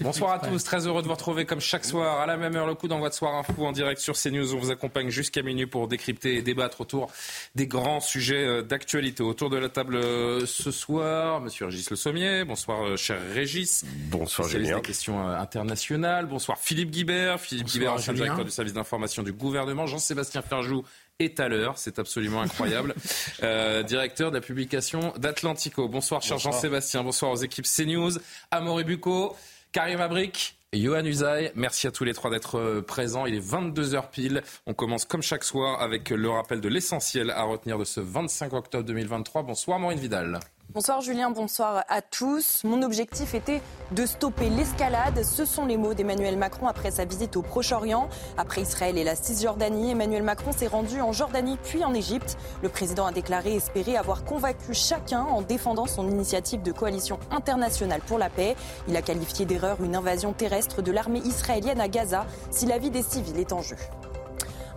Bonsoir 0.00 0.32
à 0.32 0.38
tous, 0.38 0.64
très 0.64 0.86
heureux 0.86 1.02
de 1.02 1.06
vous 1.06 1.14
retrouver 1.14 1.44
comme 1.44 1.60
chaque 1.60 1.84
soir 1.84 2.20
à 2.20 2.26
la 2.26 2.36
même 2.36 2.56
heure, 2.56 2.66
le 2.66 2.74
coup 2.74 2.88
d'envoi 2.88 3.10
de 3.10 3.14
Soir 3.14 3.34
Info 3.34 3.64
en 3.64 3.72
direct 3.72 4.00
sur 4.00 4.14
CNews. 4.14 4.54
On 4.54 4.58
vous 4.58 4.70
accompagne 4.70 5.10
jusqu'à 5.10 5.42
minuit 5.42 5.66
pour 5.66 5.88
décrypter 5.88 6.36
et 6.36 6.42
débattre 6.42 6.80
autour 6.80 7.10
des 7.54 7.66
grands 7.66 8.00
sujets 8.00 8.44
euh, 8.44 8.62
d'actualité. 8.62 9.22
Autour 9.22 9.50
de 9.50 9.56
la 9.56 9.68
table 9.68 9.96
euh, 9.96 10.46
ce 10.46 10.70
soir, 10.70 11.40
Monsieur 11.40 11.66
Régis 11.66 11.90
Le 11.90 11.96
Sommier, 11.96 12.44
bonsoir 12.44 12.84
euh, 12.84 12.96
cher 12.96 13.18
Régis. 13.32 13.84
Bonsoir 14.10 14.48
Julien. 14.48 14.76
des 14.76 14.82
questions 14.82 15.28
internationales. 15.28 16.26
Bonsoir 16.26 16.58
Philippe 16.58 16.90
Guibert, 16.90 17.40
Philippe 17.40 17.66
Guibert, 17.66 17.94
ancien 17.94 18.14
directeur 18.14 18.44
du 18.44 18.50
service 18.50 18.72
d'information 18.72 19.22
du 19.22 19.32
gouvernement. 19.32 19.86
Jean-Sébastien 19.86 20.42
Ferjou 20.42 20.84
est 21.20 21.38
à 21.38 21.48
l'heure, 21.48 21.78
c'est 21.78 21.98
absolument 21.98 22.40
incroyable. 22.42 22.94
directeur 23.86 24.30
de 24.30 24.36
la 24.36 24.40
publication 24.40 25.12
d'Atlantico. 25.18 25.88
Bonsoir, 25.88 26.22
cher 26.22 26.38
Jean-Sébastien, 26.38 27.04
bonsoir 27.04 27.30
aux 27.30 27.36
équipes 27.36 27.66
CNews, 27.66 28.18
Amaury 28.50 28.82
Bucco, 28.82 29.36
Karim 29.74 30.00
Abrik, 30.00 30.56
Johan 30.72 31.04
Usaï, 31.04 31.50
merci 31.56 31.88
à 31.88 31.90
tous 31.90 32.04
les 32.04 32.14
trois 32.14 32.30
d'être 32.30 32.60
euh, 32.60 32.80
présents. 32.80 33.26
Il 33.26 33.34
est 33.34 33.44
22h 33.44 34.08
pile. 34.08 34.44
On 34.66 34.72
commence 34.72 35.04
comme 35.04 35.20
chaque 35.20 35.42
soir 35.42 35.82
avec 35.82 36.10
le 36.10 36.30
rappel 36.30 36.60
de 36.60 36.68
l'essentiel 36.68 37.30
à 37.30 37.42
retenir 37.42 37.76
de 37.76 37.82
ce 37.82 37.98
25 37.98 38.52
octobre 38.52 38.84
2023. 38.84 39.42
Bonsoir 39.42 39.80
Maureen 39.80 39.98
Vidal. 39.98 40.38
Bonsoir 40.72 41.02
Julien, 41.02 41.30
bonsoir 41.30 41.84
à 41.88 42.02
tous. 42.02 42.64
Mon 42.64 42.82
objectif 42.82 43.34
était 43.34 43.62
de 43.92 44.06
stopper 44.06 44.48
l'escalade. 44.48 45.22
Ce 45.22 45.44
sont 45.44 45.66
les 45.66 45.76
mots 45.76 45.94
d'Emmanuel 45.94 46.36
Macron 46.36 46.66
après 46.66 46.90
sa 46.90 47.04
visite 47.04 47.36
au 47.36 47.42
Proche-Orient. 47.42 48.08
Après 48.38 48.62
Israël 48.62 48.98
et 48.98 49.04
la 49.04 49.14
Cisjordanie, 49.14 49.92
Emmanuel 49.92 50.24
Macron 50.24 50.50
s'est 50.50 50.66
rendu 50.66 51.00
en 51.00 51.12
Jordanie 51.12 51.58
puis 51.62 51.84
en 51.84 51.94
Égypte. 51.94 52.36
Le 52.62 52.68
président 52.68 53.06
a 53.06 53.12
déclaré 53.12 53.54
espérer 53.54 53.96
avoir 53.96 54.24
convaincu 54.24 54.74
chacun 54.74 55.20
en 55.20 55.42
défendant 55.42 55.86
son 55.86 56.10
initiative 56.10 56.62
de 56.62 56.72
coalition 56.72 57.20
internationale 57.30 58.00
pour 58.00 58.18
la 58.18 58.30
paix. 58.30 58.56
Il 58.88 58.96
a 58.96 59.02
qualifié 59.02 59.46
d'erreur 59.46 59.80
une 59.80 59.94
invasion 59.94 60.32
terrestre 60.32 60.82
de 60.82 60.90
l'armée 60.90 61.22
israélienne 61.24 61.80
à 61.80 61.86
Gaza 61.86 62.26
si 62.50 62.66
la 62.66 62.78
vie 62.78 62.90
des 62.90 63.02
civils 63.02 63.38
est 63.38 63.52
en 63.52 63.62
jeu. 63.62 63.76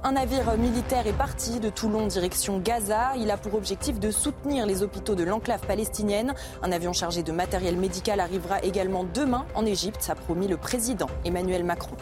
Un 0.03 0.11
navire 0.11 0.57
militaire 0.57 1.07
est 1.07 1.17
parti 1.17 1.59
de 1.59 1.69
Toulon 1.69 2.07
direction 2.07 2.59
Gaza. 2.59 3.15
Il 3.17 3.31
a 3.31 3.37
pour 3.37 3.55
objectif 3.55 3.99
de 3.99 4.11
soutenir 4.11 4.65
les 4.65 4.83
hôpitaux 4.83 5.15
de 5.15 5.23
l'enclave 5.23 5.65
palestinienne. 5.65 6.33
Un 6.61 6.71
avion 6.71 6.93
chargé 6.93 7.23
de 7.23 7.31
matériel 7.31 7.77
médical 7.77 8.19
arrivera 8.19 8.61
également 8.61 9.03
demain 9.03 9.45
en 9.55 9.65
Égypte, 9.65 10.07
a 10.09 10.15
promis 10.15 10.47
le 10.47 10.57
président 10.57 11.07
Emmanuel 11.25 11.63
Macron. 11.63 11.97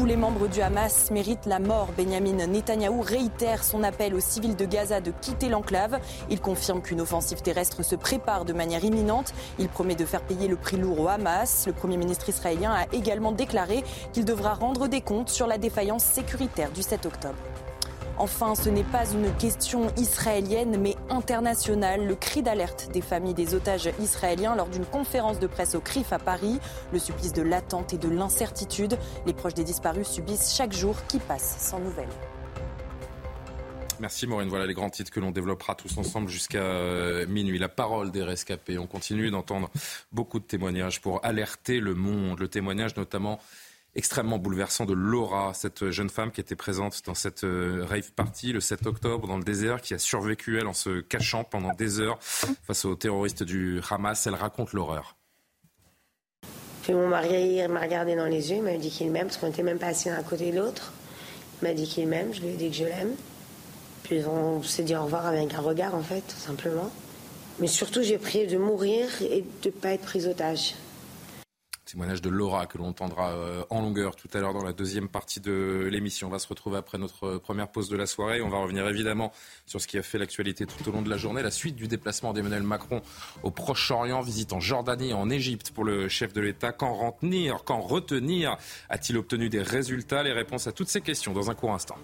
Tous 0.00 0.06
les 0.06 0.16
membres 0.16 0.48
du 0.48 0.62
Hamas 0.62 1.10
méritent 1.10 1.44
la 1.44 1.58
mort. 1.58 1.88
Benjamin 1.94 2.46
Netanyahou 2.46 3.02
réitère 3.02 3.62
son 3.62 3.82
appel 3.82 4.14
aux 4.14 4.20
civils 4.20 4.56
de 4.56 4.64
Gaza 4.64 5.02
de 5.02 5.10
quitter 5.10 5.50
l'enclave. 5.50 6.00
Il 6.30 6.40
confirme 6.40 6.80
qu'une 6.80 7.02
offensive 7.02 7.42
terrestre 7.42 7.82
se 7.82 7.96
prépare 7.96 8.46
de 8.46 8.54
manière 8.54 8.82
imminente. 8.82 9.34
Il 9.58 9.68
promet 9.68 9.96
de 9.96 10.06
faire 10.06 10.22
payer 10.22 10.48
le 10.48 10.56
prix 10.56 10.78
lourd 10.78 11.00
au 11.00 11.08
Hamas. 11.08 11.66
Le 11.66 11.74
Premier 11.74 11.98
ministre 11.98 12.30
israélien 12.30 12.72
a 12.72 12.86
également 12.94 13.32
déclaré 13.32 13.84
qu'il 14.14 14.24
devra 14.24 14.54
rendre 14.54 14.88
des 14.88 15.02
comptes 15.02 15.28
sur 15.28 15.46
la 15.46 15.58
défaillance 15.58 16.04
sécuritaire 16.04 16.70
du 16.70 16.80
7 16.80 17.04
octobre. 17.04 17.36
Enfin, 18.20 18.54
ce 18.54 18.68
n'est 18.68 18.84
pas 18.84 19.10
une 19.14 19.34
question 19.36 19.90
israélienne, 19.96 20.78
mais 20.78 20.94
internationale. 21.08 22.06
Le 22.06 22.14
cri 22.14 22.42
d'alerte 22.42 22.90
des 22.92 23.00
familles 23.00 23.32
des 23.32 23.54
otages 23.54 23.88
israéliens 23.98 24.54
lors 24.54 24.68
d'une 24.68 24.84
conférence 24.84 25.38
de 25.38 25.46
presse 25.46 25.74
au 25.74 25.80
CRIF 25.80 26.12
à 26.12 26.18
Paris. 26.18 26.60
Le 26.92 26.98
supplice 26.98 27.32
de 27.32 27.40
l'attente 27.40 27.94
et 27.94 27.96
de 27.96 28.10
l'incertitude. 28.10 28.98
Les 29.24 29.32
proches 29.32 29.54
des 29.54 29.64
disparus 29.64 30.06
subissent 30.06 30.54
chaque 30.54 30.74
jour 30.74 30.96
qui 31.08 31.18
passe 31.18 31.56
sans 31.60 31.78
nouvelles. 31.78 32.10
Merci 34.00 34.26
Maureen. 34.26 34.50
Voilà 34.50 34.66
les 34.66 34.74
grands 34.74 34.90
titres 34.90 35.10
que 35.10 35.20
l'on 35.20 35.30
développera 35.30 35.74
tous 35.74 35.96
ensemble 35.96 36.28
jusqu'à 36.28 36.58
euh, 36.58 37.26
minuit. 37.26 37.58
La 37.58 37.70
parole 37.70 38.10
des 38.10 38.22
rescapés. 38.22 38.76
On 38.76 38.86
continue 38.86 39.30
d'entendre 39.30 39.70
beaucoup 40.12 40.40
de 40.40 40.44
témoignages 40.44 41.00
pour 41.00 41.24
alerter 41.24 41.80
le 41.80 41.94
monde. 41.94 42.38
Le 42.38 42.48
témoignage 42.48 42.94
notamment 42.98 43.40
extrêmement 43.94 44.38
bouleversant 44.38 44.86
de 44.86 44.94
Laura, 44.94 45.52
cette 45.54 45.90
jeune 45.90 46.10
femme 46.10 46.30
qui 46.30 46.40
était 46.40 46.56
présente 46.56 47.02
dans 47.06 47.14
cette 47.14 47.44
euh, 47.44 47.84
rave 47.88 48.12
party 48.12 48.52
le 48.52 48.60
7 48.60 48.86
octobre 48.86 49.26
dans 49.26 49.36
le 49.36 49.44
désert, 49.44 49.80
qui 49.80 49.94
a 49.94 49.98
survécu, 49.98 50.58
elle, 50.58 50.66
en 50.66 50.72
se 50.72 51.00
cachant 51.00 51.44
pendant 51.44 51.74
des 51.74 52.00
heures 52.00 52.18
face 52.20 52.84
aux 52.84 52.94
terroristes 52.94 53.42
du 53.42 53.80
Hamas. 53.90 54.26
Elle 54.26 54.34
raconte 54.34 54.72
l'horreur. 54.72 55.16
Puis 56.82 56.94
mon 56.94 57.08
mari 57.08 57.66
m'a 57.68 57.80
regardé 57.80 58.16
dans 58.16 58.26
les 58.26 58.50
yeux, 58.50 58.58
il 58.58 58.62
m'a 58.62 58.76
dit 58.76 58.90
qu'il 58.90 59.10
m'aime, 59.10 59.26
parce 59.26 59.36
qu'on 59.36 59.48
n'était 59.48 59.62
même 59.62 59.78
pas 59.78 59.88
assis 59.88 60.08
l'un 60.08 60.16
à 60.16 60.22
côté 60.22 60.50
de 60.50 60.58
l'autre. 60.58 60.92
Il 61.60 61.68
m'a 61.68 61.74
dit 61.74 61.86
qu'il 61.86 62.06
m'aime, 62.08 62.32
je 62.32 62.40
lui 62.40 62.48
ai 62.48 62.56
dit 62.56 62.70
que 62.70 62.76
je 62.76 62.84
l'aime. 62.84 63.14
Puis 64.04 64.24
on 64.24 64.62
s'est 64.62 64.82
dit 64.82 64.96
au 64.96 65.04
revoir 65.04 65.26
avec 65.26 65.52
un 65.52 65.60
regard, 65.60 65.94
en 65.94 66.02
fait, 66.02 66.22
tout 66.22 66.38
simplement. 66.38 66.90
Mais 67.58 67.66
surtout, 67.66 68.02
j'ai 68.02 68.16
prié 68.16 68.46
de 68.46 68.56
mourir 68.56 69.08
et 69.20 69.44
de 69.62 69.68
ne 69.68 69.70
pas 69.70 69.90
être 69.90 70.02
prise 70.02 70.26
otage 70.26 70.74
témoignage 71.92 72.22
de 72.22 72.30
Laura 72.30 72.66
que 72.66 72.78
l'on 72.78 72.88
entendra 72.88 73.30
euh, 73.30 73.64
en 73.70 73.80
longueur 73.80 74.16
tout 74.16 74.28
à 74.32 74.38
l'heure 74.38 74.52
dans 74.52 74.62
la 74.62 74.72
deuxième 74.72 75.08
partie 75.08 75.40
de 75.40 75.88
l'émission. 75.90 76.28
On 76.28 76.30
va 76.30 76.38
se 76.38 76.48
retrouver 76.48 76.76
après 76.78 76.98
notre 76.98 77.38
première 77.38 77.68
pause 77.68 77.88
de 77.88 77.96
la 77.96 78.06
soirée. 78.06 78.42
On 78.42 78.48
va 78.48 78.58
revenir 78.58 78.86
évidemment 78.88 79.32
sur 79.66 79.80
ce 79.80 79.86
qui 79.86 79.98
a 79.98 80.02
fait 80.02 80.18
l'actualité 80.18 80.66
tout 80.66 80.88
au 80.88 80.92
long 80.92 81.02
de 81.02 81.10
la 81.10 81.16
journée. 81.16 81.42
La 81.42 81.50
suite 81.50 81.76
du 81.76 81.88
déplacement 81.88 82.32
d'Emmanuel 82.32 82.62
Macron 82.62 83.02
au 83.42 83.50
Proche-Orient, 83.50 84.20
visite 84.20 84.52
en 84.52 84.60
Jordanie 84.60 85.10
et 85.10 85.14
en 85.14 85.30
Égypte 85.30 85.72
pour 85.72 85.84
le 85.84 86.08
chef 86.08 86.32
de 86.32 86.40
l'État. 86.40 86.72
Quand 86.72 86.94
retenir, 86.94 87.64
quand 87.64 87.80
retenir 87.80 88.56
A-t-il 88.88 89.18
obtenu 89.18 89.48
des 89.48 89.62
résultats? 89.62 90.22
Les 90.22 90.32
réponses 90.32 90.66
à 90.66 90.72
toutes 90.72 90.88
ces 90.88 91.00
questions 91.00 91.32
dans 91.32 91.50
un 91.50 91.54
court 91.54 91.72
instant. 91.72 91.96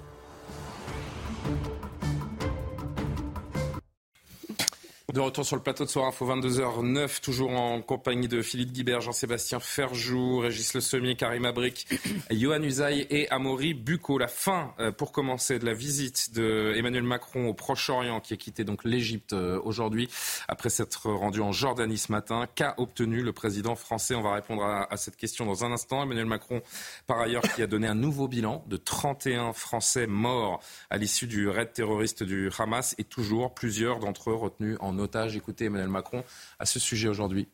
De 5.12 5.20
retour 5.20 5.46
sur 5.46 5.54
le 5.54 5.62
plateau 5.62 5.84
de 5.84 5.88
Soir 5.88 6.06
Info 6.06 6.26
22h09, 6.26 7.20
toujours 7.20 7.52
en 7.52 7.80
compagnie 7.80 8.26
de 8.26 8.42
Philippe 8.42 8.72
Guibert, 8.72 9.00
Jean-Sébastien 9.00 9.60
Ferjou, 9.60 10.40
Régis 10.40 10.74
Le 10.74 10.80
Sommier, 10.80 11.14
Karim 11.14 11.44
Abric, 11.44 11.86
Johan 12.32 12.60
Usaï 12.60 13.06
et 13.08 13.30
Amaury 13.30 13.72
Bucco. 13.72 14.18
La 14.18 14.26
fin, 14.26 14.74
euh, 14.80 14.90
pour 14.90 15.12
commencer, 15.12 15.60
de 15.60 15.64
la 15.64 15.74
visite 15.74 16.34
de 16.34 16.74
Emmanuel 16.74 17.04
Macron 17.04 17.46
au 17.46 17.54
Proche-Orient, 17.54 18.18
qui 18.18 18.34
a 18.34 18.36
quitté 18.36 18.64
donc 18.64 18.82
l'Égypte 18.82 19.32
euh, 19.32 19.60
aujourd'hui, 19.62 20.08
après 20.48 20.70
s'être 20.70 21.08
rendu 21.08 21.40
en 21.40 21.52
Jordanie 21.52 21.98
ce 21.98 22.10
matin. 22.10 22.48
Qu'a 22.56 22.74
obtenu 22.76 23.22
le 23.22 23.32
président 23.32 23.76
français? 23.76 24.16
On 24.16 24.22
va 24.22 24.34
répondre 24.34 24.64
à, 24.64 24.92
à, 24.92 24.96
cette 24.96 25.16
question 25.16 25.46
dans 25.46 25.64
un 25.64 25.70
instant. 25.70 26.02
Emmanuel 26.02 26.26
Macron, 26.26 26.62
par 27.06 27.20
ailleurs, 27.20 27.42
qui 27.54 27.62
a 27.62 27.68
donné 27.68 27.86
un 27.86 27.94
nouveau 27.94 28.26
bilan 28.26 28.64
de 28.66 28.76
31 28.76 29.52
Français 29.52 30.08
morts 30.08 30.60
à 30.90 30.96
l'issue 30.96 31.28
du 31.28 31.48
raid 31.48 31.72
terroriste 31.72 32.24
du 32.24 32.50
Hamas 32.58 32.96
et 32.98 33.04
toujours 33.04 33.54
plusieurs 33.54 34.00
d'entre 34.00 34.30
eux 34.30 34.34
retenus 34.34 34.76
en 34.80 34.95
otage. 34.98 35.36
Écoutez 35.36 35.66
Emmanuel 35.66 35.88
Macron 35.88 36.24
à 36.58 36.66
ce 36.66 36.78
sujet 36.78 37.08
aujourd'hui. 37.08 37.48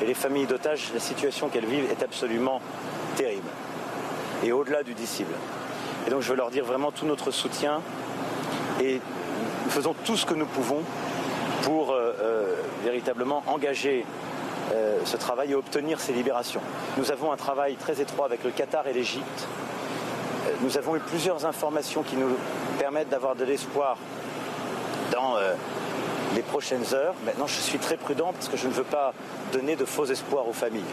Et 0.00 0.06
les 0.06 0.14
familles 0.14 0.46
d'otages, 0.46 0.90
la 0.94 1.00
situation 1.00 1.48
qu'elles 1.48 1.66
vivent 1.66 1.90
est 1.90 2.02
absolument 2.02 2.60
terrible 3.16 3.48
et 4.42 4.52
au-delà 4.52 4.82
du 4.82 4.94
disciple. 4.94 5.32
Et 6.06 6.10
donc 6.10 6.22
je 6.22 6.30
veux 6.30 6.36
leur 6.36 6.50
dire 6.50 6.64
vraiment 6.64 6.92
tout 6.92 7.06
notre 7.06 7.30
soutien 7.30 7.82
et 8.80 9.00
nous 9.64 9.70
faisons 9.70 9.94
tout 10.04 10.16
ce 10.16 10.24
que 10.24 10.34
nous 10.34 10.46
pouvons 10.46 10.82
pour 11.62 11.90
euh, 11.90 12.14
euh, 12.20 12.54
véritablement 12.82 13.42
engager 13.46 14.04
euh, 14.72 14.98
ce 15.04 15.16
travail 15.16 15.52
et 15.52 15.54
obtenir 15.54 16.00
ces 16.00 16.12
libérations. 16.12 16.60
Nous 16.96 17.10
avons 17.10 17.32
un 17.32 17.36
travail 17.36 17.76
très 17.76 18.00
étroit 18.00 18.26
avec 18.26 18.44
le 18.44 18.50
Qatar 18.50 18.86
et 18.86 18.92
l'Égypte. 18.92 19.48
Nous 20.62 20.78
avons 20.78 20.96
eu 20.96 21.00
plusieurs 21.00 21.44
informations 21.44 22.02
qui 22.02 22.16
nous 22.16 22.36
permettent 22.78 23.10
d'avoir 23.10 23.36
de 23.36 23.44
l'espoir 23.44 23.96
dans 25.10 25.36
euh, 25.36 25.54
les 26.34 26.42
prochaines 26.42 26.94
heures. 26.94 27.14
Maintenant, 27.24 27.46
je 27.46 27.60
suis 27.60 27.78
très 27.78 27.96
prudent 27.96 28.32
parce 28.32 28.48
que 28.48 28.56
je 28.56 28.66
ne 28.66 28.72
veux 28.72 28.84
pas 28.84 29.14
donner 29.52 29.76
de 29.76 29.84
faux 29.84 30.06
espoirs 30.06 30.48
aux 30.48 30.52
familles. 30.52 30.84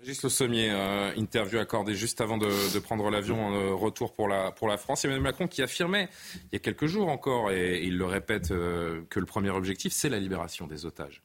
Régis 0.00 0.22
Le 0.22 0.28
Sommier, 0.30 0.70
euh, 0.70 1.12
interview 1.16 1.58
accordée 1.58 1.94
juste 1.94 2.20
avant 2.20 2.38
de, 2.38 2.78
prendre 2.78 3.10
l'avion 3.10 3.54
euh, 3.54 3.74
retour 3.74 4.12
pour 4.12 4.28
la, 4.28 4.50
pour 4.50 4.66
la 4.66 4.78
France. 4.78 5.04
Emmanuel 5.04 5.22
Macron 5.22 5.46
qui 5.46 5.62
affirmait 5.62 6.08
il 6.34 6.54
y 6.54 6.56
a 6.56 6.58
quelques 6.58 6.86
jours 6.86 7.08
encore, 7.08 7.50
et, 7.50 7.82
il 7.84 7.98
le 7.98 8.06
répète, 8.06 8.48
que 8.48 9.20
le 9.20 9.26
premier 9.26 9.50
objectif, 9.50 9.92
c'est 9.92 10.08
la 10.08 10.18
libération 10.18 10.66
des 10.66 10.86
otages. 10.86 11.22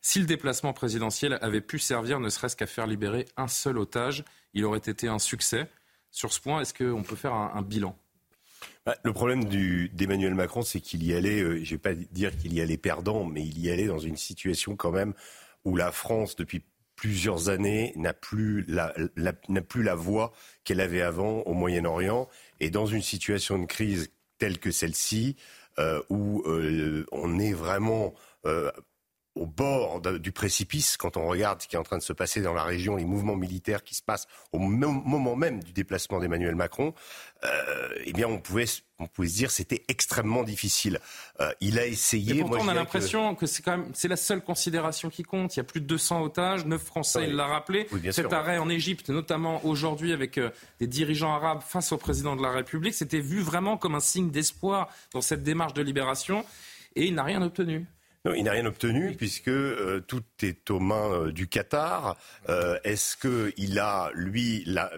Si 0.00 0.20
le 0.20 0.26
déplacement 0.26 0.72
présidentiel 0.72 1.38
avait 1.40 1.60
pu 1.60 1.78
servir 1.78 2.20
ne 2.20 2.28
serait-ce 2.28 2.56
qu'à 2.56 2.66
faire 2.66 2.86
libérer 2.86 3.26
un 3.36 3.48
seul 3.48 3.78
otage, 3.78 4.24
il 4.52 4.64
aurait 4.64 4.78
été 4.78 5.08
un 5.08 5.18
succès. 5.18 5.66
Sur 6.10 6.32
ce 6.32 6.40
point, 6.40 6.60
est-ce 6.60 6.74
qu'on 6.74 7.02
peut 7.02 7.16
faire 7.16 7.32
un 7.32 7.62
bilan? 7.62 7.96
Bah, 8.86 8.96
le 9.02 9.12
problème 9.14 9.44
d'Emmanuel 9.44 10.34
Macron, 10.34 10.60
c'est 10.60 10.80
qu'il 10.80 11.04
y 11.04 11.14
allait, 11.14 11.40
euh, 11.40 11.54
je 11.56 11.60
ne 11.60 11.76
vais 11.76 11.78
pas 11.78 11.94
dire 11.94 12.36
qu'il 12.36 12.52
y 12.52 12.60
allait 12.60 12.76
perdant, 12.76 13.24
mais 13.24 13.42
il 13.42 13.58
y 13.58 13.70
allait 13.70 13.86
dans 13.86 13.98
une 13.98 14.18
situation 14.18 14.76
quand 14.76 14.90
même 14.90 15.14
où 15.64 15.74
la 15.74 15.90
France, 15.90 16.36
depuis 16.36 16.62
plusieurs 16.94 17.48
années, 17.48 17.94
n'a 17.96 18.12
plus 18.12 18.62
la, 18.68 18.94
n'a 19.16 19.62
plus 19.62 19.82
la 19.82 19.94
voix 19.94 20.32
qu'elle 20.64 20.80
avait 20.80 21.00
avant 21.00 21.40
au 21.42 21.54
Moyen-Orient. 21.54 22.28
Et 22.60 22.68
dans 22.68 22.84
une 22.84 23.00
situation 23.02 23.58
de 23.58 23.64
crise 23.64 24.10
telle 24.38 24.58
que 24.58 24.70
celle-ci, 24.70 25.36
euh, 25.78 26.02
où 26.10 26.42
euh, 26.46 27.06
on 27.10 27.38
est 27.38 27.54
vraiment 27.54 28.14
au 29.34 29.46
bord 29.46 30.00
du 30.00 30.30
précipice 30.32 30.96
quand 30.96 31.16
on 31.16 31.26
regarde 31.26 31.60
ce 31.60 31.66
qui 31.66 31.74
est 31.74 31.78
en 31.78 31.82
train 31.82 31.98
de 31.98 32.02
se 32.02 32.12
passer 32.12 32.40
dans 32.40 32.54
la 32.54 32.62
région, 32.62 32.96
les 32.96 33.04
mouvements 33.04 33.34
militaires 33.34 33.82
qui 33.82 33.94
se 33.94 34.02
passent 34.02 34.28
au 34.52 34.58
moment 34.58 35.34
même 35.34 35.62
du 35.62 35.72
déplacement 35.72 36.20
d'Emmanuel 36.20 36.54
Macron, 36.54 36.94
euh, 37.44 37.88
eh 38.04 38.12
bien 38.12 38.28
on 38.28 38.38
pouvait, 38.38 38.66
on 39.00 39.06
pouvait 39.06 39.26
se 39.26 39.34
dire 39.34 39.50
c'était 39.50 39.82
extrêmement 39.88 40.44
difficile. 40.44 41.00
Euh, 41.40 41.52
il 41.60 41.80
a 41.80 41.86
essayé. 41.86 42.36
Et 42.36 42.40
pourtant, 42.40 42.60
on 42.62 42.68
a 42.68 42.74
l'impression 42.74 43.34
que, 43.34 43.46
c'est 43.46 43.62
quand 43.62 43.76
même 43.76 43.90
c'est 43.92 44.08
la 44.08 44.16
seule 44.16 44.40
considération 44.40 45.10
qui 45.10 45.24
compte. 45.24 45.56
Il 45.56 45.58
y 45.58 45.60
a 45.60 45.64
plus 45.64 45.80
de 45.80 45.86
200 45.86 46.22
otages, 46.22 46.64
9 46.64 46.82
Français, 46.82 47.24
il 47.28 47.34
l'a 47.34 47.46
rappelé. 47.46 47.88
Cet 48.12 48.32
arrêt 48.32 48.58
en 48.58 48.68
Égypte, 48.68 49.10
notamment 49.10 49.64
aujourd'hui 49.64 50.12
avec 50.12 50.38
euh, 50.38 50.50
des 50.78 50.86
dirigeants 50.86 51.34
arabes 51.34 51.62
face 51.66 51.90
au 51.90 51.98
président 51.98 52.36
de 52.36 52.42
la 52.42 52.50
République, 52.50 52.94
c'était 52.94 53.20
vu 53.20 53.40
vraiment 53.40 53.76
comme 53.76 53.96
un 53.96 54.00
signe 54.00 54.30
d'espoir 54.30 54.88
dans 55.12 55.20
cette 55.20 55.42
démarche 55.42 55.74
de 55.74 55.82
libération, 55.82 56.44
et 56.94 57.06
il 57.06 57.14
n'a 57.14 57.24
rien 57.24 57.42
obtenu. 57.42 57.86
Non, 58.24 58.32
il 58.32 58.44
n'a 58.44 58.52
rien 58.52 58.64
obtenu 58.64 59.14
puisque 59.14 59.48
euh, 59.48 60.00
tout 60.00 60.24
est 60.42 60.70
aux 60.70 60.80
mains 60.80 61.12
euh, 61.12 61.32
du 61.32 61.46
Qatar. 61.46 62.16
Euh, 62.48 62.78
est-ce 62.82 63.18
qu'il 63.18 63.78
a, 63.78 64.10
lui, 64.14 64.62
la, 64.64 64.90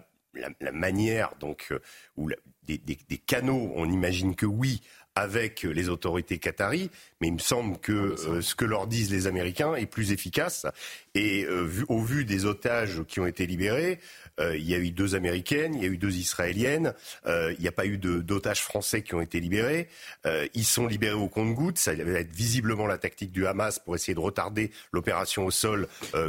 la, 0.61 0.71
manière, 0.71 1.35
donc, 1.41 1.75
ou 2.17 2.31
des, 2.63 2.79
des, 2.79 2.97
des, 3.09 3.19
canaux, 3.19 3.73
on 3.75 3.91
imagine 3.91 4.37
que 4.37 4.47
oui, 4.47 4.81
avec 5.17 5.63
les 5.63 5.89
autorités 5.89 6.39
qataries, 6.39 6.91
mais 7.21 7.29
il 7.29 7.35
me 7.35 7.39
semble 7.39 7.79
que 7.79 8.15
ah, 8.29 8.43
ce 8.43 8.55
que 8.55 8.65
leur 8.65 8.87
disent 8.87 9.11
les 9.11 9.27
Américains 9.27 9.75
est 9.75 9.87
plus 9.87 10.13
efficace. 10.13 10.67
Et 11.15 11.47
vu, 11.47 11.85
au 11.89 12.03
vu 12.03 12.27
des 12.27 12.45
otages 12.45 13.03
qui 13.09 13.21
ont 13.21 13.27
été 13.27 13.47
libérés, 13.47 14.01
euh, 14.39 14.57
il 14.57 14.69
y 14.69 14.75
a 14.75 14.79
eu 14.79 14.91
deux 14.91 15.15
Américaines, 15.15 15.75
il 15.75 15.83
y 15.83 15.87
a 15.87 15.89
eu 15.89 15.97
deux 15.97 16.17
Israéliennes, 16.17 16.95
euh, 17.27 17.55
il 17.57 17.63
n'y 17.63 17.69
a 17.69 17.73
pas 17.73 17.87
eu 17.87 17.99
d'otages 17.99 18.63
français 18.63 19.03
qui 19.03 19.15
ont 19.15 19.21
été 19.21 19.41
libérés. 19.41 19.89
Euh, 20.27 20.47
ils 20.55 20.65
sont 20.65 20.87
libérés 20.87 21.15
au 21.15 21.29
compte-gouttes. 21.29 21.79
Ça 21.79 21.95
va 21.95 22.21
être 22.21 22.33
visiblement 22.33 22.87
la 22.87 22.99
tactique 22.99 23.33
du 23.33 23.47
Hamas 23.47 23.79
pour 23.79 23.95
essayer 23.95 24.15
de 24.15 24.21
retarder 24.21 24.71
l'opération 24.93 25.47
au 25.47 25.51
sol 25.51 25.89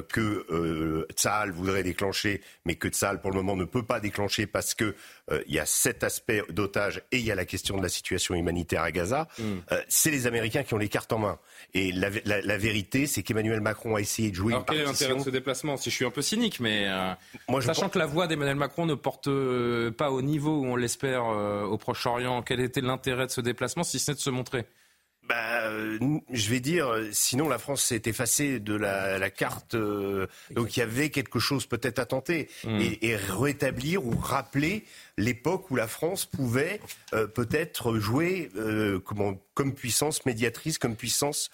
que 0.09 0.45
euh, 0.49 1.05
Tsahal 1.13 1.51
voudrait 1.51 1.83
déclencher, 1.83 2.41
mais 2.65 2.75
que 2.75 2.87
Tsahal 2.87 3.21
pour 3.21 3.31
le 3.31 3.37
moment 3.37 3.55
ne 3.55 3.65
peut 3.65 3.83
pas 3.83 3.99
déclencher 3.99 4.47
parce 4.47 4.73
que 4.73 4.95
il 5.45 5.53
y 5.53 5.59
a 5.59 5.65
cet 5.65 6.05
aspect 6.05 6.41
d'otages 6.49 7.01
et 7.11 7.17
il 7.17 7.25
y 7.25 7.31
a 7.31 7.35
la 7.35 7.43
question 7.43 7.75
de 7.75 7.83
la 7.83 7.89
situation 7.89 8.33
humanitaire 8.33 8.81
à 8.81 8.91
Gaza. 8.91 9.27
Mm. 9.37 9.55
c'est 9.89 10.09
les 10.09 10.25
Américains 10.25 10.63
qui 10.63 10.73
ont 10.73 10.76
les 10.77 10.89
cartes 10.89 11.11
en 11.13 11.19
main. 11.19 11.39
Et 11.73 11.91
la, 11.91 12.09
la, 12.25 12.41
la 12.41 12.57
vérité, 12.57 13.07
c'est 13.07 13.23
qu'Emmanuel 13.23 13.61
Macron 13.61 13.95
a 13.95 14.01
essayé 14.01 14.29
de 14.29 14.35
jouer 14.35 14.53
Alors, 14.53 14.65
quel 14.65 14.79
est 14.79 14.83
l'intérêt 14.85 15.15
de 15.15 15.19
ce 15.19 15.29
déplacement 15.29 15.77
Si 15.77 15.89
je 15.89 15.95
suis 15.95 16.05
un 16.05 16.11
peu 16.11 16.21
cynique, 16.21 16.59
mais 16.59 16.87
Moi, 17.47 17.61
je 17.61 17.67
sachant 17.67 17.89
que 17.89 17.99
la 17.99 18.05
voix 18.05 18.27
d'Emmanuel 18.27 18.55
Macron 18.55 18.85
ne 18.85 18.95
porte 18.95 19.27
euh, 19.27 19.91
pas 19.91 20.11
au 20.11 20.21
niveau 20.21 20.61
où 20.61 20.65
on 20.65 20.75
l'espère 20.75 21.25
euh, 21.25 21.63
au 21.63 21.77
Proche-Orient, 21.77 22.41
quel 22.41 22.59
était 22.59 22.81
l'intérêt 22.81 23.25
de 23.27 23.31
ce 23.31 23.41
déplacement 23.41 23.83
si 23.83 23.99
ce 23.99 24.11
n'est 24.11 24.15
de 24.15 24.21
se 24.21 24.29
montrer? 24.29 24.65
Bah, 25.27 25.63
euh, 25.63 25.99
je 26.31 26.49
vais 26.49 26.59
dire, 26.59 26.91
sinon 27.11 27.49
la 27.49 27.57
France 27.57 27.83
s'est 27.83 28.03
effacée 28.05 28.59
de 28.59 28.75
la, 28.75 29.29
carte, 29.29 29.75
donc 29.75 30.77
il 30.77 30.79
y 30.79 30.83
avait 30.83 31.09
quelque 31.09 31.39
chose 31.39 31.65
peut-être 31.65 31.99
à 31.99 32.05
tenter 32.05 32.49
hmm. 32.63 32.79
et, 33.01 33.15
rétablir 33.15 34.05
ou 34.05 34.15
rappeler 34.17 34.85
l'époque 35.17 35.69
où 35.69 35.75
la 35.75 35.87
France 35.87 36.25
pouvait 36.25 36.79
peut-être 37.11 37.97
jouer 37.97 38.49
comme 39.03 39.75
puissance 39.75 40.25
médiatrice, 40.25 40.77
comme 40.77 40.95
puissance 40.95 41.49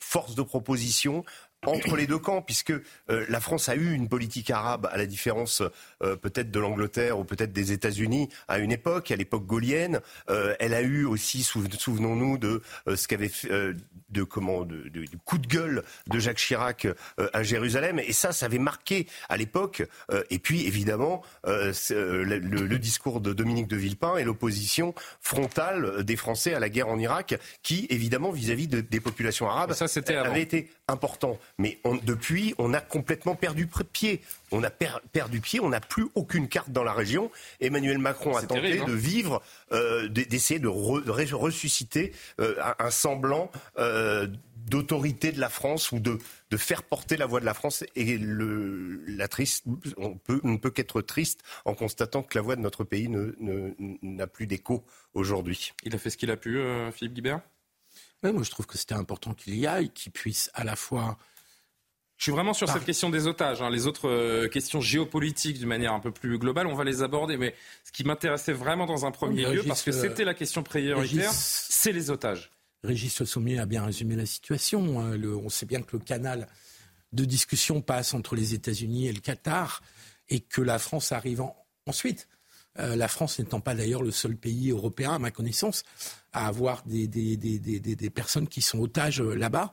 force 0.00 0.34
de 0.34 0.42
proposition 0.42 1.24
entre 1.64 1.96
les 1.96 2.06
deux 2.06 2.18
camps, 2.18 2.42
puisque 2.42 2.70
euh, 2.70 3.26
la 3.28 3.40
France 3.40 3.68
a 3.68 3.76
eu 3.76 3.92
une 3.92 4.08
politique 4.08 4.50
arabe, 4.50 4.88
à 4.90 4.96
la 4.96 5.06
différence 5.06 5.62
euh, 6.02 6.16
peut-être 6.16 6.50
de 6.50 6.60
l'Angleterre 6.60 7.18
ou 7.18 7.24
peut-être 7.24 7.52
des 7.52 7.72
États-Unis, 7.72 8.28
à 8.48 8.58
une 8.58 8.72
époque, 8.72 9.10
à 9.10 9.16
l'époque 9.16 9.46
gaulienne. 9.46 10.00
Euh, 10.30 10.54
elle 10.60 10.74
a 10.74 10.82
eu 10.82 11.04
aussi, 11.04 11.42
souvenons-nous 11.42 12.38
de 12.38 12.62
ce 12.94 13.08
qu'avait 13.08 13.28
fait, 13.28 13.48
de 14.10 14.22
comment, 14.22 14.64
de, 14.64 14.88
du 14.88 15.18
coup 15.24 15.38
de 15.38 15.46
gueule 15.46 15.82
de 16.06 16.18
Jacques 16.18 16.38
Chirac 16.38 16.86
à 17.32 17.42
Jérusalem, 17.42 17.98
et 17.98 18.12
ça, 18.12 18.32
ça 18.32 18.46
avait 18.46 18.58
marqué 18.58 19.06
à 19.28 19.36
l'époque. 19.36 19.82
et 20.30 20.38
puis, 20.38 20.66
évidemment, 20.66 21.22
le, 21.44 22.22
le, 22.22 22.78
discours 22.78 23.20
de 23.20 23.32
Dominique 23.32 23.68
de 23.68 23.76
Villepin 23.76 24.16
et 24.16 24.24
l'opposition 24.24 24.94
frontale 25.20 26.04
des 26.04 26.16
Français 26.16 26.54
à 26.54 26.60
la 26.60 26.68
guerre 26.68 26.88
en 26.88 26.98
Irak, 26.98 27.34
qui, 27.62 27.86
évidemment, 27.90 28.30
vis-à-vis 28.30 28.68
de, 28.68 28.80
des 28.80 29.00
populations 29.00 29.48
arabes, 29.48 29.72
ça, 29.72 29.86
avait 30.24 30.42
été 30.42 30.70
important. 30.88 31.38
Mais 31.58 31.80
depuis, 32.04 32.54
on 32.58 32.74
a 32.74 32.80
complètement 32.80 33.34
perdu 33.34 33.66
pied. 33.66 34.20
On 34.50 34.62
a 34.62 34.70
perdu 34.70 35.40
pied, 35.40 35.58
on 35.60 35.70
n'a 35.70 35.80
plus 35.80 36.06
aucune 36.14 36.48
carte 36.48 36.70
dans 36.70 36.84
la 36.84 36.92
région. 36.92 37.30
Emmanuel 37.60 37.98
Macron 37.98 38.36
a 38.36 38.42
tenté 38.42 38.80
hein. 38.80 38.84
de 38.84 38.92
vivre, 38.92 39.42
euh, 39.72 40.08
d'essayer 40.08 40.60
de, 40.60 40.68
ressusciter 40.68 42.12
euh, 42.40 42.56
un, 42.78 42.90
semblant 42.90 43.50
euh, 43.78 44.28
d'autorité 44.68 45.32
de 45.32 45.40
la 45.40 45.48
France 45.48 45.92
ou 45.92 45.98
de, 45.98 46.18
faire 46.58 46.82
porter 46.82 47.16
la 47.16 47.24
voix 47.24 47.40
de 47.40 47.46
la 47.46 47.54
France. 47.54 47.84
Et 47.94 48.18
le, 48.18 49.02
la 49.06 49.26
triste, 49.26 49.64
on, 49.96 50.14
peut, 50.14 50.40
ne 50.44 50.58
peut 50.58 50.70
qu'être 50.70 51.00
triste 51.00 51.40
en 51.64 51.74
constatant 51.74 52.22
que 52.22 52.36
la 52.36 52.42
voix 52.42 52.56
de 52.56 52.60
notre 52.60 52.84
pays 52.84 53.08
n'a 53.08 54.26
plus 54.26 54.46
d'écho 54.46 54.84
aujourd'hui. 55.14 55.72
Il 55.84 55.94
a 55.94 55.98
fait 55.98 56.10
ce 56.10 56.18
qu'il 56.18 56.30
a 56.30 56.36
pu, 56.36 56.60
Philippe 56.92 57.14
Guibert? 57.14 57.40
Moi 58.22 58.42
je 58.42 58.50
trouve 58.50 58.66
que 58.66 58.76
c'était 58.76 58.94
important 58.94 59.34
qu'il 59.34 59.54
y 59.54 59.66
aille, 59.66 59.90
qu'il 59.90 60.10
puisse 60.10 60.50
à 60.54 60.64
la 60.64 60.74
fois 60.74 61.16
je 62.16 62.22
suis 62.24 62.32
vraiment 62.32 62.54
sur 62.54 62.68
cette 62.68 62.84
question 62.84 63.10
des 63.10 63.26
otages. 63.26 63.60
Hein. 63.60 63.68
Les 63.70 63.86
autres 63.86 64.08
euh, 64.08 64.48
questions 64.48 64.80
géopolitiques, 64.80 65.58
d'une 65.58 65.68
manière 65.68 65.92
un 65.92 66.00
peu 66.00 66.10
plus 66.10 66.38
globale, 66.38 66.66
on 66.66 66.74
va 66.74 66.84
les 66.84 67.02
aborder. 67.02 67.36
Mais 67.36 67.54
ce 67.84 67.92
qui 67.92 68.04
m'intéressait 68.04 68.54
vraiment 68.54 68.86
dans 68.86 69.04
un 69.04 69.10
premier 69.10 69.44
lieu, 69.52 69.62
parce 69.62 69.82
que 69.82 69.92
c'était 69.92 70.24
la 70.24 70.34
question 70.34 70.62
prioritaire, 70.62 71.30
c'est 71.32 71.92
les 71.92 72.10
otages. 72.10 72.50
Régis 72.82 73.24
Sommier 73.24 73.58
a 73.58 73.66
bien 73.66 73.84
résumé 73.84 74.16
la 74.16 74.26
situation. 74.26 75.00
Hein. 75.00 75.20
on 75.22 75.48
sait 75.48 75.66
bien 75.66 75.82
que 75.82 75.96
le 75.96 76.02
canal 76.02 76.46
de 77.12 77.24
discussion 77.24 77.80
passe 77.82 78.14
entre 78.14 78.34
les 78.34 78.54
États-Unis 78.54 79.08
et 79.08 79.12
le 79.12 79.20
Qatar, 79.20 79.82
et 80.28 80.40
que 80.40 80.62
la 80.62 80.78
France 80.78 81.12
arrive 81.12 81.42
ensuite. 81.86 82.28
Euh, 82.78 82.96
la 82.96 83.08
France 83.08 83.38
n'étant 83.38 83.60
pas 83.60 83.74
d'ailleurs 83.74 84.02
le 84.02 84.10
seul 84.10 84.36
pays 84.36 84.70
européen, 84.70 85.14
à 85.14 85.18
ma 85.18 85.30
connaissance, 85.30 85.82
à 86.32 86.46
avoir 86.46 86.82
des, 86.84 87.06
des, 87.06 87.36
des, 87.36 87.58
des 87.58 88.10
personnes 88.10 88.48
qui 88.48 88.60
sont 88.60 88.80
otages 88.80 89.20
euh, 89.20 89.34
là-bas, 89.34 89.72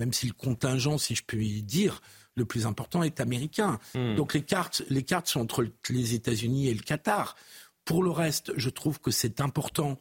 même 0.00 0.14
si 0.14 0.26
le 0.26 0.32
contingent, 0.32 0.96
si 0.96 1.14
je 1.14 1.22
puis 1.22 1.62
dire, 1.62 2.00
le 2.34 2.46
plus 2.46 2.66
important 2.66 3.02
est 3.02 3.20
américain. 3.20 3.78
Hmm. 3.94 4.16
Donc 4.16 4.32
les 4.32 4.42
cartes, 4.42 4.82
les 4.88 5.02
cartes 5.02 5.28
sont 5.28 5.40
entre 5.40 5.66
les 5.90 6.14
États-Unis 6.14 6.68
et 6.68 6.74
le 6.74 6.80
Qatar. 6.80 7.36
Pour 7.84 8.02
le 8.02 8.10
reste, 8.10 8.52
je 8.56 8.70
trouve 8.70 8.98
que 8.98 9.10
c'est 9.10 9.40
important 9.42 10.00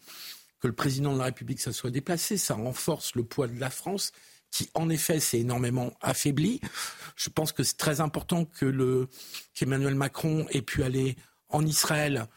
que 0.62 0.68
le 0.68 0.74
président 0.74 1.14
de 1.14 1.20
la 1.20 1.26
République 1.26 1.60
ça 1.60 1.74
soit 1.74 1.92
déplacé. 1.92 2.38
Ça 2.38 2.56
renforce 2.56 3.14
le 3.16 3.24
poids 3.26 3.48
de 3.48 3.60
la 3.60 3.70
France, 3.70 4.14
qui 4.52 4.70
en 4.74 4.90
effet 4.90 5.20
s'est 5.20 5.40
énormément 5.40 5.92
affaibli. 6.02 6.62
Je 7.18 7.30
pense 7.30 7.52
que 7.52 7.64
c'est 7.64 7.78
très 7.78 8.00
important 8.00 8.46
que 8.46 8.66
le 8.66 9.10
qu'Emmanuel 9.54 9.96
Macron 9.96 10.48
ait 10.50 10.62
pu 10.62 10.84
aller 10.84 11.18
en 11.50 11.66
Israël, 11.66 12.28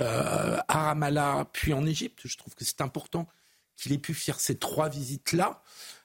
euh, 0.00 0.58
à 0.66 0.86
Ramallah, 0.86 1.46
puis 1.52 1.72
en 1.72 1.86
Égypte. 1.86 2.22
Je 2.24 2.36
trouve 2.36 2.54
que 2.56 2.64
c'est 2.64 2.80
important 2.80 3.28
qu'il 3.76 3.92
ait 3.92 3.98
pu 3.98 4.14
faire 4.14 4.40
ces 4.40 4.56
trois 4.56 4.88
visites-là 4.88 5.62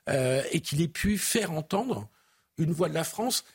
euh, 0.09 0.43
et 0.51 0.59
qu'il 0.59 0.81
ait 0.81 0.87
pu 0.87 1.17
faire 1.17 1.51
entendre 1.51 2.07
une 2.57 2.71
voix 2.71 2.89
de 2.89 2.93
la 2.93 3.03
France. 3.03 3.45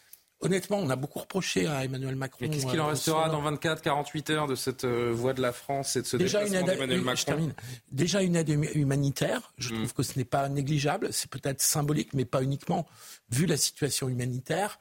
Honnêtement, 0.40 0.78
on 0.78 0.90
a 0.90 0.96
beaucoup 0.96 1.20
reproché 1.20 1.66
à 1.66 1.84
Emmanuel 1.84 2.16
Macron. 2.16 2.48
Qu'est-ce 2.48 2.66
qu'il 2.66 2.80
en 2.80 2.86
euh, 2.86 2.90
restera 2.90 3.28
dans 3.28 3.40
24, 3.40 3.82
48 3.82 4.30
heures 4.30 4.46
de 4.46 4.54
cette 4.54 4.84
voix 4.84 5.32
de 5.32 5.40
la 5.40 5.52
France 5.52 5.96
et 5.96 6.02
de 6.02 6.06
ce 6.06 6.16
Déjà 6.16 6.44
déplacement 6.44 6.66
d'Emmanuel 6.66 7.00
Macron 7.00 7.52
Déjà 7.92 8.22
une 8.22 8.36
aide 8.36 8.48
humanitaire. 8.74 9.52
Je 9.58 9.72
hmm. 9.72 9.76
trouve 9.76 9.94
que 9.94 10.02
ce 10.02 10.18
n'est 10.18 10.24
pas 10.24 10.48
négligeable. 10.48 11.12
C'est 11.12 11.30
peut-être 11.30 11.62
symbolique, 11.62 12.12
mais 12.14 12.24
pas 12.24 12.42
uniquement, 12.42 12.86
vu 13.30 13.46
la 13.46 13.56
situation 13.56 14.08
humanitaire. 14.08 14.78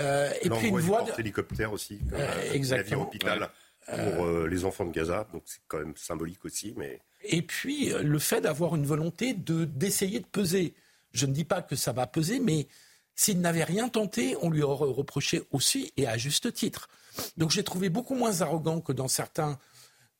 Euh, 0.00 0.30
et 0.42 0.50
puis 0.50 0.68
une 0.68 0.78
voix 0.78 1.02
d'hélicoptère 1.02 1.72
aussi, 1.72 1.98
euh, 2.12 2.52
exactement. 2.52 3.02
hôpital 3.02 3.50
pour 3.86 4.24
euh, 4.24 4.46
les 4.46 4.64
enfants 4.64 4.84
de 4.84 4.92
Gaza, 4.92 5.26
donc 5.32 5.42
c'est 5.46 5.60
quand 5.66 5.78
même 5.78 5.94
symbolique 5.96 6.44
aussi. 6.44 6.74
Mais 6.76 7.00
et 7.24 7.42
puis 7.42 7.92
le 8.00 8.18
fait 8.18 8.40
d'avoir 8.40 8.76
une 8.76 8.86
volonté 8.86 9.34
de 9.34 9.64
d'essayer 9.64 10.20
de 10.20 10.26
peser. 10.26 10.74
Je 11.12 11.26
ne 11.26 11.32
dis 11.32 11.44
pas 11.44 11.62
que 11.62 11.76
ça 11.76 11.92
va 11.92 12.06
peser, 12.06 12.40
mais 12.40 12.68
s'il 13.14 13.40
n'avait 13.40 13.64
rien 13.64 13.88
tenté, 13.88 14.36
on 14.42 14.50
lui 14.50 14.62
aurait 14.62 14.90
reproché 14.90 15.42
aussi, 15.50 15.92
et 15.96 16.06
à 16.06 16.16
juste 16.16 16.52
titre. 16.52 16.88
Donc 17.36 17.50
j'ai 17.50 17.64
trouvé 17.64 17.88
beaucoup 17.88 18.14
moins 18.14 18.42
arrogant 18.42 18.80
que 18.80 18.92
dans 18.92 19.08
certains 19.08 19.58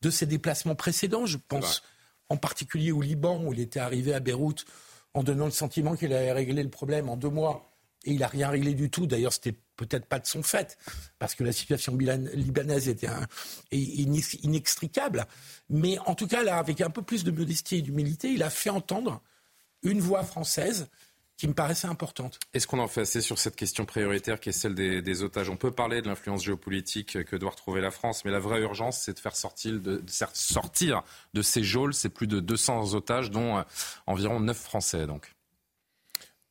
de 0.02 0.11
ses 0.11 0.26
déplacements 0.26 0.75
précédents. 0.75 1.26
Je 1.26 1.38
pense 1.38 1.83
en 2.28 2.37
particulier 2.37 2.92
au 2.92 3.00
Liban, 3.00 3.42
où 3.45 3.52
il 3.52 3.61
était 3.61 3.80
arrivé 3.80 4.14
à 4.14 4.21
Beyrouth 4.21 4.64
en 5.14 5.23
donnant 5.23 5.47
le 5.47 5.50
sentiment 5.50 5.97
qu'il 5.97 6.12
allait 6.12 6.33
régler 6.33 6.62
le 6.62 6.71
problème 6.71 7.09
en 7.09 7.16
deux 7.16 7.30
mois, 7.30 7.71
et 8.04 8.12
il 8.12 8.18
n'a 8.18 8.28
rien 8.28 8.49
réglé 8.50 8.75
du 8.75 8.90
tout. 8.90 9.07
D'ailleurs, 9.07 9.33
c'était 9.33 9.57
peut-être 9.76 10.07
pas 10.07 10.18
de 10.18 10.26
son 10.26 10.42
fait, 10.42 10.76
parce 11.18 11.35
que 11.35 11.45
la 11.45 11.52
situation 11.52 11.97
libanaise 11.97 12.88
était 12.88 13.09
inextricable. 13.71 15.26
Mais 15.68 15.99
en 16.00 16.14
tout 16.14 16.26
cas, 16.26 16.42
là, 16.42 16.59
avec 16.59 16.80
un 16.80 16.90
peu 16.90 17.02
plus 17.02 17.25
de 17.25 17.30
modestie 17.30 17.76
et 17.76 17.83
d'humilité, 17.83 18.28
il 18.30 18.42
a 18.42 18.50
fait 18.50 18.71
entendre 18.71 19.23
une 19.83 20.01
voix 20.01 20.25
française 20.25 20.89
qui 21.39 21.47
me 21.47 21.55
paraissait 21.55 21.87
importante. 21.87 22.41
Est-ce 22.53 22.67
qu'on 22.67 22.81
en 22.81 22.89
fait 22.89 23.03
assez 23.03 23.21
sur 23.21 23.39
cette 23.39 23.55
question 23.55 23.87
prioritaire 23.87 24.41
qui 24.41 24.49
est 24.49 24.53
celle 24.53 24.75
des, 24.75 25.23
otages? 25.23 25.49
On 25.49 25.57
peut 25.57 25.71
parler 25.71 26.03
de 26.03 26.09
l'influence 26.09 26.45
géopolitique 26.45 27.25
que 27.25 27.37
doit 27.37 27.51
retrouver 27.51 27.81
la 27.81 27.93
France, 27.93 28.25
mais 28.25 28.33
la 28.33 28.41
vraie 28.41 28.61
urgence, 28.61 28.99
c'est 28.99 29.15
de 29.15 29.21
faire 29.21 29.37
sortir 29.37 29.81
de, 29.81 30.03
sortir 30.35 31.03
de 31.35 31.43
ces 31.43 31.63
geôles. 31.63 31.95
C'est 31.95 32.09
plus 32.09 32.27
de 32.27 32.41
200 32.41 32.95
otages, 32.95 33.31
dont 33.31 33.59
euh, 33.59 33.63
environ 34.09 34.41
9 34.41 34.57
Français. 34.57 35.07
Donc. 35.07 35.33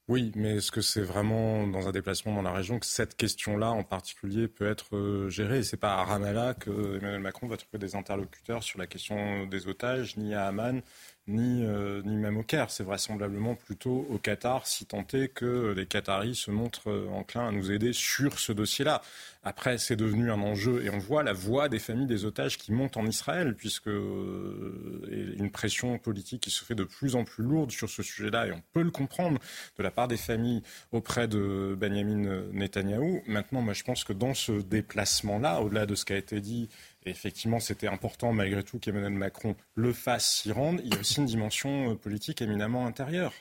Oui, 0.07 0.31
mais 0.35 0.55
est-ce 0.55 0.71
que 0.71 0.79
c'est 0.79 1.01
vraiment 1.01 1.67
dans 1.67 1.89
un 1.89 1.91
déplacement 1.91 2.33
dans 2.33 2.41
la 2.41 2.53
région 2.53 2.79
que 2.79 2.85
cette 2.85 3.17
question-là 3.17 3.71
en 3.71 3.83
particulier 3.83 4.47
peut 4.47 4.65
être 4.65 4.95
euh, 4.95 5.27
gérée? 5.27 5.63
C'est 5.63 5.75
pas 5.75 5.95
à 5.95 6.05
Ramallah 6.05 6.53
que 6.53 6.97
Emmanuel 6.97 7.19
Macron 7.19 7.47
va 7.49 7.57
trouver 7.57 7.77
des 7.77 7.93
interlocuteurs 7.97 8.63
sur 8.63 8.79
la 8.79 8.87
question 8.87 9.47
des 9.47 9.67
otages, 9.67 10.15
ni 10.15 10.33
à 10.33 10.47
Amman, 10.47 10.81
ni, 11.27 11.65
euh, 11.65 12.01
ni 12.03 12.15
même 12.15 12.37
au 12.37 12.43
Caire. 12.43 12.71
C'est 12.71 12.83
vraisemblablement 12.83 13.55
plutôt 13.55 14.07
au 14.09 14.17
Qatar, 14.17 14.65
si 14.67 14.85
tant 14.85 15.05
est 15.13 15.27
que 15.27 15.73
les 15.75 15.85
Qataris 15.85 16.35
se 16.35 16.51
montrent 16.51 16.89
euh, 16.89 17.09
enclins 17.09 17.47
à 17.47 17.51
nous 17.51 17.71
aider 17.71 17.93
sur 17.93 18.39
ce 18.39 18.51
dossier-là. 18.51 19.01
Après, 19.43 19.77
c'est 19.77 19.95
devenu 19.95 20.31
un 20.31 20.41
enjeu 20.41 20.83
et 20.83 20.89
on 20.89 20.97
voit 20.97 21.23
la 21.23 21.33
voix 21.33 21.69
des 21.69 21.79
familles 21.79 22.07
des 22.07 22.25
otages 22.25 22.57
qui 22.57 22.73
montent 22.73 22.97
en 22.97 23.05
Israël, 23.05 23.55
puisque 23.55 23.87
euh, 23.87 25.35
une 25.37 25.51
pression 25.51 25.97
politique 25.97 26.41
qui 26.41 26.51
se 26.51 26.65
fait 26.65 26.75
de 26.75 26.83
plus 26.83 27.15
en 27.15 27.23
plus 27.23 27.43
lourde 27.43 27.71
sur 27.71 27.89
ce 27.89 28.03
sujet-là, 28.03 28.47
et 28.47 28.51
on 28.51 28.61
peut 28.73 28.81
le 28.81 28.91
comprendre 28.91 29.39
de 29.77 29.83
la 29.83 29.91
part 29.91 30.07
des 30.07 30.17
familles 30.17 30.63
auprès 30.91 31.27
de 31.27 31.77
Benjamin 31.79 32.43
Netanyahou. 32.51 33.21
Maintenant, 33.27 33.61
moi, 33.61 33.73
je 33.73 33.83
pense 33.83 34.03
que 34.03 34.13
dans 34.13 34.33
ce 34.33 34.51
déplacement-là, 34.51 35.61
au-delà 35.61 35.85
de 35.85 35.95
ce 35.95 36.03
qui 36.03 36.13
a 36.13 36.17
été 36.17 36.41
dit 36.41 36.69
effectivement, 37.09 37.59
c'était 37.59 37.87
important 37.87 38.33
malgré 38.33 38.63
tout 38.63 38.79
qu'Emmanuel 38.79 39.13
Macron 39.13 39.55
le 39.75 39.93
fasse 39.93 40.41
s'y 40.41 40.51
rendre. 40.51 40.81
Il 40.83 40.93
y 40.93 40.97
a 40.97 40.99
aussi 40.99 41.19
une 41.19 41.25
dimension 41.25 41.91
euh, 41.91 41.95
politique 41.95 42.41
éminemment 42.41 42.85
intérieure. 42.85 43.33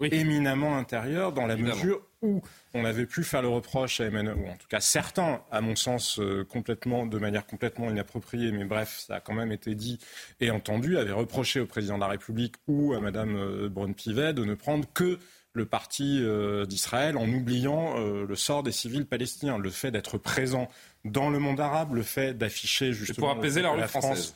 Oui. 0.00 0.08
Éminemment 0.10 0.76
intérieure 0.76 1.32
dans 1.32 1.46
la 1.46 1.56
mesure 1.56 2.02
où 2.22 2.42
on 2.74 2.84
avait 2.84 3.06
pu 3.06 3.22
faire 3.22 3.42
le 3.42 3.48
reproche 3.48 4.00
à 4.00 4.06
Emmanuel, 4.06 4.34
ou 4.36 4.48
en 4.48 4.56
tout 4.56 4.66
cas 4.68 4.80
certains, 4.80 5.42
à 5.52 5.60
mon 5.60 5.76
sens, 5.76 6.18
euh, 6.18 6.44
complètement, 6.44 7.06
de 7.06 7.18
manière 7.18 7.46
complètement 7.46 7.88
inappropriée, 7.88 8.50
mais 8.50 8.64
bref, 8.64 9.04
ça 9.06 9.16
a 9.16 9.20
quand 9.20 9.34
même 9.34 9.52
été 9.52 9.76
dit 9.76 9.98
et 10.40 10.50
entendu, 10.50 10.98
avaient 10.98 11.12
reproché 11.12 11.60
au 11.60 11.66
président 11.66 11.96
de 11.96 12.00
la 12.00 12.08
République 12.08 12.56
ou 12.66 12.94
à 12.94 13.00
Madame 13.00 13.36
euh, 13.36 13.68
Braun-Pivet 13.68 14.32
de 14.32 14.44
ne 14.44 14.54
prendre 14.54 14.88
que 14.92 15.20
le 15.54 15.66
parti 15.66 16.24
d'Israël 16.66 17.18
en 17.18 17.28
oubliant 17.28 17.98
le 17.98 18.36
sort 18.36 18.62
des 18.62 18.72
civils 18.72 19.04
palestiniens, 19.04 19.58
le 19.58 19.68
fait 19.68 19.90
d'être 19.90 20.16
présent 20.16 20.66
dans 21.04 21.30
le 21.30 21.38
monde 21.38 21.60
arabe, 21.60 21.94
le 21.94 22.02
fait 22.02 22.34
d'afficher 22.34 22.92
justement. 22.92 23.28
pour 23.28 23.38
apaiser 23.38 23.62
la, 23.62 23.70
rue 23.70 23.82
française. 23.82 24.34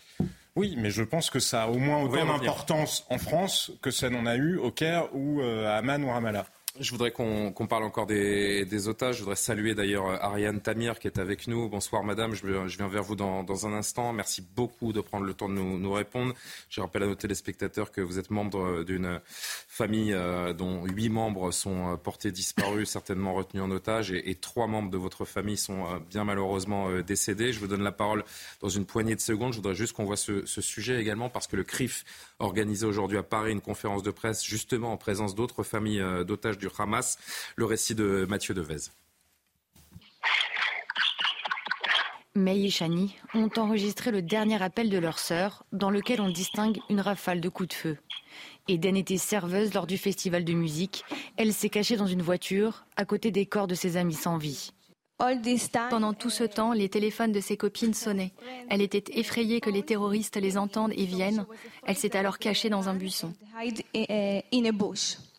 Oui, 0.57 0.75
mais 0.79 0.91
je 0.91 1.03
pense 1.03 1.29
que 1.29 1.39
ça 1.39 1.65
a 1.65 1.69
au 1.69 1.79
moins 1.79 2.03
autant 2.03 2.25
d'importance 2.25 3.05
en 3.11 3.19
France 3.19 3.73
que 3.83 3.91
ça 3.91 4.09
n'en 4.09 4.25
a 4.25 4.37
eu 4.37 4.57
au 4.57 4.71
Caire 4.71 5.15
ou 5.15 5.43
euh, 5.43 5.69
à 5.69 5.77
Amman 5.77 6.03
ou 6.03 6.09
Ramallah. 6.11 6.47
Je 6.79 6.91
voudrais 6.91 7.11
qu'on 7.11 7.67
parle 7.69 7.85
encore 7.85 8.07
des, 8.07 8.89
otages. 8.89 9.17
Je 9.17 9.21
voudrais 9.21 9.37
saluer 9.37 9.75
d'ailleurs 9.75 10.07
euh, 10.07 10.19
Ariane 10.21 10.61
Tamir 10.61 10.99
qui 10.99 11.07
est 11.07 11.19
avec 11.19 11.47
nous. 11.47 11.69
Bonsoir 11.69 12.05
madame, 12.05 12.35
je, 12.35 12.47
viens 12.47 12.89
vers 12.89 13.03
vous 13.03 13.17
dans, 13.17 13.67
un 13.67 13.73
instant. 13.73 14.13
Merci 14.13 14.47
beaucoup 14.55 14.93
de 14.93 15.01
prendre 15.01 15.25
le 15.25 15.35
temps 15.35 15.49
de 15.49 15.55
nous, 15.55 15.93
répondre. 15.93 16.35
Je 16.69 16.81
rappelle 16.81 17.05
à 17.05 17.07
nos 17.07 17.15
téléspectateurs 17.15 17.93
que 17.93 18.01
vous 18.01 18.19
êtes 18.19 18.31
membre 18.31 18.61
euh, 18.61 18.85
d'une 18.85 19.21
famille 19.77 20.13
euh, 20.13 20.53
dont 20.53 20.85
huit 20.87 21.09
membres 21.09 21.51
sont 21.53 21.99
portés 22.03 22.33
disparus, 22.33 22.89
certainement 22.89 23.35
retenus 23.35 23.63
en 23.63 23.71
otage, 23.71 24.11
et, 24.11 24.35
trois 24.35 24.67
membres 24.67 24.91
de 24.91 24.97
votre 24.97 25.25
famille 25.25 25.57
sont 25.57 25.85
bien 26.09 26.25
malheureusement 26.25 27.01
décédés. 27.01 27.53
Je 27.53 27.61
vous 27.61 27.67
donne 27.67 27.83
la 27.83 27.93
parole 27.93 28.25
dans 28.61 28.69
une 28.69 28.87
poignée 28.87 29.15
de 29.15 29.21
secondes. 29.21 29.53
Je 29.53 29.59
voudrais 29.59 29.75
juste 29.75 29.93
qu'on 29.95 30.05
voit 30.05 30.17
ce, 30.17 30.45
sujet 30.47 31.01
également 31.01 31.29
parce 31.29 31.47
que 31.47 31.57
le 31.57 31.65
CRIF 31.65 32.05
organisé 32.39 32.87
aujourd'hui 32.87 33.19
à 33.19 33.23
Paris 33.23 33.53
une 33.53 33.61
conférence 33.61 34.03
de 34.03 34.11
presse 34.11 34.45
justement 34.45 34.93
en 34.93 34.97
présence 34.97 35.35
d'autres 35.35 35.63
familles 35.63 36.05
d'otages 36.27 36.59
du 36.59 36.69
Hamas. 36.79 37.19
Le 37.57 37.65
récit 37.65 37.95
de 37.95 38.27
Mathieu 38.29 38.55
Devez. 38.55 38.91
May 42.37 42.65
et 42.65 42.71
Shani 42.71 43.17
ont 43.35 43.51
enregistré 43.57 44.11
le 44.11 44.21
dernier 44.21 44.63
appel 44.63 44.91
de 44.91 44.99
leur 44.99 45.19
sœur, 45.19 45.65
dans 45.73 45.91
lequel 45.91 46.21
on 46.21 46.29
distingue 46.29 46.79
une 46.91 47.01
rafale 47.01 47.41
de 47.41 47.49
coups 47.49 47.71
de 47.71 47.75
feu. 47.75 47.99
Eden 48.69 48.97
était 48.97 49.17
serveuse 49.17 49.75
lors 49.75 49.87
du 49.87 49.99
festival 49.99 50.45
de 50.45 50.53
musique. 50.53 51.05
Elle 51.37 51.53
s'est 51.53 51.69
cachée 51.69 51.97
dans 51.97 52.07
une 52.07 52.23
voiture, 52.23 52.85
à 52.97 53.05
côté 53.05 53.31
des 53.31 53.47
corps 53.47 53.67
de 53.67 53.75
ses 53.75 53.97
amis 53.97 54.15
sans 54.15 54.39
vie. 54.39 54.73
Pendant 55.91 56.13
tout 56.13 56.31
ce 56.31 56.45
temps, 56.45 56.73
les 56.73 56.89
téléphones 56.89 57.33
de 57.33 57.41
ses 57.41 57.57
copines 57.57 57.95
sonnaient. 57.95 58.33
Elle 58.69 58.83
était 58.83 59.19
effrayée 59.19 59.61
que 59.61 59.71
les 59.71 59.83
terroristes 59.83 60.37
les 60.37 60.59
entendent 60.59 60.93
et 60.95 61.07
viennent. 61.07 61.47
Elle 61.87 61.97
s'est 61.97 62.17
alors 62.17 62.39
cachée 62.39 62.69
dans 62.69 62.89
un 62.89 62.95
buisson. 62.95 63.33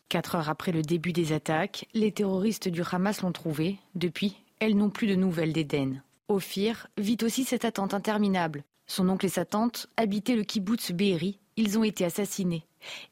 Quatre 0.10 0.36
heures 0.36 0.50
après 0.50 0.72
le 0.72 0.82
début 0.82 1.14
des 1.14 1.34
attaques, 1.34 1.86
les 1.94 2.12
terroristes 2.12 2.70
du 2.70 2.82
Hamas 2.90 3.22
l'ont 3.22 3.32
trouvée. 3.32 3.78
Depuis, 3.94 4.38
elles 4.60 4.76
n'ont 4.76 4.90
plus 4.90 5.08
de 5.08 5.16
nouvelles 5.16 5.54
d'Eden. 5.54 6.02
Ophir 6.30 6.88
vit 6.98 7.18
aussi 7.22 7.44
cette 7.44 7.66
attente 7.66 7.94
interminable. 7.94 8.64
Son 8.88 9.10
oncle 9.10 9.26
et 9.26 9.30
sa 9.30 9.46
tante 9.46 9.88
habitaient 9.98 10.36
le 10.36 10.44
kibbutz 10.44 10.92
Be'eri. 10.92 11.40
Ils 11.58 11.78
ont 11.78 11.84
été 11.84 12.06
assassinés. 12.06 12.64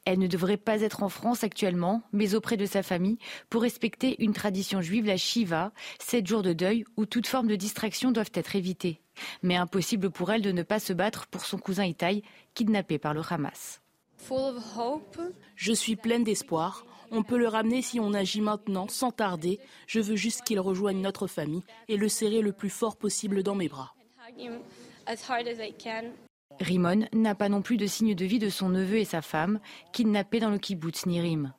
Elle 0.04 0.18
ne 0.18 0.26
devrait 0.26 0.56
pas 0.56 0.80
être 0.80 1.02
en 1.02 1.08
France 1.08 1.44
actuellement, 1.44 2.02
mais 2.12 2.34
auprès 2.34 2.56
de 2.56 2.66
sa 2.66 2.82
famille, 2.82 3.18
pour 3.50 3.62
respecter 3.62 4.22
une 4.22 4.32
tradition 4.32 4.80
juive, 4.80 5.06
la 5.06 5.16
Shiva, 5.16 5.72
sept 5.98 6.26
jours 6.26 6.42
de 6.42 6.52
deuil 6.52 6.84
où 6.96 7.06
toute 7.06 7.26
forme 7.26 7.48
de 7.48 7.56
distraction 7.56 8.12
doivent 8.12 8.30
être 8.34 8.56
évitées. 8.56 9.00
Mais 9.42 9.56
impossible 9.56 10.10
pour 10.10 10.30
elle 10.30 10.42
de 10.42 10.52
ne 10.52 10.62
pas 10.62 10.78
se 10.78 10.92
battre 10.92 11.26
pour 11.26 11.44
son 11.44 11.58
cousin 11.58 11.84
Itaï, 11.84 12.22
kidnappé 12.54 12.98
par 12.98 13.14
le 13.14 13.22
Hamas. 13.28 13.80
Je 15.56 15.72
suis 15.72 15.96
pleine 15.96 16.24
d'espoir. 16.24 16.84
On 17.10 17.22
peut 17.22 17.38
le 17.38 17.48
ramener 17.48 17.82
si 17.82 18.00
on 18.00 18.12
agit 18.12 18.40
maintenant, 18.40 18.88
sans 18.88 19.12
tarder. 19.12 19.60
Je 19.86 20.00
veux 20.00 20.16
juste 20.16 20.42
qu'il 20.42 20.58
rejoigne 20.58 21.00
notre 21.00 21.26
famille 21.26 21.62
et 21.88 21.96
le 21.96 22.08
serrer 22.08 22.40
le 22.40 22.52
plus 22.52 22.70
fort 22.70 22.96
possible 22.96 23.42
dans 23.42 23.54
mes 23.54 23.68
bras. 23.68 23.94
Rimon 26.60 27.06
n'a 27.12 27.34
pas 27.34 27.48
non 27.48 27.62
plus 27.62 27.76
de 27.76 27.86
signe 27.86 28.14
de 28.14 28.24
vie 28.24 28.38
de 28.38 28.48
son 28.48 28.68
neveu 28.68 28.98
et 28.98 29.04
sa 29.04 29.22
femme, 29.22 29.60
kidnappés 29.92 30.40
dans 30.40 30.50
le 30.50 30.58
kibbutz 30.58 31.06
Nirim. 31.06 31.52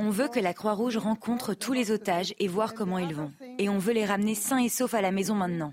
On 0.00 0.10
veut 0.10 0.28
que 0.28 0.38
la 0.38 0.54
Croix-Rouge 0.54 0.98
rencontre 0.98 1.54
tous 1.54 1.72
les 1.72 1.90
otages 1.90 2.32
et 2.38 2.46
voir 2.46 2.74
comment 2.74 2.98
ils 2.98 3.14
vont. 3.14 3.32
Et 3.58 3.68
on 3.68 3.78
veut 3.78 3.92
les 3.92 4.04
ramener 4.04 4.34
sains 4.34 4.62
et 4.62 4.68
saufs 4.68 4.94
à 4.94 5.00
la 5.00 5.10
maison 5.10 5.34
maintenant. 5.34 5.72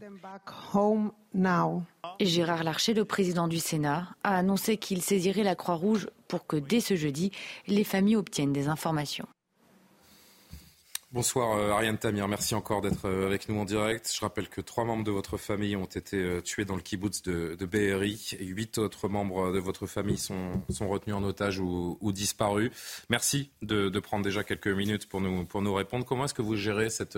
Gérard 2.20 2.64
Larcher, 2.64 2.94
le 2.94 3.06
président 3.06 3.48
du 3.48 3.60
Sénat, 3.60 4.08
a 4.24 4.38
annoncé 4.38 4.78
qu'il 4.78 5.02
saisirait 5.02 5.44
la 5.44 5.56
Croix-Rouge 5.56 6.10
pour 6.28 6.48
que 6.48 6.56
dès 6.56 6.80
ce 6.80 6.96
jeudi, 6.96 7.32
les 7.68 7.84
familles 7.84 8.16
obtiennent 8.16 8.54
des 8.54 8.70
informations. 8.70 9.28
Bonsoir 11.16 11.58
euh, 11.58 11.70
Ariane 11.70 11.98
Tamir, 11.98 12.28
merci 12.28 12.56
encore 12.56 12.82
d'être 12.82 13.06
euh, 13.06 13.26
avec 13.26 13.48
nous 13.48 13.58
en 13.58 13.64
direct. 13.64 14.12
Je 14.14 14.20
rappelle 14.20 14.50
que 14.50 14.60
trois 14.60 14.84
membres 14.84 15.06
de 15.06 15.12
votre 15.12 15.38
famille 15.38 15.78
ont 15.78 15.86
été 15.86 16.18
euh, 16.18 16.42
tués 16.42 16.66
dans 16.66 16.76
le 16.76 16.82
kibbutz 16.82 17.22
de, 17.22 17.56
de 17.58 17.76
et 17.76 18.44
huit 18.44 18.78
autres 18.78 19.08
membres 19.08 19.54
de 19.54 19.60
votre 19.60 19.88
famille 19.88 20.18
sont, 20.18 20.52
retenus 20.82 21.16
en 21.16 21.24
otage 21.24 21.62
ou, 21.62 22.12
disparus. 22.12 22.70
Merci 23.10 23.50
de, 23.62 23.98
prendre 24.02 24.26
déjà 24.26 24.44
quelques 24.44 24.68
minutes 24.68 25.08
pour 25.08 25.22
nous, 25.22 25.46
pour 25.46 25.62
nous 25.62 25.74
répondre. 25.74 26.04
Comment 26.04 26.26
est-ce 26.26 26.34
que 26.34 26.42
vous 26.42 26.58
gérez 26.58 26.90
cette 26.90 27.18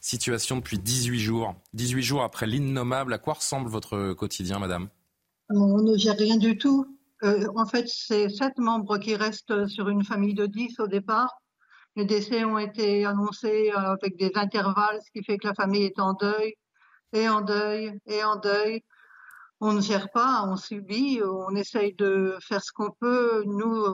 situation 0.00 0.56
depuis 0.56 0.80
18 0.80 1.20
jours? 1.20 1.54
18 1.74 2.02
jours 2.02 2.22
après 2.24 2.48
l'innommable, 2.48 3.12
à 3.12 3.18
quoi 3.18 3.34
ressemble 3.34 3.70
votre 3.70 4.14
quotidien, 4.14 4.58
madame? 4.58 4.88
On 5.48 5.80
ne 5.80 5.96
gère 5.96 6.16
rien 6.16 6.38
du 6.38 6.58
tout. 6.58 6.98
en 7.22 7.66
fait, 7.66 7.86
c'est 7.86 8.30
sept 8.30 8.58
membres 8.58 8.98
qui 8.98 9.14
restent 9.14 9.68
sur 9.68 9.88
une 9.88 10.02
famille 10.02 10.34
de 10.34 10.46
10 10.46 10.80
au 10.80 10.88
départ 10.88 11.40
les 11.98 12.04
décès 12.04 12.44
ont 12.44 12.58
été 12.58 13.04
annoncés 13.04 13.72
euh, 13.74 13.94
avec 13.94 14.16
des 14.16 14.30
intervalles, 14.36 15.00
ce 15.04 15.10
qui 15.10 15.24
fait 15.24 15.36
que 15.36 15.48
la 15.48 15.54
famille 15.54 15.82
est 15.82 15.98
en 15.98 16.12
deuil, 16.12 16.54
et 17.12 17.28
en 17.28 17.40
deuil, 17.40 17.98
et 18.06 18.22
en 18.22 18.36
deuil. 18.36 18.84
On 19.60 19.72
ne 19.72 19.80
gère 19.80 20.08
pas, 20.12 20.44
on 20.46 20.56
subit, 20.56 21.20
on 21.24 21.56
essaye 21.56 21.94
de 21.94 22.36
faire 22.40 22.62
ce 22.62 22.70
qu'on 22.72 22.92
peut. 23.00 23.42
Nous, 23.46 23.84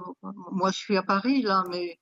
moi 0.53 0.71
je 0.71 0.77
suis 0.77 0.99
à 0.99 1.03
Paris 1.03 1.41
là, 1.41 1.65
mais, 1.71 1.99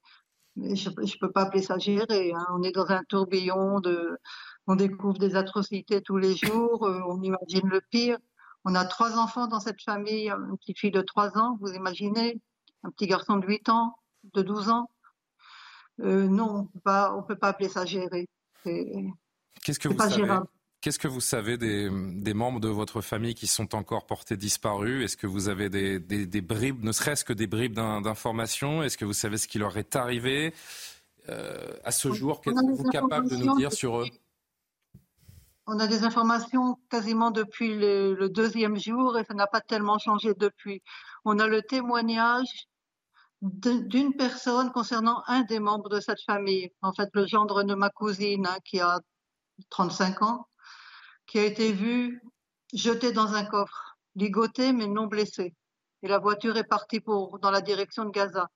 je 0.56 0.88
ne 0.90 1.18
peux 1.20 1.30
pas 1.30 1.42
appeler 1.42 1.62
ça 1.62 1.78
gérer. 1.78 2.32
Hein. 2.32 2.46
On 2.52 2.62
est 2.64 2.72
dans 2.72 2.90
un 2.90 3.04
tourbillon 3.04 3.78
de, 3.78 4.18
on 4.66 4.74
découvre 4.74 5.18
des 5.18 5.36
atrocités 5.36 6.02
tous 6.02 6.16
les 6.16 6.34
jours, 6.34 6.84
euh, 6.84 7.00
on 7.06 7.22
imagine 7.22 7.68
le 7.68 7.80
pire. 7.90 8.18
On 8.64 8.74
a 8.74 8.84
trois 8.84 9.18
enfants 9.18 9.46
dans 9.46 9.60
cette 9.60 9.82
famille, 9.82 10.30
une 10.30 10.58
petite 10.58 10.80
fille 10.80 10.90
de 10.90 11.02
trois 11.02 11.38
ans, 11.38 11.56
vous 11.60 11.72
imaginez, 11.72 12.40
un 12.82 12.90
petit 12.90 13.06
garçon 13.06 13.36
de 13.36 13.46
huit 13.46 13.68
ans, 13.68 13.94
de 14.34 14.42
douze 14.42 14.68
ans. 14.68 14.88
Euh, 16.02 16.26
non, 16.26 16.68
on 16.84 17.16
ne 17.16 17.22
peut 17.22 17.36
pas 17.36 17.48
appeler 17.48 17.68
ça 17.68 17.84
gérer. 17.84 18.26
Qu'est-ce 18.64 19.78
que 19.78 19.88
vous 19.88 19.98
savez 19.98 20.38
Qu'est-ce 20.80 20.98
que 20.98 21.06
vous 21.06 21.20
savez 21.20 21.58
des, 21.58 22.34
membres 22.34 22.58
de 22.58 22.68
votre 22.68 23.02
famille 23.02 23.36
qui 23.36 23.46
sont 23.46 23.74
encore 23.76 24.04
portés 24.04 24.36
disparus? 24.36 25.04
Est-ce 25.04 25.16
que 25.16 25.28
vous 25.28 25.48
avez 25.48 25.68
des, 25.70 26.40
bribes, 26.40 26.82
ne 26.82 26.90
serait-ce 26.90 27.24
que 27.24 27.32
des 27.32 27.46
bribes 27.46 27.74
d'informations? 27.74 28.82
Est-ce 28.82 28.98
que 28.98 29.04
vous 29.04 29.12
savez 29.12 29.38
ce 29.38 29.46
qui 29.46 29.58
leur 29.58 29.76
est 29.76 29.94
arrivé? 29.94 30.52
À 31.28 31.92
ce 31.92 32.12
jour, 32.12 32.40
qu'êtes-vous 32.40 32.82
capable 32.90 33.30
de 33.30 33.36
nous 33.36 33.56
dire 33.56 33.72
sur 33.72 34.00
eux? 34.00 34.06
on 35.66 35.78
a 35.78 35.86
des 35.86 36.04
informations 36.04 36.78
quasiment 36.90 37.30
depuis 37.30 37.74
le, 37.74 38.28
deuxième 38.28 38.76
jour 38.76 39.18
et 39.18 39.24
ça 39.24 39.34
n'a 39.34 39.46
pas 39.46 39.60
tellement 39.60 39.98
changé 39.98 40.34
depuis. 40.34 40.82
On 41.24 41.38
a 41.38 41.46
le 41.46 41.62
témoignage 41.62 42.68
d'une 43.42 44.14
personne 44.14 44.70
concernant 44.70 45.22
un 45.26 45.42
des 45.42 45.58
membres 45.58 45.88
de 45.88 45.98
cette 45.98 46.22
famille, 46.22 46.70
en 46.80 46.92
fait 46.92 47.08
le 47.12 47.26
gendre 47.26 47.64
de 47.64 47.74
ma 47.74 47.90
cousine 47.90 48.46
hein, 48.46 48.56
qui 48.64 48.78
a 48.78 49.00
35 49.70 50.22
ans, 50.22 50.46
qui 51.26 51.40
a 51.40 51.44
été 51.44 51.72
vu 51.72 52.22
jeté 52.72 53.10
dans 53.10 53.34
un 53.34 53.44
coffre, 53.44 53.96
ligoté 54.14 54.72
mais 54.72 54.86
non 54.86 55.06
blessé. 55.06 55.54
Et 56.02 56.08
la 56.08 56.18
voiture 56.18 56.56
est 56.56 56.64
partie 56.64 57.00
pour, 57.00 57.40
dans 57.40 57.50
la 57.50 57.60
direction 57.60 58.04
de 58.04 58.10
Gaza. 58.10 58.48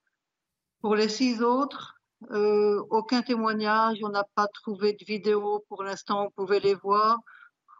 Pour 0.81 0.95
les 0.95 1.09
six 1.09 1.41
autres, 1.41 1.95
euh, 2.31 2.81
aucun 2.89 3.21
témoignage, 3.21 3.99
on 4.03 4.09
n'a 4.09 4.23
pas 4.35 4.47
trouvé 4.47 4.93
de 4.93 5.03
vidéo 5.05 5.65
pour 5.67 5.83
l'instant, 5.83 6.27
on 6.27 6.31
pouvait 6.31 6.61
les 6.61 6.75
voir. 6.75 7.19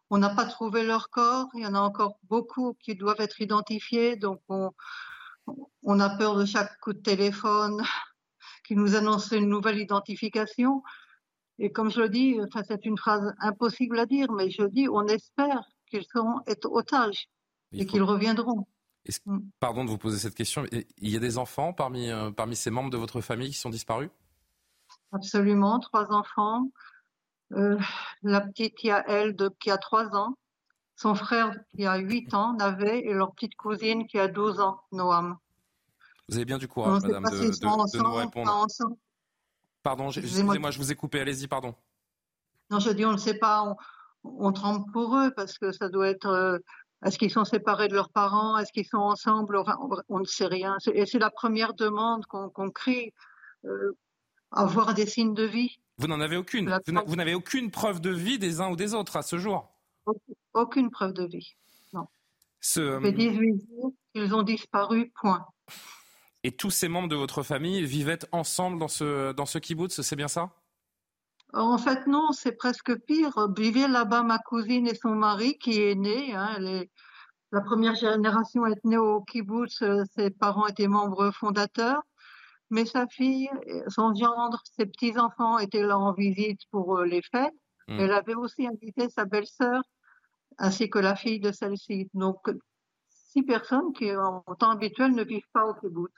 On 0.10 0.18
n'a 0.18 0.30
pas 0.30 0.46
trouvé 0.46 0.84
leur 0.84 1.10
corps, 1.10 1.48
il 1.54 1.64
y 1.64 1.68
en 1.68 1.76
a 1.76 1.80
encore 1.80 2.18
beaucoup 2.24 2.76
qui 2.82 2.96
doivent 2.96 3.20
être 3.20 3.42
identifiés, 3.42 4.16
donc 4.16 4.42
on, 4.48 4.72
on 5.84 6.00
a 6.00 6.10
peur 6.18 6.38
de 6.38 6.46
chaque 6.46 6.80
coup 6.80 6.94
de 6.94 7.00
téléphone 7.00 7.82
qui 8.68 8.76
nous 8.76 8.96
annonce 8.96 9.32
une 9.32 9.50
nouvelle 9.50 9.80
identification. 9.80 10.84
Et 11.60 11.72
comme 11.72 11.90
je 11.90 12.02
le 12.02 12.10
dis, 12.10 12.38
enfin, 12.42 12.62
c'est 12.68 12.86
une 12.86 12.98
phrase 12.98 13.34
impossible 13.40 13.98
à 14.00 14.06
dire, 14.06 14.32
mais 14.32 14.50
je 14.50 14.64
dis, 14.64 14.88
on 14.90 15.08
espère 15.08 15.62
qu'ils 15.90 16.04
seront 16.04 16.42
otages 16.66 17.28
et 17.72 17.86
qu'ils 17.86 18.04
reviendront. 18.04 18.68
Mm. 19.26 19.40
Pardon 19.60 19.86
de 19.86 19.90
vous 19.90 19.98
poser 19.98 20.18
cette 20.18 20.36
question. 20.36 20.66
Il 20.72 21.10
y 21.10 21.16
a 21.16 21.20
des 21.20 21.38
enfants 21.38 21.74
parmi, 21.74 22.10
euh, 22.10 22.32
parmi 22.32 22.56
ces 22.56 22.70
membres 22.70 22.90
de 22.90 22.98
votre 22.98 23.22
famille 23.22 23.50
qui 23.50 23.58
sont 23.58 23.70
disparus? 23.70 24.10
Absolument, 25.12 25.80
trois 25.80 26.12
enfants. 26.12 26.70
Euh, 27.54 27.80
la 28.24 28.42
petite 28.42 28.76
elle 28.84 29.36
de, 29.36 29.50
qui 29.60 29.72
a 29.72 29.78
trois 29.78 30.16
ans, 30.16 30.38
son 30.98 31.16
frère 31.16 31.56
qui 31.74 31.86
a 31.86 31.98
huit 31.98 32.34
ans, 32.34 32.54
Navet, 32.54 33.06
et 33.06 33.14
leur 33.14 33.34
petite 33.34 33.56
cousine 33.56 34.08
qui 34.08 34.20
a 34.20 34.28
12 34.28 34.60
ans, 34.60 34.82
Noam. 34.92 35.38
Vous 36.28 36.36
avez 36.36 36.46
bien 36.46 36.58
du 36.58 36.68
courage, 36.68 37.04
madame, 37.04 37.24
de, 37.24 37.38
de, 37.38 38.04
nous 38.04 38.14
répondre. 38.14 38.66
Pardon, 39.84 40.10
excusez-moi, 40.10 40.72
je 40.72 40.78
vous 40.78 40.92
ai 40.92 40.96
coupé, 40.96 41.22
allez-y, 41.22 41.48
pardon. 41.48 41.74
Non, 42.70 42.80
je 42.80 42.90
dis, 42.90 43.06
on 43.06 43.14
ne 43.14 43.18
sait 43.18 43.38
pas, 43.38 43.64
on, 43.64 43.76
on 44.24 44.52
tremble 44.52 44.92
pour 44.92 45.16
eux 45.18 45.32
parce 45.34 45.58
que 45.58 45.72
ça 45.72 45.88
doit 45.88 46.10
être. 46.10 46.26
Euh, 46.26 46.58
est-ce 47.06 47.18
qu'ils 47.18 47.32
sont 47.32 47.46
séparés 47.46 47.88
de 47.88 47.94
leurs 47.94 48.10
parents 48.10 48.58
Est-ce 48.58 48.74
qu'ils 48.74 48.88
sont 48.88 48.98
ensemble 48.98 49.56
enfin, 49.56 49.78
on, 50.10 50.20
ne 50.20 50.26
sait 50.26 50.48
rien. 50.48 50.76
Et 50.92 51.06
c'est 51.06 51.20
la 51.20 51.30
première 51.30 51.76
demande 51.76 52.26
qu'on 52.26 52.72
crie. 52.72 53.14
Euh, 53.66 53.96
avoir 54.52 54.94
des 54.94 55.06
signes 55.06 55.34
de 55.34 55.44
vie. 55.44 55.78
Vous 55.98 56.08
n'en 56.08 56.22
avez 56.22 56.38
aucune. 56.38 56.80
Vous 57.06 57.16
n'avez 57.16 57.36
aucune 57.36 57.70
preuve 57.72 58.02
de 58.02 58.10
vie 58.10 58.40
des 58.40 58.62
uns 58.62 58.70
ou 58.70 58.76
des 58.76 58.94
autres 58.94 59.18
à 59.18 59.22
ce 59.22 59.38
jour. 59.38 59.70
Aucune 60.54 60.90
preuve 60.90 61.14
de 61.14 61.26
vie. 61.26 61.56
Non. 61.94 62.08
Ce... 62.62 63.00
fait 63.00 63.12
18 63.12 63.66
jours 63.70 63.94
qu'ils 64.14 64.34
ont 64.34 64.44
disparu. 64.44 65.12
Point. 65.20 65.46
Et 66.44 66.52
tous 66.52 66.70
ces 66.70 66.88
membres 66.88 67.10
de 67.10 67.16
votre 67.16 67.44
famille 67.44 67.84
vivaient 67.86 68.20
ensemble 68.32 68.80
dans 68.80 68.88
ce 68.88 69.34
dans 69.34 69.46
ce 69.46 69.58
kibbutz, 69.58 70.02
c'est 70.02 70.16
bien 70.16 70.28
ça? 70.28 70.50
En 71.54 71.78
fait, 71.78 72.08
non, 72.08 72.32
c'est 72.32 72.52
presque 72.52 72.96
pire. 73.06 73.34
Vivait 73.56 73.88
là-bas 73.88 74.24
ma 74.24 74.38
cousine 74.40 74.88
et 74.88 74.96
son 74.96 75.16
mari 75.16 75.58
qui 75.58 75.82
est 75.82 75.96
né. 75.96 76.34
Hein, 76.34 76.84
la 77.52 77.62
première 77.62 77.96
génération 77.96 78.66
est 78.66 78.84
née 78.84 78.98
au 78.98 79.22
kibbutz. 79.22 79.82
Euh, 79.82 80.04
ses 80.16 80.30
parents 80.30 80.68
étaient 80.68 80.88
membres 80.88 81.32
fondateurs 81.32 82.04
mais 82.70 82.86
sa 82.86 83.08
fille, 83.08 83.50
son 83.88 84.14
gendre, 84.14 84.62
ses 84.78 84.86
petits-enfants 84.86 85.58
étaient 85.60 85.84
là 85.84 85.98
en 85.98 86.14
visite 86.14 86.60
pour 86.72 86.98
euh, 86.98 87.06
les 87.06 87.22
fêtes. 87.22 87.54
Hmm. 87.88 88.00
Elle 88.00 88.12
avait 88.12 88.36
aussi 88.36 88.68
invité 88.68 89.10
sa 89.10 89.26
belle-sœur 89.26 89.82
ainsi 90.58 90.90
que 90.90 91.00
la 91.00 91.16
fille 91.16 91.40
de 91.40 91.52
celle-ci. 91.52 92.10
Donc, 92.14 92.50
six 93.10 93.44
personnes 93.44 93.94
qui, 93.94 94.16
en 94.16 94.42
temps 94.60 94.72
habituel, 94.72 95.14
ne 95.14 95.24
vivent 95.24 95.50
pas 95.54 95.66
au 95.66 95.74
kibbutz. 95.76 96.14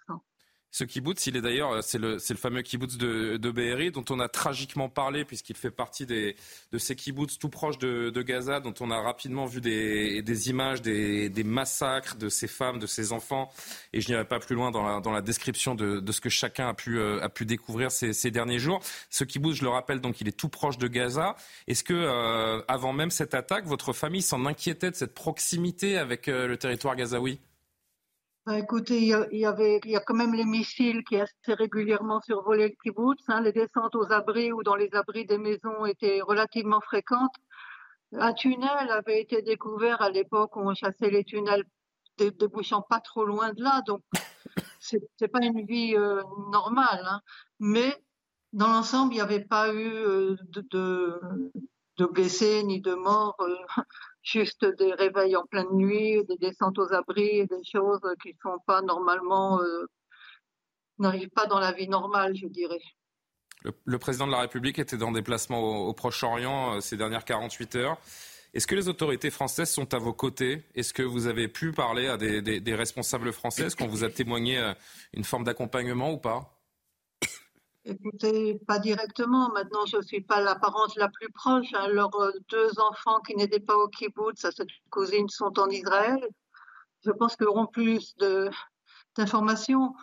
Ce 0.72 0.84
kibbutz, 0.84 1.26
il 1.26 1.36
est 1.36 1.42
d'ailleurs, 1.42 1.72
euh, 1.72 1.82
c'est 1.82 1.98
le, 1.98 2.18
le 2.18 2.36
fameux 2.36 2.62
kibbutz 2.62 2.98
de, 2.98 3.38
de 3.38 3.52
Be'eri, 3.52 3.92
dont 3.92 4.06
on 4.12 4.20
a 4.20 4.30
tragiquement 4.30 4.88
parlé, 4.88 5.26
puisqu'il 5.26 5.56
fait 5.56 5.72
partie 5.72 6.06
des, 6.06 6.36
de 6.72 6.78
ces 6.78 6.96
kibbutz 6.96 7.40
tout 7.40 7.50
proches 7.50 7.80
de, 7.80 8.12
de 8.12 8.22
Gaza, 8.22 8.60
dont 8.60 8.74
on 8.80 8.92
a 8.92 9.02
rapidement 9.02 9.48
vu 9.48 9.62
des, 9.62 10.22
des 10.22 10.50
images, 10.50 10.84
des, 10.84 11.30
des, 11.30 11.44
massacres 11.44 12.18
de 12.18 12.30
ces 12.30 12.48
femmes, 12.48 12.78
de 12.78 12.86
ces 12.86 13.14
enfants. 13.14 13.52
Et 13.94 14.02
je 14.02 14.10
n'irai 14.10 14.26
pas 14.26 14.40
plus 14.40 14.56
loin 14.56 14.70
dans 14.70 14.84
la, 14.84 15.00
dans 15.00 15.12
la 15.12 15.22
description 15.22 15.74
de, 15.74 16.00
de, 16.00 16.12
ce 16.12 16.22
que 16.22 16.30
chacun 16.30 16.70
a 16.70 16.74
pu, 16.76 17.00
euh, 17.00 17.20
a 17.22 17.30
pu 17.30 17.46
découvrir 17.46 17.92
ces, 17.92 18.14
ces, 18.14 18.30
derniers 18.30 18.60
jours. 18.60 18.80
Ce 19.10 19.24
kibbutz, 19.24 19.56
je 19.58 19.64
le 19.64 19.70
rappelle, 19.70 20.02
donc 20.02 20.22
il 20.22 20.28
est 20.28 20.38
tout 20.38 20.50
proche 20.50 20.78
de 20.78 20.88
Gaza. 20.88 21.36
Est-ce 21.68 21.84
que, 21.84 21.94
euh, 21.96 22.62
avant 22.68 22.94
même 22.94 23.10
cette 23.10 23.34
attaque, 23.34 23.66
votre 23.66 23.92
famille 23.92 24.22
s'en 24.22 24.46
inquiétait 24.46 24.92
de 24.92 24.96
cette 24.96 25.16
proximité 25.16 25.98
avec 25.98 26.28
le 26.28 26.58
territoire 26.58 26.96
gazaoui? 26.96 27.40
Bah, 28.50 28.58
écoutez, 28.58 28.98
il 28.98 29.38
y, 29.38 29.46
avait, 29.46 29.80
il 29.86 29.92
y 29.92 29.96
a 29.96 30.00
quand 30.00 30.16
même 30.16 30.34
les 30.34 30.44
missiles 30.44 31.04
qui 31.04 31.18
assez 31.18 31.54
régulièrement 31.54 32.20
survolaient 32.22 32.70
le 32.70 32.76
kibbutz. 32.82 33.22
Hein. 33.28 33.42
Les 33.42 33.52
descentes 33.52 33.94
aux 33.94 34.12
abris 34.12 34.52
ou 34.52 34.64
dans 34.64 34.74
les 34.76 34.90
abris 34.94 35.28
des 35.28 35.38
maisons 35.38 35.86
étaient 35.86 36.22
relativement 36.22 36.82
fréquentes. 36.82 37.36
Un 38.12 38.34
tunnel 38.34 38.90
avait 38.90 39.22
été 39.22 39.44
découvert 39.44 40.02
à 40.02 40.10
l'époque 40.10 40.56
où 40.56 40.62
on 40.62 40.74
chassait 40.74 41.12
les 41.12 41.24
tunnels 41.24 41.64
débouchant 42.18 42.82
pas 42.82 43.00
trop 43.00 43.24
loin 43.24 43.54
de 43.54 43.62
là. 43.62 43.84
Donc, 43.86 44.02
c'est 44.80 45.28
pas 45.28 45.46
une 45.46 45.64
vie 45.68 45.96
euh, 45.96 46.24
normale. 46.52 47.06
Hein. 47.06 47.22
Mais 47.60 48.04
dans 48.52 48.70
l'ensemble, 48.70 49.14
il 49.14 49.18
n'y 49.18 49.22
avait 49.22 49.46
pas 49.46 49.72
eu 49.72 49.94
euh, 49.94 50.36
de, 50.72 52.06
blessés 52.08 52.64
ni 52.64 52.82
de 52.82 52.96
morts. 52.96 53.38
Euh, 53.42 53.56
juste 54.32 54.66
des 54.66 54.94
réveils 54.94 55.36
en 55.36 55.46
pleine 55.46 55.72
nuit, 55.72 56.24
des 56.26 56.38
descentes 56.38 56.78
aux 56.78 56.94
abris, 56.94 57.46
des 57.48 57.64
choses 57.64 58.02
qui 58.22 58.30
ne 58.30 58.40
sont 58.42 58.60
pas 58.66 58.82
normalement, 58.82 59.62
euh, 59.62 59.86
n'arrivent 60.98 61.30
pas 61.30 61.46
dans 61.46 61.60
la 61.60 61.72
vie 61.72 61.88
normale, 61.88 62.36
je 62.36 62.48
dirais. 62.48 62.82
Le, 63.86 64.00
président 64.00 64.26
de 64.26 64.32
la 64.32 64.42
République 64.42 64.80
était 64.80 65.02
en 65.04 65.12
déplacement 65.12 65.88
au, 65.88 65.94
Proche-Orient 65.94 66.76
euh, 66.76 66.80
ces 66.82 66.96
dernières 66.96 67.26
48 67.26 67.76
heures. 67.76 67.98
Est-ce 68.54 68.66
que 68.66 68.76
les 68.76 68.88
autorités 68.88 69.30
françaises 69.30 69.70
sont 69.70 69.94
à 69.94 70.00
vos 70.00 70.14
côtés? 70.14 70.64
Est-ce 70.76 70.94
que 70.94 71.04
vous 71.04 71.28
avez 71.28 71.48
pu 71.48 71.72
parler 71.72 72.08
à 72.08 72.18
des, 72.18 72.42
des 72.42 72.76
responsables 72.76 73.32
français? 73.32 73.66
Est-ce 73.66 73.76
qu'on 73.76 73.88
vous 73.88 74.04
a 74.04 74.10
témoigné 74.10 74.58
euh, 74.58 74.74
une 75.14 75.24
forme 75.24 75.44
d'accompagnement 75.44 76.12
ou 76.12 76.18
pas? 76.18 76.59
Écoutez, 77.86 78.60
pas 78.68 78.80
directement. 78.80 79.50
Maintenant, 79.50 79.86
je 79.86 79.98
ne 79.98 80.02
suis 80.02 80.22
pas 80.22 80.42
la 80.42 80.56
parente 80.56 80.96
la 80.96 81.10
plus 81.10 81.32
proche. 81.32 81.74
Hein. 81.74 81.88
Leurs 81.88 82.14
euh, 82.16 82.32
deux 82.50 82.80
enfants 82.80 83.20
qui 83.22 83.36
n'étaient 83.36 83.60
pas 83.60 83.76
au 83.76 83.88
kibbutz, 83.88 84.42
cette 84.42 84.68
cousine, 84.90 85.30
sont 85.30 85.58
en 85.60 85.70
Israël. 85.70 86.20
Je 87.06 87.12
pense 87.12 87.36
qu'ils 87.36 87.48
auront 87.48 87.68
plus 87.68 88.16
d'informations. 89.16 89.94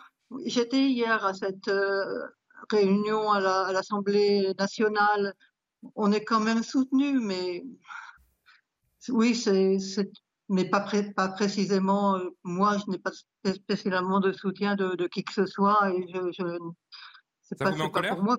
J'étais 0.45 0.89
hier 0.89 1.23
à 1.23 1.33
cette 1.33 1.67
euh, 1.67 2.27
réunion 2.71 3.31
à 3.31 3.71
l'Assemblée 3.71 4.53
nationale. 4.57 5.33
On 5.95 6.11
est 6.11 6.25
quand 6.25 6.39
même 6.39 6.63
soutenu, 6.63 7.19
mais 7.19 7.63
oui, 9.09 9.35
mais 10.49 10.65
pas, 10.65 10.81
précisément. 11.29 12.15
Euh, 12.17 12.29
moi, 12.43 12.77
je 12.77 12.91
n'ai 12.91 12.97
pas 12.97 13.11
spécialement 13.53 14.19
de 14.19 14.31
soutien 14.31 14.75
de, 14.75 15.07
qui 15.07 15.23
que 15.23 15.33
ce 15.33 15.45
soit 15.45 15.91
et 15.93 16.07
je 16.11 16.57
c'est 17.47 17.57
pas, 17.57 17.71
Pour 17.71 18.23
moi 18.23 18.37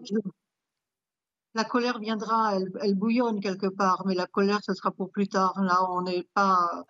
La 1.54 1.64
colère 1.64 1.98
viendra, 1.98 2.56
elle, 2.56 2.94
bouillonne 2.94 3.40
quelque 3.40 3.68
part, 3.68 4.04
mais 4.06 4.14
la 4.14 4.26
colère, 4.26 4.60
ce 4.62 4.74
sera 4.74 4.90
pour 4.90 5.10
plus 5.10 5.28
tard. 5.28 5.54
Là, 5.62 5.90
on 5.90 6.02
n'est 6.02 6.28
pas, 6.34 6.84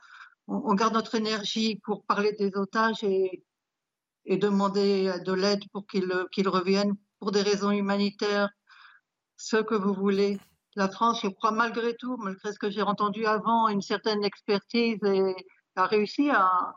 on, 0.49 0.75
garde 0.75 0.95
notre 0.95 1.15
énergie 1.15 1.77
pour 1.85 2.05
parler 2.05 2.33
des 2.33 2.57
otages 2.57 3.05
et, 3.05 3.45
et 4.25 4.37
demander 4.37 5.13
de 5.25 5.33
l'aide 5.33 5.63
pour 5.73 5.87
qu'ils 5.87 6.49
reviennent 6.49 6.97
pour 7.21 7.31
des 7.31 7.43
raisons 7.43 7.71
humanitaires, 7.71 8.51
ce 9.37 9.57
que 9.57 9.77
vous 9.77 9.95
voulez. 9.95 10.41
La 10.75 10.89
France, 10.89 11.21
je 11.23 11.29
crois 11.29 11.53
malgré 11.53 11.95
tout, 11.97 12.17
malgré 12.17 12.53
ce 12.53 12.59
que 12.59 12.71
j'ai 12.71 12.83
entendu 12.83 13.27
avant, 13.27 13.69
une 13.69 13.83
certaine 13.83 14.25
expertise 14.25 14.99
et 15.05 15.35
a 15.77 15.87
réussi 15.87 16.31
à, 16.31 16.75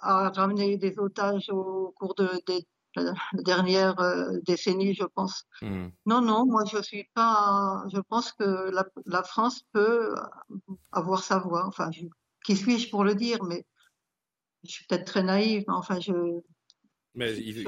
à 0.00 0.30
ramener 0.30 0.78
des 0.78 0.98
otages 0.98 1.50
au 1.50 1.92
cours 1.98 2.14
de, 2.14 2.28
des 2.46 2.66
la, 2.96 3.14
dernière 3.34 3.98
euh, 4.00 4.38
décennie, 4.44 4.94
je 4.94 5.04
pense. 5.04 5.44
Hmm. 5.60 5.88
Non, 6.06 6.20
non, 6.20 6.46
moi 6.46 6.64
je 6.64 6.80
suis 6.82 7.08
pas. 7.14 7.84
Je 7.92 8.00
pense 8.00 8.32
que 8.32 8.70
la, 8.70 8.84
la 9.06 9.22
France 9.22 9.64
peut 9.72 10.14
avoir 10.92 11.22
sa 11.22 11.38
voix. 11.38 11.66
Enfin, 11.66 11.90
qui 12.44 12.56
suis-je 12.56 12.90
pour 12.90 13.04
le 13.04 13.14
dire 13.14 13.42
Mais 13.44 13.64
je 14.64 14.70
suis 14.70 14.86
peut-être 14.86 15.06
très 15.06 15.22
naïve. 15.22 15.64
Mais 15.68 15.74
enfin, 15.74 16.00
je 16.00 16.12
Mais 17.14 17.36
il, 17.36 17.62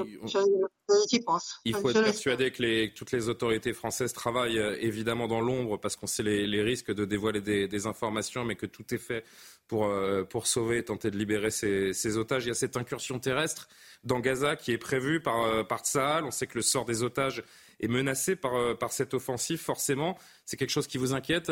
pense. 1.23 1.61
Il 1.65 1.75
faut 1.75 1.89
être 1.91 2.03
persuadé 2.03 2.49
que 2.49 2.63
les, 2.63 2.93
toutes 2.95 3.11
les 3.11 3.29
autorités 3.29 3.73
françaises 3.73 4.11
travaillent 4.11 4.57
euh, 4.57 4.75
évidemment 4.81 5.27
dans 5.27 5.39
l'ombre 5.39 5.77
parce 5.79 5.95
qu'on 5.95 6.07
sait 6.07 6.23
les, 6.23 6.63
risques 6.63 6.91
de 6.91 7.05
dévoiler 7.05 7.41
des, 7.41 7.87
informations, 7.87 8.43
mais 8.43 8.55
que 8.55 8.65
tout 8.65 8.91
est 8.93 8.97
fait 8.97 9.23
pour, 9.67 9.85
euh, 9.85 10.23
pour 10.23 10.47
sauver 10.47 10.79
et 10.79 10.83
tenter 10.83 11.11
de 11.11 11.17
libérer 11.17 11.51
ces, 11.51 12.17
otages. 12.17 12.45
Il 12.45 12.49
y 12.49 12.51
a 12.51 12.55
cette 12.55 12.75
incursion 12.75 13.19
terrestre 13.19 13.69
dans 14.03 14.19
Gaza 14.19 14.55
qui 14.55 14.71
est 14.71 14.79
prévue 14.79 15.21
par, 15.21 15.43
euh, 15.43 15.63
par 15.63 15.83
On 16.23 16.31
sait 16.31 16.47
que 16.47 16.55
le 16.55 16.63
sort 16.63 16.85
des 16.85 17.03
otages 17.03 17.43
est 17.79 17.87
menacé 17.87 18.35
par, 18.35 18.75
par 18.79 18.91
cette 18.91 19.13
offensive. 19.13 19.59
Forcément, 19.59 20.17
c'est 20.45 20.57
quelque 20.57 20.71
chose 20.71 20.87
qui 20.87 20.97
vous 20.97 21.13
inquiète 21.13 21.51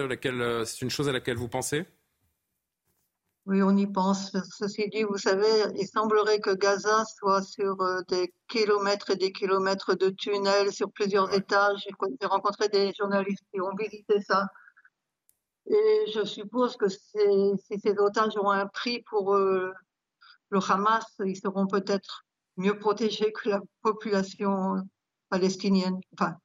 C'est 0.66 0.82
une 0.82 0.90
chose 0.90 1.10
à 1.10 1.12
laquelle 1.12 1.38
vous 1.38 1.50
pensez? 1.50 1.86
Oui, 3.46 3.62
on 3.62 3.76
y 3.76 3.88
pense. 3.88 4.32
Ceci 4.58 4.88
dit, 4.90 5.04
vous 5.04 5.18
savez, 5.18 5.66
il 5.76 5.86
semblerait 5.86 6.40
que 6.40 6.52
Gaza 6.56 7.04
soit 7.18 7.42
sur 7.42 7.82
euh, 7.82 8.00
des 8.08 8.34
kilomètres 8.48 9.10
et 9.10 9.16
des 9.18 9.34
kilomètres 9.34 9.96
de 9.96 10.10
tunnels 10.10 10.72
sur 10.72 10.90
plusieurs 10.92 11.34
étages. 11.34 11.86
J'ai 12.22 12.28
rencontré 12.28 12.70
des 12.70 12.94
journalistes 12.98 13.44
qui 13.54 13.60
ont 13.60 13.76
visité 13.78 14.22
ça. 14.22 14.48
Et 15.66 16.06
je 16.14 16.24
suppose 16.24 16.78
que 16.78 16.88
si 16.88 17.80
ces 17.82 17.98
otages 17.98 18.38
ont 18.38 18.50
un 18.50 18.68
prix 18.68 19.04
pour 19.10 19.36
euh, 19.36 19.74
le 20.50 20.60
Hamas, 20.70 21.06
ils 21.26 21.38
seront 21.38 21.68
peut-être 21.68 22.24
mieux 22.56 22.78
protégés 22.80 23.34
que 23.34 23.50
la 23.50 23.60
population 23.82 24.76
palestinienne. 25.30 26.00
Enfin, 26.14 26.38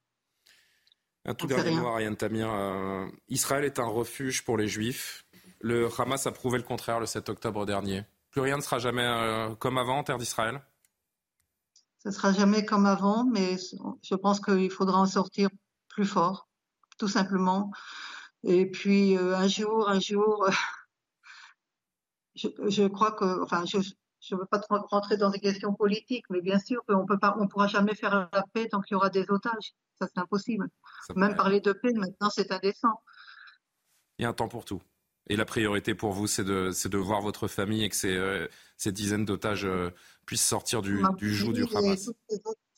un 1.28 1.34
tout 1.34 1.46
dernier 1.46 1.72
mot, 1.72 1.88
Ariane 1.88 2.16
Tamir. 2.16 2.50
Euh, 2.50 3.06
Israël 3.28 3.64
est 3.64 3.78
un 3.78 3.87
refuge 3.87 4.44
pour 4.44 4.56
les 4.56 4.66
Juifs. 4.66 5.26
Le 5.61 5.88
Hamas 6.01 6.27
a 6.27 6.33
prouvé 6.33 6.59
le 6.59 6.64
contraire 6.64 7.01
le 7.01 7.07
7 7.07 7.29
octobre 7.29 7.66
dernier. 7.66 8.05
Plus 8.31 8.40
rien 8.40 8.57
ne 8.57 8.62
sera 8.62 8.79
jamais 8.79 9.05
euh, 9.05 9.55
comme 9.55 9.79
avant 9.79 9.99
en 9.99 10.05
terre 10.05 10.18
d'Israël? 10.18 10.62
Ce 11.99 12.09
ne 12.09 12.14
sera 12.14 12.33
jamais 12.33 12.64
comme 12.64 12.87
avant, 12.87 13.25
mais 13.25 13.57
je 14.03 14.14
pense 14.14 14.40
qu'il 14.40 14.71
faudra 14.71 15.01
en 15.01 15.07
sortir 15.07 15.49
plus 15.88 16.07
fort, 16.07 16.49
tout 16.97 17.09
simplement. 17.09 17.73
Et 18.44 18.71
puis 18.71 19.16
euh, 19.16 19.37
un 19.37 19.49
jour, 19.49 19.88
un 19.88 19.99
jour, 19.99 20.49
je, 22.37 22.87
crois 22.87 23.12
que, 23.12 23.42
enfin, 23.42 23.64
je 23.66 23.79
ne 23.79 24.38
veux 24.38 24.47
pas 24.47 24.61
trop 24.61 24.79
rentrer 24.87 25.16
dans 25.16 25.31
des 25.31 25.40
questions 25.40 25.75
politiques, 25.75 26.25
mais 26.31 26.40
bien 26.40 26.61
sûr 26.61 26.85
qu'on 26.87 27.05
on 27.38 27.49
pourra 27.49 27.66
jamais 27.66 27.94
faire 27.94 28.29
la 28.33 28.44
paix 28.53 28.68
tant 28.68 28.81
qu'il 28.81 28.94
y 28.94 28.97
aura 28.97 29.11
des 29.11 29.27
otages. 29.29 29.75
Ça, 29.99 30.07
c'est 30.07 30.21
impossible. 30.21 30.68
Même 31.16 31.35
parler 31.35 31.61
de 31.61 31.73
paix, 31.73 31.92
maintenant, 31.92 32.31
c'est 32.31 32.53
indécent. 32.53 33.03
Il 34.18 34.23
y 34.23 34.27
a 34.27 34.29
un 34.29 34.33
temps 34.33 34.49
pour 34.49 34.64
tout. 34.64 34.81
Et 35.29 35.37
la 35.37 35.45
priorité 35.45 35.95
pour 35.95 36.12
vous, 36.12 36.27
c'est 36.27 36.45
de, 36.45 36.71
de, 36.88 36.99
voir 36.99 37.21
votre 37.21 37.49
famille 37.49 37.85
et 37.85 37.88
que 37.88 37.97
ces, 37.97 38.17
euh, 38.17 38.47
ces 38.77 38.93
dizaines 38.93 39.25
d'otages 39.25 39.67
euh, 39.67 39.91
puissent 40.25 40.47
sortir 40.47 40.81
du, 40.81 41.03
du 41.17 41.35
joug 41.35 41.53
du 41.53 41.64
Hamas. 41.75 42.11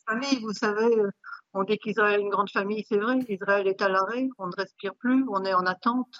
Familles, 0.05 0.41
vous 0.41 0.53
savez, 0.53 0.97
euh, 0.99 1.09
on 1.53 1.63
dit 1.63 1.77
qu'Israël 1.77 2.19
est 2.19 2.23
une 2.23 2.29
grande 2.29 2.49
famille, 2.49 2.85
c'est 2.87 2.97
vrai. 2.97 3.19
Israël 3.29 3.67
est 3.67 3.81
à 3.81 3.87
l'arrêt, 3.87 4.27
on 4.37 4.47
ne 4.47 4.55
respire 4.57 4.95
plus, 4.95 5.23
on 5.29 5.45
est 5.45 5.53
en 5.53 5.65
attente. 5.65 6.13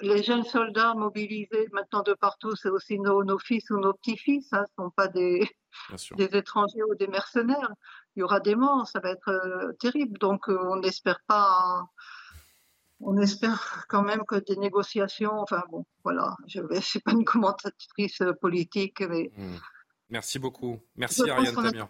Les 0.00 0.22
jeunes 0.22 0.44
soldats 0.44 0.94
mobilisés 0.94 1.68
maintenant 1.72 2.02
de 2.02 2.12
partout, 2.12 2.54
c'est 2.56 2.68
aussi 2.68 2.98
nos, 2.98 3.24
nos, 3.24 3.38
fils 3.38 3.70
ou 3.70 3.78
nos 3.78 3.94
petits-fils, 3.94 4.52
hein, 4.52 4.64
ce 4.66 4.82
ne 4.82 4.86
sont 4.86 4.90
pas 4.90 5.08
des, 5.08 5.48
des 6.16 6.36
étrangers 6.36 6.82
ou 6.90 6.94
des 6.96 7.06
mercenaires. 7.06 7.72
Il 8.16 8.20
y 8.20 8.22
aura 8.22 8.40
des 8.40 8.56
morts, 8.56 8.88
ça 8.88 9.00
va 9.00 9.10
être 9.10 9.74
terrible. 9.78 10.18
Donc 10.18 10.48
on 10.48 10.76
n'espère 10.76 11.20
pas 11.26 11.86
on 13.00 13.18
espère 13.18 13.84
quand 13.88 14.02
même 14.02 14.22
que 14.26 14.36
des 14.36 14.56
négociations, 14.56 15.32
enfin 15.40 15.62
bon, 15.70 15.84
voilà, 16.02 16.34
je 16.46 16.60
ne 16.60 16.80
suis 16.80 17.00
pas 17.00 17.12
une 17.12 17.24
commentatrice 17.24 18.22
politique, 18.40 19.00
mais... 19.00 19.30
Hmm. 19.36 19.56
Merci 20.08 20.38
beaucoup. 20.38 20.78
Merci 20.94 21.28
Ariane 21.28 21.54
Tamir. 21.54 21.88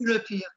Le 0.00 0.18
pire. 0.18 0.48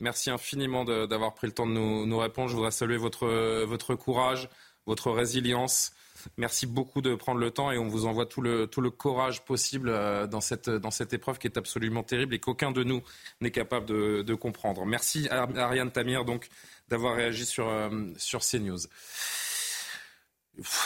Merci 0.00 0.30
infiniment 0.30 0.84
d'avoir 0.84 1.34
pris 1.34 1.46
le 1.46 1.52
temps 1.52 1.66
de 1.66 1.72
nous, 1.72 2.18
répondre. 2.18 2.48
Je 2.48 2.54
voudrais 2.54 2.70
saluer 2.70 2.96
votre, 2.96 3.26
votre 3.64 3.94
courage, 3.94 4.48
votre 4.86 5.10
résilience. 5.10 5.92
Merci 6.36 6.66
beaucoup 6.66 7.02
de 7.02 7.14
prendre 7.14 7.38
le 7.38 7.50
temps 7.50 7.70
et 7.70 7.78
on 7.78 7.88
vous 7.88 8.06
envoie 8.06 8.26
tout 8.26 8.40
le, 8.40 8.66
tout 8.66 8.80
le 8.80 8.90
courage 8.90 9.44
possible 9.44 9.90
euh, 9.90 10.26
dans 10.26 10.40
cette, 10.40 10.68
dans 10.68 10.90
cette 10.90 11.12
épreuve 11.12 11.38
qui 11.38 11.46
est 11.46 11.56
absolument 11.56 12.02
terrible 12.02 12.34
et 12.34 12.40
qu'aucun 12.40 12.72
de 12.72 12.82
nous 12.82 13.02
n'est 13.40 13.50
capable 13.50 13.86
de, 13.86 14.22
de 14.22 14.34
comprendre. 14.34 14.84
Merci 14.86 15.28
Ariane 15.30 15.92
Tamir. 15.92 16.24
Donc, 16.24 16.48
d'avoir 16.88 17.16
réagi 17.16 17.46
sur, 17.46 17.68
euh, 17.68 18.12
sur 18.16 18.40
CNews. 18.40 18.78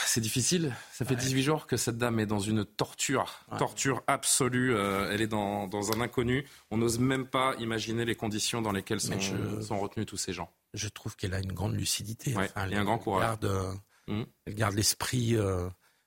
C'est 0.05 0.19
difficile. 0.19 0.75
Ça 0.91 1.05
fait 1.05 1.15
18 1.15 1.43
jours 1.43 1.65
que 1.65 1.77
cette 1.77 1.97
dame 1.97 2.19
est 2.19 2.25
dans 2.25 2.41
une 2.41 2.65
torture, 2.65 3.45
torture 3.57 4.03
absolue. 4.05 4.75
Euh, 4.75 5.09
elle 5.09 5.21
est 5.21 5.27
dans, 5.27 5.65
dans, 5.67 5.93
un 5.93 6.01
inconnu. 6.01 6.45
On 6.71 6.77
n'ose 6.77 6.99
même 6.99 7.25
pas 7.25 7.55
imaginer 7.57 8.03
les 8.03 8.15
conditions 8.15 8.61
dans 8.61 8.73
lesquelles 8.73 8.99
sont, 8.99 9.17
sont 9.61 9.79
retenus 9.79 10.05
tous 10.05 10.17
ces 10.17 10.33
gens. 10.33 10.51
Je 10.73 10.89
trouve 10.89 11.15
qu'elle 11.15 11.33
a 11.33 11.39
une 11.39 11.53
grande 11.53 11.75
lucidité. 11.75 12.35
elle, 12.55 12.73
a 12.73 12.81
un 12.81 12.83
grand 12.83 12.97
courage. 12.97 13.21
Garde, 13.21 13.45
euh, 13.45 13.73
mmh. 14.07 14.23
Elle 14.45 14.55
garde 14.55 14.75
l'esprit 14.75 15.37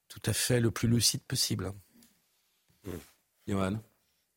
tout 0.08 0.22
à 0.26 0.34
fait 0.34 0.60
le 0.60 0.70
plus 0.70 0.88
lucide 0.88 1.22
possible. 1.22 1.72
Mmh. 2.84 2.90
Johan 3.48 3.80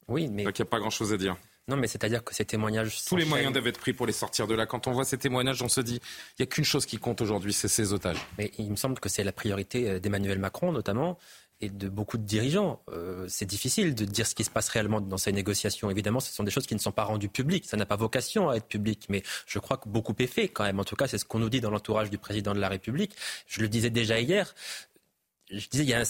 Oui, 0.08 0.30
mais. 0.30 0.44
il 0.44 0.46
n'y 0.46 0.62
a 0.62 0.66
pas 0.66 0.80
grand-chose 0.80 1.12
à 1.12 1.18
dire. 1.18 1.36
Non, 1.68 1.76
mais 1.76 1.88
c'est-à-dire 1.88 2.24
que 2.24 2.34
ces 2.34 2.46
témoignages. 2.46 3.04
Tous 3.06 3.18
les 3.18 3.26
moyens 3.26 3.52
doivent 3.52 3.68
être 3.68 3.80
pris 3.80 3.92
pour 3.92 4.06
les 4.06 4.14
sortir 4.14 4.48
de 4.48 4.56
là. 4.56 4.66
Quand 4.66 4.88
on 4.88 4.94
voit 4.94 5.04
ces 5.04 5.18
témoignages, 5.18 5.62
on 5.62 5.68
se 5.68 5.82
dit 5.82 6.00
il 6.02 6.42
n'y 6.42 6.44
a 6.44 6.46
qu'une 6.46 6.64
chose 6.64 6.86
qui 6.86 6.98
compte 6.98 7.20
aujourd'hui, 7.20 7.52
c'est 7.52 7.68
ces 7.68 7.92
otages. 7.92 8.26
Mais 8.38 8.52
il 8.58 8.72
me 8.72 8.78
semble 8.78 9.00
que 9.00 9.10
c'est 9.10 9.24
la 9.24 9.34
priorité 9.34 9.90
euh, 9.90 10.00
d'Emmanuel 10.00 10.40
Macron, 10.40 10.72
notamment, 10.72 11.18
et 11.60 11.70
de 11.70 11.90
beaucoup 11.90 12.18
de 12.18 12.24
dirigeants. 12.24 12.82
Euh, 12.90 13.26
c'est 13.28 13.46
difficile 13.46 13.96
de 13.96 14.06
dire 14.06 14.26
ce 14.26 14.34
qui 14.34 14.46
se 14.46 14.50
passe 14.50 14.70
réellement 14.70 15.02
dans 15.02 15.18
ces 15.18 15.34
négociations. 15.34 15.90
Évidemment, 15.90 16.22
ce 16.22 16.32
sont 16.32 16.44
des 16.44 16.52
choses 16.52 16.68
qui 16.68 16.76
ne 16.76 16.80
sont 16.80 16.94
pas 16.94 17.04
rendues 17.04 17.30
publiques. 17.30 17.66
Ça 17.66 17.76
n'a 17.76 17.86
pas 17.86 17.98
vocation 17.98 18.50
à 18.50 18.56
être 18.56 18.68
public. 18.68 19.08
Mais 19.10 19.24
je 19.46 19.60
crois 19.60 19.76
que 19.76 19.90
beaucoup 19.90 20.16
est 20.20 20.28
fait 20.28 20.48
quand 20.48 20.64
même. 20.64 20.80
En 20.80 20.86
tout 20.86 20.96
cas, 20.96 21.08
c'est 21.08 21.18
ce 21.18 21.26
qu'on 21.26 21.40
nous 21.40 21.50
dit 21.50 21.60
dans 21.60 21.72
l'entourage 21.72 22.10
du 22.10 22.18
président 22.18 22.54
de 22.54 22.60
la 22.60 22.70
République. 22.70 23.14
Je 23.46 23.60
le 23.60 23.68
disais 23.68 23.90
déjà 23.90 24.22
hier 24.22 24.56
je 25.50 25.68
disais, 25.70 25.84
il 25.84 25.90
y 25.90 25.94
a 25.94 26.04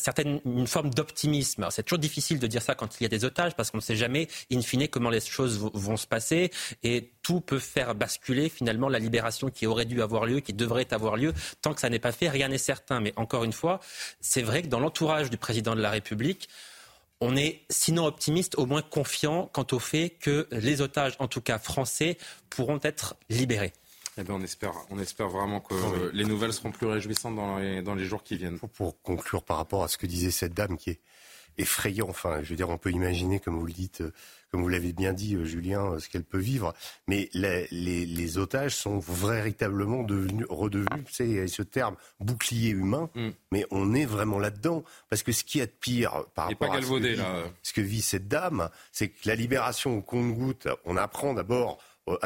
une 0.45 0.67
forme 0.67 0.89
d'optimisme. 0.89 1.67
C'est 1.69 1.84
toujours 1.84 2.00
difficile 2.00 2.39
de 2.39 2.47
dire 2.47 2.62
ça 2.62 2.76
quand 2.76 3.00
il 3.00 3.04
y 3.04 3.06
a 3.06 3.10
des 3.10 3.23
otages 3.23 3.56
parce 3.56 3.71
qu'on 3.71 3.78
ne 3.78 3.84
sait 3.84 3.95
jamais, 3.95 4.28
in 4.52 4.62
fine, 4.62 4.88
comment 4.88 5.10
les 5.10 5.21
choses 5.21 5.60
vont 5.60 5.97
se 5.97 6.08
passer 6.08 6.52
et 6.84 7.12
tout 7.21 7.41
peut 7.41 7.60
faire 7.60 7.93
basculer 7.93 8.50
finalement 8.50 8.89
la 8.89 9.00
libération 9.00 9.50
qui 9.50 9.67
aurait 9.67 9.86
dû 9.86 10.02
avoir 10.02 10.26
lieu, 10.26 10.39
qui 10.39 10.54
devrait 10.54 10.91
avoir 10.93 11.17
lieu. 11.17 11.34
Tant 11.62 11.73
que 11.73 11.82
ça 11.82 11.89
n'est 11.89 12.00
pas 12.00 12.12
fait, 12.12 12.30
rien 12.30 12.47
n'est 12.47 12.58
certain. 12.58 13.00
Mais 13.00 13.13
encore 13.15 13.43
une 13.43 13.54
fois, 13.54 13.80
c'est 14.21 14.41
vrai 14.41 14.63
que 14.63 14.67
dans 14.67 14.80
l'entourage 14.80 15.30
du 15.30 15.38
président 15.38 15.76
de 15.76 15.82
la 15.82 15.91
République, 15.91 16.50
on 17.19 17.36
est 17.36 17.62
sinon 17.69 18.06
optimiste, 18.06 18.56
au 18.58 18.65
moins 18.65 18.82
confiant 18.82 19.50
quant 19.52 19.65
au 19.71 19.80
fait 19.80 20.10
que 20.10 20.47
les 20.52 20.82
otages, 20.82 21.15
en 21.19 21.28
tout 21.28 21.41
cas 21.41 21.58
français, 21.58 22.17
pourront 22.50 22.80
être 22.84 23.15
libérés. 23.30 23.73
Eh 24.17 24.23
bien, 24.23 24.36
on 24.36 24.41
espère, 24.41 24.73
on 24.89 24.99
espère 24.99 25.30
vraiment 25.30 25.60
que 25.60 26.12
les 26.13 26.25
nouvelles 26.25 26.53
seront 26.53 26.71
plus 26.71 26.88
réjouissantes 26.88 27.36
dans 27.36 27.58
les, 27.58 27.82
dans 27.82 27.95
les 27.95 28.06
jours 28.06 28.23
qui 28.23 28.38
viennent. 28.38 28.58
Pour 28.60 29.01
conclure 29.01 29.43
par 29.43 29.58
rapport 29.58 29.84
à 29.84 29.88
ce 29.88 29.97
que 29.97 30.08
disait 30.08 30.32
cette 30.32 30.53
dame 30.53 30.77
qui 30.77 30.91
est 30.91 30.99
effrayant, 31.58 32.08
enfin, 32.10 32.41
je 32.43 32.49
veux 32.49 32.56
dire, 32.56 32.69
on 32.69 32.77
peut 32.77 32.91
imaginer, 32.91 33.39
comme 33.39 33.58
vous 33.58 33.65
le 33.65 33.73
dites, 33.73 34.01
euh, 34.01 34.13
comme 34.51 34.62
vous 34.62 34.69
l'avez 34.69 34.93
bien 34.93 35.13
dit, 35.13 35.36
euh, 35.36 35.43
Julien, 35.43 35.99
ce 35.99 36.08
qu'elle 36.08 36.23
peut 36.23 36.39
vivre. 36.39 36.73
Mais 37.08 37.30
les, 37.34 37.67
les, 37.71 38.06
les, 38.06 38.38
otages 38.38 38.75
sont 38.75 38.99
véritablement 38.99 40.03
devenus, 40.03 40.45
redevenus, 40.49 41.03
vous 41.06 41.13
savez, 41.13 41.47
ce 41.47 41.63
terme, 41.63 41.95
bouclier 42.19 42.69
humain. 42.69 43.10
Mm. 43.15 43.30
Mais 43.51 43.65
on 43.71 43.93
est 43.93 44.06
vraiment 44.06 44.39
là-dedans. 44.39 44.84
Parce 45.10 45.23
que 45.23 45.32
ce 45.32 45.43
qui 45.43 45.60
est 45.60 45.65
de 45.67 45.71
pire 45.71 46.25
par 46.36 46.47
rapport 46.47 46.73
à 46.73 46.82
ce 46.82 46.88
que, 46.88 46.95
vit, 46.95 47.21
ce 47.63 47.73
que, 47.73 47.82
vit, 47.82 48.01
cette 48.01 48.27
dame, 48.27 48.69
c'est 48.91 49.10
que 49.10 49.27
la 49.27 49.36
libération 49.36 49.97
au 49.97 50.01
compte-goutte, 50.01 50.67
on 50.86 50.95
apprend 50.95 51.34
d'abord 51.34 51.80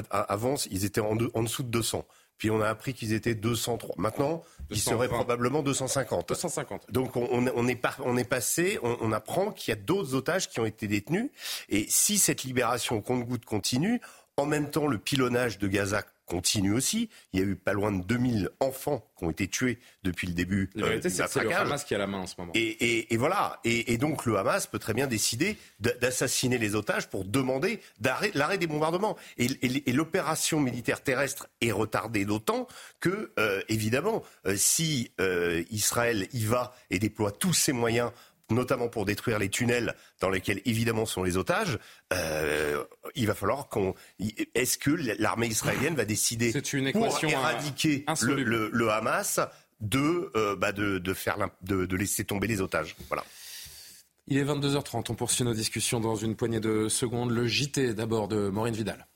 avant, 0.10 0.56
ils 0.70 0.86
étaient 0.86 1.02
en, 1.02 1.16
dessous 1.16 1.64
de 1.64 1.70
200. 1.70 2.06
Puis 2.38 2.50
on 2.50 2.60
a 2.60 2.68
appris 2.68 2.94
qu'ils 2.94 3.14
étaient 3.14 3.36
203. 3.36 3.96
Maintenant, 3.98 4.44
ils 4.72 4.80
seraient 4.80 5.08
probablement 5.08 5.62
250. 5.62 6.30
250. 6.30 6.92
Donc 6.92 7.16
on, 7.16 7.68
est, 7.68 8.26
passé, 8.26 8.80
on, 8.82 9.12
apprend 9.12 9.52
qu'il 9.52 9.72
y 9.72 9.78
a 9.78 9.80
d'autres 9.80 10.16
otages 10.16 10.50
qui 10.50 10.60
ont 10.60 10.66
été 10.66 10.88
détenus. 10.88 11.30
Et 11.70 11.86
si 11.88 12.18
cette 12.18 12.44
libération 12.44 12.98
au 12.98 13.02
compte-goutte 13.02 13.46
continue, 13.46 14.02
en 14.38 14.46
même 14.48 14.72
temps, 14.72 14.88
le 14.88 14.98
pilonnage 14.98 15.60
de 15.60 15.68
Gaza 15.68 16.04
continue 16.32 16.72
aussi. 16.72 17.10
Il 17.34 17.42
y 17.42 17.44
a 17.44 17.46
eu 17.46 17.58
pas 17.58 17.74
loin 17.74 17.92
de 17.92 18.02
2000 18.04 18.50
enfants 18.62 19.06
qui 19.18 19.26
ont 19.26 19.30
été 19.30 19.50
tués 19.50 19.80
depuis 20.04 20.28
le 20.28 20.34
début. 20.34 20.70
La 20.76 20.88
vérité, 20.88 21.10
euh, 21.10 21.28
c'est 21.28 21.44
le 21.44 21.54
Hamas 21.54 21.84
qui 21.84 21.94
a 21.94 21.98
la 21.98 22.08
main 22.08 22.20
en 22.20 22.28
ce 22.28 22.36
moment. 22.38 22.54
Et, 22.56 23.18
voilà. 23.18 23.60
Et, 23.66 23.98
donc 23.98 24.26
le 24.26 24.38
Hamas 24.38 24.66
peut 24.66 24.80
très 24.80 24.94
bien 24.94 25.08
décider 25.08 25.58
d'assassiner 25.80 26.58
les 26.58 26.74
otages 26.74 27.10
pour 27.10 27.26
demander 27.26 27.82
l'arrêt 28.34 28.58
des 28.58 28.68
bombardements. 28.68 29.18
Et, 29.38 29.92
l'opération 29.92 30.62
militaire 30.62 31.04
terrestre 31.04 31.48
est 31.60 31.74
retardée 31.74 32.24
d'autant 32.24 32.66
que, 33.02 33.34
euh, 33.38 33.62
évidemment, 33.68 34.24
euh, 34.46 34.56
si 34.56 35.12
Israël 35.70 36.30
y 36.32 36.46
va 36.46 36.74
et 36.90 37.00
déploie 37.00 37.32
tous 37.32 37.54
ses 37.54 37.74
moyens 37.74 38.12
notamment 38.52 38.88
pour 38.88 39.06
détruire 39.06 39.40
les 39.40 39.50
tunnels 39.50 39.96
dans 40.20 40.30
lesquels 40.30 40.62
évidemment 40.66 41.06
sont 41.06 41.24
les 41.24 41.38
otages, 41.38 41.80
euh, 42.14 42.84
il 43.16 43.28
va 43.28 43.36
falloir 43.36 43.70
qu'on. 43.70 43.94
Est-ce 44.56 44.78
que 44.78 44.92
l'armée 45.20 45.48
israélienne 45.48 45.96
va 45.96 46.06
décider 46.06 46.54
une 46.74 46.92
pour 46.92 47.06
euh, 47.06 47.28
éradiquer 47.28 48.06
le, 48.22 48.90
Hamas 48.90 49.40
de, 49.80 50.32
euh, 50.36 50.56
bah 50.56 50.72
de, 50.72 51.00
de, 51.00 51.14
faire 51.14 51.50
de, 51.62 51.86
de, 51.86 51.96
laisser 51.96 52.26
tomber 52.26 52.48
les 52.48 52.62
otages? 52.62 52.96
Voilà. 53.08 53.24
Il 54.28 54.38
est 54.38 54.46
22h30, 54.46 55.08
on 55.10 55.16
poursuit 55.16 55.44
nos 55.44 55.54
discussions 55.54 56.00
dans 56.00 56.16
une 56.16 56.36
poignée 56.36 56.60
de 56.60 56.88
secondes. 56.90 57.32
Le 57.32 57.48
JT 57.48 57.94
d'abord 57.94 58.28
de 58.28 58.50
Maureen 58.50 58.74
Vidal. 58.74 59.08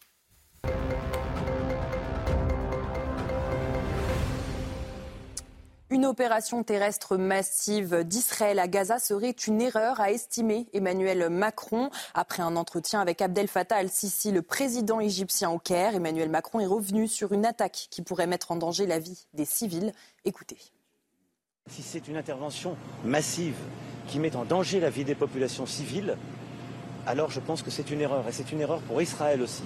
Une 5.96 6.06
opération 6.06 6.62
terrestre 6.62 7.16
massive 7.16 8.04
d'Israël 8.04 8.60
à 8.60 8.68
Gaza 8.68 9.00
serait 9.00 9.30
une 9.30 9.62
erreur, 9.62 10.02
a 10.02 10.12
estimé 10.12 10.68
Emmanuel 10.74 11.30
Macron. 11.30 11.90
Après 12.14 12.44
un 12.44 12.58
entretien 12.58 13.00
avec 13.00 13.22
Abdel 13.22 13.48
Fattah 13.48 13.78
al-Sisi, 13.78 14.34
le 14.34 14.42
président 14.42 15.00
égyptien 15.00 15.50
au 15.52 15.58
Caire, 15.58 15.96
Emmanuel 15.96 16.30
Macron 16.30 16.60
est 16.60 16.66
revenu 16.66 17.08
sur 17.08 17.32
une 17.32 17.46
attaque 17.46 17.88
qui 17.90 18.02
pourrait 18.02 18.28
mettre 18.28 18.52
en 18.52 18.58
danger 18.58 18.88
la 18.88 19.00
vie 19.00 19.26
des 19.34 19.46
civils. 19.46 19.94
Écoutez. 20.26 20.58
Si 21.70 21.82
c'est 21.82 22.10
une 22.10 22.18
intervention 22.18 22.76
massive 23.06 23.56
qui 24.08 24.20
met 24.20 24.36
en 24.36 24.44
danger 24.44 24.82
la 24.82 24.90
vie 24.90 25.06
des 25.06 25.16
populations 25.16 25.66
civiles, 25.66 26.18
alors 27.08 27.32
je 27.32 27.40
pense 27.40 27.62
que 27.62 27.72
c'est 27.72 27.90
une 27.90 28.02
erreur. 28.02 28.28
Et 28.28 28.34
c'est 28.34 28.52
une 28.52 28.60
erreur 28.60 28.82
pour 28.82 29.02
Israël 29.02 29.42
aussi. 29.42 29.64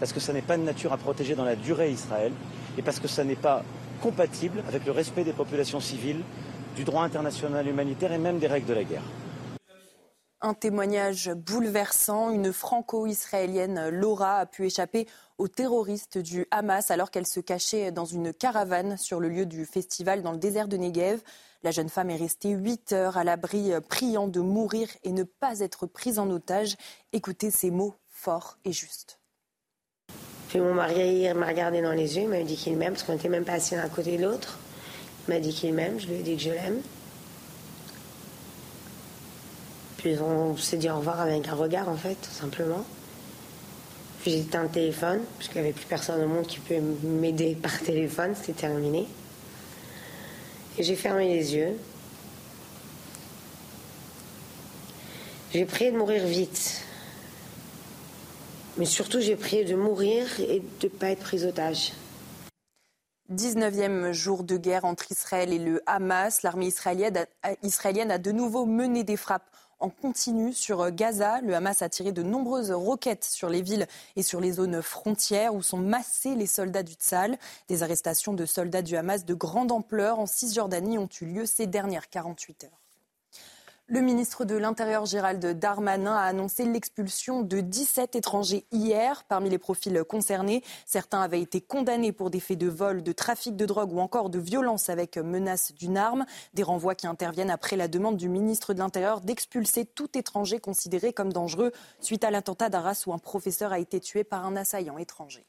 Parce 0.00 0.12
que 0.12 0.18
ça 0.18 0.32
n'est 0.32 0.42
pas 0.42 0.56
de 0.56 0.64
nature 0.64 0.92
à 0.92 0.96
protéger 0.96 1.36
dans 1.36 1.44
la 1.44 1.54
durée 1.54 1.92
Israël, 1.92 2.32
et 2.76 2.82
parce 2.82 2.98
que 2.98 3.06
ça 3.06 3.22
n'est 3.22 3.36
pas 3.36 3.62
compatible 3.98 4.62
avec 4.68 4.84
le 4.84 4.92
respect 4.92 5.24
des 5.24 5.32
populations 5.32 5.80
civiles, 5.80 6.22
du 6.76 6.84
droit 6.84 7.02
international 7.02 7.66
humanitaire 7.66 8.12
et 8.12 8.18
même 8.18 8.38
des 8.38 8.46
règles 8.46 8.66
de 8.66 8.74
la 8.74 8.84
guerre. 8.84 9.02
Un 10.40 10.54
témoignage 10.54 11.30
bouleversant. 11.34 12.30
Une 12.30 12.52
franco-israélienne, 12.52 13.88
Laura, 13.88 14.38
a 14.38 14.46
pu 14.46 14.66
échapper 14.66 15.08
aux 15.36 15.48
terroristes 15.48 16.18
du 16.18 16.46
Hamas 16.52 16.92
alors 16.92 17.10
qu'elle 17.10 17.26
se 17.26 17.40
cachait 17.40 17.90
dans 17.90 18.04
une 18.04 18.32
caravane 18.32 18.96
sur 18.96 19.18
le 19.18 19.28
lieu 19.28 19.46
du 19.46 19.64
festival 19.64 20.22
dans 20.22 20.30
le 20.30 20.38
désert 20.38 20.68
de 20.68 20.76
Negev. 20.76 21.22
La 21.64 21.72
jeune 21.72 21.88
femme 21.88 22.10
est 22.10 22.16
restée 22.16 22.50
huit 22.50 22.92
heures 22.92 23.16
à 23.16 23.24
l'abri, 23.24 23.72
priant 23.88 24.28
de 24.28 24.40
mourir 24.40 24.88
et 25.02 25.10
ne 25.10 25.24
pas 25.24 25.58
être 25.58 25.86
prise 25.86 26.20
en 26.20 26.30
otage. 26.30 26.76
Écoutez 27.12 27.50
ces 27.50 27.72
mots 27.72 27.96
forts 28.06 28.58
et 28.64 28.72
justes. 28.72 29.17
Puis 30.48 30.60
mon 30.60 30.72
mari 30.72 31.32
m'a 31.34 31.46
regardé 31.46 31.82
dans 31.82 31.92
les 31.92 32.16
yeux, 32.16 32.22
il 32.22 32.28
m'a 32.28 32.42
dit 32.42 32.56
qu'il 32.56 32.76
m'aime, 32.76 32.92
parce 32.92 33.02
qu'on 33.02 33.12
n'était 33.12 33.28
même 33.28 33.44
pas 33.44 33.54
assis 33.54 33.74
l'un 33.74 33.82
à 33.82 33.88
côté 33.88 34.16
de 34.16 34.22
l'autre. 34.22 34.58
Il 35.26 35.34
m'a 35.34 35.40
dit 35.40 35.52
qu'il 35.52 35.74
m'aime, 35.74 36.00
je 36.00 36.06
lui 36.06 36.14
ai 36.14 36.22
dit 36.22 36.36
que 36.36 36.42
je 36.42 36.50
l'aime. 36.50 36.80
Puis 39.98 40.16
on 40.18 40.56
s'est 40.56 40.78
dit 40.78 40.88
au 40.88 40.96
revoir 40.96 41.20
avec 41.20 41.46
un 41.48 41.54
regard, 41.54 41.88
en 41.88 41.96
fait, 41.96 42.14
tout 42.14 42.30
simplement. 42.30 42.84
Puis 44.22 44.30
j'ai 44.30 44.40
éteint 44.40 44.62
le 44.62 44.70
téléphone, 44.70 45.20
parce 45.36 45.48
qu'il 45.48 45.60
n'y 45.60 45.68
avait 45.68 45.74
plus 45.74 45.86
personne 45.86 46.22
au 46.22 46.28
monde 46.28 46.46
qui 46.46 46.60
peut 46.60 46.80
m'aider 47.02 47.54
par 47.54 47.78
téléphone, 47.80 48.34
c'était 48.34 48.60
terminé. 48.60 49.06
Et 50.78 50.82
j'ai 50.82 50.96
fermé 50.96 51.28
les 51.28 51.54
yeux. 51.54 51.76
J'ai 55.52 55.64
prié 55.64 55.90
de 55.90 55.96
mourir 55.96 56.24
vite. 56.26 56.82
Mais 58.78 58.84
surtout, 58.84 59.20
j'ai 59.20 59.34
prié 59.34 59.64
de 59.64 59.74
mourir 59.74 60.26
et 60.38 60.60
de 60.60 60.86
ne 60.86 60.88
pas 60.88 61.10
être 61.10 61.20
prise 61.20 61.44
otage. 61.44 61.92
19e 63.32 64.12
jour 64.12 64.44
de 64.44 64.56
guerre 64.56 64.84
entre 64.84 65.10
Israël 65.10 65.52
et 65.52 65.58
le 65.58 65.82
Hamas. 65.86 66.42
L'armée 66.42 66.68
israélienne 66.68 68.10
a, 68.10 68.18
de 68.18 68.30
nouveau 68.30 68.66
mené 68.66 69.02
des 69.02 69.16
frappes 69.16 69.50
en 69.80 69.90
continu 69.90 70.52
sur 70.52 70.92
Gaza. 70.92 71.40
Le 71.40 71.56
Hamas 71.56 71.82
a 71.82 71.88
tiré 71.88 72.12
de 72.12 72.22
nombreuses 72.22 72.70
roquettes 72.70 73.24
sur 73.24 73.48
les 73.48 73.62
villes 73.62 73.88
et 74.14 74.22
sur 74.22 74.40
les 74.40 74.52
zones 74.52 74.80
frontières 74.80 75.54
où 75.54 75.62
sont 75.62 75.76
massés 75.76 76.36
les 76.36 76.46
soldats 76.46 76.84
du 76.84 76.94
Tzal. 76.94 77.36
Des 77.68 77.82
arrestations 77.82 78.32
de 78.32 78.46
soldats 78.46 78.82
du 78.82 78.96
Hamas 78.96 79.24
de 79.24 79.34
grande 79.34 79.72
ampleur 79.72 80.20
en 80.20 80.26
Cisjordanie 80.26 80.98
ont 80.98 81.08
eu 81.20 81.26
lieu 81.26 81.46
ces 81.46 81.66
dernières 81.66 82.08
48 82.08 82.64
heures. 82.64 82.87
Le 83.90 84.02
ministre 84.02 84.44
de 84.44 84.54
l'Intérieur 84.54 85.06
Gérald 85.06 85.42
Darmanin 85.58 86.14
a 86.14 86.24
annoncé 86.24 86.66
l'expulsion 86.66 87.40
de 87.40 87.60
17 87.60 88.16
étrangers 88.16 88.66
hier. 88.70 89.24
Parmi 89.24 89.48
les 89.48 89.56
profils 89.56 90.04
concernés, 90.06 90.62
certains 90.84 91.22
avaient 91.22 91.40
été 91.40 91.62
condamnés 91.62 92.12
pour 92.12 92.28
des 92.28 92.38
faits 92.38 92.58
de 92.58 92.68
vol, 92.68 93.02
de 93.02 93.12
trafic 93.12 93.56
de 93.56 93.64
drogue 93.64 93.94
ou 93.94 94.00
encore 94.00 94.28
de 94.28 94.38
violence 94.38 94.90
avec 94.90 95.16
menace 95.16 95.72
d'une 95.72 95.96
arme. 95.96 96.26
Des 96.52 96.62
renvois 96.62 96.94
qui 96.94 97.06
interviennent 97.06 97.50
après 97.50 97.76
la 97.76 97.88
demande 97.88 98.18
du 98.18 98.28
ministre 98.28 98.74
de 98.74 98.78
l'Intérieur 98.78 99.22
d'expulser 99.22 99.86
tout 99.86 100.18
étranger 100.18 100.60
considéré 100.60 101.14
comme 101.14 101.32
dangereux 101.32 101.72
suite 101.98 102.24
à 102.24 102.30
l'attentat 102.30 102.68
d'Arras 102.68 103.04
où 103.06 103.14
un 103.14 103.18
professeur 103.18 103.72
a 103.72 103.78
été 103.78 104.00
tué 104.00 104.22
par 104.22 104.44
un 104.44 104.54
assaillant 104.56 104.98
étranger. 104.98 105.46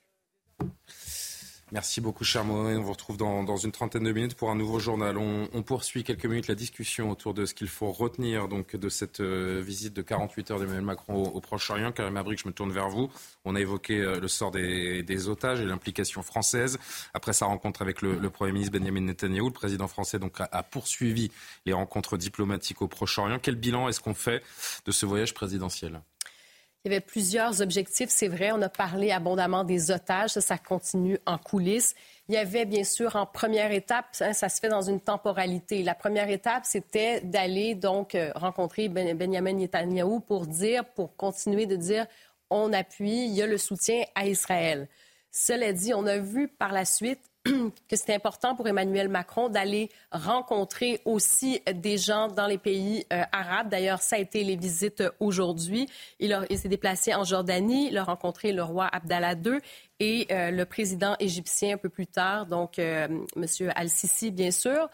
Merci 1.72 2.02
beaucoup, 2.02 2.24
cher 2.24 2.44
Mohamed. 2.44 2.80
On 2.80 2.82
vous 2.82 2.92
retrouve 2.92 3.18
dans, 3.18 3.58
une 3.58 3.72
trentaine 3.72 4.04
de 4.04 4.12
minutes 4.12 4.34
pour 4.34 4.50
un 4.50 4.56
nouveau 4.56 4.80
journal. 4.80 5.18
On, 5.18 5.62
poursuit 5.62 6.04
quelques 6.04 6.26
minutes 6.26 6.48
la 6.48 6.56
discussion 6.56 7.12
autour 7.12 7.36
de 7.36 7.46
ce 7.46 7.54
qu'il 7.54 7.68
faut 7.68 7.92
retenir 7.92 8.48
de 8.48 8.90
cette 8.90 9.20
euh, 9.20 9.62
visite 9.64 9.94
de 9.94 10.02
48 10.02 10.50
heures 10.50 10.60
d'Emmanuel 10.60 10.84
Macron 10.84 11.26
au, 11.26 11.40
Proche-Orient. 11.42 11.92
Karim 11.92 12.18
Abrik, 12.18 12.40
je 12.42 12.48
me 12.48 12.54
tourne 12.54 12.72
vers 12.72 12.90
vous. 12.90 13.12
On 13.46 13.56
a 13.56 13.60
évoqué 13.60 14.00
euh, 14.00 14.20
le 14.20 14.28
sort 14.28 14.50
des, 14.50 15.28
otages 15.28 15.60
et 15.60 15.66
l'implication 15.66 16.24
française. 16.24 16.80
Après 17.14 17.34
sa 17.34 17.46
rencontre 17.46 17.84
avec 17.84 18.02
le, 18.02 18.30
Premier 18.32 18.52
ministre 18.52 18.78
Benjamin 18.78 19.02
Netanyahu, 19.02 19.46
le 19.46 19.52
président 19.52 19.88
français 19.88 20.18
a 20.40 20.64
poursuivi 20.64 21.30
les 21.68 21.74
rencontres 21.74 22.18
diplomatiques 22.18 22.82
au 22.82 22.88
Proche-Orient. 22.88 23.38
Quel 23.40 23.56
bilan 23.56 23.90
est-ce 23.90 24.00
qu'on 24.00 24.16
fait 24.16 24.42
de 24.86 24.92
ce 24.92 25.06
voyage 25.06 25.36
présidentiel? 25.36 26.02
Il 26.84 26.92
y 26.92 26.96
avait 26.96 27.02
plusieurs 27.02 27.62
objectifs, 27.62 28.10
c'est 28.10 28.30
vrai. 28.30 28.52
On 28.54 28.62
a 28.62 28.70
parlé 28.70 29.12
abondamment 29.12 29.66
des 29.66 29.92
otages, 29.92 30.32
ça, 30.32 30.58
continue 30.58 31.20
en 31.26 31.38
coulisses. 31.38 31.94
Il 32.30 32.36
y 32.36 32.38
avait 32.38 32.66
bien 32.66 32.86
sûr 32.86 33.18
en 33.18 33.26
première 33.26 33.72
étape, 33.74 34.06
hein, 34.22 34.32
ça, 34.32 34.48
se 34.48 34.62
fait 34.62 34.70
dans 34.70 34.82
une 34.82 35.02
temporalité. 35.02 35.84
La 35.84 35.94
première 35.94 36.30
étape, 36.30 36.64
c'était 36.64 37.20
d'aller 37.20 37.76
donc 37.76 38.16
euh, 38.16 38.32
rencontrer 38.34 38.88
ben, 38.88 39.18
Benjamin 39.18 39.54
Netanyahu 39.54 40.22
pour 40.22 40.48
dire, 40.48 40.86
pour 40.86 41.16
continuer 41.18 41.66
de 41.66 41.76
dire, 41.76 42.06
on 42.50 42.72
appuie, 42.72 43.26
il 43.26 43.34
y 43.34 43.42
a 43.42 43.48
le 43.48 43.58
soutien 43.58 44.04
à 44.16 44.26
Israël. 44.26 44.88
Cela 45.32 45.74
dit, 45.74 45.94
on 45.94 46.06
a 46.06 46.18
vu 46.18 46.48
par 46.48 46.72
la 46.72 46.86
suite 46.86 47.29
que 47.90 47.96
c'était 47.96 48.14
important 48.14 48.56
pour 48.56 48.68
Emmanuel 48.68 49.10
Macron 49.10 49.50
d'aller 49.50 49.90
rencontrer 50.12 51.02
aussi 51.06 51.62
des 51.74 51.98
gens 51.98 52.28
dans 52.28 52.48
les 52.48 52.58
pays 52.58 53.06
euh, 53.12 53.24
arabes. 53.32 53.70
D'ailleurs, 53.70 54.02
ça 54.02 54.16
a 54.18 54.20
été 54.20 54.44
les 54.44 54.56
visites 54.56 55.04
aujourd'hui. 55.20 55.88
Il, 56.20 56.38
s'est 56.58 56.70
déplacé 56.70 57.14
en 57.14 57.24
Jordanie, 57.24 57.88
il 57.88 57.98
a 57.98 58.04
rencontré 58.04 58.52
le 58.52 58.64
roi 58.64 58.90
Abdallah 58.92 59.34
II 59.34 59.60
et 60.00 60.28
euh, 60.32 60.52
le 60.52 60.66
président 60.66 61.16
égyptien 61.20 61.76
un 61.76 61.78
peu 61.78 61.90
plus 61.90 62.08
tard, 62.08 62.46
donc 62.46 62.80
euh, 62.80 63.08
M. 63.36 63.72
Al-Sisi, 63.76 64.32
bien 64.32 64.52
sûr. 64.52 64.90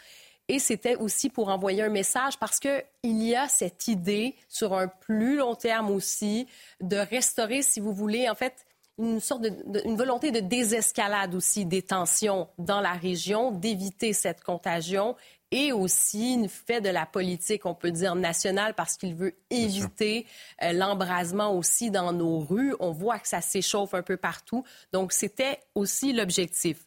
Et 0.47 0.59
c'était 0.59 0.95
aussi 0.95 1.29
pour 1.29 1.49
envoyer 1.49 1.81
un 1.81 1.89
message 1.89 2.37
parce 2.37 2.59
qu'il 2.59 2.83
y 3.03 3.35
a 3.35 3.47
cette 3.47 3.87
idée 3.87 4.35
sur 4.47 4.75
un 4.75 4.87
plus 4.87 5.37
long 5.37 5.55
terme 5.55 5.89
aussi 5.89 6.47
de 6.81 6.97
restaurer, 6.97 7.63
si 7.63 7.79
vous 7.79 7.93
voulez, 7.93 8.29
en 8.29 8.35
fait, 8.35 8.65
une 8.97 9.19
sorte 9.19 9.41
de, 9.41 9.81
une 9.85 9.97
volonté 9.97 10.31
de 10.31 10.39
désescalade 10.39 11.35
aussi 11.35 11.65
des 11.65 11.81
tensions 11.81 12.47
dans 12.57 12.79
la 12.79 12.93
région, 12.93 13.51
d'éviter 13.51 14.13
cette 14.13 14.41
contagion 14.41 15.15
et 15.51 15.71
aussi 15.71 16.33
une 16.33 16.49
fait 16.49 16.81
de 16.81 16.89
la 16.89 17.05
politique, 17.05 17.65
on 17.65 17.75
peut 17.75 17.91
dire 17.91 18.15
nationale, 18.15 18.73
parce 18.73 18.97
qu'il 18.97 19.15
veut 19.15 19.35
éviter 19.49 20.25
euh, 20.63 20.73
l'embrasement 20.73 21.55
aussi 21.55 21.91
dans 21.91 22.11
nos 22.11 22.39
rues. 22.39 22.75
On 22.79 22.91
voit 22.91 23.19
que 23.19 23.27
ça 23.27 23.41
s'échauffe 23.41 23.93
un 23.93 24.01
peu 24.01 24.17
partout. 24.17 24.63
Donc, 24.91 25.13
c'était 25.13 25.59
aussi 25.75 26.13
l'objectif. 26.13 26.85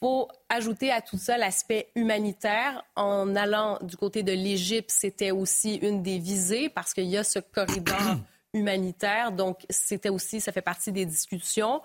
Faut 0.00 0.28
ajouter 0.48 0.92
à 0.92 1.00
tout 1.00 1.18
ça 1.18 1.36
l'aspect 1.38 1.88
humanitaire. 1.96 2.84
En 2.94 3.34
allant 3.34 3.78
du 3.82 3.96
côté 3.96 4.22
de 4.22 4.32
l'Égypte, 4.32 4.90
c'était 4.90 5.32
aussi 5.32 5.74
une 5.76 6.02
des 6.02 6.18
visées 6.18 6.68
parce 6.68 6.94
qu'il 6.94 7.06
y 7.06 7.16
a 7.16 7.24
ce 7.24 7.40
corridor 7.40 8.16
humanitaire. 8.58 9.32
Donc, 9.32 9.64
c'était 9.70 10.08
aussi, 10.08 10.40
ça 10.40 10.52
fait 10.52 10.62
partie 10.62 10.92
des 10.92 11.06
discussions. 11.06 11.80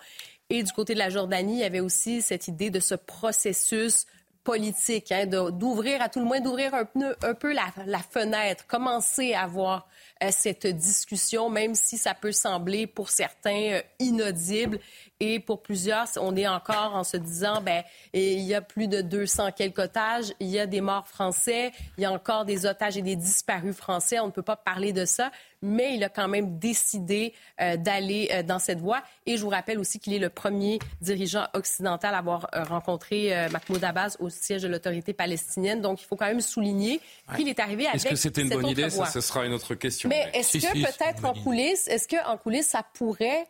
Et 0.49 0.63
du 0.63 0.71
côté 0.71 0.93
de 0.93 0.99
la 0.99 1.09
Jordanie, 1.09 1.53
il 1.53 1.59
y 1.59 1.63
avait 1.63 1.79
aussi 1.79 2.21
cette 2.21 2.47
idée 2.47 2.69
de 2.69 2.79
ce 2.79 2.95
processus 2.95 4.05
politique, 4.43 5.11
hein, 5.11 5.25
d'ouvrir 5.25 6.01
à 6.01 6.09
tout 6.09 6.19
le 6.19 6.25
moins, 6.25 6.41
d'ouvrir 6.41 6.73
un, 6.73 6.87
un, 7.23 7.33
peu 7.33 7.53
la, 7.53 7.65
la, 7.85 7.99
fenêtre, 7.99 8.67
commencer 8.67 9.33
à 9.33 9.43
avoir 9.43 9.77
euh, 9.77 10.12
cette 10.31 10.67
discussion, 10.67 11.49
même 11.49 11.75
si 11.75 11.97
ça 11.97 12.13
peut 12.13 12.31
sembler 12.31 12.87
pour 12.87 13.09
certains 13.09 13.73
euh, 13.73 13.81
inaudible. 13.99 14.79
Et 15.19 15.39
pour 15.39 15.61
plusieurs, 15.61 16.07
on 16.19 16.35
est 16.35 16.47
encore 16.47 16.95
en 16.95 17.03
se 17.03 17.15
disant, 17.15 17.61
ben, 17.61 17.83
il 18.13 18.41
y 18.41 18.53
a 18.53 18.61
plus 18.61 18.87
de 18.87 19.01
200 19.01 19.51
quelques 19.55 19.79
otages, 19.79 20.33
il 20.39 20.49
y 20.49 20.59
a 20.59 20.65
des 20.65 20.81
morts 20.81 21.07
français, 21.07 21.71
il 21.97 22.01
y 22.01 22.05
a 22.05 22.11
encore 22.11 22.43
des 22.43 22.65
otages 22.65 22.97
et 22.97 23.01
des 23.01 23.15
disparus 23.15 23.75
français. 23.75 24.19
On 24.19 24.27
ne 24.27 24.31
peut 24.31 24.41
pas 24.41 24.57
parler 24.57 24.91
de 24.91 25.05
ça, 25.05 25.31
mais 25.63 25.95
il 25.95 26.03
a 26.03 26.09
quand 26.09 26.27
même 26.27 26.59
décidé 26.59 27.33
euh, 27.61 27.77
d'aller 27.77 28.29
euh, 28.31 28.43
dans 28.43 28.59
cette 28.59 28.79
voie. 28.79 29.01
Et 29.25 29.37
je 29.37 29.43
vous 29.43 29.49
rappelle 29.49 29.79
aussi 29.79 29.97
qu'il 29.97 30.13
est 30.13 30.19
le 30.19 30.29
premier 30.29 30.77
dirigeant 31.01 31.47
occidental 31.53 32.13
à 32.13 32.17
avoir 32.17 32.47
euh, 32.53 32.63
rencontré 32.63 33.33
Mahmoud 33.49 33.83
Abbas 33.83 34.17
au 34.19 34.29
siège 34.29 34.63
de 34.63 34.67
l'autorité 34.67 35.13
palestinienne. 35.13 35.81
Donc, 35.81 36.01
il 36.01 36.05
faut 36.05 36.17
quand 36.17 36.27
même 36.27 36.41
souligner 36.41 36.99
qu'il 37.35 37.47
est 37.47 37.59
arrivé 37.59 37.87
avec 37.87 37.95
Est-ce 37.95 38.09
que 38.09 38.15
c'était 38.15 38.41
une 38.41 38.49
bonne 38.49 38.67
idée? 38.67 38.89
Ça, 38.89 39.05
ce 39.05 39.21
sera 39.21 39.45
une 39.45 39.53
autre 39.53 39.73
question. 39.75 40.09
Mais, 40.13 40.39
est-ce 40.39 40.57
que 40.57 40.73
peut-être 40.73 41.25
en 41.25 41.33
coulisses, 41.33 41.87
est-ce 41.87 42.07
qu'en 42.07 42.37
coulisses, 42.37 42.67
ça 42.67 42.83
pourrait 42.83 43.47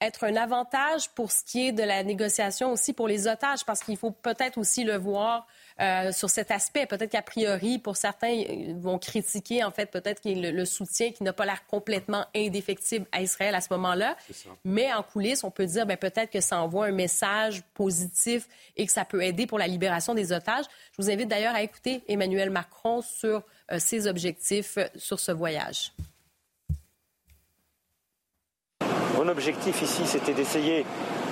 être 0.00 0.24
un 0.24 0.36
avantage 0.36 1.08
pour 1.10 1.32
ce 1.32 1.42
qui 1.44 1.68
est 1.68 1.72
de 1.72 1.82
la 1.82 2.02
négociation 2.02 2.72
aussi 2.72 2.92
pour 2.92 3.08
les 3.08 3.26
otages, 3.26 3.64
parce 3.64 3.82
qu'il 3.82 3.96
faut 3.96 4.10
peut-être 4.10 4.58
aussi 4.58 4.84
le 4.84 4.96
voir 4.96 5.46
euh, 5.80 6.12
sur 6.12 6.30
cet 6.30 6.50
aspect. 6.50 6.86
Peut-être 6.86 7.10
qu'a 7.10 7.22
priori, 7.22 7.78
pour 7.78 7.96
certains, 7.96 8.28
ils 8.28 8.76
vont 8.76 8.98
critiquer 8.98 9.64
en 9.64 9.72
fait 9.72 9.86
peut-être 9.86 10.20
qu'il 10.20 10.40
le, 10.40 10.50
le, 10.52 10.64
soutien 10.64 11.10
qui 11.10 11.24
n'a 11.24 11.32
pas 11.32 11.44
l'air 11.44 11.66
complètement 11.66 12.24
indéfectible 12.34 13.06
à 13.10 13.22
Israël 13.22 13.54
à 13.54 13.60
ce 13.60 13.72
moment-là. 13.72 14.16
Mais 14.64 14.92
en 14.92 15.02
coulisses, 15.02 15.42
on 15.42 15.50
peut 15.50 15.66
dire 15.66 15.84
ben, 15.84 15.96
peut-être 15.96 16.30
que 16.30 16.40
ça 16.40 16.60
envoie 16.60 16.86
un 16.86 16.92
message 16.92 17.62
positif 17.74 18.48
et 18.76 18.86
que 18.86 18.92
ça 18.92 19.04
peut 19.04 19.22
aider 19.22 19.46
pour 19.46 19.58
la 19.58 19.66
libération 19.66 20.14
des 20.14 20.32
otages. 20.32 20.64
Je 20.92 21.02
vous 21.02 21.10
invite 21.10 21.28
d'ailleurs 21.28 21.54
à 21.54 21.62
écouter 21.62 22.02
Emmanuel 22.06 22.50
Macron 22.50 23.02
sur 23.02 23.42
euh, 23.72 23.78
ses 23.78 24.06
objectifs 24.06 24.78
euh, 24.78 24.86
sur 24.94 25.18
ce 25.18 25.32
voyage. 25.32 25.92
Mon 29.16 29.28
objectif 29.28 29.80
ici, 29.82 30.02
c'était 30.06 30.34
d'essayer 30.34 30.82
de, 30.82 30.88
de, 30.88 31.23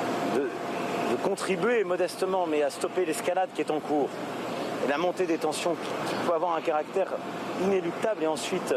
contribuer 1.22 1.84
modestement, 1.84 2.46
mais 2.46 2.62
à 2.62 2.70
stopper 2.70 3.04
l'escalade 3.04 3.48
qui 3.54 3.62
est 3.62 3.70
en 3.70 3.80
cours. 3.80 4.08
La 4.88 4.98
montée 4.98 5.26
des 5.26 5.38
tensions 5.38 5.74
qui, 6.08 6.14
peut 6.26 6.34
avoir 6.34 6.56
un 6.56 6.60
caractère 6.60 7.08
inéluctable 7.62 8.24
et 8.24 8.26
ensuite 8.26 8.74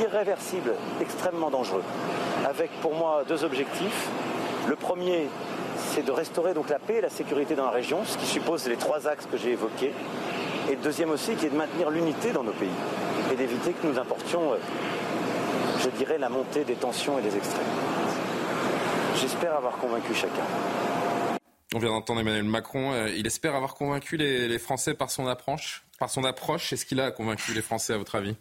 irréversible, 0.00 0.74
extrêmement 1.00 1.50
dangereux. 1.50 1.82
Avec 2.48 2.70
pour 2.80 2.94
moi 2.94 3.22
deux 3.28 3.44
objectifs. 3.44 4.08
Le 4.68 4.76
premier, 4.76 5.28
c'est 5.92 6.04
de 6.04 6.12
restaurer 6.12 6.54
donc 6.54 6.68
la 6.68 6.78
paix 6.78 6.96
et 6.96 7.00
la 7.00 7.10
sécurité 7.10 7.54
dans 7.54 7.66
la 7.66 7.70
région, 7.70 7.98
ce 8.04 8.16
qui 8.16 8.26
suppose 8.26 8.66
les 8.66 8.76
trois 8.76 9.06
axes 9.06 9.26
que 9.30 9.36
j'ai 9.36 9.52
évoqués. 9.52 9.92
Et 10.70 10.76
le 10.76 10.82
deuxième 10.82 11.10
aussi, 11.10 11.34
qui 11.34 11.46
est 11.46 11.50
de 11.50 11.56
maintenir 11.56 11.90
l'unité 11.90 12.30
dans 12.32 12.42
nos 12.42 12.52
pays 12.52 12.68
et 13.32 13.36
d'éviter 13.36 13.72
que 13.72 13.86
nous 13.86 13.98
importions, 13.98 14.52
je 15.80 15.90
dirais, 15.90 16.18
la 16.18 16.28
montée 16.28 16.64
des 16.64 16.74
tensions 16.74 17.18
et 17.18 17.22
des 17.22 17.36
extrêmes. 17.36 17.64
J'espère 19.16 19.56
avoir 19.56 19.76
convaincu 19.76 20.14
chacun. 20.14 20.44
On 21.74 21.78
vient 21.78 21.90
d'entendre 21.90 22.20
Emmanuel 22.20 22.44
Macron. 22.44 23.06
Il 23.08 23.26
espère 23.26 23.56
avoir 23.56 23.74
convaincu 23.74 24.16
les, 24.16 24.58
Français 24.60 24.94
par 24.94 25.10
son 25.10 25.26
approche. 25.26 25.84
Par 25.98 26.08
son 26.08 26.22
approche, 26.22 26.72
est-ce 26.72 26.86
qu'il 26.86 27.00
a 27.00 27.10
convaincu 27.10 27.52
les 27.52 27.62
Français, 27.62 27.94
à 27.94 27.98
votre 27.98 28.14
avis? 28.14 28.36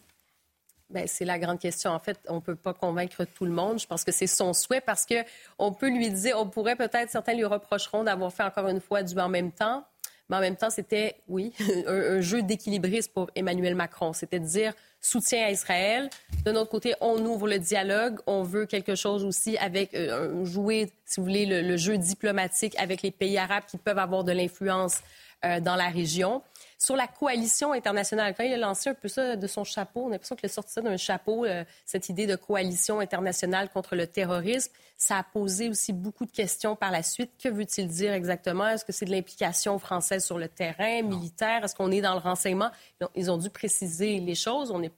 Ben, 0.91 1.07
c'est 1.07 1.25
la 1.25 1.39
grande 1.39 1.59
question. 1.59 1.89
En 1.89 1.97
fait, 1.97 2.19
on 2.29 2.35
ne 2.35 2.39
peut 2.41 2.55
pas 2.55 2.75
convaincre 2.75 3.25
tout 3.25 3.45
le 3.45 3.51
monde. 3.51 3.79
Je 3.79 3.87
pense 3.87 4.03
que 4.03 4.11
c'est 4.11 4.27
son 4.27 4.53
souhait 4.53 4.81
parce 4.81 5.07
que 5.07 5.15
on 5.57 5.73
peut 5.73 5.89
lui 5.89 6.11
dire, 6.11 6.37
on 6.37 6.47
pourrait 6.47 6.75
peut-être, 6.75 7.09
certains 7.09 7.33
lui 7.33 7.45
reprocheront 7.45 8.03
d'avoir 8.03 8.31
fait 8.31 8.43
encore 8.43 8.67
une 8.67 8.79
fois 8.79 9.01
du 9.01 9.17
en 9.17 9.29
même 9.29 9.51
temps. 9.51 9.83
Mais 10.29 10.37
en 10.37 10.39
même 10.39 10.55
temps, 10.55 10.69
c'était, 10.69 11.15
oui, 11.27 11.53
un, 11.87 12.21
jeu 12.21 12.41
d'équilibrisme 12.41 13.11
pour 13.13 13.29
Emmanuel 13.35 13.75
Macron. 13.75 14.13
C'était 14.13 14.39
de 14.39 14.45
dire 14.45 14.73
soutien 15.01 15.45
à 15.45 15.51
Israël. 15.51 16.09
De 16.45 16.51
notre 16.51 16.69
côté, 16.69 16.93
on 17.01 17.23
ouvre 17.25 17.47
le 17.47 17.59
dialogue. 17.59 18.19
On 18.25 18.43
veut 18.43 18.65
quelque 18.65 18.95
chose 18.95 19.25
aussi 19.25 19.57
avec 19.57 19.93
euh, 19.93 20.45
jouer, 20.45 20.91
si 21.05 21.19
vous 21.19 21.25
voulez, 21.25 21.45
le, 21.45 21.61
le, 21.61 21.77
jeu 21.77 21.97
diplomatique 21.97 22.73
avec 22.79 23.01
les 23.01 23.11
pays 23.11 23.37
arabes 23.37 23.65
qui 23.67 23.77
peuvent 23.77 23.99
avoir 23.99 24.23
de 24.23 24.31
l'influence 24.31 25.01
euh, 25.45 25.59
dans 25.59 25.75
la 25.75 25.89
région. 25.89 26.41
Sur 26.83 26.97
la 26.97 27.07
coalition 27.07 27.71
internationale, 27.71 28.33
quand 28.35 28.43
il 28.43 28.51
a 28.51 28.57
lancé 28.57 28.89
un 28.89 28.93
peu 28.93 29.07
ça 29.07 29.37
de 29.37 29.47
son 29.47 29.63
chapeau, 29.63 30.01
on 30.01 30.07
a 30.07 30.11
l'impression 30.11 30.35
qu'il 30.35 30.47
a 30.47 30.49
sorti 30.49 30.73
ça 30.73 30.81
d'un 30.81 30.97
chapeau, 30.97 31.45
euh, 31.45 31.63
cette 31.85 32.09
idée 32.09 32.27
de 32.27 32.35
coalition 32.35 32.99
internationale 32.99 33.69
contre 33.69 33.95
le 33.95 34.05
terrorisme. 34.05 34.69
Ça 34.97 35.19
a 35.19 35.23
posé 35.23 35.69
aussi 35.69 35.93
beaucoup 35.93 36.25
de 36.25 36.31
questions 36.31 36.75
par 36.75 36.91
la 36.91 37.01
suite. 37.01 37.31
Que 37.41 37.47
veut-il 37.47 37.87
dire 37.87 38.11
exactement? 38.11 38.67
Est-ce 38.67 38.83
que 38.83 38.91
c'est 38.91 39.05
de 39.05 39.11
l'implication 39.11 39.79
française 39.79 40.25
sur 40.25 40.37
le 40.37 40.49
terrain, 40.49 41.03
militaire? 41.03 41.63
Est-ce 41.63 41.73
qu'on 41.73 41.89
est 41.89 42.01
dans 42.01 42.15
le 42.15 42.19
renseignement? 42.19 42.69
Ils 43.15 43.31
ont 43.31 43.37
dû 43.37 43.49
préciser 43.49 44.19
les 44.19 44.35
choses. 44.35 44.69
On 44.69 44.83
est 44.83 44.91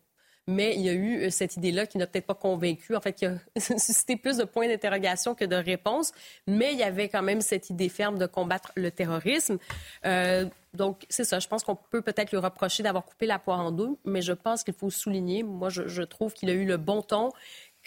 mais 0.47 0.75
il 0.75 0.81
y 0.81 0.89
a 0.89 0.93
eu 0.93 1.31
cette 1.31 1.57
idée-là 1.57 1.87
qui 1.87 1.97
n'a 1.97 2.05
peut-être 2.05 2.27
pas 2.27 2.35
convaincu, 2.35 2.95
en 2.95 3.01
fait, 3.01 3.13
qui 3.13 3.25
a 3.25 3.33
suscité 3.57 4.15
plus 4.15 4.37
de 4.37 4.43
points 4.43 4.67
d'interrogation 4.67 5.33
que 5.33 5.45
de 5.45 5.55
réponses, 5.55 6.11
mais 6.45 6.73
il 6.73 6.79
y 6.79 6.83
avait 6.83 7.09
quand 7.09 7.23
même 7.23 7.41
cette 7.41 7.71
idée 7.71 7.89
ferme 7.89 8.19
de 8.19 8.27
combattre 8.27 8.71
le 8.75 8.91
terrorisme. 8.91 9.57
Euh, 10.05 10.45
donc, 10.75 11.05
c'est 11.09 11.23
ça. 11.23 11.39
Je 11.39 11.47
pense 11.47 11.63
qu'on 11.63 11.75
peut 11.75 12.01
peut-être 12.01 12.31
lui 12.31 12.37
reprocher 12.37 12.83
d'avoir 12.83 13.05
coupé 13.05 13.25
la 13.25 13.39
poire 13.39 13.59
en 13.59 13.71
deux, 13.71 13.97
mais 14.05 14.21
je 14.21 14.33
pense 14.33 14.63
qu'il 14.63 14.73
faut 14.73 14.89
souligner, 14.89 15.43
moi, 15.43 15.69
je, 15.69 15.87
je 15.87 16.01
trouve 16.03 16.33
qu'il 16.33 16.49
a 16.49 16.53
eu 16.53 16.65
le 16.65 16.77
bon 16.77 17.01
ton 17.01 17.31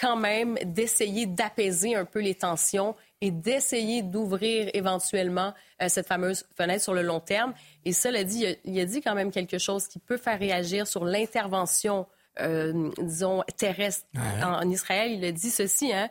quand 0.01 0.17
même 0.17 0.57
d'essayer 0.65 1.27
d'apaiser 1.27 1.97
un 1.97 2.05
peu 2.05 2.21
les 2.21 2.35
tensions 2.35 2.95
et 3.21 3.33
d'essayer 3.33 4.03
d'ouvrir 4.03 4.71
éventuellement 4.73 5.55
euh, 5.83 5.89
cette 5.89 6.07
fameuse 6.07 6.45
fenêtre 6.57 6.85
sur 6.85 6.95
le 6.95 7.03
long 7.03 7.19
terme. 7.19 7.53
Et 7.85 7.93
cela 7.93 8.23
dit, 8.23 8.41
il 8.41 8.47
a, 8.47 8.55
il 8.65 8.81
a 8.81 8.85
dit 8.85 9.01
quand 9.01 9.15
même 9.15 9.33
quelque 9.33 9.59
chose 9.59 9.89
qui 9.89 9.99
peut 9.99 10.17
faire 10.17 10.39
réagir 10.39 10.87
sur 10.87 11.05
l'intervention 11.05 12.07
euh, 12.41 12.91
disons, 12.99 13.43
terrestre 13.57 14.07
ouais. 14.15 14.45
en, 14.45 14.63
en, 14.63 14.71
Israël. 14.71 15.11
Il 15.11 15.25
a 15.25 15.33
dit 15.33 15.51
ceci, 15.51 15.93
hein, 15.93 16.09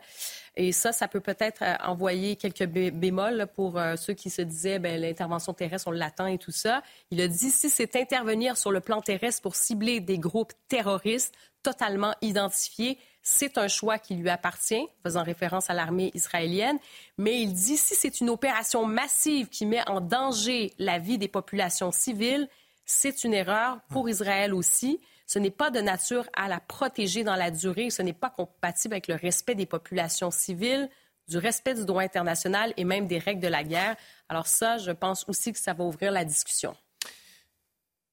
et 0.58 0.72
ça, 0.72 0.90
ça 0.90 1.06
peut 1.06 1.20
peut-être 1.20 1.62
euh, 1.62 1.76
envoyer 1.84 2.34
quelques 2.34 2.66
bé 2.66 2.90
bémols 2.90 3.46
pour 3.54 3.78
euh, 3.78 3.94
ceux 3.94 4.12
qui 4.12 4.28
se 4.28 4.42
disaient 4.42 4.80
ben, 4.80 5.00
l'intervention 5.00 5.54
terrestre, 5.54 5.86
on 5.86 5.92
l'attend 5.92 6.26
et 6.26 6.36
tout 6.36 6.50
ça. 6.50 6.82
Il 7.12 7.20
a 7.20 7.28
dit 7.28 7.50
si 7.50 7.70
c'est 7.70 7.94
intervenir 7.94 8.56
sur 8.56 8.72
le 8.72 8.80
plan 8.80 9.00
terrestre 9.00 9.40
pour 9.40 9.54
cibler 9.54 10.00
des 10.00 10.18
groupes 10.18 10.52
terroristes 10.66 11.32
totalement 11.62 12.12
identifiés, 12.22 12.98
c'est 13.22 13.56
un 13.56 13.68
choix 13.68 13.98
qui 13.98 14.16
lui 14.16 14.28
appartient, 14.30 14.84
faisant 15.04 15.22
référence 15.22 15.70
à 15.70 15.74
l'armée 15.74 16.10
israélienne. 16.14 16.78
Mais 17.18 17.40
il 17.40 17.52
dit 17.52 17.76
si 17.76 17.94
c'est 17.94 18.20
une 18.20 18.28
opération 18.28 18.84
massive 18.84 19.48
qui 19.48 19.64
met 19.64 19.88
en 19.88 20.00
danger 20.00 20.72
la 20.78 20.98
vie 20.98 21.18
des 21.18 21.28
populations 21.28 21.92
civiles, 21.92 22.48
c'est 22.84 23.22
une 23.22 23.34
erreur 23.34 23.78
pour 23.90 24.08
Israël 24.08 24.52
aussi 24.52 24.98
ce 25.28 25.38
n'est 25.38 25.50
pas 25.50 25.70
de 25.70 25.80
nature 25.80 26.26
à 26.34 26.48
la 26.48 26.58
protéger 26.58 27.22
dans 27.22 27.36
la 27.36 27.50
durée, 27.50 27.90
ce 27.90 28.00
n'est 28.00 28.14
pas 28.14 28.30
compatible 28.30 28.94
avec 28.94 29.08
le 29.08 29.14
respect 29.14 29.54
des 29.54 29.66
populations 29.66 30.30
civiles, 30.30 30.88
du 31.28 31.36
respect 31.36 31.74
du 31.74 31.84
droit 31.84 32.02
international 32.02 32.72
et 32.78 32.84
même 32.84 33.06
des 33.06 33.18
règles 33.18 33.42
de 33.42 33.48
la 33.48 33.62
guerre. 33.62 33.94
Alors 34.30 34.46
ça, 34.46 34.78
je 34.78 34.90
pense 34.90 35.28
aussi 35.28 35.52
que 35.52 35.58
ça 35.58 35.74
va 35.74 35.84
ouvrir 35.84 36.12
la 36.12 36.24
discussion. 36.24 36.74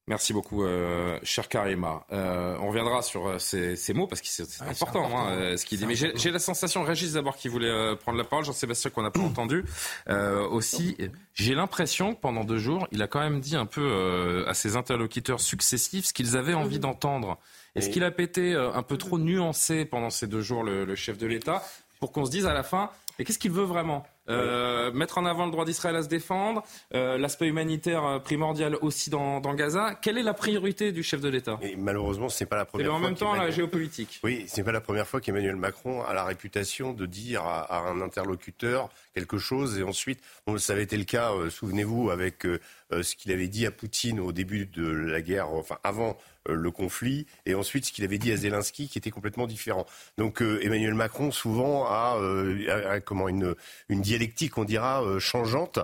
Merci 0.07 0.33
beaucoup, 0.33 0.63
euh, 0.63 1.17
cher 1.23 1.49
Karima. 1.49 2.05
Euh, 2.11 2.55
on 2.61 2.67
reviendra 2.67 3.01
sur 3.01 3.27
euh, 3.27 3.39
ces, 3.39 3.75
ces, 3.75 3.91
mots 3.95 4.05
parce 4.05 4.21
que 4.21 4.27
c'est 4.27 4.43
ouais, 4.43 4.69
important, 4.69 5.03
important 5.03 5.17
hein, 5.17 5.31
euh, 5.31 5.57
ce 5.57 5.65
qu'il 5.65 5.79
dit. 5.79 5.87
Mais 5.87 5.95
j'ai 5.95 6.29
la 6.29 6.37
sensation, 6.37 6.83
Régis 6.83 7.13
d'abord 7.13 7.35
qui 7.35 7.47
voulait 7.47 7.71
euh, 7.71 7.95
prendre 7.95 8.19
la 8.19 8.23
parole, 8.23 8.45
Jean-Sébastien 8.45 8.91
qu'on 8.91 9.01
n'a 9.01 9.09
pas 9.09 9.19
entendu 9.21 9.65
euh, 10.07 10.47
aussi. 10.47 10.95
J'ai 11.33 11.55
l'impression 11.55 12.13
que 12.13 12.19
pendant 12.19 12.43
deux 12.43 12.59
jours, 12.59 12.87
il 12.91 13.01
a 13.01 13.07
quand 13.07 13.19
même 13.19 13.39
dit 13.39 13.55
un 13.55 13.65
peu 13.65 14.45
à 14.47 14.53
ses 14.53 14.75
interlocuteurs 14.75 15.39
successifs 15.39 16.05
ce 16.05 16.13
qu'ils 16.13 16.37
avaient 16.37 16.53
envie 16.53 16.79
d'entendre. 16.79 17.39
Est-ce 17.73 17.89
qu'il 17.89 18.03
a 18.03 18.11
pété 18.11 18.53
un 18.53 18.83
peu 18.83 18.97
trop 18.97 19.17
nuancé 19.17 19.85
pendant 19.85 20.11
ces 20.11 20.27
deux 20.27 20.41
jours 20.41 20.63
le, 20.63 20.85
le 20.85 20.95
chef 20.95 21.17
de 21.17 21.25
l'État 21.25 21.63
pour 21.99 22.11
qu'on 22.11 22.25
se 22.25 22.31
dise 22.31 22.45
à 22.45 22.53
la 22.53 22.63
fin, 22.63 22.91
mais 23.17 23.25
qu'est-ce 23.25 23.39
qu'il 23.39 23.51
veut 23.51 23.63
vraiment? 23.63 24.05
Euh, 24.29 24.91
mettre 24.91 25.17
en 25.17 25.25
avant 25.25 25.45
le 25.45 25.51
droit 25.51 25.65
d'Israël 25.65 25.95
à 25.95 26.03
se 26.03 26.07
défendre, 26.07 26.63
euh, 26.93 27.17
l'aspect 27.17 27.47
humanitaire 27.47 28.21
primordial 28.23 28.75
aussi 28.81 29.09
dans, 29.09 29.39
dans, 29.39 29.53
Gaza. 29.53 29.95
Quelle 30.01 30.17
est 30.17 30.23
la 30.23 30.33
priorité 30.33 30.91
du 30.91 31.03
chef 31.03 31.21
de 31.21 31.29
l'État? 31.29 31.59
Malheureusement, 31.77 32.29
ce 32.29 32.43
n'est 32.43 32.47
pas 32.47 32.57
la 32.57 32.65
première 32.65 32.87
fois. 32.87 32.95
Et 32.95 32.97
en 32.97 32.99
même 32.99 33.15
temps, 33.15 33.35
la 33.35 33.51
géopolitique. 33.51 34.19
Oui, 34.23 34.45
ce 34.47 34.57
n'est 34.57 34.63
pas 34.63 34.71
la 34.71 34.81
première 34.81 35.07
fois 35.07 35.21
qu'Emmanuel 35.21 35.55
Macron 35.55 36.03
a 36.03 36.13
la 36.13 36.23
réputation 36.23 36.93
de 36.93 37.05
dire 37.05 37.43
à, 37.43 37.61
à, 37.61 37.79
un 37.89 38.01
interlocuteur 38.01 38.89
quelque 39.15 39.37
chose 39.37 39.79
et 39.79 39.83
ensuite, 39.83 40.19
bon, 40.45 40.57
ça 40.57 40.73
avait 40.73 40.83
été 40.83 40.97
le 40.97 41.05
cas, 41.05 41.31
euh, 41.31 41.49
souvenez-vous, 41.49 42.11
avec 42.11 42.45
euh, 42.45 42.59
ce 42.91 43.15
qu'il 43.15 43.31
avait 43.31 43.47
dit 43.47 43.65
à 43.65 43.71
Poutine 43.71 44.19
au 44.19 44.31
début 44.31 44.65
de 44.65 44.85
la 44.85 45.21
guerre, 45.21 45.49
enfin 45.49 45.79
avant 45.83 46.17
le 46.47 46.71
conflit, 46.71 47.25
et 47.45 47.55
ensuite 47.55 47.85
ce 47.85 47.91
qu'il 47.91 48.03
avait 48.03 48.17
dit 48.17 48.31
à 48.31 48.37
Zelensky 48.37 48.87
qui 48.87 48.97
était 48.97 49.11
complètement 49.11 49.47
différent. 49.47 49.85
Donc 50.17 50.41
euh, 50.41 50.63
Emmanuel 50.63 50.93
Macron 50.93 51.31
souvent 51.31 51.85
a, 51.85 52.17
euh, 52.19 52.89
a 52.89 52.99
comment 52.99 53.27
une, 53.27 53.55
une 53.89 54.01
dialectique, 54.01 54.57
on 54.57 54.63
dira, 54.63 55.03
euh, 55.03 55.19
changeante. 55.19 55.79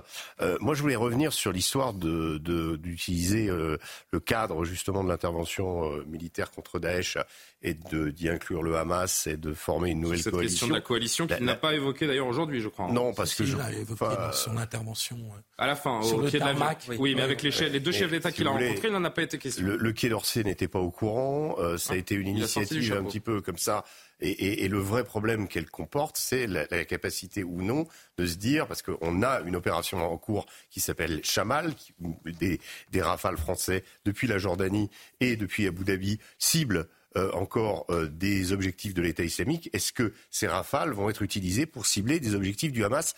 moi, 0.60 0.74
je 0.74 0.82
voulais 0.82 0.96
revenir 0.96 1.32
sur 1.32 1.52
l'histoire 1.52 1.92
de, 1.92 2.38
d'utiliser 2.76 3.48
le 3.48 4.20
cadre 4.20 4.64
justement 4.64 5.02
de 5.02 5.08
l'intervention 5.08 5.90
militaire 6.06 6.50
contre 6.50 6.78
Daesh 6.78 7.16
et 7.62 7.74
d'y 7.74 8.28
inclure 8.28 8.62
le 8.62 8.76
Hamas 8.76 9.26
et 9.26 9.36
de 9.36 9.54
former 9.54 9.90
une 9.90 10.00
nouvelle 10.00 10.22
cette 10.22 10.32
coalition. 10.32 10.54
question 10.54 10.68
de 10.68 10.72
la 10.72 10.80
coalition 10.80 11.26
qu'il 11.26 11.44
n'a 11.44 11.54
pas 11.54 11.74
évoquée 11.74 12.06
d'ailleurs 12.06 12.26
aujourd'hui, 12.26 12.60
je 12.60 12.68
crois. 12.68 12.90
Non, 12.90 13.12
parce 13.22 13.34
que 13.34 13.42
il 13.44 13.50
je 13.50 13.56
a 13.56 13.72
évoqué 13.72 14.04
dans 14.04 14.32
son 14.32 14.56
intervention. 14.56 15.16
À 15.58 15.66
la 15.66 15.76
fin, 15.76 16.02
sur 16.02 16.18
au 16.18 16.22
le 16.22 16.30
quai 16.30 16.38
tarmac, 16.38 16.86
de 16.86 16.92
la... 16.92 16.98
Oui, 16.98 17.10
oui 17.10 17.14
mais 17.14 17.22
avec 17.22 17.42
les, 17.42 17.50
chefs, 17.50 17.72
les 17.72 17.80
deux 17.80 17.92
chefs 17.92 18.10
d'État 18.10 18.30
si 18.30 18.36
qu'il 18.36 18.46
a 18.46 18.50
rencontrés, 18.50 18.88
il 18.88 18.92
n'en 18.92 19.04
a 19.04 19.10
pas 19.10 19.22
été 19.22 19.38
question. 19.38 19.64
Le, 19.64 19.76
le 19.76 19.92
Quai 19.92 20.08
d'Orsay 20.08 20.42
n'était 20.42 20.68
pas 20.68 20.80
au 20.80 20.90
courant. 20.90 21.56
Euh, 21.58 21.78
ça 21.78 21.94
a 21.94 21.96
été 21.96 22.14
une 22.14 22.28
initiative 22.28 22.92
un 22.92 23.04
petit 23.04 23.20
peu 23.20 23.40
comme 23.40 23.58
ça. 23.58 23.84
Et, 24.20 24.30
et, 24.30 24.64
et 24.64 24.68
le 24.68 24.78
vrai 24.78 25.04
problème 25.04 25.48
qu'elle 25.48 25.68
comporte, 25.68 26.16
c'est 26.16 26.46
la, 26.46 26.66
la, 26.70 26.84
capacité 26.84 27.42
ou 27.42 27.62
non 27.62 27.86
de 28.18 28.26
se 28.26 28.36
dire, 28.36 28.68
parce 28.68 28.82
qu'on 28.82 29.22
a 29.22 29.40
une 29.40 29.56
opération 29.56 29.98
en 29.98 30.16
cours 30.16 30.46
qui 30.70 30.80
s'appelle 30.80 31.20
Chamal, 31.24 31.74
qui, 31.74 31.92
des, 32.24 32.60
des 32.90 33.02
rafales 33.02 33.36
français 33.36 33.82
depuis 34.04 34.28
la 34.28 34.38
Jordanie 34.38 34.90
et 35.20 35.36
depuis 35.36 35.66
Abu 35.66 35.84
Dhabi 35.84 36.18
ciblent 36.38 36.76
euh, 36.78 36.84
encore 37.32 37.86
euh, 37.90 38.06
des 38.06 38.52
objectifs 38.52 38.94
de 38.94 39.02
l'État 39.02 39.24
islamique. 39.24 39.70
Est-ce 39.72 39.92
que 39.92 40.12
ces 40.30 40.46
rafales 40.46 40.92
vont 40.92 41.10
être 41.10 41.22
utilisées 41.22 41.66
pour 41.66 41.86
cibler 41.86 42.20
des 42.20 42.34
objectifs 42.34 42.72
du 42.72 42.84
Hamas 42.84 43.14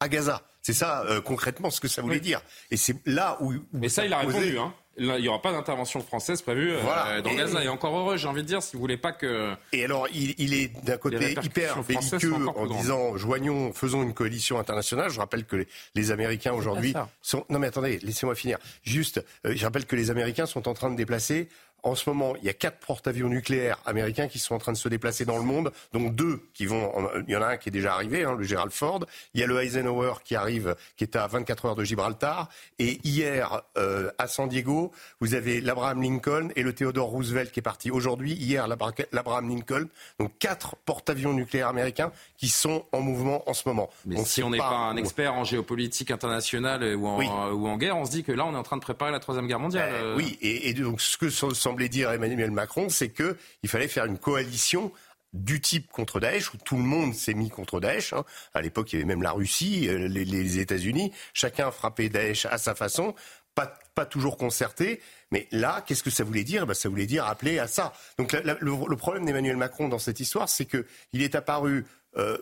à 0.00 0.08
Gaza? 0.08 0.42
C'est 0.68 0.74
ça 0.74 1.02
euh, 1.06 1.22
concrètement 1.22 1.70
ce 1.70 1.80
que 1.80 1.88
ça 1.88 2.02
voulait 2.02 2.16
oui. 2.16 2.20
dire. 2.20 2.42
Et 2.70 2.76
c'est 2.76 2.96
là 3.06 3.38
où, 3.40 3.54
où 3.54 3.64
Mais 3.72 3.88
ça, 3.88 4.04
il 4.04 4.12
a 4.12 4.18
répondu. 4.18 4.58
Hein. 4.58 4.74
il 4.98 5.06
n'y 5.06 5.28
aura 5.28 5.40
pas 5.40 5.50
d'intervention 5.50 6.02
française 6.02 6.42
prévue 6.42 6.72
euh, 6.72 7.22
dans 7.22 7.34
Gaza. 7.34 7.64
Et 7.64 7.68
encore 7.68 7.96
heureux, 7.96 8.18
j'ai 8.18 8.28
envie 8.28 8.42
de 8.42 8.46
dire, 8.46 8.62
si 8.62 8.76
vous 8.76 8.80
voulez 8.80 8.98
pas 8.98 9.12
que. 9.12 9.54
Et 9.72 9.84
alors, 9.84 10.08
il, 10.12 10.52
est 10.52 10.68
d'un 10.84 10.98
côté 10.98 11.32
hyper 11.42 11.82
belliqueux 11.84 12.34
en 12.54 12.66
disant 12.66 13.16
joignons, 13.16 13.72
faisons 13.72 14.02
une 14.02 14.12
coalition 14.12 14.58
internationale. 14.58 15.10
Je 15.10 15.18
rappelle 15.18 15.46
que 15.46 15.64
les, 15.94 16.10
Américains 16.10 16.52
aujourd'hui 16.52 16.92
sont. 17.22 17.46
Non 17.48 17.58
mais 17.58 17.68
attendez, 17.68 17.98
laissez-moi 18.02 18.34
finir. 18.34 18.58
Juste, 18.82 19.24
euh, 19.46 19.52
je 19.54 19.64
rappelle 19.64 19.86
que 19.86 19.96
les 19.96 20.10
Américains 20.10 20.46
sont 20.46 20.68
en 20.68 20.74
train 20.74 20.90
de 20.90 20.96
déplacer 20.96 21.48
en 21.82 21.94
ce 21.94 22.08
moment, 22.10 22.34
il 22.36 22.44
y 22.44 22.48
a 22.48 22.54
quatre 22.54 22.78
porte-avions 22.78 23.28
nucléaires 23.28 23.78
américains 23.86 24.28
qui 24.28 24.38
sont 24.38 24.54
en 24.54 24.58
train 24.58 24.72
de 24.72 24.76
se 24.76 24.88
déplacer 24.88 25.24
dans 25.24 25.38
le 25.38 25.44
monde, 25.44 25.72
donc 25.92 26.14
deux 26.14 26.42
qui 26.54 26.66
vont. 26.66 26.92
Il 27.26 27.32
y 27.32 27.36
en 27.36 27.42
a 27.42 27.48
un 27.48 27.56
qui 27.56 27.68
est 27.68 27.72
déjà 27.72 27.94
arrivé, 27.94 28.24
hein, 28.24 28.34
le 28.36 28.44
Gerald 28.44 28.72
Ford. 28.72 29.04
Il 29.34 29.40
y 29.40 29.44
a 29.44 29.46
le 29.46 29.62
Eisenhower 29.62 30.14
qui 30.24 30.34
arrive, 30.34 30.74
qui 30.96 31.04
est 31.04 31.16
à 31.16 31.26
24 31.26 31.66
heures 31.66 31.76
de 31.76 31.84
Gibraltar. 31.84 32.48
Et 32.78 33.00
hier, 33.04 33.62
euh, 33.76 34.10
à 34.18 34.26
San 34.26 34.48
Diego, 34.48 34.92
vous 35.20 35.34
avez 35.34 35.60
l'Abraham 35.60 36.02
Lincoln 36.02 36.48
et 36.56 36.62
le 36.62 36.72
Theodore 36.72 37.08
Roosevelt 37.08 37.52
qui 37.52 37.60
est 37.60 37.62
parti 37.62 37.90
aujourd'hui. 37.90 38.32
Hier, 38.32 38.66
l'Abraham 38.66 39.48
Lincoln. 39.48 39.88
Donc 40.18 40.32
quatre 40.38 40.76
porte-avions 40.84 41.32
nucléaires 41.32 41.68
américains 41.68 42.12
qui 42.36 42.48
sont 42.48 42.84
en 42.92 43.00
mouvement 43.00 43.48
en 43.48 43.54
ce 43.54 43.68
moment. 43.68 43.88
Mais 44.04 44.24
si 44.24 44.42
on 44.42 44.50
n'est 44.50 44.58
pas, 44.58 44.68
un 44.68 44.96
expert 44.96 45.34
en 45.34 45.44
géopolitique 45.44 46.10
internationale 46.10 46.96
ou 46.96 47.06
en, 47.06 47.52
ou 47.52 47.68
en, 47.68 47.76
guerre, 47.76 47.96
on 47.96 48.04
se 48.04 48.10
dit 48.10 48.24
que 48.24 48.32
là, 48.32 48.46
on 48.46 48.54
est 48.54 48.58
en 48.58 48.62
train 48.62 48.76
de 48.76 48.82
préparer 48.82 49.12
la 49.12 49.20
troisième 49.20 49.46
guerre 49.46 49.60
mondiale. 49.60 49.90
Euh, 49.92 50.16
oui, 50.16 50.38
et, 50.40 50.68
et 50.68 50.74
donc 50.74 51.00
ce 51.00 51.16
que 51.16 51.28
semblait 51.68 51.88
dire 51.90 52.10
Emmanuel 52.10 52.50
Macron, 52.50 52.88
c'est 52.88 53.10
qu'il 53.10 53.68
fallait 53.68 53.88
faire 53.88 54.06
une 54.06 54.18
coalition 54.18 54.90
du 55.34 55.60
type 55.60 55.90
contre 55.90 56.18
Daesh, 56.18 56.54
où 56.54 56.56
tout 56.56 56.76
le 56.76 56.82
monde 56.82 57.14
s'est 57.14 57.34
mis 57.34 57.50
contre 57.50 57.78
Daesh. 57.80 58.14
Hein. 58.14 58.24
À 58.54 58.62
l'époque, 58.62 58.92
il 58.92 58.96
y 58.96 58.98
avait 58.98 59.06
même 59.06 59.22
la 59.22 59.32
Russie, 59.32 59.86
euh, 59.88 60.08
les, 60.08 60.58
États-Unis. 60.58 61.12
Chacun 61.34 61.70
frappait 61.70 62.08
Daesh 62.08 62.46
à 62.46 62.56
sa 62.56 62.74
façon, 62.74 63.14
pas, 63.54 63.78
pas 63.94 64.06
toujours 64.06 64.38
concerté. 64.38 65.02
Mais 65.30 65.46
là, 65.50 65.84
qu'est-ce 65.86 66.02
que 66.02 66.10
ça 66.10 66.24
voulait 66.24 66.44
dire? 66.44 66.66
Ben, 66.66 66.72
Ça 66.72 66.88
voulait 66.88 67.04
dire 67.04 67.26
appeler 67.26 67.58
à 67.58 67.66
ça. 67.66 67.92
Donc 68.16 68.32
le, 68.32 68.96
problème 68.96 69.26
d'Emmanuel 69.26 69.58
Macron 69.58 69.90
dans 69.90 69.98
cette 69.98 70.20
histoire, 70.20 70.48
c'est 70.48 70.64
qu'il 70.64 71.22
est 71.22 71.34
apparu 71.34 71.84
euh, 72.16 72.38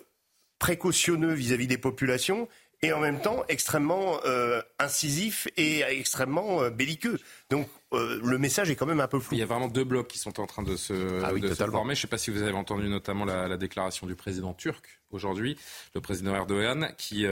précautionneux 0.60 1.34
vis-à-vis 1.34 1.66
des 1.66 1.78
populations 1.78 2.48
et 2.82 2.92
en 2.92 3.00
même 3.00 3.20
temps 3.20 3.44
extrêmement 3.48 4.18
euh, 4.24 4.60
incisif 4.78 5.48
et 5.56 5.80
extrêmement 5.82 6.62
euh, 6.62 6.70
belliqueux. 6.70 7.18
Donc 7.50 7.68
euh, 7.92 8.20
le 8.22 8.38
message 8.38 8.70
est 8.70 8.76
quand 8.76 8.86
même 8.86 9.00
un 9.00 9.08
peu 9.08 9.18
flou. 9.18 9.34
Il 9.34 9.38
y 9.38 9.42
a 9.42 9.46
vraiment 9.46 9.68
deux 9.68 9.84
blocs 9.84 10.08
qui 10.08 10.18
sont 10.18 10.40
en 10.40 10.46
train 10.46 10.62
de 10.62 10.76
se, 10.76 10.92
ah 11.22 11.28
former. 11.66 11.94
Je 11.94 12.00
ne 12.00 12.02
sais 12.02 12.06
pas 12.08 12.18
si 12.18 12.30
vous 12.30 12.42
avez 12.42 12.52
entendu 12.52 12.88
notamment 12.88 13.24
la, 13.24 13.56
déclaration 13.56 14.06
du 14.06 14.14
président 14.14 14.52
turc 14.52 15.00
aujourd'hui, 15.10 15.56
le 15.94 16.00
président 16.00 16.34
Erdogan, 16.34 16.92
qui 16.98 17.24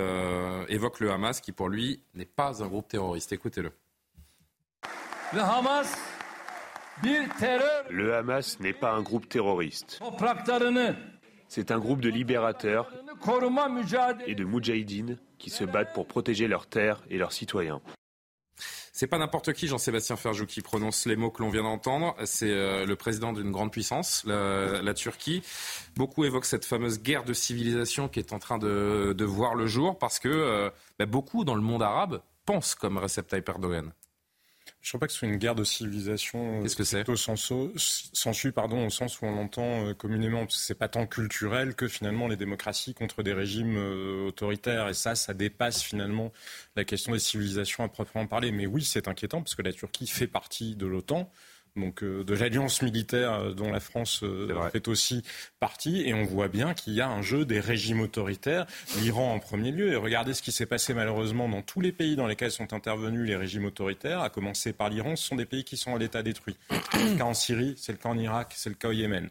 évoque 0.69 1.01
le 1.01 1.11
Hamas, 1.11 1.41
qui 1.41 1.53
pour 1.53 1.69
lui 1.69 2.01
n'est 2.15 2.25
pas 2.25 2.63
un 2.63 2.69
groupe 2.69 2.89
terroriste. 2.89 3.33
Écoutez-le. 3.33 3.73
Le 5.33 5.41
Hamas 5.41 5.95
le 7.03 8.15
Hamas 8.15 8.61
n'est 8.61 8.73
pas 8.73 8.93
un 8.93 9.03
groupe 9.03 9.29
terroriste. 9.29 10.01
C'est 11.49 11.71
un 11.71 11.79
groupe 11.79 12.01
de 12.01 12.09
libérateurs 12.09 12.91
et 14.27 14.35
de 14.35 14.45
moudjahidines 14.45 15.19
qui 15.45 15.51
se 15.51 15.65
battent 15.65 15.93
pour 15.93 16.07
protéger 16.07 16.49
leurs 16.49 16.67
terres 16.67 17.03
et 17.11 17.19
leurs 17.19 17.33
citoyens. 17.33 17.83
C'est 18.95 19.07
pas 19.07 19.19
n'importe 19.19 19.53
qui, 19.53 19.67
Jean-Sébastien 19.67 20.17
Ferjou, 20.17 20.47
qui 20.47 20.63
prononce 20.63 21.05
les 21.05 21.17
mots 21.17 21.31
que 21.31 21.43
l'on 21.43 21.51
vient 21.51 21.65
d'entendre. 21.65 22.15
C'est 22.25 22.51
euh, 22.51 22.87
le 22.87 22.97
président 22.97 23.35
d'une 23.35 23.51
grande 23.51 23.71
puissance, 23.71 24.25
la, 24.25 24.95
Turquie. 24.95 25.43
Beaucoup 25.97 26.25
évoquent 26.25 26.47
cette 26.47 26.65
fameuse 26.65 27.03
guerre 27.03 27.25
de 27.25 27.35
civilisation 27.35 28.09
qui 28.09 28.21
est 28.21 28.33
en 28.33 28.39
train 28.39 28.57
de, 28.57 29.25
voir 29.25 29.55
le 29.55 29.67
jour 29.67 29.99
parce 29.99 30.19
que 30.19 30.29
euh, 30.29 30.71
bah, 30.99 31.05
beaucoup 31.05 31.45
dans 31.45 31.57
le 31.57 31.61
monde 31.61 31.83
arabe 31.83 32.23
pensent 32.47 32.75
comme 32.75 32.97
Recep 32.97 33.27
Tayyip. 33.27 33.51
Je 34.85 34.91
ne 34.91 34.91
crois 34.91 35.01
pas 35.01 35.07
que 35.07 35.15
ce 35.15 35.21
soit 35.21 35.29
une 35.29 35.39
guerre 35.39 35.55
de 35.55 35.65
civilisation. 35.65 36.59
Euh, 36.59 36.63
Qu'est-ce 36.63 36.77
que 36.77 36.85
c'est 36.85 37.07
sensu, 38.13 38.53
pardon, 38.53 38.87
au 38.87 38.91
sens 38.91 39.19
où 39.19 39.25
on 39.25 39.35
l'entend 39.35 39.87
euh, 39.87 39.95
communément, 39.95 40.41
parce 40.41 40.59
que 40.59 40.63
c'est 40.63 40.75
pas 40.75 40.89
tant 40.89 41.07
culturel 41.07 41.75
que 41.75 41.89
finalement 41.89 42.29
les 42.29 42.37
démocraties 42.37 42.93
contre 42.93 43.23
des 43.23 43.33
régimes 43.33 43.79
euh, 43.79 44.27
autoritaires. 44.29 44.91
Et 44.91 44.95
ça, 44.95 45.15
ça 45.15 45.33
dépasse 45.33 45.83
finalement 45.83 46.33
la 46.77 46.85
question 46.85 47.15
des 47.15 47.19
civilisations 47.19 47.83
à 47.83 47.89
proprement 47.89 48.27
parler. 48.27 48.53
Mais 48.53 48.67
oui, 48.67 48.85
c'est 48.85 49.09
inquiétant 49.09 49.41
parce 49.41 49.55
que 49.55 49.63
la 49.63 49.73
Turquie 49.73 50.07
fait 50.07 50.27
partie 50.27 50.77
de 50.77 50.85
l'OTAN 50.85 51.33
donc 51.77 52.03
euh, 52.03 52.23
de 52.25 52.35
l'alliance 52.35 52.83
militaire 52.83 53.35
euh, 53.35 53.53
dont 53.53 53.71
la 53.71 53.81
France 53.81 54.21
euh, 54.23 54.69
fait 54.71 54.87
aussi 54.89 55.23
partie. 55.59 56.03
Et 56.03 56.15
on 56.15 56.25
voit 56.25 56.49
bien 56.49 56.75
qu'il 56.75 56.95
y 56.95 57.01
a 57.01 57.09
un 57.09 57.23
jeu 57.23 57.45
des 57.45 57.61
régimes 57.61 58.01
autoritaires, 58.01 58.67
l'Iran 59.01 59.33
en 59.35 59.39
premier 59.39 59.73
lieu. 59.73 59.93
Et 59.93 59.97
regardez 59.97 60.35
ce 60.35 60.43
qui 60.43 60.53
s'est 60.53 60.67
passé 60.67 60.95
malheureusement 60.95 61.49
dans 61.49 61.63
tous 61.63 61.81
les 61.81 61.93
pays 61.93 62.17
dans 62.17 62.27
lesquels 62.27 62.53
sont 62.53 62.73
intervenus 62.73 63.27
les 63.27 63.37
régimes 63.37 63.65
autoritaires, 63.65 64.21
à 64.21 64.31
commencer 64.31 64.73
par 64.73 64.89
l'Iran. 64.89 65.17
Ce 65.17 65.27
sont 65.27 65.37
des 65.37 65.47
pays 65.47 65.65
qui 65.65 65.77
sont 65.77 65.95
à 65.95 65.99
l'état 65.99 66.23
détruit. 66.23 66.57
C'est 66.93 67.11
le 67.11 67.17
cas 67.17 67.25
en 67.25 67.35
Syrie, 67.35 67.75
c'est 67.77 67.93
le 67.93 67.99
cas 67.99 68.09
en 68.09 68.19
Irak, 68.19 68.53
c'est 68.57 68.71
le 68.71 68.77
cas 68.77 68.89
au 68.89 68.93
Yémen. 68.93 69.29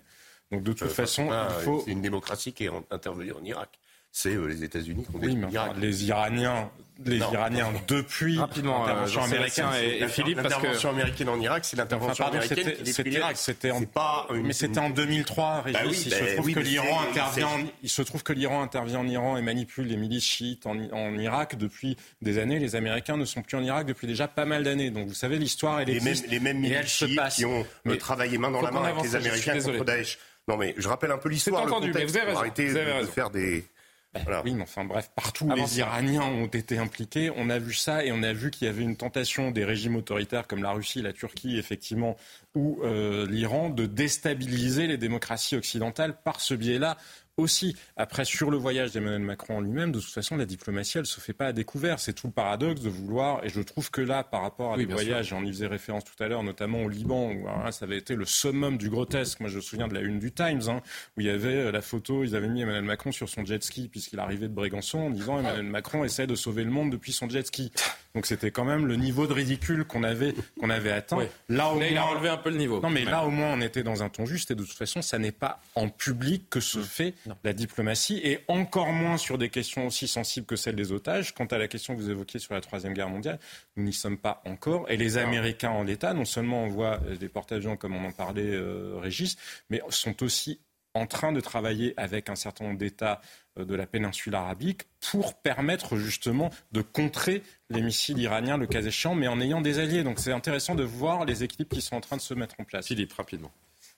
Donc 0.51 0.63
de 0.63 0.73
toute 0.73 0.91
façon, 0.91 1.29
il 1.31 1.63
faut... 1.63 1.81
C'est 1.85 1.91
une 1.91 2.01
démocratie 2.01 2.53
qui 2.53 2.65
est 2.65 2.71
intervenue 2.91 3.31
en 3.33 3.43
Irak 3.43 3.69
c'est 4.13 4.35
les 4.35 4.63
États-Unis 4.63 5.03
qui 5.09 5.15
ont 5.15 5.19
oui, 5.19 5.37
Les 5.81 6.05
Iraniens 6.05 6.69
les 7.03 7.17
Iraniens 7.17 7.73
depuis 7.87 8.37
rapidement 8.37 8.85
l'intervention 8.85 9.21
euh, 9.21 9.25
américaine. 9.25 9.65
et, 9.81 10.07
Philippe 10.07 10.35
parce 10.35 10.47
que 10.49 10.53
l'intervention 10.53 10.89
américaine 10.91 11.29
en 11.29 11.39
Irak 11.41 11.65
c'est 11.65 11.75
l'intervention 11.75 12.27
américaine 12.27 12.71
qui 12.75 12.83
détruit 12.83 13.09
l'Irak 13.09 13.35
c'était 13.35 13.71
en 13.71 13.83
pas 13.83 14.27
mais 14.31 14.53
c'était 14.53 14.79
en 14.79 14.91
2003 14.91 15.61
Régis, 15.61 15.81
bah 15.81 15.87
il, 15.89 15.95
se 15.95 16.09
bah 16.09 16.33
trouve 16.35 16.53
que 16.53 16.59
l'Iran 16.59 17.01
intervient 17.09 17.47
en, 17.47 17.63
il 17.81 17.89
se 17.89 18.01
trouve 18.03 18.21
que 18.21 18.31
l'Iran 18.31 18.61
intervient 18.61 18.99
en 18.99 19.07
Iran 19.07 19.37
et 19.37 19.41
manipule 19.41 19.87
les 19.87 19.97
milices 19.97 20.23
chiites 20.23 20.67
en, 20.67 20.77
en, 20.91 21.17
Irak 21.17 21.57
depuis 21.57 21.97
des 22.21 22.37
années. 22.37 22.59
Les 22.59 22.75
Américains 22.75 23.17
ne 23.17 23.25
sont 23.25 23.41
plus 23.41 23.57
en 23.57 23.63
Irak 23.63 23.87
depuis 23.87 24.07
déjà 24.07 24.27
pas 24.27 24.45
mal 24.45 24.63
d'années. 24.63 24.91
Donc 24.91 25.07
vous 25.07 25.13
savez 25.13 25.39
l'histoire 25.39 25.79
elle 25.79 25.87
les 25.87 25.95
existe. 25.95 26.23
mêmes, 26.23 26.31
les 26.31 26.39
mêmes 26.39 26.59
milices 26.59 26.85
chiites 26.85 27.19
qui 27.31 27.45
ont 27.45 27.65
mais 27.85 27.97
travaillé 27.97 28.37
main 28.37 28.51
dans 28.51 28.61
la 28.61 28.71
main 28.71 28.83
avec 28.83 29.03
les 29.03 29.15
Américains 29.15 29.59
contre 29.59 29.83
Daesh. 29.83 30.19
Non 30.47 30.57
mais 30.57 30.75
je 30.77 30.87
rappelle 30.87 31.11
un 31.11 31.17
peu 31.17 31.29
l'histoire 31.29 31.65
le 31.65 31.71
contexte 31.71 32.19
pour 32.19 32.37
arrêter 32.37 32.71
de 32.71 33.05
faire 33.05 33.31
des 33.31 33.65
ben 34.13 34.41
oui, 34.45 34.53
mais 34.53 34.61
enfin 34.61 34.85
bref, 34.85 35.09
partout 35.15 35.45
où 35.45 35.55
les 35.55 35.79
Iraniens 35.79 36.21
ont 36.21 36.45
été 36.45 36.77
impliqués, 36.77 37.31
on 37.35 37.49
a 37.49 37.57
vu 37.57 37.73
ça 37.73 38.05
et 38.05 38.11
on 38.11 38.21
a 38.21 38.31
vu 38.31 38.51
qu'il 38.51 38.67
y 38.67 38.69
avait 38.69 38.83
une 38.83 38.95
tentation 38.95 39.49
des 39.49 39.65
régimes 39.65 39.95
autoritaires 39.95 40.45
comme 40.45 40.61
la 40.61 40.71
Russie, 40.71 41.01
la 41.01 41.13
Turquie, 41.13 41.57
effectivement, 41.57 42.15
ou 42.53 42.79
euh, 42.83 43.27
l'Iran, 43.27 43.69
de 43.69 43.87
déstabiliser 43.87 44.85
les 44.85 44.97
démocraties 44.97 45.55
occidentales 45.55 46.15
par 46.23 46.41
ce 46.41 46.53
biais-là 46.53 46.97
aussi. 47.37 47.75
Après, 47.97 48.25
sur 48.25 48.51
le 48.51 48.57
voyage 48.57 48.91
d'Emmanuel 48.91 49.21
Macron 49.21 49.57
en 49.57 49.61
lui-même, 49.61 49.91
de 49.91 49.99
toute 49.99 50.09
façon, 50.09 50.37
la 50.37 50.45
diplomatie, 50.45 50.97
elle 50.97 51.03
ne 51.03 51.07
se 51.07 51.19
fait 51.19 51.33
pas 51.33 51.47
à 51.47 51.53
découvert. 51.53 51.99
C'est 51.99 52.13
tout 52.13 52.27
le 52.27 52.33
paradoxe 52.33 52.81
de 52.81 52.89
vouloir, 52.89 53.43
et 53.43 53.49
je 53.49 53.61
trouve 53.61 53.89
que 53.89 54.01
là, 54.01 54.23
par 54.23 54.41
rapport 54.41 54.73
à 54.73 54.77
des 54.77 54.85
voyages, 54.85 55.29
j'en 55.29 55.43
y 55.43 55.47
faisais 55.47 55.67
référence 55.67 56.03
tout 56.03 56.21
à 56.21 56.27
l'heure, 56.27 56.43
notamment 56.43 56.83
au 56.83 56.89
Liban, 56.89 57.31
où 57.31 57.47
ça 57.71 57.85
avait 57.85 57.97
été 57.97 58.15
le 58.15 58.25
summum 58.25 58.77
du 58.77 58.89
grotesque. 58.89 59.39
Moi, 59.39 59.49
je 59.49 59.57
me 59.57 59.61
souviens 59.61 59.87
de 59.87 59.93
la 59.93 60.01
une 60.01 60.19
du 60.19 60.31
Times, 60.31 60.61
hein, 60.67 60.81
où 61.17 61.21
il 61.21 61.27
y 61.27 61.29
avait 61.29 61.55
euh, 61.55 61.71
la 61.71 61.81
photo, 61.81 62.23
ils 62.23 62.35
avaient 62.35 62.47
mis 62.47 62.61
Emmanuel 62.61 62.83
Macron 62.83 63.11
sur 63.11 63.29
son 63.29 63.45
jet 63.45 63.63
ski, 63.63 63.87
puisqu'il 63.87 64.19
arrivait 64.19 64.47
de 64.47 64.53
Brégançon, 64.53 64.99
en 64.99 65.09
disant 65.09 65.39
Emmanuel 65.39 65.63
Macron 65.63 66.03
essaie 66.03 66.27
de 66.27 66.35
sauver 66.35 66.63
le 66.63 66.71
monde 66.71 66.91
depuis 66.91 67.13
son 67.13 67.29
jet 67.29 67.45
ski. 67.45 67.71
Donc 68.15 68.27
c'était 68.27 68.51
quand 68.51 68.63
même 68.63 68.85
le 68.85 68.95
niveau 68.95 69.25
de 69.25 69.33
ridicule 69.33 69.85
qu'on 69.85 70.03
avait, 70.03 70.35
qu'on 70.59 70.69
avait 70.69 70.91
atteint. 70.91 71.17
Là, 71.49 71.69
au 71.69 71.75
moins, 71.75 71.87
il 71.87 71.97
a 71.97 72.03
relevé 72.03 72.29
un 72.29 72.37
peu 72.37 72.51
le 72.51 72.57
niveau. 72.57 72.79
Non, 72.79 72.91
mais 72.91 73.05
là, 73.05 73.25
au 73.25 73.31
moins, 73.31 73.53
on 73.53 73.61
était 73.61 73.81
dans 73.81 74.03
un 74.03 74.09
ton 74.09 74.25
juste, 74.25 74.51
et 74.51 74.55
de 74.55 74.63
toute 74.63 74.77
façon, 74.77 75.01
ça 75.01 75.17
n'est 75.17 75.31
pas 75.31 75.59
en 75.73 75.89
public 75.89 76.47
que 76.49 76.59
se 76.59 76.79
fait 76.79 77.15
la 77.43 77.53
diplomatie, 77.53 78.21
et 78.23 78.39
encore 78.47 78.91
moins 78.91 79.17
sur 79.17 79.39
des 79.39 79.49
questions 79.49 79.87
aussi 79.87 80.07
sensibles 80.07 80.45
que 80.45 80.55
celles 80.55 80.75
des 80.75 80.91
otages. 80.91 81.33
Quant 81.33 81.45
à 81.45 81.57
la 81.57 81.67
question 81.67 81.95
que 81.95 82.01
vous 82.01 82.11
évoquiez 82.11 82.39
sur 82.39 82.53
la 82.53 82.61
Troisième 82.61 82.93
Guerre 82.93 83.09
mondiale, 83.09 83.39
nous 83.75 83.83
n'y 83.83 83.93
sommes 83.93 84.17
pas 84.17 84.41
encore. 84.45 84.89
Et 84.91 84.97
les 84.97 85.17
Américains 85.17 85.71
en 85.71 85.83
l'état, 85.83 86.13
non 86.13 86.25
seulement 86.25 86.65
envoient 86.65 86.99
des 87.19 87.29
porte-avions, 87.29 87.77
comme 87.77 87.95
on 87.95 88.05
en 88.05 88.11
parlait, 88.11 88.43
euh, 88.43 88.99
Régis, 89.01 89.37
mais 89.69 89.81
sont 89.89 90.23
aussi 90.23 90.59
en 90.93 91.07
train 91.07 91.31
de 91.31 91.41
travailler 91.41 91.93
avec 91.97 92.29
un 92.29 92.35
certain 92.35 92.65
nombre 92.65 92.77
d'États 92.77 93.13
euh, 93.13 93.42
de 93.57 93.75
la 93.75 93.85
péninsule 93.85 94.35
arabique 94.35 94.83
pour 94.99 95.35
permettre 95.35 95.97
justement 95.97 96.49
de 96.71 96.81
contrer 96.81 97.43
les 97.69 97.81
missiles 97.81 98.19
iraniens, 98.19 98.57
le 98.57 98.67
cas 98.67 98.81
échéant, 98.81 99.15
mais 99.15 99.27
en 99.27 99.39
ayant 99.39 99.61
des 99.61 99.79
alliés. 99.79 100.03
Donc 100.03 100.19
c'est 100.19 100.31
intéressant 100.31 100.75
de 100.75 100.83
voir 100.83 101.25
les 101.25 101.43
équipes 101.43 101.69
qui 101.69 101.81
sont 101.81 101.95
en 101.95 102.01
train 102.01 102.17
de 102.17 102.21
se 102.21 102.33
mettre 102.33 102.55
en 102.59 102.63
place. 102.63 102.87
Philippe, 102.87 103.13
rapidement. 103.13 103.51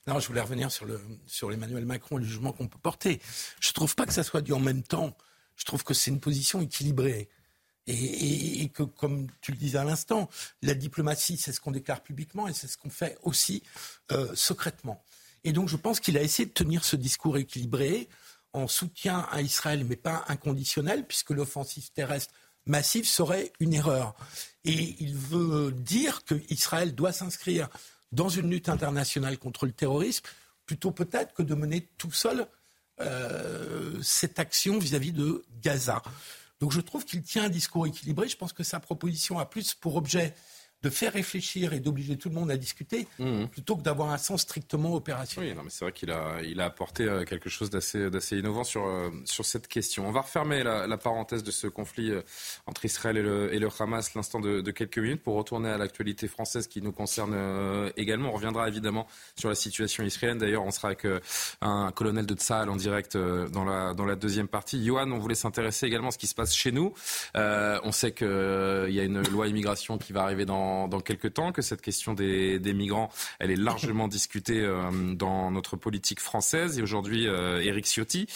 Non, 0.08 0.20
je 0.20 0.28
voulais 0.28 0.42
revenir 0.42 0.72
sur, 0.72 0.86
le, 0.86 1.02
sur 1.26 1.52
Emmanuel 1.52 1.86
Macron 1.86 2.18
et 2.18 2.22
le 2.22 2.28
jugement 2.28 2.52
qu'on 2.52 2.68
peut 2.68 2.78
porter. 2.78 3.20
Je 3.60 3.70
ne 3.70 3.74
trouve 3.74 3.96
pas 3.96 4.06
que 4.06 4.14
ça 4.14 4.24
soit 4.24 4.42
dit 4.42 4.54
en 4.54 4.60
même 4.60 4.84
temps. 4.84 5.16
Je 5.56 5.66
trouve 5.66 5.84
que 5.84 5.94
c'est 5.94 6.12
une 6.12 6.20
position 6.20 6.62
équilibrée. 6.62 7.30
Et, 7.88 8.70
que, 8.74 8.82
comme 8.82 9.28
tu 9.42 9.52
le 9.52 9.58
disais 9.58 9.78
à 9.78 9.84
l'instant, 9.84 10.28
la 10.64 10.74
diplomatie, 10.74 11.38
c'est 11.38 11.52
ce 11.52 11.60
qu'on 11.60 11.70
déclare 11.72 12.02
publiquement 12.02 12.48
et 12.48 12.54
c'est 12.54 12.68
ce 12.68 12.78
qu'on 12.78 12.90
fait 12.90 13.16
aussi 13.22 13.62
euh, 14.12 14.34
secrètement. 14.34 15.04
Et 15.44 15.54
donc, 15.54 15.70
je 15.70 15.78
pense 15.78 16.00
qu'il 16.00 16.18
a 16.18 16.24
essayé 16.24 16.48
de 16.48 16.54
tenir 16.54 16.84
ce 16.84 16.96
discours 16.96 17.38
équilibré 17.38 18.10
en 18.56 18.68
soutien 18.68 19.28
à 19.32 19.42
Israël, 19.42 19.86
mais 19.86 19.96
pas 19.96 20.24
inconditionnel, 20.28 21.06
puisque 21.06 21.32
l'offensive 21.32 21.92
terrestre 21.92 22.34
massive 22.66 23.08
serait 23.08 23.52
une 23.60 23.74
erreur. 23.74 24.16
Et 24.64 24.96
il 25.00 25.16
veut 25.16 25.72
dire 25.72 26.24
qu'Israël 26.24 26.96
doit 26.96 27.12
s'inscrire 27.12 27.68
dans 28.12 28.30
une 28.30 28.50
lutte 28.50 28.70
internationale 28.70 29.38
contre 29.38 29.66
le 29.66 29.74
terrorisme, 29.74 30.26
plutôt 30.66 30.92
peut-être 30.92 31.34
que 31.34 31.44
de 31.44 31.54
mener 31.54 31.88
tout 31.98 32.12
seul 32.12 32.48
euh, 33.02 34.02
cette 34.02 34.40
action 34.40 34.80
vis-à-vis 34.80 35.12
de 35.12 35.44
Gaza. 35.62 36.02
Donc 36.62 36.72
je 36.72 36.80
trouve 36.80 37.04
qu'il 37.04 37.22
tient 37.22 37.44
un 37.44 37.50
discours 37.50 37.86
équilibré. 37.86 38.30
Je 38.30 38.38
pense 38.38 38.54
que 38.54 38.64
sa 38.64 38.80
proposition 38.80 39.38
a 39.38 39.46
plus 39.46 39.74
pour 39.74 39.98
objet 39.98 40.34
de 40.86 40.90
faire 40.92 41.14
réfléchir 41.14 41.74
et 41.74 41.80
d'obliger 41.80 42.16
tout 42.16 42.30
le 42.30 42.36
monde 42.36 42.52
à 42.52 42.58
discuter, 42.58 43.08
mmh. 43.18 43.46
plutôt 43.46 43.76
que 43.76 43.82
d'avoir 43.82 44.12
un 44.12 44.20
sens 44.20 44.42
strictement 44.42 44.94
opérationnel. 44.94 45.50
Oui, 45.50 45.58
non, 45.58 45.64
mais 45.64 45.72
c'est 45.72 45.84
vrai 45.84 45.92
qu'il 45.92 46.12
a, 46.12 46.42
il 46.44 46.62
a 46.62 46.66
apporté 46.66 47.06
euh, 47.06 47.24
quelque 47.24 47.50
chose 47.50 47.72
d'assez, 47.72 48.12
d'assez 48.12 48.38
innovant 48.38 48.64
sur, 48.64 48.86
euh, 48.86 49.10
sur 49.26 49.46
cette 49.46 49.68
question. 49.68 50.08
On 50.08 50.12
va 50.12 50.22
refermer 50.22 50.64
la, 50.64 50.98
parenthèse 50.98 51.44
de 51.44 51.50
ce 51.50 51.66
conflit 51.66 52.12
euh, 52.12 52.22
entre 52.68 52.86
Israël 52.86 53.18
et 53.18 53.24
le, 53.24 53.54
et 53.54 53.58
le 53.58 53.68
Hamas 53.80 54.14
l'instant 54.14 54.40
de, 54.40 54.62
de, 54.62 54.72
quelques 54.72 55.00
minutes 55.00 55.24
pour 55.24 55.36
retourner 55.36 55.70
à 55.70 55.78
l'actualité 55.78 56.28
française 56.28 56.68
qui 56.68 56.84
nous 56.84 56.92
concerne 56.92 57.36
également. 57.98 58.30
On 58.30 58.34
reviendra 58.34 58.68
évidemment 58.68 59.08
sur 59.36 59.50
la 59.50 59.56
situation 59.56 60.04
israélienne. 60.04 60.38
D'ailleurs, 60.38 60.64
on 60.64 60.72
sera 60.72 60.90
avec 60.90 61.06
un 61.62 61.92
colonel 61.92 62.26
de 62.26 62.36
Tsahal 62.36 62.70
en 62.70 62.76
direct 62.76 63.18
dans 63.18 63.66
la, 63.66 63.94
dans 63.94 64.06
la 64.06 64.16
deuxième 64.16 64.48
partie. 64.48 64.86
Johan, 64.86 65.12
on 65.12 65.18
voulait 65.18 65.36
s'intéresser 65.36 65.88
également 65.88 66.10
à 66.10 66.12
ce 66.12 66.18
qui 66.18 66.28
se 66.28 66.36
passe 66.36 66.54
chez 66.54 66.72
nous. 66.72 66.94
on 67.36 67.92
sait 67.92 68.14
qu'il 68.14 68.28
y 68.28 69.00
a 69.00 69.04
une 69.04 69.22
loi 69.30 69.48
immigration 69.48 69.98
qui 69.98 70.14
va 70.14 70.24
arriver 70.24 70.46
dans 70.46 70.75
dans, 70.88 71.00
quelques 71.00 71.34
temps, 71.34 71.52
que 71.52 71.62
cette 71.62 71.82
question 71.82 72.14
des, 72.14 72.60
migrants, 72.74 73.10
elle 73.40 73.52
est 73.52 73.56
largement 73.56 74.08
discutée 74.08 74.60
euh, 74.60 75.14
dans 75.14 75.52
notre 75.52 75.76
politique 75.78 76.20
française. 76.20 76.78
Et 76.80 76.82
aujourd'hui, 76.82 77.28
euh, 77.28 77.62
Éric 77.62 77.86
Ciotti, 77.86 78.28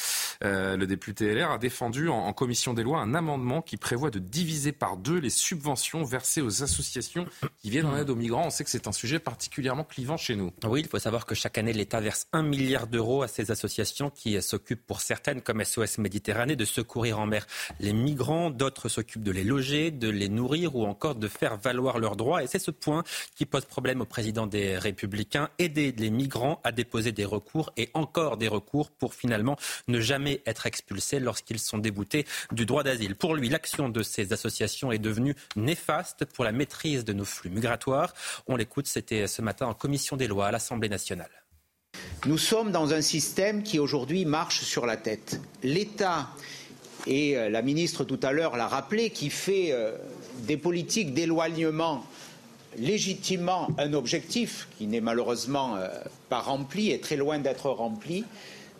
euh, 0.44 0.78
le 0.78 0.88
député 0.88 1.34
LR, 1.34 1.52
a 1.52 1.58
défendu 1.58 2.10
en, 2.10 2.32
commission 2.34 2.74
des 2.74 2.84
lois 2.84 3.00
un 3.00 3.16
amendement 3.16 3.62
qui 3.62 3.76
prévoit 3.76 4.12
de 4.12 4.20
diviser 4.20 4.72
par 4.72 4.96
deux 4.96 5.18
les 5.18 5.30
subventions 5.30 6.04
versées 6.04 6.42
aux 6.42 6.64
associations 6.64 7.26
qui 7.62 7.70
viennent 7.70 7.88
en 7.88 7.98
aide 7.98 8.10
aux 8.10 8.16
migrants. 8.16 8.46
On 8.46 8.50
sait 8.50 8.64
que 8.64 8.70
c'est 8.70 8.88
un 8.88 8.92
sujet 8.92 9.20
particulièrement 9.20 9.84
clivant 9.84 10.16
chez 10.16 10.36
nous. 10.36 10.52
Oui, 10.64 10.82
il 10.82 10.88
faut 10.88 11.00
savoir 11.00 11.26
que 11.26 11.36
chaque 11.36 11.58
année, 11.58 11.74
l'État 11.74 12.00
verse 12.00 12.28
un 12.32 12.44
milliard 12.44 12.88
d'euros 12.88 13.24
à 13.24 13.28
ces 13.28 13.52
associations 13.52 14.10
qui 14.10 14.42
s'occupent 14.42 14.86
pour 14.86 15.02
certaines, 15.02 15.42
comme 15.42 15.64
SOS 15.64 15.98
Méditerranée, 15.98 16.56
de 16.56 16.66
secourir 16.66 17.20
en 17.20 17.26
mer 17.26 17.46
les 17.80 17.94
migrants. 17.94 18.50
D'autres 18.50 18.88
s'occupent 18.90 19.24
de 19.24 19.32
les 19.32 19.44
loger, 19.44 19.92
de 19.92 20.10
les 20.10 20.30
nourrir 20.30 20.76
ou 20.76 20.86
encore 20.86 21.16
de 21.16 21.28
faire 21.28 21.58
valoir 21.58 22.00
leurs 22.00 22.16
droits 22.20 22.44
et 22.44 22.48
c'est 22.48 22.60
ce 22.60 22.72
point 22.72 23.04
qui 23.36 23.46
pose 23.46 23.66
problème 23.66 24.02
au 24.02 24.06
président 24.06 24.46
des 24.46 24.78
Républicains, 24.78 25.50
aider 25.58 25.94
les 25.98 26.12
migrants 26.12 26.60
à 26.64 26.72
déposer 26.72 27.12
des 27.12 27.26
recours 27.26 27.72
et 27.78 27.90
encore 27.94 28.38
des 28.38 28.48
recours 28.48 28.92
pour 28.92 29.14
finalement 29.16 29.58
ne 29.88 30.00
jamais 30.00 30.42
être 30.46 30.68
expulsés 30.68 31.20
lorsqu'ils 31.20 31.60
sont 31.60 31.80
déboutés 31.80 32.26
du 32.52 32.66
droit 32.66 32.84
d'asile. 32.84 33.16
Pour 33.16 33.34
lui, 33.34 33.50
l'action 33.50 33.90
de 33.90 34.04
ces 34.04 34.34
associations 34.34 34.92
est 34.92 35.00
devenue 35.00 35.36
néfaste 35.56 36.26
pour 36.26 36.44
la 36.44 36.52
maîtrise 36.52 37.06
de 37.06 37.14
nos 37.14 37.26
flux 37.26 37.50
migratoires. 37.50 38.14
On 38.48 38.56
l'écoute, 38.56 38.88
c'était 38.88 39.26
ce 39.28 39.42
matin 39.42 39.68
en 39.68 39.74
commission 39.74 40.18
des 40.18 40.28
lois 40.28 40.48
à 40.48 40.52
l'Assemblée 40.52 40.90
nationale. 40.90 41.32
Nous 42.26 42.38
sommes 42.38 42.72
dans 42.72 42.94
un 42.94 43.02
système 43.02 43.64
qui 43.64 43.80
aujourd'hui 43.80 44.26
marche 44.26 44.62
sur 44.62 44.86
la 44.86 44.98
tête. 44.98 45.42
L'État 45.64 46.30
et 47.08 47.38
euh, 47.38 47.50
la 47.50 47.62
ministre 47.62 48.04
tout 48.04 48.20
à 48.24 48.32
l'heure 48.32 48.58
l'a 48.58 48.68
rappelé, 48.68 49.10
qui 49.10 49.30
fait 49.30 49.70
euh, 49.72 49.98
des 50.40 50.58
politiques 50.58 51.14
d'éloignement 51.14 52.04
légitimement 52.78 53.70
un 53.78 53.94
objectif 53.94 54.68
qui 54.78 54.88
n'est 54.88 55.02
malheureusement 55.02 55.76
euh, 55.76 55.88
pas 56.30 56.40
rempli 56.40 56.92
et 56.92 57.00
très 57.00 57.16
loin 57.16 57.40
d'être 57.40 57.70
rempli, 57.70 58.26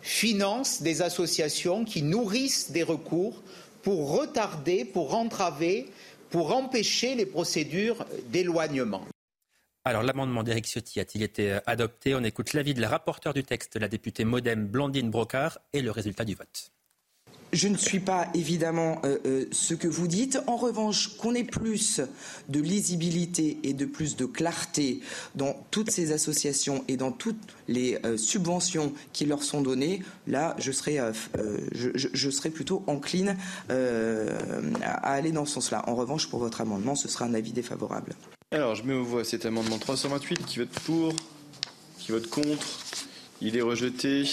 finance 0.02 0.82
des 0.82 1.02
associations 1.02 1.84
qui 1.84 2.02
nourrissent 2.02 2.70
des 2.70 2.82
recours 2.82 3.42
pour 3.82 4.18
retarder, 4.18 4.84
pour 4.84 5.14
entraver, 5.14 5.88
pour 6.30 6.54
empêcher 6.54 7.14
les 7.14 7.26
procédures 7.26 8.06
d'éloignement. 8.28 9.04
Alors 9.84 10.02
l'amendement 10.02 10.42
d'Éric 10.42 10.66
Ciotti 10.66 11.00
a-t-il 11.00 11.22
été 11.22 11.58
adopté? 11.66 12.14
On 12.14 12.22
écoute 12.22 12.52
l'avis 12.52 12.74
de 12.74 12.80
la 12.80 12.88
rapporteure 12.88 13.32
du 13.32 13.44
texte, 13.44 13.76
la 13.76 13.88
députée 13.88 14.24
Modem 14.24 14.66
Blandine 14.66 15.10
Brocard, 15.10 15.58
et 15.72 15.80
le 15.80 15.90
résultat 15.90 16.24
du 16.24 16.34
vote. 16.34 16.70
Je 17.52 17.66
ne 17.66 17.76
suis 17.76 17.98
pas 17.98 18.28
évidemment 18.34 19.00
euh, 19.04 19.18
euh, 19.26 19.44
ce 19.50 19.74
que 19.74 19.88
vous 19.88 20.06
dites. 20.06 20.38
En 20.46 20.56
revanche, 20.56 21.16
qu'on 21.16 21.34
ait 21.34 21.44
plus 21.44 22.00
de 22.48 22.60
lisibilité 22.60 23.58
et 23.64 23.72
de 23.72 23.86
plus 23.86 24.16
de 24.16 24.24
clarté 24.24 25.00
dans 25.34 25.56
toutes 25.72 25.90
ces 25.90 26.12
associations 26.12 26.84
et 26.86 26.96
dans 26.96 27.10
toutes 27.10 27.40
les 27.66 27.98
euh, 28.04 28.16
subventions 28.16 28.92
qui 29.12 29.26
leur 29.26 29.42
sont 29.42 29.62
données, 29.62 30.02
là, 30.28 30.54
je 30.58 30.70
serais, 30.70 30.98
je, 31.72 32.30
serais 32.30 32.50
plutôt 32.50 32.84
encline 32.86 33.36
à 33.68 35.12
aller 35.12 35.32
dans 35.32 35.44
ce 35.44 35.54
sens-là. 35.54 35.84
En 35.88 35.94
revanche, 35.94 36.28
pour 36.28 36.38
votre 36.38 36.60
amendement, 36.60 36.94
ce 36.94 37.08
sera 37.08 37.24
un 37.24 37.34
avis 37.34 37.52
défavorable. 37.52 38.14
Alors, 38.52 38.74
je 38.74 38.84
mets 38.84 38.94
au 38.94 39.04
voix 39.04 39.24
cet 39.24 39.46
amendement 39.46 39.78
328 39.78 40.44
qui 40.46 40.58
vote 40.60 40.80
pour, 40.84 41.12
qui 41.98 42.12
vote 42.12 42.28
contre. 42.28 42.66
Il 43.40 43.56
est 43.56 43.62
rejeté. 43.62 44.24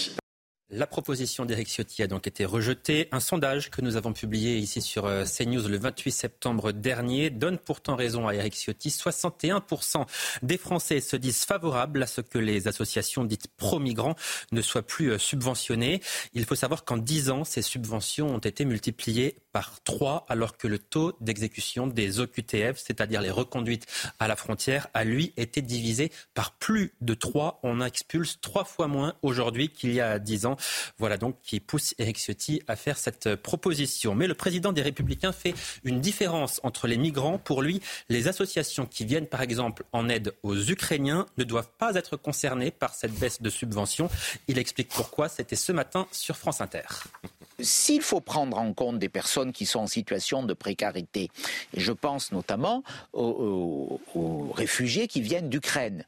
La 0.70 0.86
proposition 0.86 1.46
d'Éric 1.46 1.68
Ciotti 1.68 2.02
a 2.02 2.06
donc 2.06 2.26
été 2.26 2.44
rejetée. 2.44 3.08
Un 3.10 3.20
sondage 3.20 3.70
que 3.70 3.80
nous 3.80 3.96
avons 3.96 4.12
publié 4.12 4.58
ici 4.58 4.82
sur 4.82 5.06
euh, 5.06 5.24
CNews 5.24 5.66
le 5.66 5.78
28 5.78 6.12
septembre 6.12 6.72
dernier 6.72 7.30
donne 7.30 7.56
pourtant 7.56 7.96
raison 7.96 8.28
à 8.28 8.34
Éric 8.34 8.54
Ciotti. 8.54 8.90
61% 8.90 10.04
des 10.42 10.58
Français 10.58 11.00
se 11.00 11.16
disent 11.16 11.46
favorables 11.46 12.02
à 12.02 12.06
ce 12.06 12.20
que 12.20 12.36
les 12.36 12.68
associations 12.68 13.24
dites 13.24 13.48
pro-migrants 13.56 14.14
ne 14.52 14.60
soient 14.60 14.82
plus 14.82 15.12
euh, 15.12 15.18
subventionnées. 15.18 16.02
Il 16.34 16.44
faut 16.44 16.54
savoir 16.54 16.84
qu'en 16.84 16.98
10 16.98 17.30
ans, 17.30 17.44
ces 17.44 17.62
subventions 17.62 18.28
ont 18.28 18.38
été 18.38 18.66
multipliées 18.66 19.38
par 19.52 19.82
3 19.84 20.26
alors 20.28 20.58
que 20.58 20.68
le 20.68 20.78
taux 20.78 21.14
d'exécution 21.22 21.86
des 21.86 22.20
OQTF, 22.20 22.76
c'est-à-dire 22.76 23.22
les 23.22 23.30
reconduites 23.30 23.86
à 24.18 24.28
la 24.28 24.36
frontière, 24.36 24.88
a 24.92 25.04
lui 25.04 25.32
été 25.38 25.62
divisé 25.62 26.12
par 26.34 26.58
plus 26.58 26.92
de 27.00 27.14
3. 27.14 27.60
On 27.62 27.80
expulse 27.80 28.38
trois 28.42 28.64
fois 28.64 28.86
moins 28.86 29.14
aujourd'hui 29.22 29.70
qu'il 29.70 29.94
y 29.94 30.02
a 30.02 30.18
10 30.18 30.44
ans. 30.44 30.57
Voilà 30.98 31.16
donc 31.16 31.36
qui 31.42 31.60
pousse 31.60 31.94
Éric 31.98 32.18
Ciotti 32.18 32.62
à 32.68 32.76
faire 32.76 32.98
cette 32.98 33.36
proposition. 33.36 34.14
Mais 34.14 34.26
le 34.26 34.34
président 34.34 34.72
des 34.72 34.82
Républicains 34.82 35.32
fait 35.32 35.54
une 35.84 36.00
différence 36.00 36.60
entre 36.62 36.86
les 36.86 36.96
migrants. 36.96 37.38
Pour 37.38 37.62
lui, 37.62 37.80
les 38.08 38.28
associations 38.28 38.86
qui 38.86 39.04
viennent 39.04 39.26
par 39.26 39.42
exemple 39.42 39.84
en 39.92 40.08
aide 40.08 40.32
aux 40.42 40.56
Ukrainiens 40.56 41.26
ne 41.36 41.44
doivent 41.44 41.70
pas 41.78 41.94
être 41.94 42.16
concernées 42.16 42.70
par 42.70 42.94
cette 42.94 43.12
baisse 43.12 43.42
de 43.42 43.50
subventions. 43.50 44.10
Il 44.48 44.58
explique 44.58 44.88
pourquoi. 44.88 45.28
C'était 45.28 45.56
ce 45.56 45.72
matin 45.72 46.06
sur 46.12 46.36
France 46.36 46.60
Inter. 46.60 46.82
S'il 47.60 48.02
faut 48.02 48.20
prendre 48.20 48.56
en 48.58 48.72
compte 48.72 48.98
des 48.98 49.08
personnes 49.08 49.52
qui 49.52 49.66
sont 49.66 49.80
en 49.80 49.86
situation 49.88 50.44
de 50.44 50.54
précarité, 50.54 51.28
je 51.76 51.92
pense 51.92 52.30
notamment 52.30 52.84
aux, 53.12 54.00
aux 54.14 54.52
réfugiés 54.52 55.08
qui 55.08 55.20
viennent 55.20 55.48
d'Ukraine, 55.48 56.04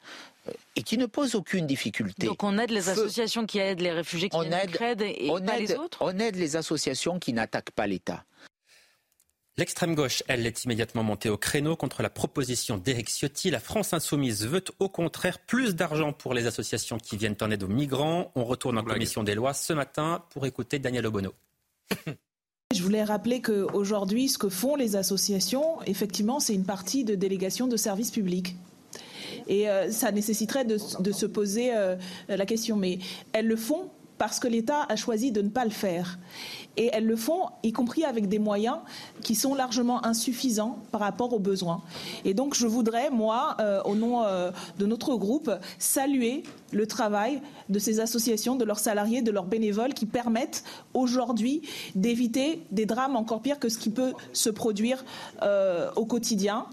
et 0.81 0.83
qui 0.83 0.97
ne 0.97 1.05
pose 1.05 1.35
aucune 1.35 1.67
difficulté. 1.67 2.27
Donc 2.27 2.43
on 2.43 2.57
aide 2.57 2.71
les 2.71 2.89
associations 2.89 3.45
qui 3.45 3.59
aident 3.59 3.81
les 3.81 3.93
réfugiés 3.93 4.31
qui 4.31 4.41
viennent 4.41 4.67
d'Ukraine 4.67 5.01
et 5.03 5.29
pas 5.29 5.59
les 5.59 5.75
autres 5.75 5.99
On 6.01 6.19
aide 6.19 6.37
les 6.37 6.57
associations 6.57 7.19
qui 7.19 7.35
n'attaquent 7.35 7.73
pas 7.73 7.87
l'État. 7.87 8.25
L'extrême 9.59 9.95
gauche, 9.95 10.23
elle, 10.27 10.47
est 10.47 10.65
immédiatement 10.65 11.03
montée 11.03 11.29
au 11.29 11.37
créneau 11.37 11.77
contre 11.77 12.03
la 12.03 12.09
proposition 12.09 12.79
d'Éric 12.79 13.11
Ciotti. 13.11 13.51
La 13.51 13.61
France 13.61 13.93
insoumise 13.93 14.47
veut 14.47 14.65
au 14.79 14.89
contraire 14.89 15.39
plus 15.39 15.75
d'argent 15.75 16.15
pour 16.15 16.33
les 16.33 16.47
associations 16.47 16.97
qui 16.97 17.19
viennent 17.19 17.37
en 17.43 17.51
aide 17.51 17.63
aux 17.63 17.69
migrants. 17.69 18.33
On 18.37 18.45
retourne 18.45 18.79
en 18.79 18.83
commission 18.83 19.23
des 19.23 19.35
lois 19.35 19.53
ce 19.53 19.75
matin 19.75 20.25
pour 20.31 20.47
écouter 20.47 20.79
Daniel 20.79 21.07
Obono. 21.07 21.35
Je 22.75 22.83
voulais 22.83 23.05
rappeler 23.05 23.43
qu'aujourd'hui, 23.43 24.29
ce 24.29 24.39
que 24.39 24.49
font 24.49 24.77
les 24.77 24.97
associations, 24.97 25.83
effectivement, 25.83 26.41
c'est 26.41 26.55
une 26.55 26.65
partie 26.65 27.05
de 27.05 27.15
délégation 27.15 27.67
de 27.67 27.77
services 27.77 28.13
publics. 28.13 28.55
Et 29.49 29.69
euh, 29.69 29.91
ça 29.91 30.13
nécessiterait 30.13 30.65
de, 30.65 30.79
se 30.79 31.27
poser 31.27 31.71
euh, 31.75 31.97
la 32.29 32.47
question. 32.47 32.77
Mais 32.77 32.99
elles 33.33 33.47
le 33.47 33.57
font 33.57 33.91
parce 34.19 34.39
que 34.39 34.49
l'État 34.49 34.85
a 34.89 34.97
choisi 34.97 35.33
de 35.33 35.41
ne 35.41 35.49
pas 35.49 35.65
le 35.65 35.71
faire. 35.71 36.19
Et 36.77 36.91
elles 36.93 37.07
le 37.07 37.17
font, 37.17 37.47
y 37.63 37.73
compris 37.73 38.05
avec 38.05 38.29
des 38.29 38.39
moyens 38.39 38.77
qui 39.23 39.35
sont 39.35 39.55
largement 39.55 40.05
insuffisants 40.05 40.79
par 40.93 41.01
rapport 41.01 41.33
aux 41.33 41.39
besoins. 41.39 41.83
Et 42.27 42.35
donc 42.35 42.55
je 42.55 42.67
voudrais, 42.67 43.09
moi, 43.11 43.57
euh, 43.61 43.83
au 43.85 43.95
nom 43.95 44.23
de 44.79 44.87
notre 44.87 45.17
groupe, 45.17 45.51
saluer 45.79 46.43
le 46.71 46.87
travail 46.87 47.41
de 47.71 47.79
ces 47.79 47.99
associations, 47.99 48.57
de 48.57 48.65
leurs 48.65 48.79
salariés, 48.79 49.23
de 49.23 49.31
leurs 49.31 49.47
bénévoles 49.47 49.95
qui 49.95 50.07
permettent 50.07 50.65
aujourd'hui 50.93 51.63
d'éviter 51.95 52.63
des 52.71 52.85
drames 52.85 53.17
encore 53.17 53.41
pires 53.41 53.59
que 53.59 53.71
ce 53.71 53.79
qui 53.79 53.91
peut 53.91 54.13
se 54.35 54.51
produire 54.51 55.05
au 55.97 56.05
quotidien. 56.05 56.67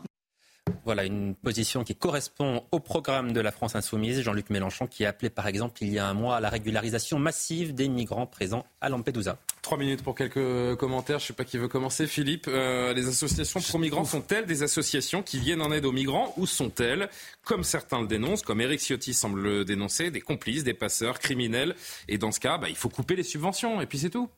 Voilà 0.86 1.04
une 1.04 1.36
position 1.36 1.84
qui 1.84 1.96
correspond 1.96 2.64
au 2.72 2.80
programme 2.80 3.34
de 3.34 3.42
la 3.42 3.52
France 3.52 3.76
insoumise. 3.76 4.22
Jean-Luc 4.22 4.50
Mélenchon 4.50 4.88
qui 4.88 5.06
a 5.06 5.10
appelé 5.10 5.30
par 5.30 5.48
exemple 5.48 5.84
il 5.84 5.90
y 5.90 6.00
a 6.00 6.08
un 6.08 6.14
mois 6.14 6.38
à 6.38 6.40
la 6.40 6.50
régularisation 6.50 7.20
massive 7.20 7.74
des 7.74 7.90
migrants 7.90 8.26
présents 8.26 8.66
à 8.82 8.90
Lampedusa. 8.90 9.38
Trois 9.62 9.78
minutes 9.78 10.02
pour 10.02 10.16
quelques 10.16 10.76
commentaires. 10.78 11.20
Je 11.20 11.26
ne 11.26 11.28
sais 11.28 11.34
pas 11.34 11.44
qui 11.44 11.58
veut 11.58 11.68
commencer. 11.68 12.08
Philippe, 12.08 12.46
euh, 12.48 12.94
les 12.94 13.08
associations 13.08 13.60
pro-migrants 13.60 14.06
sont-elles 14.06 14.46
des 14.46 14.64
associations 14.64 15.24
qui 15.24 15.40
viennent 15.40 15.62
en 15.62 15.72
aide 15.72 15.86
aux 15.86 15.92
migrants 15.92 16.34
ou 16.38 16.46
sont-elles, 16.46 17.10
comme 17.44 17.64
certains 17.64 18.00
le 18.00 18.08
dénoncent, 18.08 18.44
comme 18.44 18.62
Eric 18.62 18.80
Ciotti 18.80 19.14
semble 19.14 19.42
le 19.42 19.66
dénoncer, 19.66 20.10
des 20.10 20.22
complices, 20.22 20.64
des 20.64 20.74
passeurs, 20.74 21.20
criminels? 21.20 21.76
Et 22.08 22.18
dans 22.18 22.32
ce 22.32 22.40
cas, 22.40 22.58
bah, 22.58 22.70
il 22.70 22.78
faut 22.78 22.90
couper 22.90 23.16
les 23.18 23.24
subventions 23.24 23.82
et 23.82 23.86
puis 23.86 24.00
c'est 24.00 24.10
tout. 24.10 24.30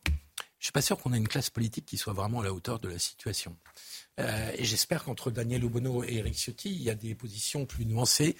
Je 0.60 0.64
ne 0.64 0.66
suis 0.66 0.72
pas 0.74 0.82
sûr 0.82 0.98
qu'on 0.98 1.14
ait 1.14 1.18
une 1.18 1.28
classe 1.28 1.50
politique 1.50 1.86
qui 1.86 1.98
soit 1.98 2.12
vraiment 2.12 2.42
à 2.42 2.44
la 2.44 2.54
hauteur 2.54 2.80
de 2.80 2.90
la 2.90 3.00
situation. 3.00 3.56
Euh, 4.20 4.52
et 4.58 4.66
j'espère 4.66 5.04
qu'entre 5.04 5.32
Daniel 5.32 5.64
Obono 5.66 6.04
et 6.04 6.16
Eric 6.16 6.36
Ciotti, 6.36 6.72
il 6.72 6.82
y 6.82 6.90
a 6.90 6.96
des 6.96 7.16
positions 7.16 7.66
plus 7.66 7.86
nuancées 7.86 8.36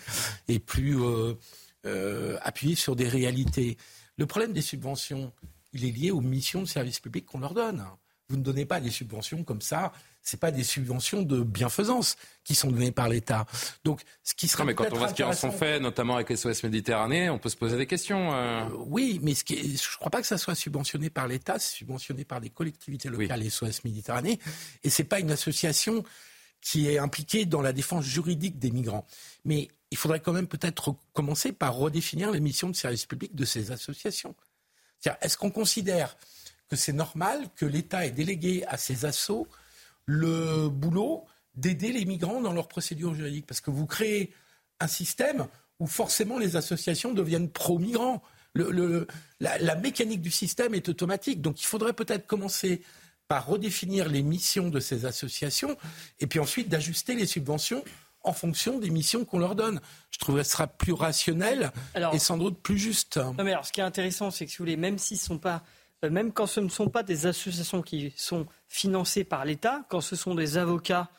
et 0.48 0.60
plus 0.60 1.02
euh, 1.02 1.36
euh, 1.86 2.38
appuyées 2.42 2.76
sur 2.76 2.96
des 2.96 3.08
réalités. 3.08 3.78
Le 4.18 4.26
problème 4.26 4.54
des 4.54 4.62
subventions, 4.62 5.32
il 5.74 5.86
est 5.86 5.92
lié 5.92 6.12
aux 6.12 6.22
missions 6.22 6.62
de 6.62 6.68
service 6.68 7.00
public 7.00 7.26
qu'on 7.26 7.40
leur 7.40 7.54
donne. 7.54 7.86
vous 8.28 8.38
ne 8.38 8.44
donnez 8.44 8.66
pas 8.66 8.80
des 8.80 8.92
subventions 8.92 9.44
comme 9.44 9.62
ça. 9.62 9.94
C'est 10.22 10.40
pas 10.40 10.52
des 10.52 10.64
subventions 10.64 11.22
de 11.22 11.42
bienfaisance 11.42 12.16
qui 12.44 12.54
sont 12.56 12.70
données 12.70 12.92
par 12.92 13.10
l'État. 13.10 13.46
Donc, 13.84 14.02
ce 14.24 14.34
qui 14.36 14.48
serait 14.48 14.64
non, 14.64 14.68
mais 14.68 14.76
quand 14.76 14.92
on 14.92 14.98
voit 14.98 15.10
ce 15.10 15.14
qui 15.14 15.24
en 15.24 15.34
sont 15.34 15.52
faits, 15.52 15.82
notamment 15.82 16.16
avec 16.16 16.36
SOS 16.36 16.64
Méditerranée, 16.64 17.30
on 17.30 17.40
peut 17.40 17.50
se 17.50 17.56
poser 17.56 17.78
des 17.78 17.88
questions. 17.88 18.34
Euh... 18.34 18.68
oui, 18.88 19.20
mais 19.24 19.34
ce 19.34 19.44
qui 19.44 19.54
est, 19.54 19.62
je 19.62 19.92
ne 19.92 19.98
crois 19.98 20.12
pas 20.12 20.22
que 20.22 20.28
ça 20.28 20.38
soit 20.38 20.56
subventionné 20.56 21.10
par 21.10 21.28
l'État, 21.28 21.58
c'est 21.58 21.78
subventionné 21.78 22.26
par 22.26 22.42
des 22.42 22.50
collectivités 22.50 23.10
locales, 23.10 23.40
oui. 23.40 23.50
SOS 23.50 23.84
Méditerranée, 23.84 24.40
et 24.84 24.90
c'est 24.90 25.04
pas 25.04 25.20
une 25.20 25.32
association 25.32 26.04
qui 26.62 26.90
est 26.90 26.98
impliquée 26.98 27.46
dans 27.46 27.62
la 27.62 27.74
défense 27.74 28.06
juridique 28.06 28.60
des 28.60 28.72
migrants. 28.72 29.06
Mais 29.46 29.70
il 29.92 29.98
faudrait 29.98 30.20
quand 30.20 30.34
même 30.34 30.48
peut-être 30.48 30.96
commencer 31.14 31.52
par 31.52 31.76
redéfinir 31.76 32.32
les 32.32 32.40
missions 32.40 32.70
de 32.70 32.76
service 32.76 33.06
public 33.06 33.36
de 33.36 33.46
ces 33.46 33.72
associations. 33.72 34.36
Est-ce 35.22 35.38
qu'on 35.38 35.52
considère 35.52 36.18
que 36.70 36.76
c'est 36.76 36.94
normal 36.94 37.48
que 37.56 37.66
l'État 37.66 38.06
ait 38.06 38.12
délégué 38.12 38.66
à 38.68 38.78
ces 38.78 39.06
assos 39.06 39.48
le 40.10 40.70
boulot 40.70 41.26
d'aider 41.54 41.92
les 41.92 42.04
migrants 42.04 42.42
dans 42.42 42.52
leurs 42.52 42.68
procédures 42.68 43.14
juridiques 43.14 43.46
Parce 43.46 43.62
que 43.62 43.70
vous 43.70 43.86
créez 43.86 44.34
un 44.80 44.88
système 44.88 45.48
où 45.80 45.86
forcément 45.86 46.40
les 46.40 46.56
associations 46.56 47.14
deviennent 47.14 47.50
pro-migrants. 47.50 48.24
Le, 48.54 48.72
le, 48.72 49.08
la, 49.40 49.60
la, 49.60 49.76
mécanique 49.76 50.22
du 50.22 50.32
système 50.32 50.74
est 50.74 50.90
automatique. 50.90 51.42
Donc 51.42 51.62
il 51.62 51.66
faudrait 51.66 51.94
peut-être 51.94 52.26
commencer 52.26 52.82
par 53.28 53.46
redéfinir 53.46 54.10
les 54.10 54.24
missions 54.24 54.70
de 54.70 54.80
ces 54.80 55.06
associations 55.06 55.78
et 56.20 56.26
puis 56.26 56.40
ensuite 56.40 56.70
d'ajuster 56.70 57.14
les 57.14 57.28
subventions 57.28 57.84
en 58.24 58.34
fonction 58.34 58.80
des 58.80 58.90
missions 58.90 59.24
qu'on 59.24 59.38
leur 59.38 59.54
donne. 59.54 59.80
Je 60.10 60.18
trouverais 60.18 60.42
que 60.42 60.48
ce 60.48 60.54
sera 60.54 60.68
plus 60.68 60.94
rationnel 60.94 61.72
alors, 61.94 62.16
et 62.16 62.20
sans 62.20 62.38
doute 62.38 62.60
plus 62.62 62.80
juste. 62.80 63.18
Non 63.18 63.44
mais 63.44 63.52
alors, 63.52 63.66
ce 63.66 63.72
qui 63.72 63.80
est 63.80 63.84
intéressant, 63.84 64.32
c'est 64.32 64.46
que 64.46 64.52
si 64.52 64.58
vous 64.58 64.64
voulez, 64.64 64.78
même 64.78 64.98
s'ils 64.98 65.20
sont 65.20 65.38
pas, 65.38 65.64
même 66.08 66.32
quand 66.32 66.46
ce 66.46 66.60
ne 66.60 66.70
sont 66.70 66.90
pas 66.90 67.04
des 67.04 67.26
associations 67.26 67.82
qui 67.82 68.14
sont 68.16 68.46
financées 68.68 69.24
par 69.24 69.46
l'État, 69.46 69.86
quand 69.90 70.02
ce 70.02 70.16
sont 70.16 70.36
des 70.36 70.58
avocats, 70.58 71.10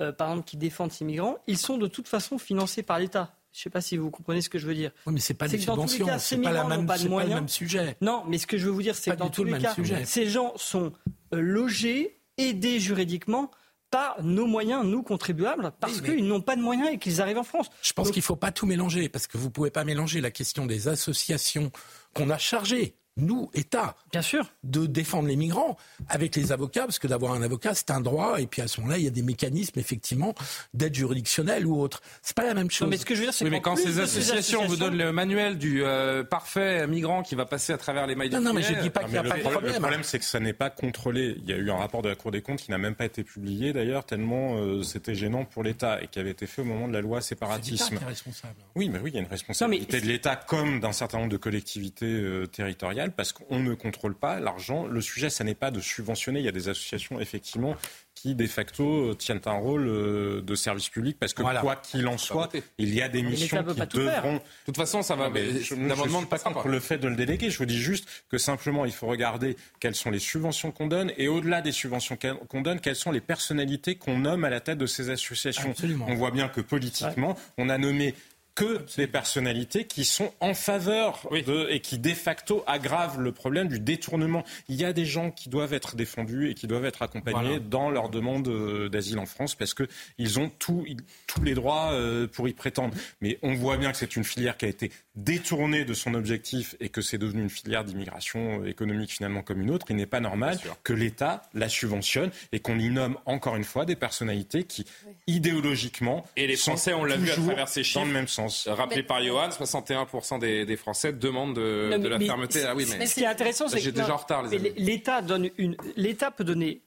euh, 0.00 0.12
par 0.12 0.30
exemple, 0.30 0.48
qui 0.48 0.56
défendent 0.56 0.92
ces 0.92 1.04
migrants, 1.04 1.38
ils 1.46 1.58
sont 1.58 1.76
de 1.76 1.86
toute 1.86 2.08
façon 2.08 2.38
financés 2.38 2.82
par 2.82 2.98
l'État. 2.98 3.34
Je 3.52 3.58
ne 3.58 3.62
sais 3.64 3.70
pas 3.70 3.82
si 3.82 3.98
vous 3.98 4.10
comprenez 4.10 4.40
ce 4.40 4.48
que 4.48 4.58
je 4.58 4.66
veux 4.66 4.74
dire. 4.74 4.92
Oui, 5.06 5.12
mais 5.12 5.20
c'est 5.20 5.34
pas 5.34 5.46
des 5.46 5.58
subventions, 5.58 6.06
c'est 6.18 6.38
pas, 6.38 6.52
la 6.52 6.64
même, 6.64 6.86
pas, 6.86 6.96
pas 6.96 7.24
le 7.24 7.28
même 7.28 7.48
sujet. 7.48 7.98
Non, 8.00 8.24
mais 8.26 8.38
ce 8.38 8.46
que 8.46 8.56
je 8.56 8.64
veux 8.64 8.70
vous 8.70 8.80
dire, 8.80 8.94
c'est 8.94 9.10
que 9.10 9.16
dans 9.16 9.28
tous 9.28 9.44
les 9.44 9.58
cas, 9.58 9.74
sujet. 9.74 10.06
ces 10.06 10.26
gens 10.26 10.54
sont 10.56 10.92
euh, 11.34 11.40
logés, 11.40 12.18
aidés 12.38 12.80
juridiquement 12.80 13.50
par 13.90 14.22
nos 14.22 14.46
moyens, 14.46 14.86
nous 14.86 15.02
contribuables, 15.02 15.70
parce 15.78 16.00
oui, 16.00 16.16
qu'ils 16.16 16.26
n'ont 16.26 16.40
pas 16.40 16.56
de 16.56 16.62
moyens 16.62 16.88
et 16.92 16.98
qu'ils 16.98 17.20
arrivent 17.20 17.36
en 17.36 17.44
France. 17.44 17.68
Je 17.82 17.92
pense 17.92 18.06
Donc... 18.06 18.14
qu'il 18.14 18.22
ne 18.22 18.24
faut 18.24 18.36
pas 18.36 18.50
tout 18.50 18.64
mélanger, 18.64 19.10
parce 19.10 19.26
que 19.26 19.36
vous 19.36 19.48
ne 19.48 19.52
pouvez 19.52 19.70
pas 19.70 19.84
mélanger 19.84 20.22
la 20.22 20.30
question 20.30 20.64
des 20.64 20.88
associations 20.88 21.70
qu'on 22.14 22.30
a 22.30 22.38
chargées 22.38 22.96
nous, 23.16 23.50
État, 23.54 23.96
Bien 24.10 24.22
sûr. 24.22 24.46
de 24.64 24.86
défendre 24.86 25.28
les 25.28 25.36
migrants 25.36 25.76
avec 26.08 26.34
les 26.36 26.50
avocats, 26.52 26.82
parce 26.84 26.98
que 26.98 27.06
d'avoir 27.06 27.32
un 27.34 27.42
avocat, 27.42 27.74
c'est 27.74 27.90
un 27.90 28.00
droit, 28.00 28.40
et 28.40 28.46
puis 28.46 28.62
à 28.62 28.68
ce 28.68 28.80
moment-là, 28.80 28.98
il 28.98 29.04
y 29.04 29.06
a 29.06 29.10
des 29.10 29.22
mécanismes, 29.22 29.78
effectivement, 29.78 30.34
d'aide 30.72 30.94
juridictionnelle 30.94 31.66
ou 31.66 31.78
autre. 31.80 32.00
C'est 32.22 32.36
pas 32.36 32.44
la 32.46 32.54
même 32.54 32.70
chose. 32.70 32.86
Non, 32.86 32.90
mais 32.90 32.96
ce 32.96 33.04
que 33.04 33.14
je 33.14 33.20
veux 33.20 33.26
dire, 33.26 33.34
c'est 33.34 33.44
oui, 33.44 33.50
mais 33.50 33.60
quand 33.60 33.76
ces 33.76 33.98
associations, 34.00 34.32
associations, 34.60 34.66
vous 34.66 34.76
donnent 34.76 34.96
le 34.96 35.12
manuel 35.12 35.58
du 35.58 35.84
euh, 35.84 36.24
parfait 36.24 36.86
migrant 36.86 37.22
qui 37.22 37.34
va 37.34 37.44
passer 37.44 37.72
à 37.72 37.78
travers 37.78 38.06
les 38.06 38.14
mailles 38.14 38.30
non, 38.30 38.38
de 38.38 38.44
Non, 38.44 38.52
mais 38.54 38.62
je 38.62 38.72
dis 38.80 38.90
pas 38.90 39.00
qu'il 39.04 39.12
n'y 39.12 39.18
a 39.18 39.22
le 39.22 39.28
pas 39.28 39.36
de 39.36 39.40
problème. 39.40 39.52
problème. 39.60 39.74
Le 39.74 39.80
problème, 39.80 40.02
c'est 40.04 40.18
que 40.18 40.24
ça 40.24 40.40
n'est 40.40 40.52
pas 40.52 40.70
contrôlé. 40.70 41.36
Il 41.42 41.50
y 41.50 41.52
a 41.52 41.56
eu 41.56 41.70
un 41.70 41.76
rapport 41.76 42.02
de 42.02 42.08
la 42.08 42.14
Cour 42.14 42.30
des 42.30 42.40
comptes 42.42 42.60
qui 42.60 42.70
n'a 42.70 42.78
même 42.78 42.94
pas 42.94 43.04
été 43.04 43.24
publié, 43.24 43.72
d'ailleurs, 43.72 44.04
tellement 44.04 44.56
euh, 44.56 44.82
c'était 44.82 45.14
gênant 45.14 45.44
pour 45.44 45.62
l'État, 45.62 46.02
et 46.02 46.06
qui 46.08 46.18
avait 46.18 46.30
été 46.30 46.46
fait 46.46 46.62
au 46.62 46.64
moment 46.66 46.88
de 46.88 46.92
la 46.92 47.00
loi 47.00 47.20
séparatisme. 47.20 47.96
C'est 47.98 48.04
responsable. 48.06 48.54
Oui, 48.74 48.88
mais 48.88 48.98
oui, 49.00 49.10
il 49.10 49.14
y 49.14 49.18
a 49.18 49.20
une 49.22 49.28
responsabilité 49.28 50.00
de 50.00 50.06
l'État 50.06 50.36
comme 50.36 50.80
d'un 50.80 50.92
certain 50.92 51.18
nombre 51.18 51.30
de 51.30 51.36
collectivités 51.36 52.06
euh, 52.06 52.46
territoriales, 52.46 53.01
parce 53.10 53.32
qu'on 53.32 53.58
ne 53.58 53.74
contrôle 53.74 54.14
pas 54.14 54.38
l'argent. 54.38 54.86
Le 54.86 55.00
sujet, 55.00 55.30
ça 55.30 55.42
n'est 55.44 55.54
pas 55.54 55.70
de 55.70 55.80
subventionner. 55.80 56.40
Il 56.40 56.44
y 56.44 56.48
a 56.48 56.52
des 56.52 56.68
associations, 56.68 57.18
effectivement, 57.20 57.74
qui, 58.14 58.34
de 58.34 58.46
facto, 58.46 59.14
tiennent 59.14 59.40
un 59.46 59.52
rôle 59.52 60.44
de 60.44 60.54
service 60.54 60.88
public 60.88 61.16
parce 61.18 61.32
que, 61.32 61.42
Voilà. 61.42 61.60
quoi 61.60 61.76
qu'il 61.76 62.06
en 62.06 62.18
soit, 62.18 62.50
il 62.78 62.94
y 62.94 63.02
a 63.02 63.08
des 63.08 63.22
missions 63.22 63.64
qui 63.64 63.80
devront... 63.96 64.34
De 64.34 64.40
toute 64.66 64.76
façon, 64.76 65.02
ça 65.02 65.16
va. 65.16 65.28
Mais 65.30 65.60
je 65.60 65.74
ne 65.74 65.88
ne 65.88 66.26
pas 66.26 66.38
contre 66.38 66.68
le 66.68 66.80
fait 66.80 66.98
de 66.98 67.08
le 67.08 67.16
déléguer. 67.16 67.50
Je 67.50 67.58
vous 67.58 67.66
dis 67.66 67.80
juste 67.80 68.06
que 68.30 68.38
simplement, 68.38 68.84
il 68.84 68.92
faut 68.92 69.06
regarder 69.06 69.56
quelles 69.80 69.94
sont 69.94 70.10
les 70.10 70.18
subventions 70.18 70.70
qu'on 70.70 70.86
donne 70.86 71.12
et 71.16 71.28
au-delà 71.28 71.62
des 71.62 71.72
subventions 71.72 72.16
qu'on 72.48 72.60
donne, 72.60 72.80
quelles 72.80 72.96
sont 72.96 73.10
les 73.10 73.20
personnalités 73.20 73.96
qu'on 73.96 74.18
nomme 74.18 74.44
à 74.44 74.50
la 74.50 74.60
tête 74.60 74.78
de 74.78 74.86
ces 74.86 75.10
associations. 75.10 75.70
Absolument. 75.70 76.06
On 76.08 76.14
voit 76.14 76.30
bien 76.30 76.48
que 76.48 76.60
politiquement, 76.60 77.36
on 77.58 77.68
a 77.68 77.78
nommé 77.78 78.14
que 78.54 78.84
des 78.96 79.06
personnalités 79.06 79.86
qui 79.86 80.04
sont 80.04 80.32
en 80.40 80.54
faveur 80.54 81.26
de, 81.30 81.68
et 81.70 81.80
qui 81.80 81.98
de 81.98 82.10
facto 82.10 82.62
aggravent 82.66 83.18
le 83.20 83.32
problème 83.32 83.68
du 83.68 83.80
détournement. 83.80 84.44
Il 84.68 84.76
y 84.76 84.84
a 84.84 84.92
des 84.92 85.06
gens 85.06 85.30
qui 85.30 85.48
doivent 85.48 85.72
être 85.72 85.96
défendus 85.96 86.50
et 86.50 86.54
qui 86.54 86.66
doivent 86.66 86.84
être 86.84 87.02
accompagnés 87.02 87.38
Voilà. 87.40 87.58
dans 87.60 87.90
leur 87.90 88.08
demande 88.08 88.48
euh, 88.48 88.88
d'asile 88.88 89.18
en 89.18 89.26
France 89.26 89.54
parce 89.54 89.74
que 89.74 89.84
ils 90.18 90.38
ont 90.38 90.50
tout, 90.58 90.84
tous 91.26 91.42
les 91.42 91.54
droits 91.54 91.92
euh, 91.92 92.26
pour 92.26 92.48
y 92.48 92.52
prétendre. 92.52 92.94
Mais 93.20 93.38
on 93.42 93.54
voit 93.54 93.76
bien 93.76 93.90
que 93.90 93.96
c'est 93.96 94.16
une 94.16 94.24
filière 94.24 94.56
qui 94.56 94.66
a 94.66 94.68
été 94.68 94.90
détournée 95.14 95.84
de 95.84 95.94
son 95.94 96.14
objectif 96.14 96.74
et 96.80 96.88
que 96.88 97.00
c'est 97.00 97.18
devenu 97.18 97.42
une 97.42 97.50
filière 97.50 97.84
d'immigration 97.84 98.62
euh, 98.62 98.66
économique 98.68 99.12
finalement 99.12 99.42
comme 99.42 99.60
une 99.62 99.70
autre. 99.70 99.86
Il 99.90 99.96
n'est 99.96 100.06
pas 100.06 100.20
normal 100.20 100.58
que 100.84 100.92
l'État 100.92 101.42
la 101.54 101.68
subventionne 101.68 102.30
et 102.52 102.60
qu'on 102.60 102.78
y 102.78 102.88
nomme 102.90 103.16
encore 103.24 103.56
une 103.56 103.64
fois 103.64 103.84
des 103.84 103.96
personnalités 103.96 104.64
qui 104.64 104.84
idéologiquement 105.26 106.26
Et 106.36 106.46
les 106.46 106.56
sont 106.56 106.72
Français, 106.72 106.92
on 106.94 107.04
l'a 107.04 107.16
vu 107.16 107.30
à 107.30 107.34
travers 107.34 107.68
ces 107.68 107.82
chiffres. 107.82 108.00
dans 108.00 108.06
le 108.06 108.12
même 108.12 108.28
sens. 108.28 108.41
Rappelé 108.66 109.02
par 109.02 109.22
Johan, 109.22 109.48
61% 109.48 110.38
des, 110.38 110.64
des 110.64 110.76
Français 110.76 111.12
demandent 111.12 111.54
de, 111.56 111.88
Non, 111.90 111.98
de 111.98 112.02
mais- 112.04 112.08
la 112.08 112.18
mais 112.18 112.26
fermeté. 112.26 112.64
Ah 112.66 112.74
oui, 112.74 112.86
mais, 112.98 113.06
ce 113.06 113.14
qui 113.14 113.22
est 113.22 113.26
intéressant, 113.26 113.68
c'est 113.68 113.80
que 113.80 114.70
l'État 114.76 115.22
donne 115.22 115.50
une, 115.58 115.76
l'État 115.96 116.30
peut 116.30 116.44
donner, 116.44 116.82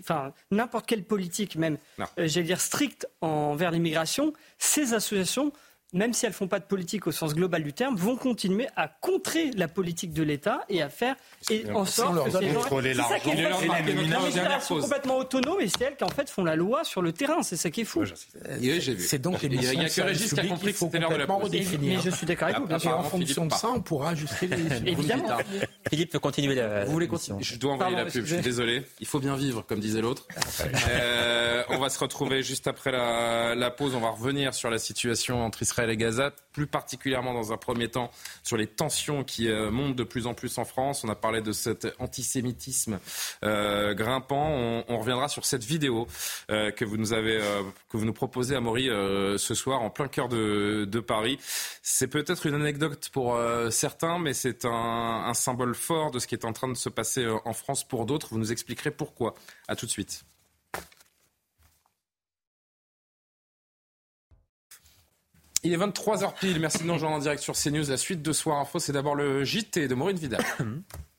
enfin 0.00 0.32
n'importe 0.50 0.86
quelle 0.86 1.04
politique 1.04 1.56
même, 1.56 1.78
euh, 2.00 2.04
j'allais 2.28 2.46
dire 2.46 2.60
stricte 2.60 3.08
envers 3.20 3.70
l'immigration. 3.70 4.32
Ces 4.58 4.92
associations, 4.94 5.52
même 5.94 6.12
si 6.12 6.26
elles 6.26 6.32
font 6.32 6.48
pas 6.48 6.58
de 6.58 6.64
politique 6.64 7.06
au 7.06 7.12
sens 7.12 7.34
global 7.34 7.62
du 7.62 7.72
terme, 7.72 7.96
vont 7.96 8.16
continuer 8.16 8.66
à 8.76 8.88
contrer 8.88 9.50
la 9.56 9.68
politique 9.68 10.12
de 10.12 10.22
l'État 10.22 10.60
et 10.68 10.82
à 10.82 10.88
faire 10.90 11.16
et 11.50 11.64
en 11.72 11.84
sorte 11.86 12.14
leur 12.14 12.24
que 12.26 12.30
ces 12.32 12.52
gens- 12.52 12.62
c'est 12.68 12.94
ça 12.94 13.18
qui 13.20 13.28
est 13.30 13.32
et 13.32 13.36
les 13.36 14.80
complètement 14.80 15.16
autonomes 15.18 15.60
et 15.60 15.68
c'est 15.68 15.84
elles 15.84 15.96
qui 15.96 16.04
en 16.04 16.08
fait 16.08 16.28
font 16.28 16.44
la 16.44 16.56
loi 16.56 16.84
sur 16.84 17.00
le 17.00 17.12
terrain. 17.12 17.42
C'est 17.42 17.56
ça 17.56 17.70
qui 17.70 17.82
est 17.82 17.84
fou. 17.84 18.00
Oui, 18.60 18.80
j'ai 18.80 18.94
vu. 18.94 19.02
C'est 19.04 19.18
donc 19.18 19.40
les 19.42 19.48
Il 19.48 19.62
y 19.62 19.84
a, 19.84 19.88
que 19.88 20.00
Régis 20.02 20.32
qui 20.34 20.40
a 20.40 20.46
compris 20.46 20.60
qu'il 20.66 20.72
que 20.72 20.78
faut 20.78 20.86
c'était 20.86 20.98
l'heure 20.98 21.10
de 21.10 21.16
la. 21.16 21.26
Mais 21.80 21.98
je 22.02 22.10
suis 22.10 22.26
d'accord 22.26 22.48
avec 22.48 22.60
vous, 22.60 22.74
Et 22.74 22.78
sûr. 22.78 22.90
en 22.98 23.02
fonction 23.04 23.42
Philippe 23.42 23.52
de 23.52 23.56
ça, 23.56 23.68
on 23.70 23.80
pourra 23.80 24.10
ajuster 24.10 24.46
les. 24.48 24.56
Évidemment. 24.90 25.36
Philippe 25.88 26.10
peut 26.12 26.18
continuer 26.18 26.54
la. 26.54 26.84
Vous 26.84 26.92
voulez 26.92 27.08
continuer 27.08 27.42
Je 27.42 27.56
dois 27.56 27.74
envoyer 27.74 27.96
la 27.96 28.04
pub, 28.06 28.24
je 28.24 28.34
suis 28.34 28.42
désolé. 28.42 28.82
Il 29.00 29.06
faut 29.06 29.20
bien 29.20 29.36
vivre, 29.36 29.62
comme 29.66 29.80
disait 29.80 30.00
l'autre. 30.00 30.26
Euh, 30.90 31.62
on 31.68 31.78
va 31.78 31.88
se 31.88 31.98
retrouver 31.98 32.42
juste 32.42 32.66
après 32.66 32.90
la, 32.92 33.54
la 33.54 33.70
pause. 33.70 33.94
On 33.94 34.00
va 34.00 34.10
revenir 34.10 34.54
sur 34.54 34.70
la 34.70 34.78
situation 34.78 35.44
entre 35.44 35.62
Israël 35.62 35.83
et 35.90 35.96
Gaza, 35.96 36.32
plus 36.52 36.66
particulièrement 36.66 37.34
dans 37.34 37.52
un 37.52 37.56
premier 37.56 37.88
temps 37.88 38.10
sur 38.42 38.56
les 38.56 38.66
tensions 38.66 39.24
qui 39.24 39.48
euh, 39.48 39.70
montent 39.70 39.96
de 39.96 40.04
plus 40.04 40.26
en 40.26 40.34
plus 40.34 40.58
en 40.58 40.64
France. 40.64 41.04
On 41.04 41.08
a 41.08 41.14
parlé 41.14 41.40
de 41.40 41.52
cet 41.52 41.86
antisémitisme 41.98 42.98
euh, 43.44 43.94
grimpant. 43.94 44.48
On, 44.88 44.98
reviendra 44.98 45.28
sur 45.28 45.44
cette 45.44 45.64
vidéo 45.64 46.06
euh, 46.50 46.70
que 46.70 46.84
vous 46.84 46.96
nous 46.96 47.12
avez, 47.12 47.40
que 47.90 47.96
vous 47.96 48.04
nous 48.04 48.12
proposez, 48.12 48.54
Amaury, 48.54 48.88
euh, 48.88 49.36
ce 49.38 49.54
soir 49.54 49.82
en 49.82 49.90
plein 49.90 50.08
cœur 50.08 50.28
de, 50.28 51.00
Paris. 51.06 51.38
C'est 51.82 52.06
peut-être 52.06 52.46
une 52.46 52.54
anecdote 52.54 53.10
pour 53.12 53.38
certains, 53.70 54.18
mais 54.18 54.32
c'est 54.32 54.64
un, 54.64 55.24
un 55.26 55.34
symbole 55.34 55.74
fort 55.74 56.10
de 56.10 56.18
ce 56.18 56.26
qui 56.26 56.34
est 56.34 56.46
en 56.46 56.52
train 56.52 56.68
de 56.68 56.74
se 56.74 56.88
passer 56.88 57.26
en 57.44 57.52
France 57.52 57.86
pour 57.86 58.06
d'autres. 58.06 58.28
Vous 58.30 58.38
nous 58.38 58.52
expliquerez 58.52 58.90
pourquoi. 58.90 59.34
À 59.68 59.76
tout 59.76 59.84
de 59.84 59.90
suite. 59.90 60.24
Il 65.64 65.72
est 65.72 65.78
23h 65.78 66.34
pile. 66.38 66.60
Merci 66.60 66.78
de 66.78 66.84
nous 66.84 66.92
rejoindre 66.92 67.16
en 67.16 67.18
direct 67.18 67.42
sur 67.42 67.54
CNews. 67.54 67.88
La 67.88 67.96
suite 67.96 68.20
de 68.20 68.32
Soir 68.32 68.60
Info, 68.60 68.78
c'est 68.78 68.92
d'abord 68.92 69.14
le 69.14 69.44
JT 69.44 69.88
de 69.88 69.94
Maureen 69.94 70.16
Vidal. 70.16 70.44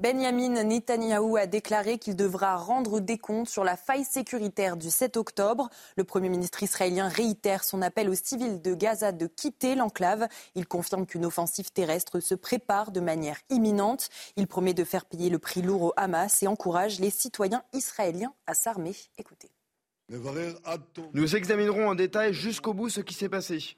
Benjamin 0.00 0.64
Netanyahou 0.64 1.36
a 1.36 1.46
déclaré 1.46 1.98
qu'il 1.98 2.16
devra 2.16 2.56
rendre 2.56 3.00
des 3.00 3.18
comptes 3.18 3.50
sur 3.50 3.64
la 3.64 3.76
faille 3.76 4.04
sécuritaire 4.04 4.78
du 4.78 4.88
7 4.88 5.18
octobre. 5.18 5.68
Le 5.98 6.04
Premier 6.04 6.30
ministre 6.30 6.62
israélien 6.62 7.06
réitère 7.06 7.64
son 7.64 7.82
appel 7.82 8.08
aux 8.08 8.14
civils 8.14 8.62
de 8.62 8.72
Gaza 8.72 9.12
de 9.12 9.26
quitter 9.26 9.74
l'enclave. 9.74 10.26
Il 10.54 10.66
confirme 10.66 11.04
qu'une 11.04 11.26
offensive 11.26 11.70
terrestre 11.70 12.20
se 12.20 12.34
prépare 12.34 12.92
de 12.92 13.00
manière 13.00 13.36
imminente. 13.50 14.08
Il 14.36 14.46
promet 14.46 14.72
de 14.72 14.84
faire 14.84 15.04
payer 15.04 15.28
le 15.28 15.38
prix 15.38 15.60
lourd 15.60 15.82
au 15.82 15.92
Hamas 15.98 16.42
et 16.42 16.46
encourage 16.46 16.98
les 16.98 17.10
citoyens 17.10 17.62
israéliens 17.74 18.32
à 18.46 18.54
s'armer. 18.54 18.96
Écoutez. 19.18 19.50
Nous 21.12 21.36
examinerons 21.36 21.88
en 21.88 21.94
détail 21.94 22.32
jusqu'au 22.32 22.72
bout 22.72 22.88
ce 22.88 23.02
qui 23.02 23.12
s'est 23.12 23.28
passé. 23.28 23.76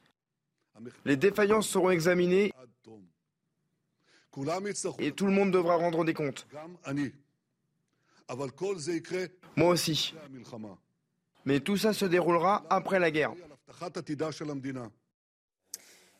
Les 1.04 1.16
défaillances 1.16 1.66
seront 1.66 1.90
examinées 1.90 2.52
et 4.98 5.12
tout 5.12 5.26
le 5.26 5.32
monde 5.32 5.50
devra 5.50 5.76
rendre 5.76 6.04
des 6.04 6.14
comptes. 6.14 6.46
Moi 9.56 9.68
aussi. 9.68 10.14
Mais 11.44 11.60
tout 11.60 11.76
ça 11.76 11.92
se 11.92 12.04
déroulera 12.04 12.64
après 12.70 12.98
la 12.98 13.10
guerre. 13.10 13.32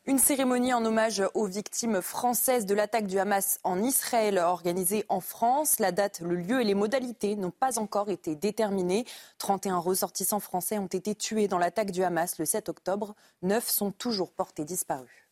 Une 0.05 0.19
cérémonie 0.19 0.73
en 0.73 0.83
hommage 0.83 1.23
aux 1.33 1.45
victimes 1.45 2.01
françaises 2.01 2.65
de 2.65 2.75
l'attaque 2.75 3.07
du 3.07 3.19
Hamas 3.19 3.61
en 3.63 3.81
Israël 3.81 4.37
organisée 4.37 5.05
en 5.07 5.21
France. 5.21 5.79
La 5.79 5.93
date, 5.93 6.19
le 6.19 6.35
lieu 6.35 6.59
et 6.59 6.65
les 6.65 6.73
modalités 6.73 7.37
n'ont 7.37 7.51
pas 7.51 7.79
encore 7.79 8.09
été 8.09 8.35
déterminés. 8.35 9.05
31 9.37 9.77
ressortissants 9.77 10.41
français 10.41 10.77
ont 10.77 10.87
été 10.87 11.15
tués 11.15 11.47
dans 11.47 11.57
l'attaque 11.57 11.91
du 11.91 12.03
Hamas 12.03 12.37
le 12.37 12.43
7 12.43 12.67
octobre. 12.67 13.15
Neuf 13.43 13.69
sont 13.69 13.91
toujours 13.91 14.33
portés 14.33 14.65
disparus. 14.65 15.22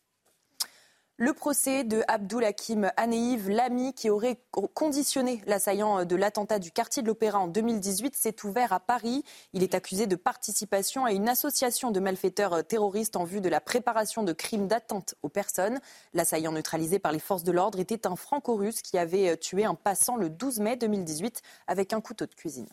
Le 1.22 1.32
procès 1.32 1.84
de 1.84 2.02
Abdul 2.08 2.42
Hakim 2.42 2.90
Aneiv, 2.96 3.48
l'ami 3.48 3.94
qui 3.94 4.10
aurait 4.10 4.40
conditionné 4.74 5.40
l'assaillant 5.46 6.04
de 6.04 6.16
l'attentat 6.16 6.58
du 6.58 6.72
quartier 6.72 7.00
de 7.00 7.06
l'Opéra 7.06 7.38
en 7.38 7.46
2018, 7.46 8.16
s'est 8.16 8.44
ouvert 8.44 8.72
à 8.72 8.80
Paris. 8.80 9.22
Il 9.52 9.62
est 9.62 9.76
accusé 9.76 10.08
de 10.08 10.16
participation 10.16 11.04
à 11.04 11.12
une 11.12 11.28
association 11.28 11.92
de 11.92 12.00
malfaiteurs 12.00 12.66
terroristes 12.66 13.14
en 13.14 13.22
vue 13.22 13.40
de 13.40 13.48
la 13.48 13.60
préparation 13.60 14.24
de 14.24 14.32
crimes 14.32 14.66
d'atteinte 14.66 15.14
aux 15.22 15.28
personnes. 15.28 15.78
L'assaillant 16.12 16.50
neutralisé 16.50 16.98
par 16.98 17.12
les 17.12 17.20
forces 17.20 17.44
de 17.44 17.52
l'ordre 17.52 17.78
était 17.78 18.08
un 18.08 18.16
franco-russe 18.16 18.82
qui 18.82 18.98
avait 18.98 19.36
tué 19.36 19.64
un 19.64 19.76
passant 19.76 20.16
le 20.16 20.28
12 20.28 20.58
mai 20.58 20.74
2018 20.74 21.40
avec 21.68 21.92
un 21.92 22.00
couteau 22.00 22.26
de 22.26 22.34
cuisine. 22.34 22.66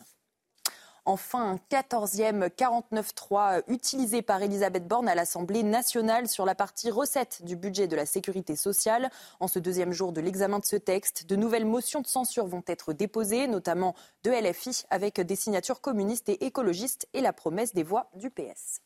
Enfin, 1.10 1.58
un 1.58 1.76
14e 1.76 2.50
49.3 2.50 3.64
utilisé 3.66 4.22
par 4.22 4.40
Elisabeth 4.44 4.86
Borne 4.86 5.08
à 5.08 5.16
l'Assemblée 5.16 5.64
nationale 5.64 6.28
sur 6.28 6.46
la 6.46 6.54
partie 6.54 6.88
recette 6.88 7.44
du 7.44 7.56
budget 7.56 7.88
de 7.88 7.96
la 7.96 8.06
sécurité 8.06 8.54
sociale. 8.54 9.10
En 9.40 9.48
ce 9.48 9.58
deuxième 9.58 9.92
jour 9.92 10.12
de 10.12 10.20
l'examen 10.20 10.60
de 10.60 10.64
ce 10.64 10.76
texte, 10.76 11.26
de 11.26 11.34
nouvelles 11.34 11.64
motions 11.66 12.00
de 12.00 12.06
censure 12.06 12.46
vont 12.46 12.62
être 12.68 12.92
déposées, 12.92 13.48
notamment 13.48 13.96
de 14.22 14.30
LFI, 14.30 14.84
avec 14.88 15.20
des 15.20 15.34
signatures 15.34 15.80
communistes 15.80 16.28
et 16.28 16.46
écologistes 16.46 17.08
et 17.12 17.22
la 17.22 17.32
promesse 17.32 17.74
des 17.74 17.82
voix 17.82 18.08
du 18.14 18.30
PS. 18.30 18.80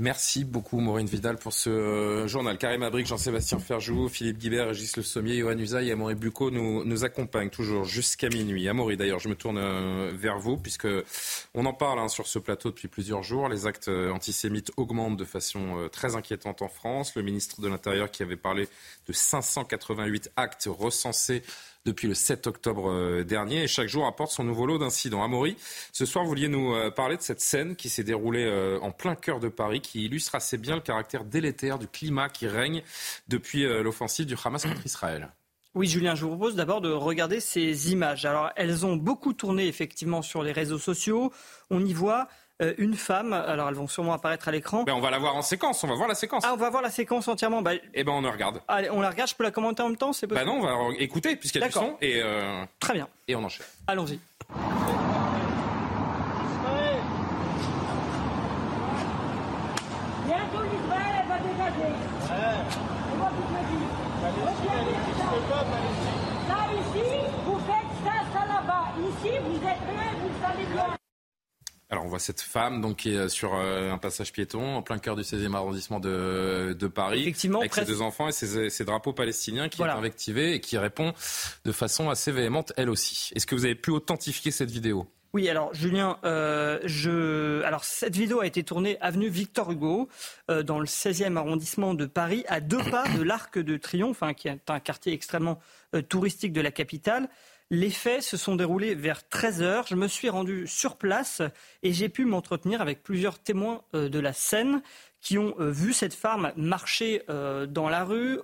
Merci 0.00 0.44
beaucoup 0.44 0.80
Maureen 0.80 1.06
Vidal 1.06 1.36
pour 1.36 1.52
ce 1.52 1.70
euh, 1.70 2.26
journal. 2.26 2.58
Karim 2.58 2.82
Abric, 2.82 3.06
Jean-Sébastien 3.06 3.60
Ferjou, 3.60 4.08
Philippe 4.08 4.38
Guibert, 4.38 4.66
Régis 4.66 4.96
Le 4.96 5.04
Sommier, 5.04 5.38
Johan 5.38 5.56
Usaï 5.56 5.88
et 5.88 5.92
Amaury 5.92 6.16
Bucco 6.16 6.50
nous, 6.50 6.84
nous 6.84 7.04
accompagnent 7.04 7.48
toujours 7.48 7.84
jusqu'à 7.84 8.28
minuit. 8.28 8.68
Amaury 8.68 8.96
d'ailleurs, 8.96 9.20
je 9.20 9.28
me 9.28 9.36
tourne 9.36 9.58
euh, 9.58 10.10
vers 10.12 10.40
vous 10.40 10.56
puisque 10.56 10.88
on 11.54 11.64
en 11.64 11.72
parle 11.72 12.00
hein, 12.00 12.08
sur 12.08 12.26
ce 12.26 12.40
plateau 12.40 12.70
depuis 12.70 12.88
plusieurs 12.88 13.22
jours. 13.22 13.48
Les 13.48 13.68
actes 13.68 13.86
euh, 13.86 14.10
antisémites 14.10 14.72
augmentent 14.76 15.16
de 15.16 15.24
façon 15.24 15.88
très 15.92 16.16
inquiétante 16.16 16.60
en 16.62 16.68
France. 16.68 17.14
Le 17.14 17.22
ministre 17.22 17.60
de 17.60 17.68
l'Intérieur 17.68 18.10
qui 18.10 18.24
avait 18.24 18.36
parlé 18.36 18.68
de 19.06 19.12
588 19.12 20.32
actes 20.36 20.68
recensés 20.68 21.44
depuis 21.84 22.08
le 22.08 22.14
7 22.14 22.46
octobre 22.46 22.90
euh, 22.90 23.24
dernier 23.24 23.64
et 23.64 23.66
chaque 23.68 23.88
jour 23.88 24.06
apporte 24.06 24.30
son 24.30 24.44
nouveau 24.44 24.66
lot 24.66 24.78
d'incidents. 24.78 25.22
Amaury, 25.22 25.56
ce 25.92 26.06
soir, 26.06 26.24
vous 26.24 26.30
vouliez 26.30 26.48
nous 26.48 26.74
euh, 26.74 26.90
parler 26.90 27.16
de 27.16 27.22
cette 27.22 27.40
scène 27.40 27.76
qui 27.76 27.88
s'est 27.88 28.04
déroulée 28.04 28.44
euh, 28.44 28.78
en 28.80 28.90
plein 28.90 29.14
cœur 29.14 29.40
de 29.40 29.48
Paris, 29.48 29.80
qui 29.80 30.04
illustre 30.04 30.34
assez 30.34 30.56
bien 30.56 30.76
le 30.76 30.80
caractère 30.80 31.24
délétère 31.24 31.78
du 31.78 31.86
climat 31.86 32.28
qui 32.28 32.46
règne 32.46 32.82
depuis 33.28 33.64
l'offensive 33.64 34.26
du 34.26 34.34
Hamas 34.42 34.64
contre 34.64 34.84
Israël. 34.86 35.30
Oui, 35.74 35.88
Julien, 35.88 36.14
je 36.14 36.22
vous 36.22 36.28
propose 36.28 36.54
d'abord 36.54 36.80
de 36.80 36.90
regarder 36.90 37.40
ces 37.40 37.90
images. 37.90 38.24
Alors, 38.24 38.50
elles 38.54 38.86
ont 38.86 38.94
beaucoup 38.94 39.32
tourné 39.32 39.66
effectivement 39.66 40.22
sur 40.22 40.42
les 40.42 40.52
réseaux 40.52 40.78
sociaux. 40.78 41.32
On 41.68 41.84
y 41.84 41.92
voit 41.92 42.28
une 42.78 42.94
femme. 42.94 43.32
Alors, 43.32 43.68
elles 43.68 43.74
vont 43.74 43.88
sûrement 43.88 44.12
apparaître 44.12 44.48
à 44.48 44.52
l'écran. 44.52 44.84
Ben, 44.84 44.94
on 44.94 45.00
va 45.00 45.10
la 45.10 45.18
voir 45.18 45.34
en 45.36 45.42
séquence. 45.42 45.82
On 45.84 45.88
va 45.88 45.94
voir 45.94 46.08
la 46.08 46.14
séquence. 46.14 46.44
Ah, 46.46 46.52
on 46.54 46.56
va 46.56 46.70
voir 46.70 46.82
la 46.82 46.90
séquence 46.90 47.26
entièrement. 47.28 47.62
Bah, 47.62 47.72
eh 47.92 48.04
ben, 48.04 48.12
on 48.12 48.20
la 48.22 48.30
regarde. 48.30 48.60
Allez, 48.68 48.90
on 48.90 49.00
la 49.00 49.10
regarde. 49.10 49.28
Je 49.28 49.34
peux 49.34 49.44
la 49.44 49.50
commenter 49.50 49.82
en 49.82 49.88
même 49.88 49.96
temps 49.96 50.12
C'est 50.12 50.26
possible 50.26 50.46
Bah 50.46 50.52
non, 50.52 50.60
on 50.60 50.88
va 50.90 50.94
écouter 50.98 51.36
puisqu'il 51.36 51.60
y 51.60 51.64
a 51.64 51.66
du 51.66 51.72
son. 51.72 51.96
Et 52.00 52.20
euh, 52.22 52.64
Très 52.80 52.94
bien. 52.94 53.08
Et 53.28 53.34
on 53.34 53.42
enchaîne. 53.44 53.66
Allons-y. 53.86 54.18
Bientôt 60.26 60.62
l'Israël 60.62 61.24
va 61.28 61.38
dégager. 61.38 61.92
C'est 62.22 63.16
moi 63.18 63.30
qui 63.30 63.42
te 63.42 63.52
le 63.54 63.62
dis. 63.70 63.86
Ça 66.48 66.58
ici, 66.72 67.06
vous 67.44 67.58
faites 67.60 67.92
ça, 68.04 68.16
ça 68.32 68.46
là-bas. 68.46 68.84
Ici, 69.00 69.32
vous 69.44 69.56
êtes 69.56 69.84
rien, 69.90 70.12
vous 70.22 70.34
savez 70.42 70.66
bien. 70.72 70.96
Alors 71.90 72.04
on 72.04 72.08
voit 72.08 72.18
cette 72.18 72.40
femme 72.40 72.80
donc 72.80 72.96
qui 72.96 73.14
est 73.14 73.28
sur 73.28 73.54
euh, 73.54 73.92
un 73.92 73.98
passage 73.98 74.32
piéton 74.32 74.76
en 74.76 74.82
plein 74.82 74.98
cœur 74.98 75.16
du 75.16 75.22
16e 75.22 75.54
arrondissement 75.54 76.00
de, 76.00 76.74
Paris, 76.94 77.22
Effectivement, 77.22 77.60
avec 77.60 77.74
ses 77.74 77.84
deux 77.84 78.02
enfants 78.02 78.28
et 78.28 78.32
ses, 78.32 78.84
drapeaux 78.84 79.12
palestiniens 79.12 79.68
qui 79.68 79.82
est 79.82 79.86
invectivé 79.86 80.54
et 80.54 80.60
qui 80.60 80.78
répond 80.78 81.12
de 81.64 81.72
façon 81.72 82.10
assez 82.10 82.32
véhémente 82.32 82.72
elle 82.76 82.90
aussi. 82.90 83.30
Est-ce 83.34 83.46
que 83.46 83.54
vous 83.54 83.64
avez 83.64 83.74
pu 83.74 83.90
authentifier 83.90 84.50
cette 84.50 84.70
vidéo? 84.70 85.06
Oui, 85.34 85.48
alors 85.48 85.74
Julien, 85.74 86.18
euh, 86.24 86.78
je... 86.84 87.62
alors 87.64 87.84
cette 87.84 88.14
vidéo 88.14 88.40
a 88.40 88.46
été 88.46 88.62
tournée 88.62 88.96
avenue 89.00 89.28
Victor 89.28 89.72
Hugo, 89.72 90.08
euh, 90.50 90.62
dans 90.62 90.78
le 90.78 90.86
16e 90.86 91.36
arrondissement 91.36 91.92
de 91.94 92.06
Paris, 92.06 92.44
à 92.46 92.60
deux 92.60 92.82
pas 92.90 93.08
de 93.08 93.22
l'Arc 93.22 93.58
de 93.58 93.76
Triomphe, 93.76 94.22
hein, 94.22 94.32
qui 94.32 94.48
est 94.48 94.70
un 94.70 94.80
quartier 94.80 95.12
extrêmement 95.12 95.58
touristique 96.08 96.52
de 96.52 96.60
la 96.60 96.70
capitale. 96.70 97.28
Les 97.70 97.90
faits 97.90 98.22
se 98.22 98.36
sont 98.36 98.56
déroulés 98.56 98.94
vers 98.94 99.26
13 99.26 99.62
heures. 99.62 99.86
Je 99.86 99.94
me 99.94 100.06
suis 100.06 100.28
rendu 100.28 100.66
sur 100.66 100.96
place 100.96 101.40
et 101.82 101.92
j'ai 101.92 102.08
pu 102.08 102.26
m'entretenir 102.26 102.82
avec 102.82 103.02
plusieurs 103.02 103.38
témoins 103.38 103.82
euh, 103.94 104.08
de 104.08 104.18
la 104.18 104.32
scène 104.32 104.82
qui 105.20 105.38
ont 105.38 105.54
euh, 105.58 105.70
vu 105.70 105.94
cette 105.94 106.12
femme 106.12 106.52
marcher 106.56 107.22
euh, 107.30 107.64
dans 107.66 107.88
la 107.88 108.04
rue 108.04 108.38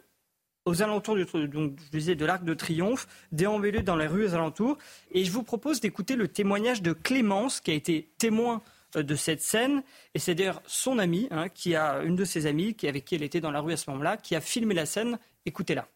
aux 0.64 0.82
alentours 0.82 1.16
du, 1.16 1.24
de 1.24 2.24
l'Arc 2.24 2.44
de 2.44 2.54
Triomphe, 2.54 3.06
déambuler 3.32 3.82
dans 3.82 3.96
les 3.96 4.06
rues 4.06 4.26
aux 4.26 4.34
alentours. 4.34 4.78
Et 5.10 5.24
je 5.24 5.30
vous 5.32 5.42
propose 5.42 5.80
d'écouter 5.80 6.16
le 6.16 6.28
témoignage 6.28 6.80
de 6.82 6.92
Clémence, 6.92 7.60
qui 7.60 7.70
a 7.70 7.74
été 7.74 8.12
témoin 8.18 8.62
de 8.94 9.14
cette 9.16 9.40
scène. 9.40 9.82
Et 10.14 10.18
c'est 10.18 10.34
d'ailleurs 10.34 10.62
son 10.66 10.98
amie, 10.98 11.28
hein, 11.30 11.48
qui 11.48 11.74
a 11.74 12.02
une 12.02 12.14
de 12.14 12.24
ses 12.24 12.46
amies, 12.46 12.76
avec 12.82 13.06
qui 13.06 13.14
elle 13.14 13.22
était 13.22 13.40
dans 13.40 13.50
la 13.50 13.60
rue 13.60 13.72
à 13.72 13.76
ce 13.76 13.88
moment-là, 13.90 14.16
qui 14.18 14.36
a 14.36 14.40
filmé 14.40 14.74
la 14.74 14.86
scène. 14.86 15.18
Écoutez-la. 15.46 15.88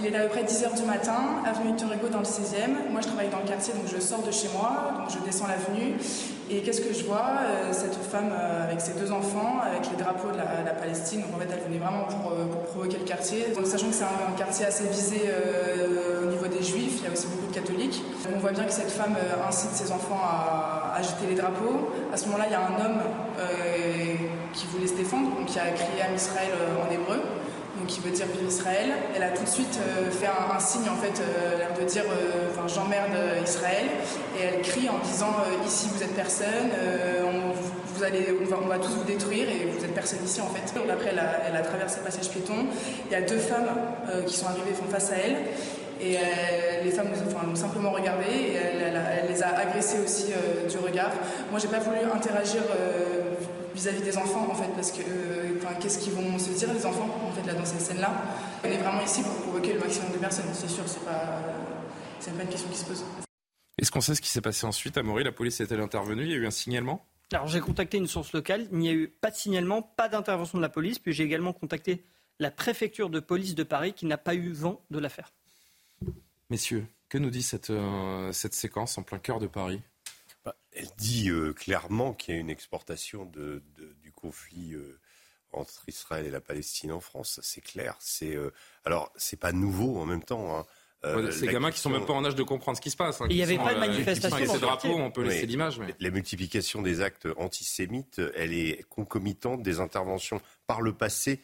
Il 0.00 0.06
est 0.06 0.16
à 0.16 0.22
peu 0.22 0.28
près 0.28 0.42
10h 0.42 0.76
du 0.76 0.82
matin, 0.82 1.40
avenue 1.46 1.72
de 1.72 1.84
Hugo 1.84 2.08
dans 2.10 2.18
le 2.18 2.24
16e. 2.24 2.90
Moi, 2.90 3.00
je 3.00 3.06
travaille 3.06 3.28
dans 3.28 3.38
le 3.38 3.46
quartier, 3.46 3.72
donc 3.74 3.84
je 3.86 4.00
sors 4.00 4.22
de 4.22 4.30
chez 4.32 4.48
moi, 4.52 4.92
donc 4.98 5.10
je 5.10 5.24
descends 5.24 5.46
l'avenue. 5.46 5.94
Et 6.50 6.62
qu'est-ce 6.62 6.80
que 6.80 6.92
je 6.92 7.04
vois 7.04 7.24
euh, 7.42 7.72
Cette 7.72 7.94
femme 7.94 8.30
euh, 8.32 8.64
avec 8.64 8.80
ses 8.80 8.94
deux 8.94 9.12
enfants, 9.12 9.60
avec 9.64 9.88
les 9.90 9.96
drapeaux 9.96 10.32
de 10.32 10.36
la, 10.36 10.72
Palestine? 10.72 11.22
Donc 11.22 11.36
en 11.36 11.38
fait, 11.38 11.48
elle 11.52 11.62
venait 11.70 11.78
vraiment 11.78 12.04
pour, 12.04 12.32
euh, 12.32 12.44
provoquer 12.72 12.98
le 12.98 13.04
quartier. 13.04 13.46
Sachant 13.64 13.86
que 13.86 13.94
c'est 13.94 14.02
un, 14.04 14.36
quartier 14.36 14.66
assez 14.66 14.88
visé 14.88 15.30
au 16.22 16.26
niveau 16.26 16.46
des 16.48 16.62
juifs, 16.62 16.98
il 16.98 17.04
y 17.04 17.08
a 17.08 17.12
aussi 17.12 17.28
beaucoup 17.28 17.46
de 17.46 17.54
catholiques. 17.54 18.02
on 18.34 18.38
voit 18.40 18.50
bien 18.52 18.64
que 18.64 18.72
cette 18.72 18.90
femme 18.90 19.14
incite 19.48 19.70
ses 19.70 19.92
enfants 19.92 20.20
à, 20.22 20.96
agiter 20.98 21.26
les 21.28 21.36
drapeaux. 21.36 21.90
À 22.12 22.16
ce 22.16 22.26
moment-là, 22.26 22.44
il 22.48 22.52
y 22.52 22.56
a 22.56 22.60
un 22.60 22.84
homme 22.84 23.00
qui 24.52 24.66
voulait 24.66 24.88
se 24.88 24.94
défendre, 24.94 25.30
donc 25.36 25.46
qui 25.46 25.58
a 25.58 25.70
crié 25.70 26.02
à 26.02 26.12
Israël 26.12 26.50
en 26.84 26.92
hébreu 26.92 27.22
qui 27.86 28.00
veut 28.00 28.10
dire 28.10 28.26
vive 28.26 28.48
Israël. 28.48 28.92
Elle 29.14 29.22
a 29.22 29.30
tout 29.30 29.44
de 29.44 29.48
suite 29.48 29.78
euh, 29.78 30.10
fait 30.10 30.26
un, 30.26 30.58
signe, 30.58 30.88
en 30.88 30.96
fait, 30.96 31.20
euh, 31.20 31.58
l'air 31.58 31.86
dire 31.86 32.04
euh, 32.04 32.68
j'emmerde 32.68 33.16
Israël. 33.42 33.86
Et 34.38 34.42
elle 34.42 34.62
crie 34.62 34.88
en 34.88 34.98
disant 35.04 35.34
ici 35.66 35.88
vous 35.94 36.02
êtes 36.02 36.14
personne, 36.14 36.70
on, 37.24 37.52
vous 37.94 38.02
allez, 38.02 38.28
on 38.50 38.66
va, 38.66 38.78
tous 38.78 38.90
vous 38.90 39.04
détruire 39.04 39.48
et 39.48 39.66
vous 39.66 39.84
êtes 39.84 39.94
personne 39.94 40.20
ici 40.24 40.40
en 40.40 40.48
fait. 40.48 40.62
Après, 40.90 41.10
elle 41.10 41.56
a, 41.56 41.60
traversé 41.60 41.98
le 41.98 42.04
passage 42.04 42.30
piéton. 42.30 42.66
Il 43.06 43.12
y 43.12 43.14
a 43.14 43.20
deux 43.20 43.38
femmes 43.38 43.68
qui 44.26 44.34
sont 44.34 44.46
arrivées 44.46 44.72
font 44.72 44.90
face 44.90 45.12
à 45.12 45.16
elle. 45.16 45.36
Et 46.00 46.16
les 46.82 46.90
femmes 46.90 47.08
enfin, 47.26 47.46
l'ont 47.46 47.54
simplement 47.54 47.90
regardée 47.90 48.32
et 48.32 48.54
elle, 48.54 49.28
les 49.28 49.42
a 49.42 49.56
agressées 49.56 49.98
aussi 50.04 50.32
du 50.68 50.78
regard. 50.78 51.12
Moi, 51.50 51.60
j'ai 51.60 51.68
pas 51.68 51.78
voulu 51.78 51.98
interagir 52.14 52.62
vis-à-vis 53.74 54.02
des 54.02 54.16
enfants 54.16 54.46
en 54.50 54.54
fait 54.54 54.70
parce 54.74 54.92
que 54.92 55.02
qu'est-ce 55.80 55.98
qu'ils 55.98 56.12
vont 56.12 56.38
se 56.38 56.50
dire 56.50 56.68
les 56.72 56.86
enfants? 56.86 57.08
Là 57.46 57.54
dans 57.54 57.64
cette 57.64 57.80
scène 57.80 58.00
là 58.00 58.12
on 58.64 58.68
est 58.68 58.78
vraiment 58.78 59.02
ici 59.02 59.22
pour 59.22 59.34
provoquer 59.42 59.74
le 59.74 59.80
maximum 59.80 60.12
de 60.12 60.18
personnes 60.18 60.46
c'est 60.52 60.68
sûr 60.68 60.84
c'est 60.86 61.04
pas 61.04 61.40
c'est 62.20 62.36
pas 62.36 62.42
une 62.42 62.48
question 62.48 62.68
qui 62.70 62.78
se 62.78 62.84
pose 62.84 63.04
est-ce 63.78 63.90
qu'on 63.90 64.00
sait 64.00 64.14
ce 64.14 64.20
qui 64.20 64.28
s'est 64.28 64.40
passé 64.40 64.66
ensuite 64.66 64.96
à 64.98 65.02
Maury 65.02 65.24
La 65.24 65.32
police 65.32 65.60
est-elle 65.60 65.80
intervenue? 65.80 66.22
Il 66.22 66.30
y 66.30 66.34
a 66.34 66.36
eu 66.36 66.46
un 66.46 66.50
signalement? 66.50 67.04
Alors 67.32 67.48
j'ai 67.48 67.60
contacté 67.60 67.98
une 67.98 68.06
source 68.06 68.32
locale. 68.32 68.68
Il 68.70 68.78
n'y 68.78 68.88
a 68.88 68.92
eu 68.92 69.08
pas 69.08 69.30
de 69.30 69.36
signalement, 69.36 69.82
pas 69.82 70.08
d'intervention 70.08 70.58
de 70.58 70.62
la 70.62 70.68
police. 70.68 70.98
Puis 70.98 71.12
j'ai 71.12 71.24
également 71.24 71.52
contacté 71.52 72.04
la 72.38 72.50
préfecture 72.50 73.10
de 73.10 73.20
police 73.20 73.54
de 73.54 73.62
Paris 73.62 73.92
qui 73.92 74.06
n'a 74.06 74.18
pas 74.18 74.34
eu 74.34 74.52
vent 74.52 74.80
de 74.90 74.98
l'affaire. 74.98 75.32
Messieurs, 76.50 76.86
que 77.08 77.18
nous 77.18 77.30
dit 77.30 77.42
cette, 77.42 77.70
euh, 77.70 78.30
cette 78.32 78.54
séquence 78.54 78.96
en 78.98 79.02
plein 79.02 79.18
cœur 79.18 79.40
de 79.40 79.46
Paris? 79.46 79.82
Bah, 80.44 80.54
Elle 80.72 80.88
dit 80.96 81.30
euh, 81.30 81.52
clairement 81.52 82.12
qu'il 82.12 82.34
y 82.34 82.36
a 82.36 82.40
une 82.40 82.50
exportation 82.50 83.24
de, 83.24 83.62
du 84.02 84.12
conflit 84.12 84.74
euh, 84.74 85.00
entre 85.56 85.82
Israël 85.88 86.26
et 86.26 86.30
la 86.30 86.40
Palestine 86.40 86.92
en 86.92 87.00
France, 87.00 87.40
c'est 87.42 87.60
clair. 87.60 87.96
C'est 87.98 88.34
euh, 88.34 88.52
alors 88.84 89.12
c'est 89.16 89.38
pas 89.38 89.52
nouveau 89.52 89.98
en 89.98 90.06
même 90.06 90.22
temps. 90.22 90.56
Hein. 90.56 90.64
Euh, 91.04 91.30
ces 91.30 91.46
gamins 91.46 91.70
qui 91.70 91.80
sont 91.80 91.90
même 91.90 92.06
pas 92.06 92.14
en 92.14 92.24
âge 92.24 92.34
de 92.34 92.42
comprendre 92.42 92.78
ce 92.78 92.82
qui 92.82 92.90
se 92.90 92.96
passe. 92.96 93.20
Hein, 93.20 93.26
il 93.28 93.36
n'y 93.36 93.42
avait 93.42 93.58
pas 93.58 93.74
de 93.74 93.78
euh, 93.78 93.80
manifestation. 93.80 94.52
Ces 94.52 94.58
drapeaux, 94.58 94.96
on 94.96 95.10
peut 95.10 95.22
laisser 95.22 95.46
l'image. 95.46 95.78
Mais... 95.78 95.94
La 96.00 96.10
multiplication 96.10 96.80
des 96.80 97.02
actes 97.02 97.28
antisémites, 97.36 98.22
elle 98.34 98.54
est 98.54 98.84
concomitante 98.88 99.62
des 99.62 99.80
interventions 99.80 100.40
par 100.66 100.80
le 100.80 100.92
passé 100.92 101.40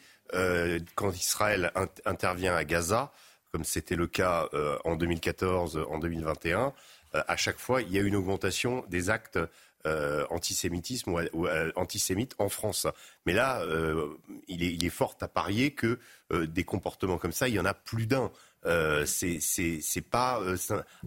quand 0.95 1.13
Israël 1.13 1.73
intervient 2.05 2.55
à 2.55 2.63
Gaza, 2.63 3.11
comme 3.51 3.65
c'était 3.65 3.97
le 3.97 4.07
cas 4.07 4.49
en 4.85 4.95
2014, 4.95 5.85
en 5.89 5.99
2021. 5.99 6.73
à 7.13 7.35
chaque 7.35 7.59
fois, 7.59 7.81
il 7.81 7.91
y 7.91 7.99
a 7.99 8.01
une 8.01 8.15
augmentation 8.15 8.85
des 8.87 9.09
actes 9.09 9.37
euh, 9.85 10.25
antisémitisme 10.29 11.27
ou, 11.33 11.47
antisémite 11.75 12.35
en 12.39 12.49
France. 12.49 12.87
Mais 13.25 13.33
là, 13.33 13.63
il, 14.47 14.63
est, 14.63 14.73
il, 14.73 14.85
est, 14.85 14.89
fort 14.89 15.15
à 15.21 15.27
parier 15.27 15.71
que 15.71 15.99
des 16.31 16.63
comportements 16.63 17.17
comme 17.17 17.31
ça, 17.31 17.47
il 17.47 17.55
y 17.55 17.59
en 17.59 17.65
a 17.65 17.73
plus 17.73 18.07
d'un. 18.07 18.31
Euh, 18.65 19.05
c'est 19.05 20.01
pas, 20.09 20.41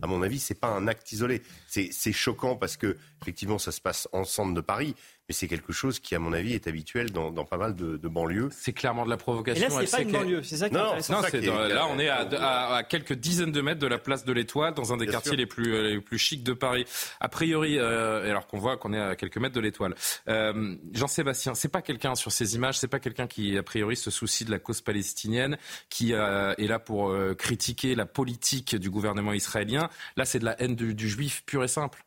à 0.03 0.07
mon 0.07 0.23
avis, 0.23 0.39
c'est 0.39 0.59
pas 0.59 0.69
un 0.69 0.89
acte 0.89 1.13
isolé. 1.13 1.43
C'est 1.69 2.13
choquant 2.13 2.57
parce 2.57 2.77
que 2.77 2.97
effectivement, 3.23 3.59
ça 3.59 3.73
se 3.73 3.81
passe 3.81 4.09
en 4.13 4.25
centre 4.25 4.55
de 4.55 4.61
Paris, 4.61 4.95
mais 5.29 5.35
c'est 5.35 5.49
quelque 5.49 5.73
chose 5.73 6.01
qui, 6.01 6.15
à 6.15 6.19
mon 6.19 6.33
avis, 6.33 6.53
est 6.53 6.67
habituel 6.67 7.11
dans, 7.11 7.33
pas 7.45 7.57
mal 7.57 7.75
de, 7.75 7.97
banlieues. 8.09 8.51
C'est 8.53 8.75
clairement 8.75 9.05
de 9.05 9.11
la 9.11 9.17
provocation. 9.17 9.67
Et 9.67 9.71
là, 9.71 9.87
c'est 9.87 9.97
pas 9.97 10.03
une 10.03 10.13
banlieue, 10.13 10.43
c'est 10.43 10.57
ça 10.57 10.69
qui 10.69 10.75
non, 10.75 10.97
est 10.99 11.49
là, 11.49 11.87
on 11.91 11.99
est 11.99 12.09
à, 12.09 12.83
quelques 12.89 13.15
dizaines 13.15 13.53
de 13.53 13.61
mètres 13.61 13.81
de 13.81 13.87
la 13.87 13.99
place 13.99 14.25
de 14.25 14.33
l'Étoile, 14.33 14.75
dans 14.75 14.93
un 14.93 14.97
des 14.97 15.07
quartiers 15.07 15.37
les 15.37 15.47
plus, 15.47 15.95
les 15.95 16.01
plus 16.01 16.19
chics 16.19 16.45
de 16.45 16.53
Paris. 16.53 16.85
A 17.21 17.29
priori, 17.29 17.79
euh, 17.79 18.29
alors 18.31 18.47
qu'on 18.47 18.59
voit 18.59 18.77
qu'on 18.77 18.93
est 18.93 19.01
à 19.01 19.17
quelques 19.17 19.39
mètres 19.39 19.55
de 19.55 19.61
l'Étoile. 19.61 19.95
Euh, 20.29 20.77
Jean-Sébastien, 20.93 21.55
c'est 21.55 21.69
pas 21.69 21.83
quelqu'un 21.83 22.15
sur 22.15 22.31
ces 22.31 22.55
images, 22.55 22.79
c'est 22.79 22.89
pas 22.89 23.01
quelqu'un 23.01 23.27
qui, 23.27 23.57
a 23.57 23.63
priori, 23.63 23.97
se 23.97 24.11
soucie 24.11 24.45
de 24.45 24.51
la 24.51 24.59
cause 24.59 24.83
palestinienne, 24.83 25.57
qui 25.89 26.13
euh, 26.13 26.55
est 26.59 26.67
là 26.67 26.79
pour 26.79 27.15
critiquer 27.39 27.95
la 27.95 28.07
politique 28.07 28.77
du 28.77 28.91
gouvernement 28.91 29.33
israélien. 29.33 29.89
Là, 30.17 30.25
c'est 30.25 30.39
de 30.39 30.45
la 30.45 30.61
haine 30.61 30.77
du, 30.77 30.95
du 30.95 31.09
juif 31.09 31.43
pur 31.47 31.65
et 31.65 31.69
simple. 31.69 32.05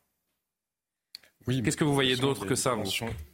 Oui, 1.48 1.64
Qu'est-ce 1.64 1.78
que 1.78 1.84
vous 1.84 1.94
voyez 1.94 2.18
d'autre 2.18 2.46
que 2.46 2.56
ça 2.56 2.76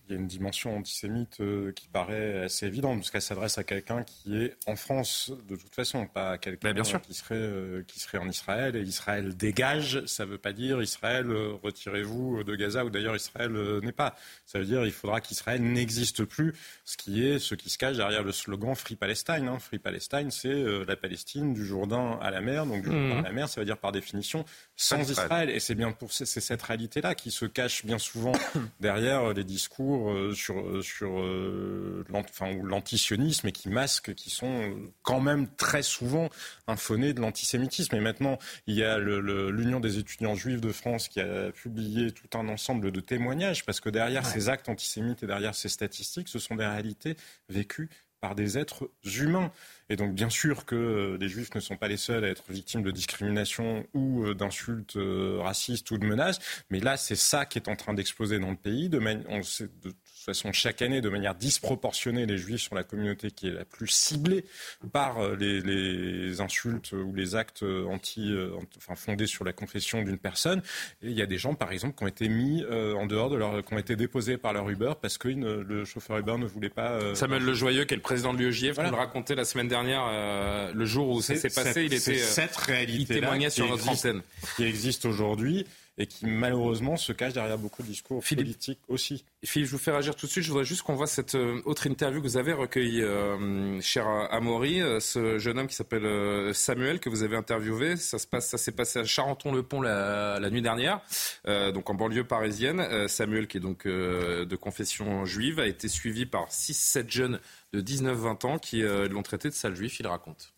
il 0.09 0.16
y 0.16 0.18
a 0.18 0.20
une 0.20 0.28
dimension 0.28 0.76
antisémite 0.76 1.39
euh, 1.39 1.72
qui 1.72 1.88
paraît 1.88 2.43
assez 2.43 2.66
évidente, 2.66 2.97
parce 2.97 3.09
qu'elle 3.09 3.22
s'adresse 3.22 3.57
à 3.57 3.64
quelqu'un 3.64 4.03
qui 4.03 4.36
est 4.36 4.57
en 4.68 4.76
France, 4.76 5.32
de 5.47 5.55
toute 5.55 5.74
façon, 5.74 6.05
pas 6.07 6.32
à 6.32 6.38
quelqu'un 6.38 6.74
bien 6.74 6.84
sûr. 6.84 6.99
qui, 6.99 7.14
serait, 7.14 7.36
euh, 7.36 7.84
qui 7.88 8.01
serait 8.01 8.18
en 8.18 8.28
Israël. 8.28 8.76
Et 8.76 8.82
Israël 8.82 9.34
dégage, 9.34 10.05
ça 10.05 10.26
ne 10.26 10.32
veut 10.32 10.38
pas 10.38 10.51
dire 10.51 10.82
Israël, 10.82 11.32
euh, 11.32 11.53
retirez-vous 11.64 12.43
de 12.43 12.55
Gaza, 12.55 12.84
ou 12.84 12.89
d'ailleurs 12.89 13.16
Israël 13.16 13.53
n'est 13.82 13.93
pas. 13.93 14.16
Ça 14.45 14.59
veut 14.59 14.66
dire 14.66 14.84
qu'il 14.84 14.91
faudra 14.91 15.22
qu'Israël 15.22 15.64
n'existe 15.64 16.26
plus, 16.26 16.53
ce 16.84 16.97
qui 16.97 17.26
est 17.26 17.39
ce 17.39 17.55
qui 17.55 17.70
se 17.70 17.78
cache 17.78 17.95
derrière 17.95 18.24
le 18.24 18.34
slogan 18.34 18.76
Free 18.76 18.97
Palestine. 18.97 19.47
Hein. 19.47 19.59
Free 19.59 19.80
Palestine, 19.80 20.32
c'est 20.32 20.64
la 20.86 20.97
Palestine 20.97 21.53
du 21.53 21.66
Jourdain 21.66 22.20
à 22.22 22.30
la 22.30 22.41
mer. 22.41 22.66
Donc 22.66 22.84
du 22.84 22.91
Jourdain 22.91 23.18
à 23.18 23.22
mmh. 23.22 23.24
la 23.24 23.32
mer, 23.32 23.49
ça 23.49 23.61
veut 23.61 23.66
dire 23.66 23.78
par 23.78 23.93
définition 23.93 24.43
sans 24.76 25.09
Israël. 25.09 25.49
Et 25.49 25.59
c'est 25.59 25.76
bien 25.76 25.91
pour 25.91 26.11
c'est 26.11 26.26
cette 26.26 26.61
réalité-là 26.61 27.15
qui 27.15 27.32
se 27.32 27.45
cache 27.45 27.86
bien 27.86 27.99
souvent 27.99 28.32
derrière 28.80 29.34
les 29.34 29.43
discours 29.43 30.11
euh, 30.11 30.34
sur, 30.34 30.59
euh, 30.59 30.82
sur 30.82 31.19
euh, 31.19 32.03
l'antisionisme 32.09 33.47
et 33.47 33.51
qui 33.51 33.69
masquent, 33.69 34.13
qui 34.13 34.30
sont 34.30 34.76
quand 35.01 35.21
même 35.21 35.47
très 35.55 35.84
souvent 35.84 36.30
infonés 36.67 37.13
de 37.13 37.21
l'antisémitisme. 37.21 37.95
Et 37.95 37.99
maintenant, 37.99 38.38
il 38.67 38.76
y 38.76 38.84
a 38.84 38.97
l'Union 38.97 39.80
des 39.80 39.99
étudiants 39.99 40.36
juifs 40.36 40.61
de 40.61 40.71
France 40.71 41.07
qui 41.07 41.19
a 41.21 41.51
publié 41.51 42.11
tout 42.11 42.38
un 42.38 42.47
ensemble 42.47 42.91
de 42.91 42.99
témoignages, 42.99 43.65
parce 43.65 43.80
que 43.80 43.89
derrière 43.89 44.26
ces 44.26 44.49
actes 44.49 44.69
antisémites 44.69 45.24
et 45.24 45.28
derrière 45.28 45.55
ces 45.55 45.69
statistiques, 45.69 46.28
ce 46.28 46.39
sont 46.39 46.55
des 46.55 46.65
réalités 46.65 47.15
vécues 47.49 47.89
par 48.24 48.36
des 48.36 48.57
êtres 48.57 48.89
humains. 49.03 49.51
Et 49.89 49.95
donc, 49.95 50.13
bien 50.13 50.29
sûr 50.29 50.65
que 50.65 51.17
les 51.19 51.27
Juifs 51.27 51.53
ne 51.55 51.59
sont 51.59 51.77
pas 51.77 51.88
les 51.88 51.97
seuls 51.97 52.23
à 52.23 52.29
être 52.29 52.43
victimes 52.49 52.84
de 52.84 52.91
discrimination 52.91 53.86
ou 53.93 54.34
d'insultes 54.34 54.97
racistes 55.39 55.91
ou 55.91 55.97
de 55.97 56.05
menaces, 56.05 56.39
mais 56.69 56.79
là, 56.79 56.97
c'est 56.97 57.15
ça 57.15 57.45
qui 57.45 57.57
est 57.59 57.69
en 57.69 57.75
train 57.75 57.93
d'exploser 57.93 58.39
dans 58.39 58.51
le 58.51 58.55
pays. 58.55 58.89
De, 58.89 58.99
on 59.29 59.43
sait, 59.43 59.69
de 59.84 59.91
toute 59.91 59.97
façon, 60.25 60.53
chaque 60.53 60.81
année, 60.81 61.01
de 61.01 61.09
manière 61.09 61.36
disproportionnée, 61.36 62.25
les 62.25 62.38
Juifs 62.38 62.61
sont 62.61 62.75
la 62.75 62.84
communauté 62.84 63.31
qui 63.31 63.47
est 63.47 63.51
la 63.51 63.65
plus 63.65 63.89
ciblée 63.89 64.45
par 64.91 65.19
euh, 65.19 65.36
les, 65.36 66.39
insultes 66.39 66.93
ou 66.93 67.13
les 67.13 67.36
actes 67.36 67.63
anti, 67.63 68.31
euh, 68.31 68.55
enfin, 68.77 68.95
fondés 68.95 69.27
sur 69.27 69.43
la 69.43 69.53
confession 69.53 70.01
d'une 70.01 70.17
personne. 70.17 70.61
Et 71.01 71.09
il 71.09 71.13
y 71.13 71.21
a 71.21 71.25
des 71.25 71.38
gens, 71.38 71.55
par 71.55 71.71
exemple, 71.71 71.97
qui 71.97 72.03
ont 72.03 72.07
été 72.07 72.29
mis 72.29 72.63
euh, 72.63 72.93
en 72.95 73.05
dehors 73.05 73.29
de 73.29 73.36
leur, 73.36 73.63
qui 73.63 73.73
ont 73.73 73.77
été 73.77 73.95
déposés 73.95 74.38
par 74.38 74.53
leur 74.53 74.69
Uber 74.69 74.93
parce 75.01 75.17
que 75.17 75.27
le 75.27 75.86
chauffeur 75.86 76.17
Uber 76.17 76.38
ne 76.38 76.45
voulait 76.45 76.69
pas. 76.69 77.15
Samuel 77.15 77.43
Lejoyeux, 77.43 77.84
qui 77.86 77.93
est 77.93 77.97
le 77.97 78.03
président 78.03 78.34
de 78.34 78.39
l'UEJF, 78.39 78.75
voilà. 78.75 78.89
nous 78.89 78.95
le 78.95 79.01
racontait 79.01 79.36
la 79.36 79.45
semaine 79.45 79.67
dernière, 79.67 79.72
le 79.82 80.86
jour 80.86 81.09
où 81.09 81.21
ça 81.21 81.36
s'est 81.36 81.49
passé, 81.49 81.86
il 81.86 81.93
était. 81.93 82.17
Cette 82.17 82.55
réalité 82.55 82.99
il 82.99 83.07
témoignait 83.07 83.49
sur 83.49 83.67
notre 83.67 83.89
antenne. 83.89 84.21
Qui 84.55 84.63
existe 84.63 85.05
aujourd'hui 85.05 85.65
et 85.97 86.07
qui 86.07 86.26
malheureusement 86.26 86.97
se 86.97 87.11
cache 87.11 87.34
derrière 87.34 87.57
beaucoup 87.57 87.84
de 87.84 87.88
discours 87.88 88.24
politiques 88.24 88.80
aussi. 88.88 89.26
Philippe, 89.43 89.67
je 89.67 89.71
vous 89.74 89.78
fais 89.78 89.91
réagir 89.91 90.15
tout 90.15 90.26
de 90.26 90.32
suite. 90.32 90.43
Je 90.43 90.49
voudrais 90.49 90.65
juste 90.65 90.82
qu'on 90.82 90.95
voit 90.95 91.05
cette 91.05 91.36
euh, 91.36 91.61
autre 91.65 91.86
interview 91.86 92.19
que 92.19 92.28
vous 92.28 92.38
avez 92.38 92.53
recueillie, 92.53 93.03
euh, 93.03 93.80
cher 93.82 94.07
Amaury, 94.32 94.82
euh, 94.82 94.99
ce 94.99 95.38
jeune 95.38 95.59
homme 95.59 95.67
qui 95.67 95.76
s'appelle 95.76 96.53
Samuel 96.55 96.99
que 96.99 97.09
vous 97.09 97.21
avez 97.21 97.36
interviewé. 97.36 97.95
Ça 97.95 98.17
passe, 98.30 98.55
s'est 98.55 98.71
passé 98.71 98.99
à 98.99 99.03
Charenton-le-Pont 99.03 99.82
la, 99.82 100.39
la, 100.39 100.49
nuit 100.49 100.61
dernière, 100.61 101.01
donc 101.45 101.89
en 101.89 101.93
banlieue 101.93 102.24
parisienne. 102.24 103.07
Samuel, 103.07 103.47
qui 103.47 103.57
est 103.57 103.61
donc 103.61 103.86
de 103.86 104.55
confession 104.55 105.26
juive, 105.26 105.59
a 105.59 105.67
été 105.67 105.88
suivi 105.88 106.26
par 106.26 106.49
6-7 106.49 107.09
jeunes 107.09 107.39
de 107.74 107.82
19-20 107.82 108.45
ans 108.45 108.59
qui 108.59 108.82
l'ont 108.82 109.24
traité 109.24 109.49
de 109.49 109.53
sale 109.53 109.76
juif. 109.76 109.99
Il 109.99 110.07
raconte 110.07 110.53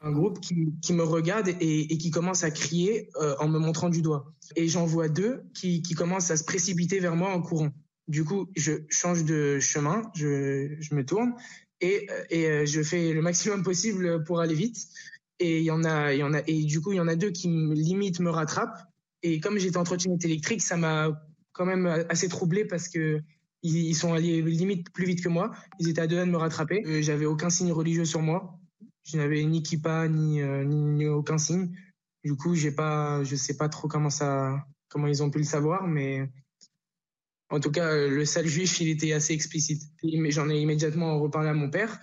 un 0.00 0.12
groupe 0.12 0.40
qui, 0.40 0.72
qui 0.80 0.92
me 0.92 1.02
regarde 1.02 1.48
et, 1.48 1.92
et, 1.92 1.98
qui 1.98 2.10
commence 2.10 2.44
à 2.44 2.50
crier 2.50 3.10
euh, 3.16 3.34
en 3.40 3.48
me 3.48 3.58
montrant 3.58 3.88
du 3.88 4.02
doigt. 4.02 4.32
Et 4.56 4.68
j'en 4.68 4.86
vois 4.86 5.08
deux 5.08 5.42
qui, 5.54 5.82
qui, 5.82 5.94
commencent 5.94 6.30
à 6.30 6.36
se 6.36 6.44
précipiter 6.44 7.00
vers 7.00 7.16
moi 7.16 7.30
en 7.30 7.42
courant. 7.42 7.70
Du 8.06 8.24
coup, 8.24 8.48
je 8.56 8.72
change 8.88 9.24
de 9.24 9.58
chemin, 9.58 10.02
je, 10.14 10.76
je 10.78 10.94
me 10.94 11.04
tourne 11.04 11.34
et, 11.80 12.08
et 12.30 12.46
euh, 12.46 12.66
je 12.66 12.82
fais 12.82 13.12
le 13.12 13.22
maximum 13.22 13.62
possible 13.62 14.24
pour 14.24 14.40
aller 14.40 14.54
vite. 14.54 14.78
Et 15.40 15.58
il 15.58 15.64
y 15.64 15.70
en 15.70 15.84
a, 15.84 16.12
il 16.14 16.18
y 16.18 16.22
en 16.22 16.32
a, 16.32 16.40
et 16.46 16.64
du 16.64 16.80
coup, 16.80 16.92
il 16.92 16.96
y 16.96 17.00
en 17.00 17.08
a 17.08 17.16
deux 17.16 17.30
qui 17.30 17.48
me, 17.48 17.74
limite 17.74 18.20
me 18.20 18.30
rattrapent. 18.30 18.86
Et 19.22 19.40
comme 19.40 19.58
j'étais 19.58 19.76
en 19.76 19.84
électrique, 19.84 20.62
ça 20.62 20.76
m'a 20.76 21.20
quand 21.52 21.66
même 21.66 21.86
assez 22.08 22.28
troublé 22.28 22.64
parce 22.64 22.88
que 22.88 23.20
ils, 23.62 23.94
sont 23.94 24.12
allés 24.12 24.42
limite 24.42 24.90
plus 24.92 25.06
vite 25.06 25.22
que 25.22 25.28
moi. 25.28 25.52
Ils 25.78 25.88
étaient 25.88 26.00
à 26.00 26.06
deux 26.06 26.18
à 26.18 26.24
de 26.24 26.30
me 26.30 26.36
rattraper. 26.36 26.82
Euh, 26.86 27.02
j'avais 27.02 27.26
aucun 27.26 27.50
signe 27.50 27.72
religieux 27.72 28.04
sur 28.04 28.22
moi. 28.22 28.58
Je 29.04 29.16
n'avais 29.16 29.42
ni 29.44 29.62
kippa 29.62 30.08
ni, 30.08 30.40
euh, 30.40 30.64
ni, 30.64 31.06
aucun 31.06 31.38
signe. 31.38 31.74
Du 32.24 32.36
coup, 32.36 32.54
j'ai 32.54 32.72
pas, 32.72 33.24
je 33.24 33.36
sais 33.36 33.56
pas 33.56 33.68
trop 33.68 33.88
comment 33.88 34.10
ça, 34.10 34.64
comment 34.88 35.06
ils 35.06 35.22
ont 35.22 35.30
pu 35.30 35.38
le 35.38 35.44
savoir, 35.44 35.86
mais 35.86 36.28
en 37.50 37.60
tout 37.60 37.70
cas, 37.70 37.94
le 37.94 38.24
sale 38.24 38.46
juif, 38.46 38.80
il 38.80 38.88
était 38.88 39.12
assez 39.12 39.32
explicite. 39.32 39.82
J'en 40.02 40.50
ai 40.50 40.60
immédiatement 40.60 41.18
reparlé 41.18 41.48
à 41.48 41.54
mon 41.54 41.70
père. 41.70 41.98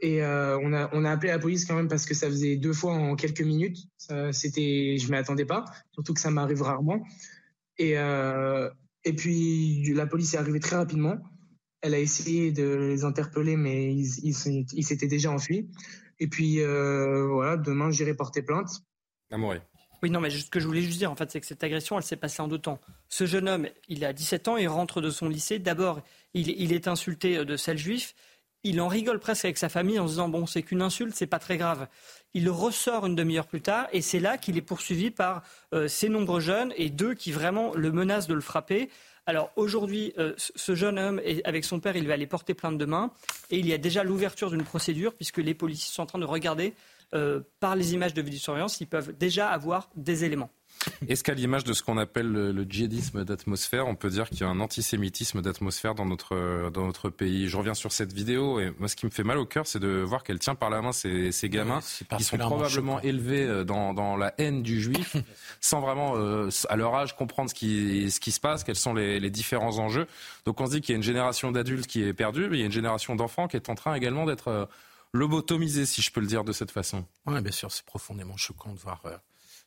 Et 0.00 0.22
euh, 0.22 0.58
on, 0.58 0.72
a, 0.72 0.90
on 0.92 1.04
a 1.04 1.10
appelé 1.10 1.30
la 1.32 1.38
police 1.38 1.64
quand 1.64 1.76
même 1.76 1.88
parce 1.88 2.04
que 2.04 2.14
ça 2.14 2.26
faisait 2.26 2.56
deux 2.56 2.72
fois 2.72 2.92
en 2.92 3.16
quelques 3.16 3.40
minutes. 3.40 3.78
C'était, 4.32 4.96
je 4.98 5.10
m'y 5.10 5.16
attendais 5.16 5.46
pas, 5.46 5.64
surtout 5.92 6.14
que 6.14 6.20
ça 6.20 6.30
m'arrive 6.30 6.62
rarement. 6.62 7.02
Et, 7.78 7.96
et 9.04 9.12
puis 9.12 9.92
la 9.94 10.06
police 10.06 10.34
est 10.34 10.38
arrivée 10.38 10.60
très 10.60 10.76
rapidement. 10.76 11.18
Elle 11.80 11.94
a 11.94 11.98
essayé 11.98 12.50
de 12.52 12.64
les 12.64 13.04
interpeller, 13.04 13.56
mais 13.56 13.94
ils, 13.94 14.26
ils, 14.26 14.66
ils 14.72 14.84
s'étaient 14.84 15.06
déjà 15.06 15.30
enfuis. 15.30 15.68
Et 16.18 16.28
puis 16.28 16.60
euh, 16.60 17.26
voilà, 17.26 17.56
demain 17.56 17.90
j'irai 17.90 18.14
porter 18.14 18.42
plainte. 18.42 18.70
Amoureux. 19.30 19.60
Oui, 20.02 20.10
non, 20.10 20.20
mais 20.20 20.30
ce 20.30 20.50
que 20.50 20.60
je 20.60 20.66
voulais 20.66 20.82
juste 20.82 20.98
dire, 20.98 21.10
en 21.10 21.16
fait, 21.16 21.30
c'est 21.30 21.40
que 21.40 21.46
cette 21.46 21.64
agression, 21.64 21.96
elle 21.96 22.04
s'est 22.04 22.16
passée 22.16 22.42
en 22.42 22.48
deux 22.48 22.58
temps. 22.58 22.78
Ce 23.08 23.24
jeune 23.24 23.48
homme, 23.48 23.68
il 23.88 24.04
a 24.04 24.12
17 24.12 24.48
ans, 24.48 24.56
il 24.58 24.68
rentre 24.68 25.00
de 25.00 25.08
son 25.08 25.30
lycée. 25.30 25.58
D'abord, 25.58 26.02
il, 26.34 26.50
il, 26.50 26.74
est 26.74 26.88
insulté 26.88 27.42
de 27.42 27.56
sale 27.56 27.78
juif. 27.78 28.14
Il 28.64 28.80
en 28.80 28.88
rigole 28.88 29.18
presque 29.18 29.44
avec 29.44 29.58
sa 29.58 29.68
famille 29.68 29.98
en 29.98 30.06
se 30.06 30.12
disant 30.12 30.28
bon, 30.28 30.46
c'est 30.46 30.62
qu'une 30.62 30.82
insulte, 30.82 31.14
c'est 31.14 31.26
pas 31.26 31.38
très 31.38 31.58
grave. 31.58 31.86
Il 32.32 32.48
ressort 32.48 33.06
une 33.06 33.14
demi-heure 33.14 33.46
plus 33.46 33.60
tard 33.60 33.86
et 33.92 34.00
c'est 34.00 34.20
là 34.20 34.38
qu'il 34.38 34.56
est 34.56 34.62
poursuivi 34.62 35.10
par 35.10 35.42
euh, 35.74 35.86
ces 35.86 36.08
nombreux 36.08 36.40
jeunes 36.40 36.72
et 36.76 36.88
deux 36.88 37.14
qui 37.14 37.30
vraiment 37.30 37.74
le 37.74 37.92
menacent 37.92 38.26
de 38.26 38.34
le 38.34 38.40
frapper. 38.40 38.88
Alors 39.26 39.50
aujourd'hui, 39.56 40.12
euh, 40.18 40.34
ce 40.36 40.74
jeune 40.74 40.98
homme, 40.98 41.20
avec 41.44 41.64
son 41.64 41.78
père, 41.78 41.96
il 41.96 42.06
va 42.06 42.14
aller 42.14 42.26
porter 42.26 42.54
plainte 42.54 42.78
demain. 42.78 43.10
Et 43.50 43.58
il 43.58 43.66
y 43.66 43.72
a 43.72 43.78
déjà 43.78 44.02
l'ouverture 44.02 44.50
d'une 44.50 44.64
procédure, 44.64 45.14
puisque 45.14 45.38
les 45.38 45.54
policiers 45.54 45.92
sont 45.92 46.02
en 46.02 46.06
train 46.06 46.18
de 46.18 46.24
regarder 46.24 46.74
euh, 47.14 47.40
par 47.60 47.76
les 47.76 47.94
images 47.94 48.14
de 48.14 48.22
vidéosurveillance, 48.22 48.80
ils 48.80 48.86
peuvent 48.86 49.12
déjà 49.16 49.48
avoir 49.48 49.88
des 49.94 50.24
éléments. 50.24 50.50
Est-ce 51.08 51.24
qu'à 51.24 51.34
l'image 51.34 51.64
de 51.64 51.72
ce 51.72 51.82
qu'on 51.82 51.98
appelle 51.98 52.30
le, 52.30 52.64
djihadisme 52.64 53.24
d'atmosphère, 53.24 53.86
on 53.86 53.94
peut 53.94 54.10
dire 54.10 54.28
qu'il 54.28 54.40
y 54.40 54.44
a 54.44 54.48
un 54.48 54.60
antisémitisme 54.60 55.42
d'atmosphère 55.42 55.94
dans 55.94 56.06
notre, 56.06 56.70
dans 56.70 56.86
notre 56.86 57.10
pays? 57.10 57.48
Je 57.48 57.56
reviens 57.56 57.74
sur 57.74 57.92
cette 57.92 58.12
vidéo 58.12 58.60
et 58.60 58.72
moi 58.78 58.88
ce 58.88 58.96
qui 58.96 59.06
me 59.06 59.10
fait 59.10 59.24
mal 59.24 59.38
au 59.38 59.46
cœur, 59.46 59.66
c'est 59.66 59.78
de 59.78 60.00
voir 60.00 60.22
qu'elle 60.22 60.38
tient 60.38 60.54
par 60.54 60.70
la 60.70 60.82
main 60.82 60.92
ces, 60.92 61.32
ces 61.32 61.48
gamins 61.48 61.80
qui 62.16 62.24
sont 62.24 62.38
probablement 62.38 63.00
élevés 63.00 63.44
euh, 63.44 63.64
dans, 63.64 63.94
dans, 63.94 64.16
la 64.16 64.34
haine 64.38 64.62
du 64.62 64.80
juif, 64.80 65.16
sans 65.60 65.80
vraiment 65.80 66.14
euh, 66.16 66.48
à 66.68 66.76
leur 66.76 66.94
âge 66.94 67.16
comprendre 67.16 67.50
ce 67.50 67.54
qui, 67.54 68.10
ce 68.10 68.20
qui 68.20 68.32
se 68.32 68.40
passe, 68.40 68.64
quels 68.64 68.76
sont 68.76 68.94
les, 68.94 69.20
les 69.20 69.30
différents 69.30 69.78
enjeux. 69.78 70.06
Donc 70.44 70.60
on 70.60 70.66
se 70.66 70.72
dit 70.72 70.80
qu'il 70.80 70.92
y 70.92 70.94
a 70.94 70.96
une 70.96 71.02
génération 71.02 71.52
d'adultes 71.52 71.86
qui 71.86 72.02
est 72.02 72.12
perdue, 72.12 72.48
mais 72.48 72.58
il 72.58 72.60
y 72.60 72.62
a 72.62 72.66
une 72.66 72.72
génération 72.72 73.16
d'enfants 73.16 73.48
qui 73.48 73.56
est 73.56 73.68
en 73.68 73.74
train 73.74 73.94
également 73.94 74.26
d'être 74.26 74.48
euh, 74.48 74.66
lobotomisée, 75.12 75.86
si 75.86 76.02
je 76.02 76.12
peux 76.12 76.20
le 76.20 76.26
dire 76.26 76.44
de 76.44 76.52
cette 76.52 76.70
façon. 76.70 77.04
Oui, 77.26 77.40
bien 77.40 77.52
sûr, 77.52 77.70
c'est 77.70 77.84
profondément 77.84 78.36
choquant 78.36 78.72
de 78.72 78.78
voir 78.78 79.02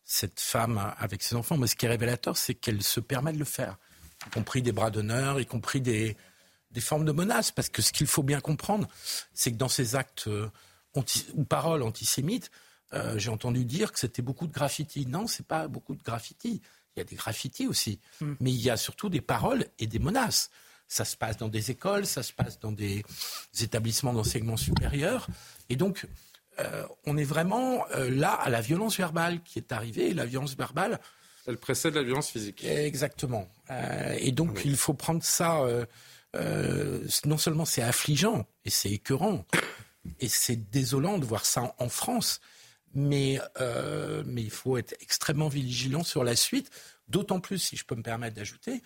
cette 0.08 0.40
femme 0.40 0.94
avec 0.98 1.22
ses 1.22 1.36
enfants. 1.36 1.58
Mais 1.58 1.68
ce 1.68 1.76
qui 1.76 1.86
est 1.86 1.90
révélateur, 1.90 2.38
c'est 2.38 2.56
qu'elle 2.56 2.82
se 2.82 3.00
permet 3.00 3.34
de 3.34 3.38
le 3.38 3.46
faire, 3.46 3.78
y 4.26 4.30
compris 4.32 4.64
des 4.64 4.72
bras 4.72 4.90
d'honneur, 4.90 5.40
y 5.40 5.46
compris 5.46 5.82
des, 5.82 6.18
des 6.72 6.82
formes 6.82 7.06
de 7.06 7.12
menaces. 7.12 7.52
Parce 7.52 7.70
que 7.70 7.82
ce 7.84 7.92
qu'il 7.92 8.08
faut 8.08 8.24
bien 8.24 8.40
comprendre, 8.40 8.88
c'est 9.34 9.52
que 9.52 9.58
dans 9.58 9.68
ces 9.68 9.96
actes 9.96 10.28
euh, 10.28 10.50
ou 11.36 11.44
paroles 11.44 11.84
antisémites, 11.84 12.50
euh, 12.94 13.20
j'ai 13.20 13.30
entendu 13.30 13.66
dire 13.66 13.92
que 13.92 14.00
c'était 14.00 14.22
beaucoup 14.22 14.48
de 14.48 14.54
graffiti. 14.54 15.06
Non, 15.06 15.28
c'est 15.28 15.46
pas 15.46 15.68
beaucoup 15.68 15.94
de 15.94 16.02
graffiti. 16.02 16.62
Il 16.96 17.00
y 17.00 17.02
a 17.02 17.04
des 17.04 17.18
graffitis 17.18 17.68
aussi, 17.68 18.00
Hmm. 18.22 18.34
mais 18.40 18.52
il 18.52 18.62
y 18.62 18.70
a 18.72 18.78
surtout 18.78 19.10
des 19.10 19.22
paroles 19.22 19.66
et 19.78 19.88
des 19.88 20.00
menaces. 20.00 20.50
Ça 20.88 21.04
se 21.04 21.18
passe 21.18 21.36
dans 21.36 21.50
des 21.50 21.70
écoles, 21.70 22.06
ça 22.06 22.24
se 22.24 22.32
passe 22.32 22.60
dans 22.60 22.72
des 22.72 23.04
établissements 23.60 24.14
d'enseignement 24.14 24.56
supérieur, 24.56 25.28
et 25.68 25.76
donc 25.76 26.08
euh, 26.60 26.84
on 27.06 27.18
est 27.18 27.24
vraiment 27.24 27.86
euh, 27.96 28.10
là 28.10 28.32
à 28.32 28.50
la 28.50 28.62
violence 28.62 28.98
verbale 28.98 29.42
qui 29.44 29.60
est 29.60 29.72
arrivée. 29.72 30.10
Et 30.10 30.14
la 30.14 30.26
violence 30.26 30.56
verbale, 30.56 31.00
Elle 31.46 31.58
précède 31.58 31.96
la 31.96 32.04
violence 32.04 32.30
physique. 32.30 32.64
Exactement. 32.66 33.48
Euh, 33.70 34.16
et 34.20 34.32
donc, 34.32 34.62
il 34.66 34.78
faut 34.78 34.94
prendre 34.94 35.24
ça. 35.24 35.62
non 37.26 37.38
seulement 37.38 37.66
c'est 37.66 37.82
affligeant 37.82 38.48
et 38.66 38.70
c'est 38.70 38.92
écœurant, 38.92 39.46
et 40.20 40.28
c'est 40.28 40.70
désolant 40.70 41.18
de 41.18 41.26
voir 41.26 41.46
ça 41.46 41.64
en, 41.64 41.76
en 41.80 41.90
France, 41.90 42.42
mais, 42.94 43.40
mais 44.26 44.44
il 44.44 44.52
faut 44.52 44.78
être 44.78 44.96
extrêmement 45.02 45.50
vigilant 45.50 46.04
sur 46.04 46.24
la 46.24 46.36
suite, 46.36 46.70
d'autant 47.08 47.40
plus, 47.40 47.60
si 47.60 47.78
je 47.78 47.86
peux 47.86 47.96
me 47.96 48.04
permettre 48.04 48.36
d'ajouter, 48.36 48.82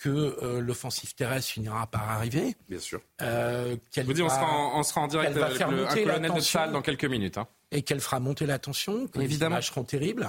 que 0.00 0.08
euh, 0.42 0.60
l'offensive 0.60 1.14
terrestre 1.14 1.52
finira 1.52 1.86
par 1.86 2.10
arriver. 2.10 2.56
Bien 2.68 2.78
sûr. 2.80 3.00
Euh, 3.20 3.76
Je 3.94 4.00
vous 4.00 4.12
dis, 4.14 4.22
on 4.22 4.28
sera 4.30 4.46
en, 4.50 4.78
on 4.80 4.82
sera 4.82 5.02
en 5.02 5.06
direct 5.08 5.32
qu'elle 5.32 5.40
va 5.40 5.46
avec 5.46 5.58
faire 5.58 5.70
le, 5.70 5.76
un 5.82 5.86
monter 5.88 6.04
la 6.06 6.14
colonel 6.14 6.34
de 6.34 6.40
salle 6.40 6.72
dans 6.72 6.80
quelques 6.82 7.04
minutes. 7.04 7.36
hein. 7.38 7.46
et 7.70 7.82
qu'elle 7.82 8.00
fera 8.00 8.18
monter 8.18 8.46
la 8.46 8.58
tension, 8.58 9.06
que 9.08 9.20
Évidemment. 9.20 9.50
les 9.56 9.56
images 9.58 9.66
seront 9.68 9.84
terribles, 9.84 10.26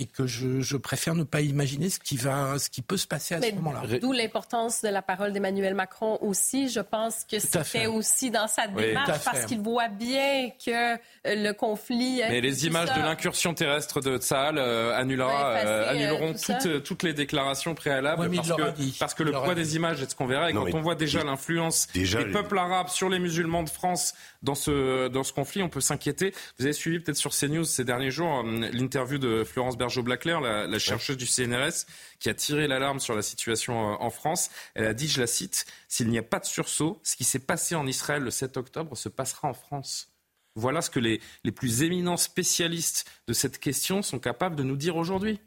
et 0.00 0.06
que 0.06 0.26
je, 0.26 0.60
je 0.60 0.76
préfère 0.76 1.14
ne 1.14 1.22
pas 1.24 1.40
imaginer 1.42 1.90
ce 1.90 2.00
qui, 2.00 2.16
va, 2.16 2.58
ce 2.58 2.68
qui 2.70 2.82
peut 2.82 2.96
se 2.96 3.06
passer 3.06 3.34
à 3.34 3.38
Mais 3.38 3.50
ce 3.50 3.54
moment-là. 3.56 3.82
D'où 4.00 4.12
l'importance 4.12 4.82
de 4.82 4.88
la 4.88 5.02
parole 5.02 5.32
d'Emmanuel 5.32 5.74
Macron 5.74 6.18
aussi. 6.22 6.68
Je 6.68 6.80
pense 6.80 7.24
que 7.30 7.38
c'était 7.38 7.86
aussi 7.86 8.30
dans 8.30 8.48
sa 8.48 8.66
démarche 8.66 9.22
parce 9.24 9.44
qu'il 9.44 9.60
voit 9.60 9.88
bien 9.88 10.50
que 10.64 10.94
euh, 10.94 10.96
le 11.26 11.52
conflit. 11.52 12.22
Mais 12.28 12.40
les 12.40 12.66
images 12.66 12.88
ça- 12.88 12.94
de 12.98 13.00
l'incursion 13.02 13.54
terrestre 13.54 14.00
de 14.00 14.16
Tsahal 14.18 14.56
euh, 14.58 14.96
annulera, 14.98 15.50
euh, 15.58 15.90
annuleront 15.90 16.32
tout 16.32 16.52
toutes, 16.62 16.82
toutes 16.82 17.02
les 17.02 17.12
déclarations 17.12 17.74
préalables 17.74 18.30
parce, 18.34 18.48
que, 18.52 18.70
dit. 18.72 18.96
parce 18.98 19.14
que 19.14 19.22
le 19.22 19.32
poids 19.32 19.54
dit. 19.54 19.60
des 19.60 19.76
images 19.76 20.00
est 20.02 20.10
ce 20.10 20.16
qu'on 20.16 20.26
verra. 20.26 20.50
Et 20.50 20.52
Non, 20.52 20.64
quand 20.64 20.78
on 20.78 20.80
voit 20.82 20.94
déjà 20.94 21.22
l'influence 21.22 21.86
des 21.94 22.04
les- 22.04 22.32
peuples 22.32 22.58
arabes 22.58 22.88
sur 22.88 23.08
les 23.08 23.18
musulmans 23.18 23.62
de 23.62 23.70
France 23.70 24.14
dans 24.42 24.54
ce, 24.54 25.08
dans 25.08 25.22
ce 25.22 25.32
conflit, 25.34 25.62
on 25.62 25.68
peut 25.68 25.80
s'inquiéter. 25.82 26.32
Vous 26.58 26.64
avez 26.64 26.72
suivi 26.72 27.00
peut-être 27.00 27.16
sur 27.18 27.32
CNews 27.32 27.64
ces 27.64 27.84
derniers 27.84 28.10
jours 28.10 28.42
l'interview 28.72 29.18
de 29.18 29.44
Florence 29.44 29.76
Bergeau-Blaclair, 29.90 30.40
la, 30.40 30.66
la 30.66 30.78
chercheuse 30.78 31.16
du 31.16 31.26
CNRS, 31.26 31.86
qui 32.18 32.28
a 32.28 32.34
tiré 32.34 32.68
l'alarme 32.68 33.00
sur 33.00 33.14
la 33.14 33.22
situation 33.22 33.92
euh, 33.92 33.96
en 33.98 34.10
France. 34.10 34.50
Elle 34.74 34.86
a 34.86 34.94
dit, 34.94 35.08
je 35.08 35.20
la 35.20 35.26
cite, 35.26 35.66
S'il 35.88 36.08
n'y 36.08 36.18
a 36.18 36.22
pas 36.22 36.38
de 36.38 36.44
sursaut, 36.44 37.00
ce 37.02 37.16
qui 37.16 37.24
s'est 37.24 37.40
passé 37.40 37.74
en 37.74 37.86
Israël 37.86 38.22
le 38.22 38.30
7 38.30 38.56
octobre 38.56 38.96
se 38.96 39.08
passera 39.08 39.48
en 39.48 39.54
France. 39.54 40.08
Voilà 40.54 40.82
ce 40.82 40.90
que 40.90 41.00
les, 41.00 41.20
les 41.44 41.52
plus 41.52 41.82
éminents 41.82 42.16
spécialistes 42.16 43.10
de 43.26 43.32
cette 43.32 43.58
question 43.58 44.02
sont 44.02 44.18
capables 44.18 44.56
de 44.56 44.62
nous 44.62 44.76
dire 44.76 44.96
aujourd'hui. 44.96 45.40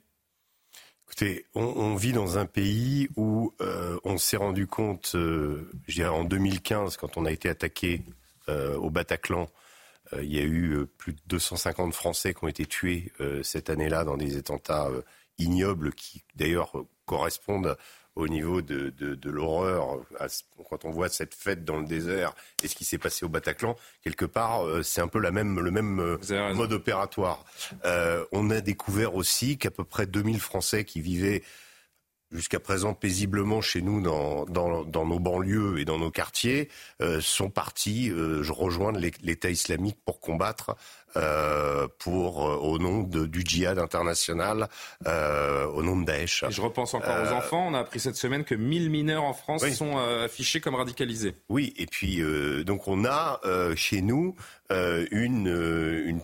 Écoutez, 1.05 1.45
on, 1.53 1.63
on 1.63 1.95
vit 1.95 2.13
dans 2.13 2.37
un 2.37 2.45
pays 2.45 3.09
où 3.15 3.53
euh, 3.61 3.99
on 4.03 4.17
s'est 4.17 4.37
rendu 4.37 4.65
compte, 4.65 5.11
euh, 5.15 5.69
je 5.87 5.95
dirais 5.95 6.09
en 6.09 6.23
2015, 6.23 6.97
quand 6.97 7.17
on 7.17 7.25
a 7.25 7.31
été 7.31 7.49
attaqué 7.49 8.01
euh, 8.49 8.75
au 8.77 8.89
Bataclan, 8.89 9.49
il 10.21 10.33
y 10.33 10.39
a 10.39 10.43
eu 10.43 10.73
euh, 10.73 10.85
plus 10.85 11.13
de 11.13 11.19
250 11.27 11.93
Français 11.93 12.33
qui 12.33 12.43
ont 12.43 12.47
été 12.47 12.65
tués 12.65 13.11
euh, 13.19 13.41
cette 13.43 13.69
année-là 13.69 14.03
dans 14.03 14.17
des 14.17 14.37
attentats 14.37 14.87
euh, 14.87 15.01
ignobles 15.37 15.93
qui, 15.93 16.23
d'ailleurs, 16.35 16.77
euh, 16.77 16.87
correspondent 17.05 17.77
au 18.15 18.27
niveau 18.27 18.61
de, 18.61 18.89
de, 18.91 19.15
de 19.15 19.29
l'horreur. 19.29 19.99
Quand 20.69 20.85
on 20.85 20.91
voit 20.91 21.09
cette 21.09 21.33
fête 21.33 21.65
dans 21.65 21.77
le 21.77 21.85
désert 21.85 22.33
et 22.63 22.67
ce 22.67 22.75
qui 22.75 22.85
s'est 22.85 22.97
passé 22.97 23.25
au 23.25 23.29
Bataclan, 23.29 23.75
quelque 24.03 24.25
part, 24.25 24.65
euh, 24.65 24.83
c'est 24.83 25.01
un 25.01 25.07
peu 25.07 25.19
la 25.19 25.31
même, 25.31 25.59
le 25.59 25.71
même 25.71 25.99
euh, 25.99 26.53
mode 26.53 26.73
opératoire. 26.73 27.43
Euh, 27.85 28.25
on 28.31 28.49
a 28.49 28.61
découvert 28.61 29.15
aussi 29.15 29.57
qu'à 29.57 29.71
peu 29.71 29.83
près 29.83 30.05
2000 30.05 30.39
Français 30.39 30.85
qui 30.85 31.01
vivaient 31.01 31.43
jusqu'à 32.33 32.59
présent 32.59 32.93
paisiblement 32.93 33.61
chez 33.61 33.81
nous 33.81 34.01
dans, 34.01 34.45
dans, 34.45 34.83
dans 34.83 35.05
nos 35.05 35.19
banlieues 35.19 35.79
et 35.79 35.85
dans 35.85 35.99
nos 35.99 36.11
quartiers 36.11 36.69
euh, 37.01 37.21
sont 37.21 37.49
partis 37.49 38.09
euh, 38.09 38.43
rejoindre 38.49 38.99
l'É- 38.99 39.11
l'État 39.21 39.49
islamique 39.49 39.97
pour 40.05 40.19
combattre 40.19 40.75
euh, 41.15 41.87
pour 41.99 42.47
euh, 42.49 42.55
au 42.55 42.79
nom 42.79 43.03
de- 43.03 43.27
du 43.27 43.43
djihad 43.45 43.77
international, 43.77 44.67
euh, 45.05 45.67
au 45.67 45.83
nom 45.83 45.95
de 45.99 46.05
Daesh. 46.05 46.43
Et 46.43 46.51
je 46.51 46.59
repense 46.61 46.95
encore 46.95 47.15
aux 47.21 47.27
Euh, 47.27 47.37
enfants. 47.37 47.67
On 47.69 47.75
a 47.75 47.79
appris 47.79 47.99
cette 47.99 48.15
semaine 48.15 48.43
que 48.43 48.55
1000 48.55 48.89
mineurs 48.89 49.23
en 49.23 49.33
France 49.33 49.61
Oui. 49.63 49.75
sont 49.75 49.97
euh, 49.99 50.25
affichés 50.25 50.59
comme 50.59 50.73
radicalisés. 50.73 51.35
Oui, 51.49 51.71
et 51.77 51.85
puis 51.85 52.19
euh, 52.21 52.63
donc 52.63 52.87
on 52.87 53.05
a 53.05 53.39
euh, 53.45 53.75
chez 53.75 54.01
nous 54.01 54.35
une 55.11 55.47
une 56.05 56.19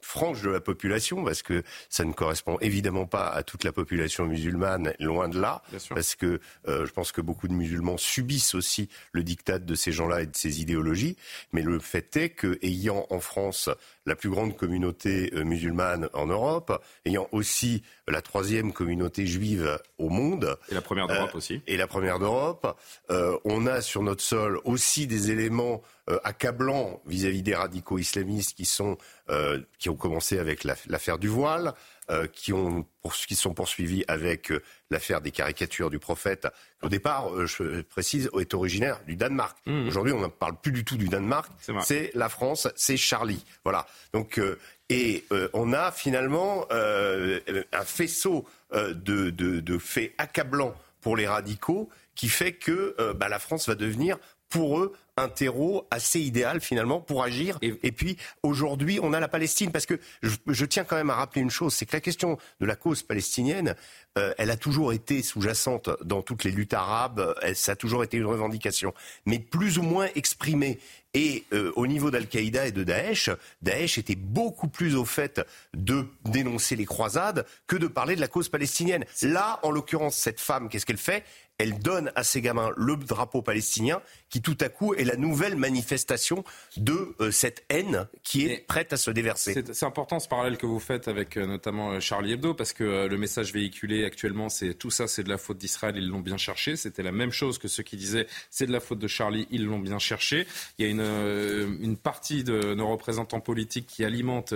frange 0.00 0.42
de 0.42 0.50
la 0.50 0.60
population, 0.60 1.24
parce 1.24 1.42
que 1.42 1.62
ça 1.88 2.04
ne 2.04 2.12
correspond 2.12 2.58
évidemment 2.60 3.06
pas 3.06 3.28
à 3.28 3.42
toute 3.42 3.64
la 3.64 3.72
population 3.72 4.26
musulmane, 4.26 4.94
loin 5.00 5.28
de 5.28 5.40
là, 5.40 5.62
parce 5.88 6.14
que 6.14 6.40
euh, 6.68 6.86
je 6.86 6.92
pense 6.92 7.12
que 7.12 7.20
beaucoup 7.20 7.48
de 7.48 7.52
musulmans 7.52 7.96
subissent 7.96 8.54
aussi 8.54 8.88
le 9.12 9.22
diktat 9.22 9.58
de 9.58 9.74
ces 9.74 9.92
gens-là 9.92 10.22
et 10.22 10.26
de 10.26 10.36
ces 10.36 10.60
idéologies, 10.60 11.16
mais 11.52 11.62
le 11.62 11.78
fait 11.78 12.16
est 12.16 12.30
que, 12.30 12.58
ayant 12.62 13.06
en 13.10 13.20
France 13.20 13.70
la 14.06 14.14
plus 14.16 14.30
grande 14.30 14.56
communauté 14.56 15.30
euh, 15.34 15.44
musulmane 15.44 16.08
en 16.12 16.26
Europe, 16.26 16.82
ayant 17.04 17.28
aussi 17.32 17.82
la 18.08 18.22
troisième 18.22 18.72
communauté 18.72 19.26
juive 19.26 19.78
au 19.98 20.08
monde, 20.08 20.56
Et 20.70 20.74
la 20.74 20.80
première 20.80 21.06
d'Europe 21.08 21.34
aussi. 21.34 21.60
et 21.66 21.76
la 21.76 21.86
première 21.86 22.18
d'Europe. 22.18 22.76
Euh, 23.10 23.36
on 23.44 23.66
a 23.66 23.80
sur 23.80 24.02
notre 24.02 24.22
sol 24.22 24.60
aussi 24.64 25.06
des 25.06 25.30
éléments 25.30 25.82
euh, 26.08 26.18
accablants 26.22 27.00
vis-à-vis 27.06 27.42
des 27.42 27.54
radicaux 27.56 27.98
islamistes 27.98 28.56
qui 28.56 28.64
sont 28.64 28.96
euh, 29.28 29.60
qui 29.80 29.88
ont 29.90 29.96
commencé 29.96 30.38
avec 30.38 30.62
la- 30.62 30.76
l'affaire 30.86 31.18
du 31.18 31.26
voile, 31.26 31.74
euh, 32.10 32.26
qui 32.28 32.52
ont 32.52 32.86
pour- 33.02 33.14
qui 33.14 33.34
sont 33.34 33.52
poursuivis 33.54 34.04
avec 34.08 34.52
euh, 34.52 34.62
l'affaire 34.90 35.20
des 35.20 35.30
caricatures 35.32 35.90
du 35.90 35.98
prophète. 35.98 36.46
Au 36.82 36.88
départ, 36.88 37.34
euh, 37.34 37.46
je 37.46 37.82
précise, 37.82 38.30
est 38.38 38.54
originaire 38.54 39.00
du 39.06 39.16
Danemark. 39.16 39.56
Aujourd'hui, 39.88 40.12
on 40.12 40.20
ne 40.20 40.26
parle 40.28 40.56
plus 40.60 40.72
du 40.72 40.84
tout 40.84 40.96
du 40.96 41.08
Danemark. 41.08 41.50
C'est 41.82 42.10
la 42.14 42.28
France, 42.28 42.68
c'est 42.76 42.96
Charlie. 42.96 43.44
Voilà. 43.64 43.86
Donc 44.12 44.40
et 44.88 45.24
on 45.52 45.72
a 45.72 45.90
finalement 45.90 46.66
un 46.70 47.84
faisceau 47.84 48.46
de, 48.72 48.92
de, 49.30 49.60
de 49.60 49.78
faits 49.78 50.12
accablants 50.18 50.74
pour 51.00 51.16
les 51.16 51.26
radicaux 51.26 51.88
qui 52.14 52.28
fait 52.28 52.52
que 52.52 52.94
bah, 53.14 53.28
la 53.28 53.38
France 53.38 53.68
va 53.68 53.74
devenir 53.74 54.18
pour 54.48 54.78
eux 54.80 54.92
un 55.16 55.28
terreau 55.28 55.86
assez 55.90 56.20
idéal 56.20 56.60
finalement 56.60 57.00
pour 57.00 57.22
agir. 57.22 57.58
Et, 57.62 57.92
puis 57.92 58.18
aujourd'hui, 58.42 59.00
on 59.02 59.12
a 59.12 59.20
la 59.20 59.28
Palestine 59.28 59.72
parce 59.72 59.86
que 59.86 59.98
je, 60.22 60.36
je 60.46 60.64
tiens 60.66 60.84
quand 60.84 60.96
même 60.96 61.10
à 61.10 61.14
rappeler 61.14 61.40
une 61.40 61.50
chose, 61.50 61.72
c'est 61.74 61.86
que 61.86 61.96
la 61.96 62.00
question 62.00 62.36
de 62.60 62.66
la 62.66 62.76
cause 62.76 63.02
palestinienne, 63.02 63.74
euh, 64.18 64.34
elle 64.36 64.50
a 64.50 64.56
toujours 64.56 64.92
été 64.92 65.22
sous-jacente 65.22 65.88
dans 66.04 66.20
toutes 66.22 66.44
les 66.44 66.50
luttes 66.50 66.74
arabes, 66.74 67.34
elle- 67.42 67.56
ça 67.56 67.72
a 67.72 67.76
toujours 67.76 68.04
été 68.04 68.18
une 68.18 68.26
revendication, 68.26 68.92
mais 69.24 69.38
plus 69.38 69.78
ou 69.78 69.82
moins 69.82 70.08
exprimée. 70.14 70.78
Et 71.14 71.44
euh, 71.54 71.72
au 71.76 71.86
niveau 71.86 72.10
d'Al-Qaïda 72.10 72.66
et 72.66 72.72
de 72.72 72.84
Daesh, 72.84 73.30
Daesh 73.62 73.96
était 73.96 74.16
beaucoup 74.16 74.68
plus 74.68 74.96
au 74.96 75.06
fait 75.06 75.40
de 75.72 76.06
dénoncer 76.26 76.76
les 76.76 76.84
croisades 76.84 77.46
que 77.66 77.76
de 77.76 77.86
parler 77.86 78.16
de 78.16 78.20
la 78.20 78.28
cause 78.28 78.50
palestinienne. 78.50 79.06
Là, 79.22 79.58
en 79.62 79.70
l'occurrence, 79.70 80.14
cette 80.16 80.40
femme, 80.40 80.68
qu'est-ce 80.68 80.84
qu'elle 80.84 80.98
fait? 80.98 81.24
Elle 81.58 81.78
donne 81.78 82.12
à 82.14 82.22
ses 82.22 82.42
gamins 82.42 82.70
le 82.76 82.96
drapeau 82.96 83.40
palestinien, 83.40 84.02
qui 84.28 84.42
tout 84.42 84.58
à 84.60 84.68
coup 84.68 84.92
est 84.94 85.04
la 85.04 85.16
nouvelle 85.16 85.56
manifestation 85.56 86.44
de 86.76 87.14
euh, 87.20 87.30
cette 87.30 87.64
haine 87.70 88.08
qui 88.22 88.46
est 88.46 88.58
prête 88.66 88.92
à 88.92 88.96
se 88.96 89.10
déverser. 89.10 89.64
C'est 89.72 89.86
important 89.86 90.18
ce 90.18 90.28
parallèle 90.28 90.58
que 90.58 90.66
vous 90.66 90.80
faites 90.80 91.08
avec 91.08 91.36
euh, 91.36 91.46
notamment 91.46 91.92
euh, 91.92 92.00
Charlie 92.00 92.32
Hebdo, 92.32 92.52
parce 92.52 92.74
que 92.74 93.06
le 93.06 93.16
message 93.16 93.52
véhiculé 93.52 94.04
actuellement, 94.04 94.48
c'est 94.48 94.74
tout 94.74 94.90
ça, 94.90 95.06
c'est 95.06 95.22
de 95.22 95.30
la 95.30 95.38
faute 95.38 95.58
d'Israël, 95.58 95.96
ils 95.96 96.08
l'ont 96.08 96.20
bien 96.20 96.36
cherché. 96.36 96.76
C'était 96.76 97.02
la 97.02 97.12
même 97.12 97.32
chose 97.32 97.58
que 97.58 97.68
ceux 97.68 97.82
qui 97.82 97.96
disaient 97.96 98.26
c'est 98.50 98.66
de 98.66 98.72
la 98.72 98.80
faute 98.80 98.98
de 98.98 99.08
Charlie, 99.08 99.46
ils 99.50 99.64
l'ont 99.64 99.78
bien 99.78 99.98
cherché. 99.98 100.46
Il 100.78 100.84
y 100.84 100.88
a 100.88 100.90
une, 100.90 101.78
une 101.80 101.96
partie 101.96 102.44
de 102.44 102.74
nos 102.74 102.88
représentants 102.88 103.40
politiques 103.40 103.86
qui 103.86 104.04
alimentent 104.04 104.54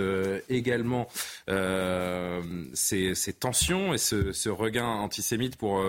également 0.49 1.07
ces, 1.47 3.15
ces 3.15 3.33
tensions 3.33 3.93
et 3.93 3.97
ce, 3.97 4.31
ce 4.33 4.49
regain 4.49 4.85
antisémite 4.85 5.55
pour, 5.55 5.83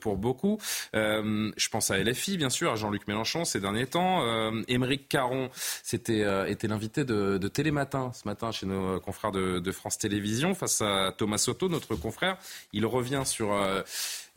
pour 0.00 0.16
beaucoup. 0.16 0.51
Euh, 0.94 1.50
je 1.56 1.68
pense 1.68 1.90
à 1.90 1.98
LFI, 1.98 2.36
bien 2.36 2.50
sûr, 2.50 2.72
à 2.72 2.76
Jean-Luc 2.76 3.06
Mélenchon 3.08 3.44
ces 3.44 3.60
derniers 3.60 3.86
temps. 3.86 4.22
Euh, 4.22 4.62
Émeric 4.68 5.08
Caron 5.08 5.50
c'était, 5.82 6.22
euh, 6.22 6.46
était 6.46 6.68
l'invité 6.68 7.04
de, 7.04 7.38
de 7.38 7.48
Télématin 7.48 8.12
ce 8.14 8.26
matin 8.26 8.50
chez 8.50 8.66
nos 8.66 9.00
confrères 9.00 9.32
de, 9.32 9.58
de 9.58 9.72
France 9.72 9.98
Télévisions 9.98 10.54
face 10.54 10.80
à 10.82 11.14
Thomas 11.16 11.38
Soto, 11.38 11.68
notre 11.68 11.94
confrère. 11.94 12.36
Il 12.72 12.86
revient 12.86 13.22
sur 13.24 13.52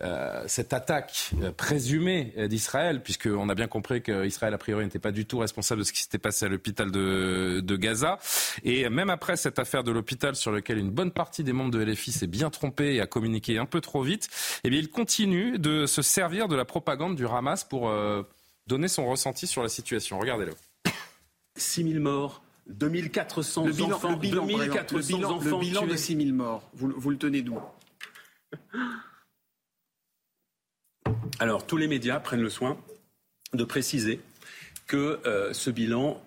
euh, 0.01 0.43
cette 0.47 0.73
attaque 0.73 1.31
euh, 1.41 1.53
présumée 1.53 2.33
euh, 2.37 2.47
d'Israël, 2.47 3.01
puisqu'on 3.01 3.47
a 3.47 3.55
bien 3.55 3.67
compris 3.67 4.01
qu'Israël, 4.01 4.53
a 4.53 4.57
priori, 4.57 4.83
n'était 4.83 4.99
pas 4.99 5.13
du 5.13 5.25
tout 5.25 5.37
responsable 5.37 5.79
de 5.79 5.85
ce 5.85 5.93
qui 5.93 6.01
s'était 6.01 6.17
passé 6.17 6.45
à 6.45 6.49
l'hôpital 6.49 6.91
de, 6.91 7.61
de 7.63 7.75
Gaza. 7.77 8.19
Et 8.63 8.89
même 8.89 9.09
après 9.09 9.37
cette 9.37 9.57
affaire 9.57 9.85
de 9.85 9.91
l'hôpital 9.91 10.35
sur 10.35 10.51
laquelle 10.51 10.79
une 10.79 10.91
bonne 10.91 11.11
partie 11.11 11.45
des 11.45 11.53
membres 11.53 11.71
de 11.71 11.81
LFI 11.81 12.11
s'est 12.11 12.27
bien 12.27 12.49
trompée 12.49 12.95
et 12.95 13.01
a 13.01 13.07
communiqué 13.07 13.57
un 13.57 13.65
peu 13.65 13.79
trop 13.79 14.01
vite, 14.01 14.27
eh 14.65 14.69
bien, 14.69 14.79
il 14.79 14.89
continue 14.89 15.59
de 15.59 15.85
se 15.85 16.01
servir 16.01 16.49
de 16.49 16.57
la 16.57 16.65
propagande 16.65 17.15
du 17.15 17.25
Hamas 17.25 17.63
pour 17.63 17.89
euh, 17.89 18.23
donner 18.67 18.89
son 18.89 19.07
ressenti 19.07 19.47
sur 19.47 19.63
la 19.63 19.69
situation. 19.69 20.19
Regardez-le. 20.19 20.53
6 21.55 21.89
000 21.89 22.03
morts, 22.03 22.43
2400 22.67 23.65
Le 23.65 23.71
bilan, 23.71 23.95
enfants, 23.95 24.09
le 24.09 24.15
bilan, 24.17 24.45
par 24.45 24.61
exemple, 24.61 24.93
2400 24.93 24.97
le 24.97 25.03
bilan, 25.03 25.29
le 25.29 25.35
enfants 25.35 25.59
bilan 25.59 25.81
de 25.83 25.87
tués. 25.87 25.97
6000 25.97 26.33
morts, 26.33 26.69
vous, 26.73 26.91
vous 26.97 27.09
le 27.11 27.17
tenez 27.17 27.41
d'où? 27.41 27.57
Alors, 31.39 31.65
tous 31.65 31.77
les 31.77 31.87
médias 31.87 32.19
prennent 32.19 32.41
le 32.41 32.49
soin 32.49 32.77
de 33.53 33.63
préciser 33.63 34.19
que 34.87 35.19
euh, 35.25 35.53
ce 35.53 35.69
bilan 35.69 36.21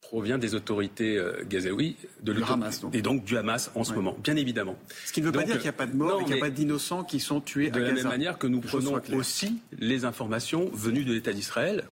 provient 0.00 0.38
des 0.38 0.54
autorités 0.54 1.16
euh, 1.16 1.44
gazaouis, 1.48 1.96
de 2.22 2.34
Hamas, 2.42 2.80
donc. 2.80 2.94
et 2.94 3.02
donc 3.02 3.24
du 3.24 3.36
Hamas 3.36 3.70
en 3.74 3.84
ce 3.84 3.90
Ouais. 3.90 3.96
moment, 3.96 4.16
bien 4.22 4.34
évidemment. 4.36 4.76
Ce 5.04 5.12
qui 5.12 5.20
ne 5.20 5.26
veut 5.26 5.32
pas 5.32 5.44
dire 5.44 5.54
qu'il 5.56 5.62
n'y 5.64 5.68
a 5.68 5.72
pas 5.72 5.86
de 5.86 5.94
morts 5.94 6.18
qu'il 6.24 6.34
n'y 6.34 6.40
a 6.40 6.44
pas 6.44 6.50
d'innocents 6.50 7.04
qui 7.04 7.20
sont 7.20 7.40
tués 7.40 7.70
de 7.70 7.76
à 7.76 7.82
la 7.82 7.90
Gaza. 7.90 8.02
même 8.02 8.08
manière 8.12 8.38
que 8.38 8.46
nous 8.46 8.60
prenons 8.60 9.00
aussi 9.14 9.60
les 9.78 10.04
informations 10.04 10.68
venues 10.72 11.04
de 11.04 11.12
l'État 11.12 11.32
d'Israël. 11.32 11.84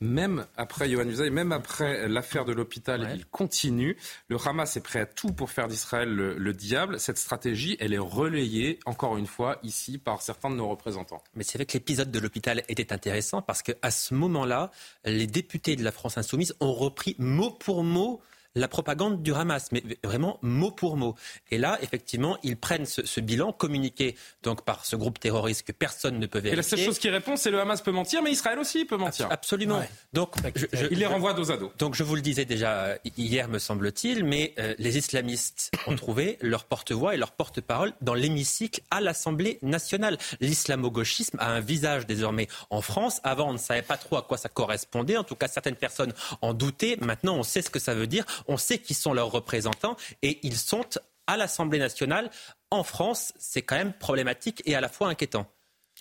Même 0.00 0.46
après 0.56 0.88
Yohann 0.88 1.10
Usaï, 1.10 1.30
même 1.30 1.50
après 1.50 2.08
l'affaire 2.08 2.44
de 2.44 2.52
l'hôpital, 2.52 3.10
il 3.14 3.26
continue. 3.26 3.96
Le 4.28 4.36
Hamas 4.44 4.76
est 4.76 4.80
prêt 4.80 5.00
à 5.00 5.06
tout 5.06 5.32
pour 5.32 5.50
faire 5.50 5.66
d'Israël 5.66 6.08
le, 6.08 6.38
le 6.38 6.52
diable. 6.52 7.00
Cette 7.00 7.18
stratégie, 7.18 7.76
elle 7.80 7.92
est 7.92 7.98
relayée, 7.98 8.78
encore 8.86 9.16
une 9.16 9.26
fois, 9.26 9.58
ici 9.64 9.98
par 9.98 10.22
certains 10.22 10.50
de 10.50 10.54
nos 10.54 10.68
représentants. 10.68 11.22
Mais 11.34 11.42
c'est 11.42 11.58
vrai 11.58 11.66
que 11.66 11.72
l'épisode 11.72 12.12
de 12.12 12.18
l'hôpital 12.20 12.62
était 12.68 12.92
intéressant 12.92 13.42
parce 13.42 13.62
qu'à 13.62 13.90
ce 13.90 14.14
moment-là, 14.14 14.70
les 15.04 15.26
députés 15.26 15.74
de 15.74 15.82
la 15.82 15.90
France 15.90 16.16
insoumise 16.16 16.54
ont 16.60 16.72
repris 16.72 17.16
mot 17.18 17.50
pour 17.50 17.82
mot 17.82 18.20
la 18.58 18.68
propagande 18.68 19.22
du 19.22 19.32
Hamas, 19.32 19.68
mais 19.72 19.82
vraiment 20.04 20.38
mot 20.42 20.70
pour 20.70 20.96
mot. 20.96 21.14
Et 21.50 21.58
là, 21.58 21.78
effectivement, 21.82 22.36
ils 22.42 22.56
prennent 22.56 22.86
ce, 22.86 23.06
ce 23.06 23.20
bilan 23.20 23.52
communiqué 23.52 24.16
donc 24.42 24.64
par 24.64 24.84
ce 24.84 24.96
groupe 24.96 25.18
terroriste 25.18 25.62
que 25.62 25.72
personne 25.72 26.18
ne 26.18 26.26
peut 26.26 26.38
Et 26.38 26.42
vérifier. 26.42 26.56
la 26.56 26.62
seule 26.62 26.78
chose 26.80 26.98
qui 26.98 27.08
répond, 27.08 27.36
c'est 27.36 27.50
le 27.50 27.60
Hamas 27.60 27.80
peut 27.82 27.92
mentir, 27.92 28.22
mais 28.22 28.30
Israël 28.32 28.58
aussi 28.58 28.84
peut 28.84 28.96
mentir. 28.96 29.28
Absolument. 29.30 29.82
Donc, 30.12 30.34
je- 30.54 30.66
je- 30.72 30.86
Il 30.90 30.98
les 30.98 31.06
renvoie 31.06 31.34
dos 31.34 31.50
à 31.50 31.56
dos. 31.56 31.72
Donc 31.78 31.94
je 31.94 32.02
vous 32.02 32.14
le 32.16 32.20
disais 32.22 32.44
déjà 32.44 32.96
hier, 33.16 33.48
me 33.48 33.58
semble-t-il, 33.58 34.24
mais 34.24 34.54
euh, 34.58 34.74
les 34.78 34.98
islamistes 34.98 35.70
ont 35.86 35.96
trouvé 35.96 36.38
leur 36.40 36.64
porte-voix 36.64 37.14
et 37.14 37.16
leur 37.18 37.32
porte-parole 37.32 37.92
dans 38.00 38.14
l'hémicycle 38.14 38.80
à 38.90 39.00
l'Assemblée 39.00 39.58
nationale. 39.62 40.18
L'islamo-gauchisme 40.40 41.36
a 41.40 41.50
un 41.52 41.60
visage 41.60 42.06
désormais 42.06 42.48
en 42.70 42.80
France. 42.80 43.20
Avant, 43.24 43.48
on 43.48 43.52
ne 43.52 43.58
savait 43.58 43.82
pas 43.82 43.96
trop 43.96 44.16
à 44.16 44.22
quoi 44.22 44.36
ça 44.36 44.48
correspondait. 44.48 45.16
En 45.16 45.24
tout 45.24 45.34
cas, 45.36 45.48
certaines 45.48 45.76
personnes 45.76 46.12
en 46.42 46.52
doutaient. 46.54 46.96
Maintenant, 47.00 47.36
on 47.36 47.42
sait 47.42 47.62
ce 47.62 47.70
que 47.70 47.78
ça 47.78 47.94
veut 47.94 48.06
dire. 48.06 48.24
On 48.48 48.56
sait 48.56 48.78
qui 48.78 48.94
sont 48.94 49.12
leurs 49.12 49.30
représentants 49.30 49.96
et 50.22 50.40
ils 50.42 50.56
sont 50.56 50.84
à 51.26 51.36
l'Assemblée 51.36 51.78
nationale. 51.78 52.30
En 52.70 52.82
France, 52.82 53.32
c'est 53.38 53.62
quand 53.62 53.76
même 53.76 53.92
problématique 53.92 54.62
et 54.64 54.74
à 54.74 54.80
la 54.80 54.88
fois 54.88 55.08
inquiétant. 55.08 55.46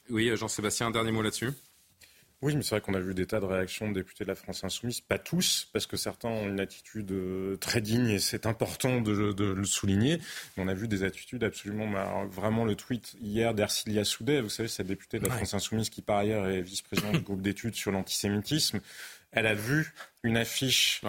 Oui, 0.09 0.29
euh, 0.29 0.35
Jean-Sébastien, 0.35 0.87
un 0.87 0.91
dernier 0.91 1.11
mot 1.11 1.21
là-dessus. 1.21 1.51
Oui, 2.43 2.55
mais 2.55 2.61
c'est 2.61 2.69
vrai 2.69 2.81
qu'on 2.81 2.93
a 2.93 2.99
vu 2.99 3.15
des 3.15 3.25
tas 3.25 3.39
de 3.39 3.45
réactions 3.45 3.89
de 3.89 3.95
députés 3.95 4.23
de 4.23 4.29
la 4.29 4.35
France 4.35 4.63
insoumise, 4.63 5.01
pas 5.01 5.17
tous, 5.17 5.69
parce 5.73 5.87
que 5.87 5.97
certains 5.97 6.29
ont 6.29 6.47
une 6.47 6.59
attitude 6.59 7.11
euh, 7.11 7.57
très 7.57 7.81
digne 7.81 8.09
et 8.09 8.19
c'est 8.19 8.45
important 8.45 9.01
de, 9.01 9.31
de 9.33 9.43
le 9.45 9.65
souligner. 9.65 10.21
Mais 10.55 10.63
on 10.63 10.67
a 10.67 10.75
vu 10.75 10.87
des 10.87 11.03
attitudes 11.03 11.43
absolument, 11.43 11.87
alors, 11.97 12.27
vraiment 12.27 12.63
le 12.63 12.75
tweet 12.75 13.15
hier 13.19 13.55
d'Ercilia 13.55 14.03
Soudet, 14.03 14.41
vous 14.41 14.49
savez, 14.49 14.69
cette 14.69 14.85
députée 14.85 15.17
de 15.17 15.23
la 15.23 15.29
Ouais. 15.31 15.37
France 15.37 15.55
insoumise 15.55 15.89
qui 15.89 16.03
par 16.03 16.17
ailleurs 16.17 16.47
est 16.47 16.61
vice-présidente 16.61 17.13
du 17.13 17.21
groupe 17.21 17.41
d'études 17.41 17.73
sur 17.75 17.91
l'antisémitisme. 17.91 18.81
Elle 19.31 19.47
a 19.47 19.55
vu 19.55 19.91
une 20.21 20.37
affiche 20.37 21.01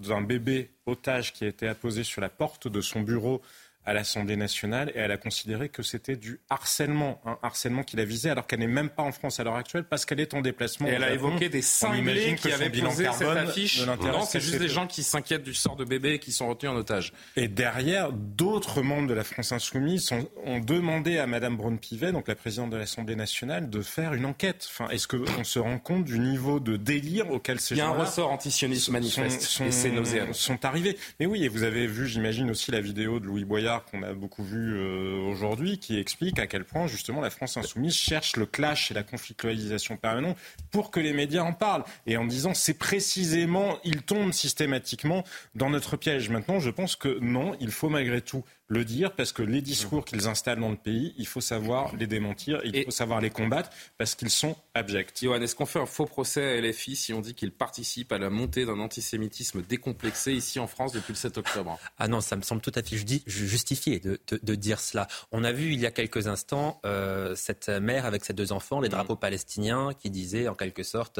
d'un 0.00 0.22
bébé 0.22 0.70
otage 0.86 1.32
qui 1.32 1.44
a 1.44 1.48
été 1.48 1.68
apposé 1.68 2.04
sur 2.04 2.20
la 2.20 2.28
porte 2.28 2.68
de 2.68 2.80
son 2.80 3.00
bureau 3.00 3.42
à 3.86 3.94
l'Assemblée 3.94 4.36
nationale 4.36 4.92
et 4.94 4.98
elle 4.98 5.10
a 5.10 5.16
considéré 5.16 5.68
que 5.70 5.82
c'était 5.82 6.16
du 6.16 6.40
harcèlement, 6.50 7.20
un 7.24 7.38
harcèlement 7.42 7.82
qui 7.82 7.96
la 7.96 8.04
visait 8.04 8.28
alors 8.30 8.46
qu'elle 8.46 8.58
n'est 8.60 8.66
même 8.66 8.90
pas 8.90 9.02
en 9.02 9.10
France 9.12 9.40
à 9.40 9.44
l'heure 9.44 9.56
actuelle 9.56 9.84
parce 9.84 10.04
qu'elle 10.04 10.20
est 10.20 10.34
en 10.34 10.42
déplacement. 10.42 10.86
Et 10.86 10.90
elle 10.90 11.02
a 11.04 11.12
évoqué 11.12 11.48
des 11.48 11.62
cinglés 11.62 12.36
qui 12.36 12.52
avaient 12.52 12.68
posé 12.70 13.06
cette 13.12 13.26
affiche. 13.28 13.84
Non, 13.86 14.22
c'est 14.24 14.40
juste 14.40 14.58
des 14.58 14.68
gens 14.68 14.86
qui 14.86 15.02
s'inquiètent 15.02 15.42
du 15.42 15.54
sort 15.54 15.76
de 15.76 15.84
bébés 15.84 16.18
qui 16.18 16.30
sont 16.32 16.46
retenus 16.48 16.72
en 16.72 16.76
otage. 16.76 17.12
Et 17.36 17.48
derrière, 17.48 18.12
d'autres 18.12 18.82
membres 18.82 19.08
de 19.08 19.14
la 19.14 19.24
France 19.24 19.52
insoumise 19.52 20.04
sont- 20.04 20.28
ont 20.44 20.58
demandé 20.60 21.18
à 21.18 21.26
Madame 21.26 21.56
Braun-Pivet, 21.56 22.12
donc 22.12 22.28
la 22.28 22.34
présidente 22.34 22.70
de 22.70 22.76
l'Assemblée 22.76 23.16
nationale, 23.16 23.70
de 23.70 23.80
faire 23.82 24.12
une 24.14 24.26
enquête. 24.26 24.68
Enfin, 24.70 24.88
est-ce 24.90 25.08
qu'on 25.08 25.44
se 25.44 25.58
rend 25.58 25.78
compte 25.78 26.04
du 26.04 26.18
niveau 26.18 26.60
de 26.60 26.76
délire 26.76 27.30
auquel 27.30 27.58
ces 27.60 27.74
Il 27.74 27.78
y 27.78 27.80
a 27.80 27.88
un 27.88 27.90
ressort 27.92 28.30
antisioniste 28.30 28.86
sont- 28.86 28.92
manifeste, 28.92 29.42
sont, 29.42 29.64
et 29.64 29.70
c'est 29.72 29.90
nauséabond. 29.90 30.32
sont 30.34 30.64
arrivés. 30.64 30.98
Mais 31.18 31.26
oui, 31.26 31.44
et 31.44 31.48
vous 31.48 31.62
avez 31.62 31.86
vu, 31.86 32.06
j'imagine 32.06 32.50
aussi 32.50 32.70
la 32.70 32.80
vidéo 32.80 33.20
de 33.20 33.26
Louis 33.26 33.44
Boyard 33.44 33.69
qu'on 33.78 34.02
a 34.02 34.12
beaucoup 34.12 34.42
vu 34.42 34.74
euh, 34.76 35.20
aujourd'hui, 35.30 35.78
qui 35.78 35.98
explique 35.98 36.38
à 36.38 36.46
quel 36.46 36.64
point 36.64 36.86
justement 36.86 37.20
la 37.20 37.30
France 37.30 37.56
insoumise 37.56 37.94
cherche 37.94 38.36
le 38.36 38.46
clash 38.46 38.90
et 38.90 38.94
la 38.94 39.02
conflictualisation 39.02 39.96
permanente 39.96 40.36
pour 40.70 40.90
que 40.90 41.00
les 41.00 41.12
médias 41.12 41.42
en 41.42 41.52
parlent 41.52 41.84
et 42.06 42.16
en 42.16 42.24
disant 42.24 42.54
c'est 42.54 42.78
précisément 42.78 43.78
ils 43.84 44.02
tombent 44.02 44.32
systématiquement 44.32 45.24
dans 45.54 45.70
notre 45.70 45.96
piège. 45.96 46.28
Maintenant, 46.30 46.58
je 46.58 46.70
pense 46.70 46.96
que 46.96 47.18
non, 47.20 47.56
il 47.60 47.70
faut 47.70 47.88
malgré 47.88 48.20
tout 48.20 48.44
le 48.72 48.84
dire 48.84 49.12
parce 49.16 49.32
que 49.32 49.42
les 49.42 49.60
discours 49.62 50.04
qu'ils 50.04 50.28
installent 50.28 50.60
dans 50.60 50.70
le 50.70 50.76
pays, 50.76 51.12
il 51.18 51.26
faut 51.26 51.40
savoir 51.40 51.94
les 51.96 52.06
démentir, 52.06 52.60
il 52.64 52.84
faut 52.84 52.90
savoir 52.92 53.20
les 53.20 53.28
combattre 53.30 53.68
parce 53.98 54.14
qu'ils 54.14 54.30
sont 54.30 54.56
abjects. 54.74 55.12
Johan, 55.20 55.40
est-ce 55.42 55.56
qu'on 55.56 55.66
fait 55.66 55.80
un 55.80 55.86
faux 55.86 56.06
procès 56.06 56.56
à 56.56 56.60
LFI 56.60 56.94
si 56.94 57.12
on 57.12 57.20
dit 57.20 57.34
qu'il 57.34 57.50
participe 57.50 58.12
à 58.12 58.18
la 58.18 58.30
montée 58.30 58.64
d'un 58.64 58.78
antisémitisme 58.78 59.62
décomplexé 59.62 60.32
ici 60.32 60.60
en 60.60 60.68
France 60.68 60.92
depuis 60.92 61.12
le 61.12 61.16
7 61.18 61.36
octobre? 61.38 61.78
Ah 61.98 62.06
non, 62.06 62.20
ça 62.20 62.36
me 62.36 62.42
semble 62.42 62.60
tout 62.62 62.70
à 62.76 62.82
fait 62.82 62.96
justifié 63.26 63.98
de, 63.98 64.20
de- 64.28 64.38
de 64.40 64.54
dire 64.54 64.78
cela. 64.80 65.08
On 65.32 65.42
a 65.42 65.50
vu 65.50 65.72
il 65.72 65.80
y 65.80 65.86
a 65.86 65.90
quelques 65.90 66.28
instants 66.28 66.80
euh, 66.86 67.34
cette 67.34 67.68
mère 67.68 68.06
avec 68.06 68.24
ses 68.24 68.34
deux 68.34 68.52
enfants, 68.52 68.80
les 68.80 68.88
drapeaux 68.88 69.16
palestiniens, 69.16 69.90
qui 69.98 70.10
disait 70.10 70.46
en 70.46 70.54
quelque 70.54 70.84
sorte 70.84 71.18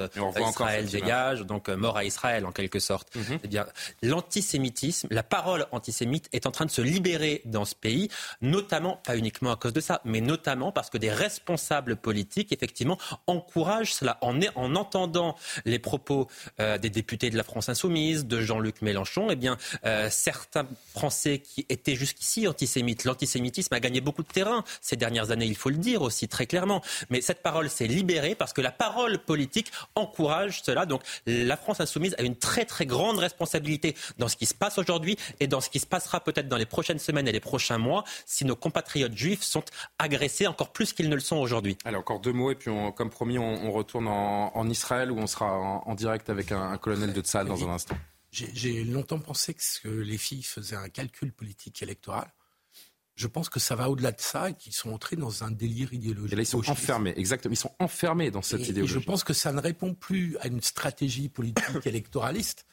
Israël 0.51 0.87
dégage, 1.01 1.41
donc 1.41 1.69
euh, 1.69 1.77
mort 1.77 1.97
à 1.97 2.05
Israël 2.05 2.47
en 2.47 2.53
quelque 2.53 2.79
sorte. 2.79 3.09
Eh 3.43 3.49
bien, 3.49 3.67
l'antisémitisme, 4.03 5.09
la 5.11 5.23
parole 5.23 5.67
antisémite 5.73 6.29
est 6.33 6.47
en 6.47 6.51
train 6.53 6.67
de 6.67 6.71
se 6.71 6.81
libérer 6.83 7.40
dans 7.45 7.65
ce 7.65 7.75
pays, 7.75 8.09
notamment, 8.41 9.01
pas 9.05 9.17
uniquement 9.17 9.53
à 9.53 9.57
cause 9.57 9.73
de 9.73 9.81
ça, 9.81 10.01
mais 10.05 10.21
notamment 10.21 10.73
parce 10.73 10.91
que 10.91 10.99
des 10.99 11.11
responsables 11.11 11.97
politiques, 11.97 12.53
effectivement, 12.53 12.99
encouragent 13.27 13.95
cela 13.95 14.19
en, 14.21 14.39
en 14.55 14.75
entendant 14.77 15.37
les 15.65 15.79
propos 15.79 16.29
euh, 16.61 16.79
des 16.79 16.91
députés 16.91 17.31
de 17.31 17.37
la 17.37 17.45
France 17.45 17.69
insoumise, 17.69 18.27
de 18.27 18.41
Jean-Luc 18.41 18.83
Mélenchon, 18.83 19.29
eh 19.31 19.37
bien, 19.37 19.57
euh, 19.85 20.09
certains 20.11 20.67
Français 20.93 21.39
qui 21.39 21.67
étaient 21.69 21.95
jusqu'ici 21.95 22.47
antisémites, 22.47 23.05
l'antisémitisme 23.05 23.75
a 23.75 23.81
gagné 23.81 24.01
beaucoup 24.01 24.23
de 24.23 24.29
terrain 24.29 24.65
ces 24.81 24.97
dernières 24.97 25.31
années, 25.31 25.47
il 25.47 25.57
faut 25.57 25.71
le 25.71 25.77
dire 25.77 26.03
aussi 26.03 26.29
très 26.29 26.47
clairement. 26.47 26.83
Mais 27.11 27.21
cette 27.21 27.43
parole 27.43 27.69
s'est 27.71 27.87
libérée 27.87 28.35
parce 28.35 28.53
que 28.53 28.61
la 28.61 28.73
parole 28.73 29.19
politique 29.19 29.71
encourage 29.95 30.63
cela. 30.63 30.87
Donc 30.87 31.03
la 31.27 31.57
France 31.57 31.81
insoumise 31.81 32.15
a 32.19 32.23
une 32.23 32.37
très 32.37 32.65
très 32.65 32.87
grande 32.87 33.19
responsabilité 33.19 33.97
dans 34.19 34.29
ce 34.29 34.37
qui 34.37 34.47
se 34.47 34.55
passe 34.55 34.79
aujourd'hui 34.79 35.17
et 35.41 35.47
dans 35.47 35.61
ce 35.61 35.71
qui 35.71 35.79
se 35.79 35.87
passera 35.87 36.21
peut-être 36.21 36.49
dans 36.49 36.57
les 36.57 36.67
prochaines 36.67 36.99
semaines 36.99 37.29
et 37.31 37.33
les 37.33 37.41
prochains 37.41 37.79
mois 37.79 38.05
si 38.27 38.45
nos 38.45 38.57
compatriotes 38.57 39.17
juifs 39.17 39.43
sont 39.43 39.65
agressés 39.99 40.47
encore 40.47 40.73
plus 40.73 40.93
qu'ils 40.93 41.09
ne 41.09 41.15
le 41.15 41.21
sont 41.21 41.37
aujourd'hui. 41.37 41.79
Allez, 41.85 41.97
encore 41.97 42.21
deux 42.21 42.33
mots 42.33 42.51
et 42.51 42.55
puis 42.57 42.69
on- 42.71 42.93
comme 42.93 43.09
promis, 43.11 43.39
on, 43.39 43.65
on 43.67 43.73
retourne 43.73 44.07
en, 44.09 44.55
en 44.57 44.69
Israël 44.69 45.11
où 45.11 45.19
on 45.19 45.27
sera 45.27 45.59
en, 45.59 45.83
en 45.87 45.95
direct 45.95 46.29
avec 46.29 46.53
un, 46.53 46.61
un 46.71 46.77
colonel 46.79 47.13
de 47.13 47.21
Tzal 47.23 47.47
dans 47.47 47.65
un 47.67 47.73
instant. 47.73 47.97
J'ai 48.33 48.85
longtemps 48.85 49.19
pensé 49.19 49.55
que, 49.55 49.89
les 49.89 50.19
filles 50.19 50.43
faisaient 50.45 50.77
un 50.77 50.89
calcul 50.89 51.33
politique 51.33 51.83
électoral. 51.83 52.33
Je 53.17 53.27
pense 53.27 53.49
que 53.51 53.59
ça 53.61 53.75
va 53.75 53.91
au-delà 53.91 54.13
de 54.13 54.21
ça 54.21 54.51
et 54.51 54.55
qu'ils 54.55 54.73
sont 54.73 54.93
entrés 54.93 55.17
dans 55.17 55.45
un 55.45 55.51
délire 55.51 55.93
idéologique. 55.93 56.33
Et 56.33 56.37
là, 56.37 56.43
ils 56.43 56.47
sont 56.47 56.71
enfermés, 56.71 57.13
exactement. 57.17 57.53
Ils 57.53 57.57
sont 57.57 57.75
enfermés 57.79 58.31
dans 58.31 58.41
cette 58.41 58.61
Et- 58.61 58.67
et 58.67 58.71
idéologie. 58.71 58.95
je 58.95 58.99
pense 59.01 59.25
que 59.25 59.33
ça 59.35 59.53
ne 59.53 59.61
répond 59.61 59.95
plus 59.95 60.39
à 60.39 60.47
une 60.47 60.63
stratégie 60.63 61.29
politique 61.29 61.65
électoraliste. 61.87 62.67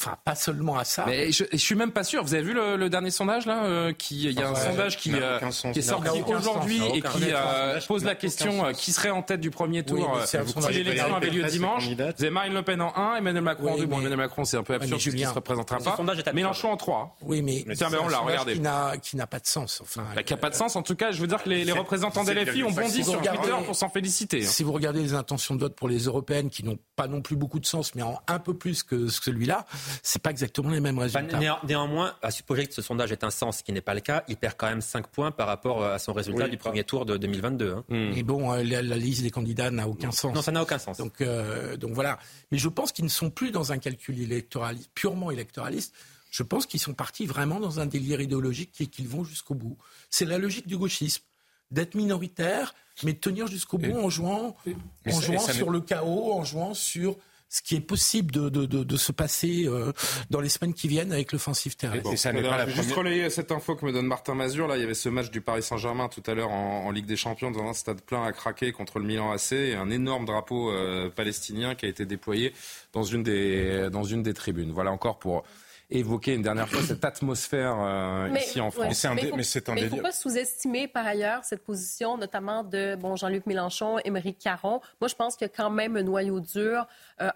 Enfin, 0.00 0.16
pas 0.24 0.34
seulement 0.34 0.78
à 0.78 0.84
ça. 0.84 1.04
Mais 1.06 1.30
je, 1.30 1.44
je 1.52 1.56
suis 1.58 1.74
même 1.74 1.92
pas 1.92 2.04
sûr. 2.04 2.24
Vous 2.24 2.32
avez 2.34 2.42
vu 2.42 2.54
le, 2.54 2.76
le 2.76 2.88
dernier 2.88 3.10
sondage 3.10 3.44
là 3.44 3.64
euh, 3.64 3.92
qui, 3.92 4.24
Il 4.24 4.32
y 4.32 4.42
a 4.42 4.48
un 4.48 4.54
Ouais, 4.54 4.60
sondage 4.60 4.96
qui, 4.96 5.12
euh, 5.14 5.38
qui 5.72 5.78
est 5.78 5.82
sorti 5.82 6.22
aujourd'hui 6.26 6.80
et 6.94 7.02
qui 7.02 7.24
euh, 7.32 7.78
pose 7.86 8.04
la 8.04 8.14
question 8.14 8.52
sens. 8.60 8.66
euh, 8.68 8.72
qui 8.72 8.92
serait 8.92 9.10
en 9.10 9.22
tête 9.22 9.40
du 9.40 9.50
premier 9.50 9.84
tour 9.84 9.98
Oui, 10.14 10.20
euh, 10.22 10.26
si 10.26 10.72
l'élection 10.72 11.14
avait 11.14 11.28
lieu 11.30 11.42
dimanche. 11.44 11.86
c'est 11.88 11.94
Vous 11.94 12.02
avez 12.24 12.30
Marine 12.30 12.54
Le 12.54 12.62
Pen 12.62 12.80
en 12.80 12.96
1, 12.96 13.16
Emmanuel 13.16 13.42
Macron 13.44 13.72
en 13.72 13.74
Oui, 13.74 13.80
2. 13.80 13.86
Bon, 13.86 13.98
Emmanuel 14.00 14.16
Macron, 14.18 14.44
c'est 14.44 14.56
un 14.56 14.62
peu 14.62 14.74
absurde 14.74 14.92
puisqu'il 14.94 15.10
Julien, 15.18 15.28
se 15.30 15.34
représentera 15.34 15.78
pas. 15.78 16.32
Mélenchon 16.32 16.70
en 16.72 16.76
3. 16.76 17.16
Oui, 17.22 17.42
mais 17.42 17.64
Tiens, 17.74 17.90
ben, 17.90 17.98
on 18.02 18.08
l'a, 18.08 18.18
regardez. 18.18 18.54
qui 18.54 18.60
n'a- 18.60 18.96
qui 18.96 19.16
n'a 19.16 19.26
pas 19.26 19.38
de 19.40 19.46
sens. 19.46 19.80
Enfin, 19.82 20.04
Bah, 20.14 20.22
qui 20.22 20.32
n'a 20.32 20.36
pas 20.38 20.50
de 20.50 20.54
sens. 20.54 20.76
En 20.76 20.82
tout 20.82 20.94
cas, 20.96 21.12
je 21.12 21.20
veux 21.20 21.26
dire 21.26 21.42
que 21.42 21.48
les, 21.48 21.64
les 21.64 21.72
représentants 21.72 22.24
des 22.24 22.32
LFI 22.34 22.64
ont 22.64 22.70
bondi 22.70 23.04
sur 23.04 23.20
Twitter 23.20 23.52
pour 23.66 23.76
s'en 23.76 23.88
féliciter. 23.90 24.42
hein. 24.44 24.48
Si 24.48 24.62
vous 24.62 24.72
regardez 24.72 25.02
les 25.02 25.14
intentions 25.14 25.54
de 25.54 25.60
vote 25.60 25.74
pour 25.76 25.88
les 25.88 25.98
européennes, 26.04 26.48
qui 26.50 26.64
n'ont 26.64 26.78
pas 26.96 27.06
non 27.06 27.20
plus 27.20 27.36
beaucoup 27.36 27.58
de 27.60 27.66
sens, 27.66 27.94
mais 27.94 28.02
en 28.02 28.18
un 28.28 28.38
peu 28.38 28.54
plus 28.54 28.82
que 28.82 29.08
celui-là, 29.08 29.66
c'est 30.02 30.20
pas 30.22 30.30
exactement 30.30 30.70
les 30.70 30.80
mêmes 30.80 30.96
Bah, 30.96 31.02
résultats. 31.02 31.38
néan- 31.38 31.58
néanmoins, 31.66 32.14
à 32.22 32.30
supposer 32.30 32.66
que 32.66 32.74
ce 32.74 32.82
sondage 32.82 33.12
ait 33.12 33.24
un 33.24 33.30
sens, 33.30 33.58
ce 33.58 33.62
qui 33.62 33.72
n'est 33.72 33.80
pas 33.80 33.94
le 33.94 34.00
cas, 34.00 34.24
il 34.28 34.36
perd 34.36 34.54
quand 34.56 34.68
même 34.68 34.80
5 34.80 35.06
points 35.08 35.30
par 35.30 35.46
rapport 35.46 35.84
à 35.84 35.98
son 35.98 36.12
résultat 36.12 36.44
Oui. 36.44 36.50
du 36.50 36.56
premier 36.56 36.84
tour 36.84 37.06
de 37.06 37.16
2022. 37.16 37.72
hein. 37.72 37.84
Mais 37.88 38.22
bon, 38.22 38.52
euh, 38.52 38.62
la, 38.62 38.82
la 38.82 38.96
liste 38.96 39.22
des 39.22 39.30
candidats 39.30 39.70
n'a 39.70 39.88
aucun 39.88 40.10
sens. 40.10 40.34
Non, 40.34 40.42
ça 40.42 40.52
n'a 40.52 40.62
aucun 40.62 40.78
sens. 40.78 40.98
Donc, 40.98 41.20
euh, 41.20 41.76
donc 41.76 41.92
voilà. 41.92 42.18
Mais 42.50 42.58
je 42.58 42.68
pense 42.68 42.92
qu'ils 42.92 43.04
ne 43.04 43.10
sont 43.10 43.30
plus 43.30 43.50
dans 43.50 43.72
un 43.72 43.78
calcul 43.78 44.20
électoraliste, 44.20 44.90
purement 44.94 45.30
électoraliste. 45.30 45.94
Je 46.30 46.42
pense 46.44 46.64
qu'ils 46.66 46.78
sont 46.80 46.94
partis 46.94 47.26
vraiment 47.26 47.58
dans 47.58 47.80
un 47.80 47.86
délire 47.86 48.20
idéologique 48.20 48.80
et 48.80 48.86
qu'ils 48.86 49.08
vont 49.08 49.24
jusqu'au 49.24 49.54
bout. 49.54 49.76
C'est 50.10 50.24
la 50.24 50.38
logique 50.38 50.66
du 50.68 50.76
gauchisme, 50.78 51.22
d'être 51.72 51.94
minoritaire, 51.96 52.72
mais 53.02 53.12
de 53.14 53.18
tenir 53.18 53.46
jusqu'au 53.48 53.78
bout 53.78 53.98
en 53.98 54.10
jouant, 54.10 54.54
en 55.08 55.20
jouant 55.20 55.38
ça 55.40 55.52
sur 55.52 55.70
le 55.70 55.80
chaos, 55.80 56.32
en 56.32 56.44
jouant 56.44 56.74
sur 56.74 57.16
ce 57.50 57.62
qui 57.62 57.74
est 57.74 57.80
possible 57.80 58.30
de, 58.30 58.48
de, 58.48 58.64
de, 58.64 58.84
de 58.84 58.96
se 58.96 59.10
passer 59.10 59.64
euh, 59.66 59.92
dans 60.30 60.40
les 60.40 60.48
semaines 60.48 60.72
qui 60.72 60.86
viennent 60.86 61.12
avec 61.12 61.32
l'offensive 61.32 61.76
terrestre. 61.76 62.12
Et, 62.12 62.16
ça 62.16 62.32
pas 62.32 62.40
la 62.40 62.68
juste 62.68 62.92
relayer 62.92 63.28
cette 63.28 63.50
info 63.50 63.74
que 63.74 63.84
me 63.84 63.92
donne 63.92 64.06
Martin 64.06 64.34
Mazur. 64.34 64.68
Là, 64.68 64.76
il 64.76 64.80
y 64.80 64.84
avait 64.84 64.94
ce 64.94 65.08
match 65.08 65.30
du 65.30 65.40
Paris 65.40 65.62
Saint-Germain 65.62 66.08
tout 66.08 66.22
à 66.26 66.34
l'heure 66.34 66.52
en, 66.52 66.86
en, 66.86 66.90
Ligue 66.92 67.06
des 67.06 67.16
Champions 67.16 67.50
dans 67.50 67.68
un 67.68 67.72
stade 67.72 68.02
plein 68.02 68.24
à 68.24 68.32
craquer 68.32 68.70
contre 68.70 69.00
le 69.00 69.04
Milan 69.04 69.32
AC 69.32 69.52
et 69.52 69.74
un 69.74 69.90
énorme 69.90 70.26
drapeau 70.26 70.70
euh, 70.70 71.10
palestinien 71.10 71.74
qui 71.74 71.86
a 71.86 71.88
été 71.88 72.06
déployé 72.06 72.54
dans 72.92 73.02
une 73.02 73.24
des, 73.24 73.90
dans 73.90 74.04
une 74.04 74.22
des 74.22 74.32
tribunes. 74.32 74.70
Voilà 74.70 74.92
encore 74.92 75.18
pour 75.18 75.44
évoqué 75.90 76.34
une 76.34 76.42
dernière 76.42 76.68
fois 76.68 76.82
cette 76.82 77.04
atmosphère 77.04 77.76
euh, 77.80 78.28
ici 78.36 78.60
en 78.60 78.70
France. 78.70 78.86
mais 78.86 78.94
c'est 79.42 79.68
un, 79.68 79.76
il 79.76 79.84
ne 79.84 79.88
faut 79.88 79.96
pas 79.96 80.12
sous-estimer 80.12 80.88
par 80.88 81.06
ailleurs 81.06 81.44
cette 81.44 81.64
position, 81.64 82.16
notamment 82.16 82.62
de 82.62 82.96
bon, 82.96 83.16
Jean-Luc 83.16 83.46
Mélenchon, 83.46 83.98
Émeric 84.04 84.38
Caron. 84.38 84.80
Moi, 85.00 85.08
je 85.08 85.14
pense 85.14 85.36
qu'il 85.36 85.46
y 85.46 85.50
a 85.50 85.54
quand 85.54 85.70
même 85.70 85.96
un 85.96 86.02
noyau 86.02 86.40
dur 86.40 86.86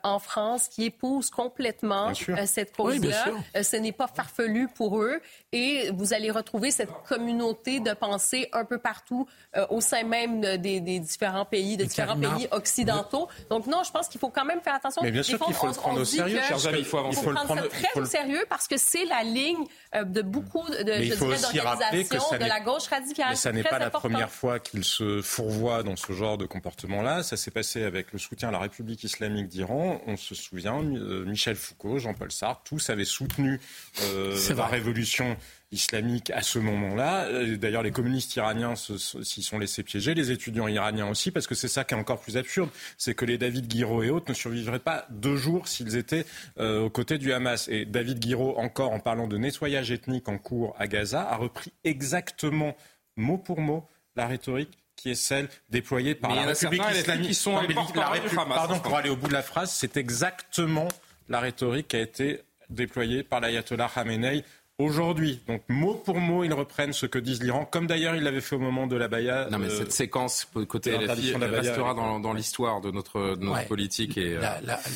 en 0.03 0.19
France 0.19 0.69
qui 0.69 0.85
épouse 0.85 1.31
complètement 1.31 2.13
euh, 2.29 2.47
cette 2.47 2.75
cause-là. 2.77 3.63
ce 3.63 3.77
n'est 3.77 3.93
pas 3.93 4.07
farfelu 4.07 4.69
pour 4.69 5.01
eux. 5.01 5.21
Et 5.53 5.91
vous 5.93 6.13
allez 6.15 6.31
retrouver 6.31 6.71
cette 6.71 6.93
communauté 7.07 7.81
de 7.81 7.93
pensée 7.93 8.49
un 8.53 8.65
peu 8.65 8.79
partout 8.79 9.27
au 9.71 9.81
sein 9.81 10.05
même 10.05 10.41
des, 10.59 10.81
des 10.81 10.99
différents 10.99 11.45
pays, 11.45 11.77
de 11.77 11.85
différents 11.85 12.19
pays 12.19 12.49
occidentaux. 12.51 13.29
Donc 13.51 13.67
non, 13.67 13.83
je 13.85 13.91
pense 13.91 14.09
qu'il 14.09 14.21
faut 14.21 14.31
quand 14.31 14.45
même 14.45 14.61
faire 14.61 14.75
attention. 14.75 15.03
Mais 15.03 15.11
bien 15.11 15.23
sûr 15.23 15.39
qu'il 15.39 15.55
faut 15.55 15.67
le 15.67 15.73
prendre 15.73 16.01
au 16.01 16.05
sérieux, 16.05 16.41
chers 16.47 16.67
amis. 16.67 16.79
Il 16.79 16.85
faut, 16.85 16.99
il 17.11 17.17
faut 17.17 17.31
le 17.31 17.37
prendre 17.37 17.69
très 17.69 18.01
au 18.01 18.05
sérieux 18.05 18.45
parce 18.49 18.67
que 18.69 18.77
c'est 18.77 19.05
la 19.05 19.23
ligne 19.23 19.57
euh, 19.59 19.67
de 20.03 20.23
beaucoup 20.23 20.69
de, 20.69 20.85
mais 20.85 21.07
il 21.07 21.13
faut 21.13 21.27
aussi 21.27 21.61
rappeler 21.61 22.05
que 22.05 22.19
ça 22.19 22.37
de 22.37 22.45
la 22.45 22.61
gauche 22.61 22.89
radicale. 22.89 23.29
Mais 23.31 23.37
ça 23.37 23.53
n'est 23.53 23.63
pas 23.63 23.79
la 23.79 23.91
première 23.91 24.31
fois 24.31 24.59
qu'il 24.59 24.85
se 24.85 25.23
fourvoie 25.23 25.83
dans 25.83 25.97
ce 25.97 26.13
genre 26.13 26.37
de 26.37 26.47
comportement-là. 26.47 27.23
Ça 27.23 27.37
s'est 27.37 27.53
passé 27.53 27.85
avec 27.85 28.13
le 28.13 28.19
soutien 28.19 28.49
à 28.49 28.53
la 28.53 28.59
République 28.59 29.05
islamique 29.05 29.49
d'Iran. 29.49 30.01
On 30.07 30.17
se 30.17 30.35
souvient, 30.35 30.83
euh, 30.83 31.25
Michel 31.25 31.55
Foucault, 31.55 31.99
Jean-Paul 31.99 32.33
Sartre, 32.33 32.63
tous 32.65 32.91
avaient 32.91 33.05
soutenu 33.05 33.61
euh, 34.03 34.37
la 34.57 34.67
révolution 34.67 35.37
islamique 35.75 36.31
à 36.31 36.43
ce 36.43 36.59
moment-là. 36.59 37.25
Euh, 37.27 37.57
d'ailleurs, 37.57 37.83
les 37.83 37.91
communistes 37.91 38.35
iraniens 38.37 38.75
s'y 38.77 39.43
sont 39.43 39.59
laissés 39.59 39.83
piéger, 39.83 40.15
les 40.15 40.31
étudiants 40.31 40.69
iraniens 40.69 41.09
aussi, 41.09 41.31
parce 41.31 41.47
que 41.47 41.55
c'est 41.55 41.69
ça 41.69 41.85
qui 41.85 41.95
est 41.95 41.97
encore 41.97 42.21
plus 42.21 42.37
absurde, 42.37 42.71
c'est 42.97 43.15
que 43.15 43.25
les 43.25 43.37
David 43.37 43.67
Guiraud 43.67 44.03
et 44.03 44.11
autres 44.11 44.31
ne 44.31 44.35
survivraient 44.35 44.79
pas 44.79 45.07
deux 45.11 45.37
jours 45.37 45.69
s'ils 45.69 45.97
étaient 45.97 46.25
euh, 46.59 46.81
aux 46.81 46.91
côtés 46.91 47.19
du 47.19 47.33
Hamas. 47.33 47.69
Et 47.69 47.85
David 47.85 48.21
Guiraud, 48.21 48.57
encore 48.57 48.93
en 48.93 49.01
parlant 49.01 49.27
de 49.27 49.37
nettoyage 49.37 49.91
ethnique 49.91 50.29
en 50.29 50.39
cours 50.39 50.75
à 50.79 50.87
Gaza, 50.87 51.29
a 51.29 51.37
repris 51.37 51.73
exactement 51.85 52.77
mot 53.17 53.39
pour 53.39 53.61
mot 53.61 53.87
la 54.17 54.27
rhétorique 54.27 54.79
qui 54.97 55.11
est 55.11 55.17
celle 55.17 55.49
déployée 55.71 56.15
par 56.15 56.35
la 56.35 56.43
République 56.43 56.83
islamique. 56.93 57.29
Qui 57.29 57.35
sont 57.35 57.55
la 57.55 57.61
République, 58.09 58.35
pardon, 58.35 58.79
pour 58.79 58.97
aller 58.97 59.11
au 59.11 59.17
bout 59.17 59.29
de 59.29 59.33
la 59.33 59.43
phrase, 59.43 59.73
c'est 59.73 59.97
exactement 59.97 60.89
la 61.29 61.41
rhétorique 61.41 61.89
qui 61.89 61.97
a 61.97 62.01
été 62.01 62.41
déployée 62.71 63.23
par 63.23 63.41
l'ayatollah 63.41 63.91
Khamenei 63.93 64.45
aujourd'hui. 64.79 65.41
Donc 65.47 65.63
mot 65.69 65.95
pour 65.95 66.19
mot, 66.19 66.43
ils 66.43 66.53
reprennent 66.53 66.93
ce 66.93 67.07
que 67.07 67.19
disent 67.19 67.43
l'Iran, 67.43 67.65
comme 67.65 67.87
d'ailleurs 67.87 68.17
ils 68.17 68.23
l'avaient 68.23 68.41
fait 68.41 68.57
au 68.57 68.61
moment 68.61 68.87
de 68.87 68.97
la 68.97 69.07
Baïa. 69.07 69.49
Non 69.51 69.59
mais 69.59 69.69
euh, 69.69 69.79
cette 69.79 69.93
séquence 69.93 70.49
côté 70.69 70.97
LFI 70.97 71.35
restera 71.37 71.95
dans, 71.95 72.19
dans 72.19 72.33
l'histoire 72.33 72.81
de 72.81 72.91
notre, 72.91 73.37
de 73.37 73.45
notre 73.45 73.67
politique 73.67 74.19
et 74.19 74.37
euh, 74.37 74.43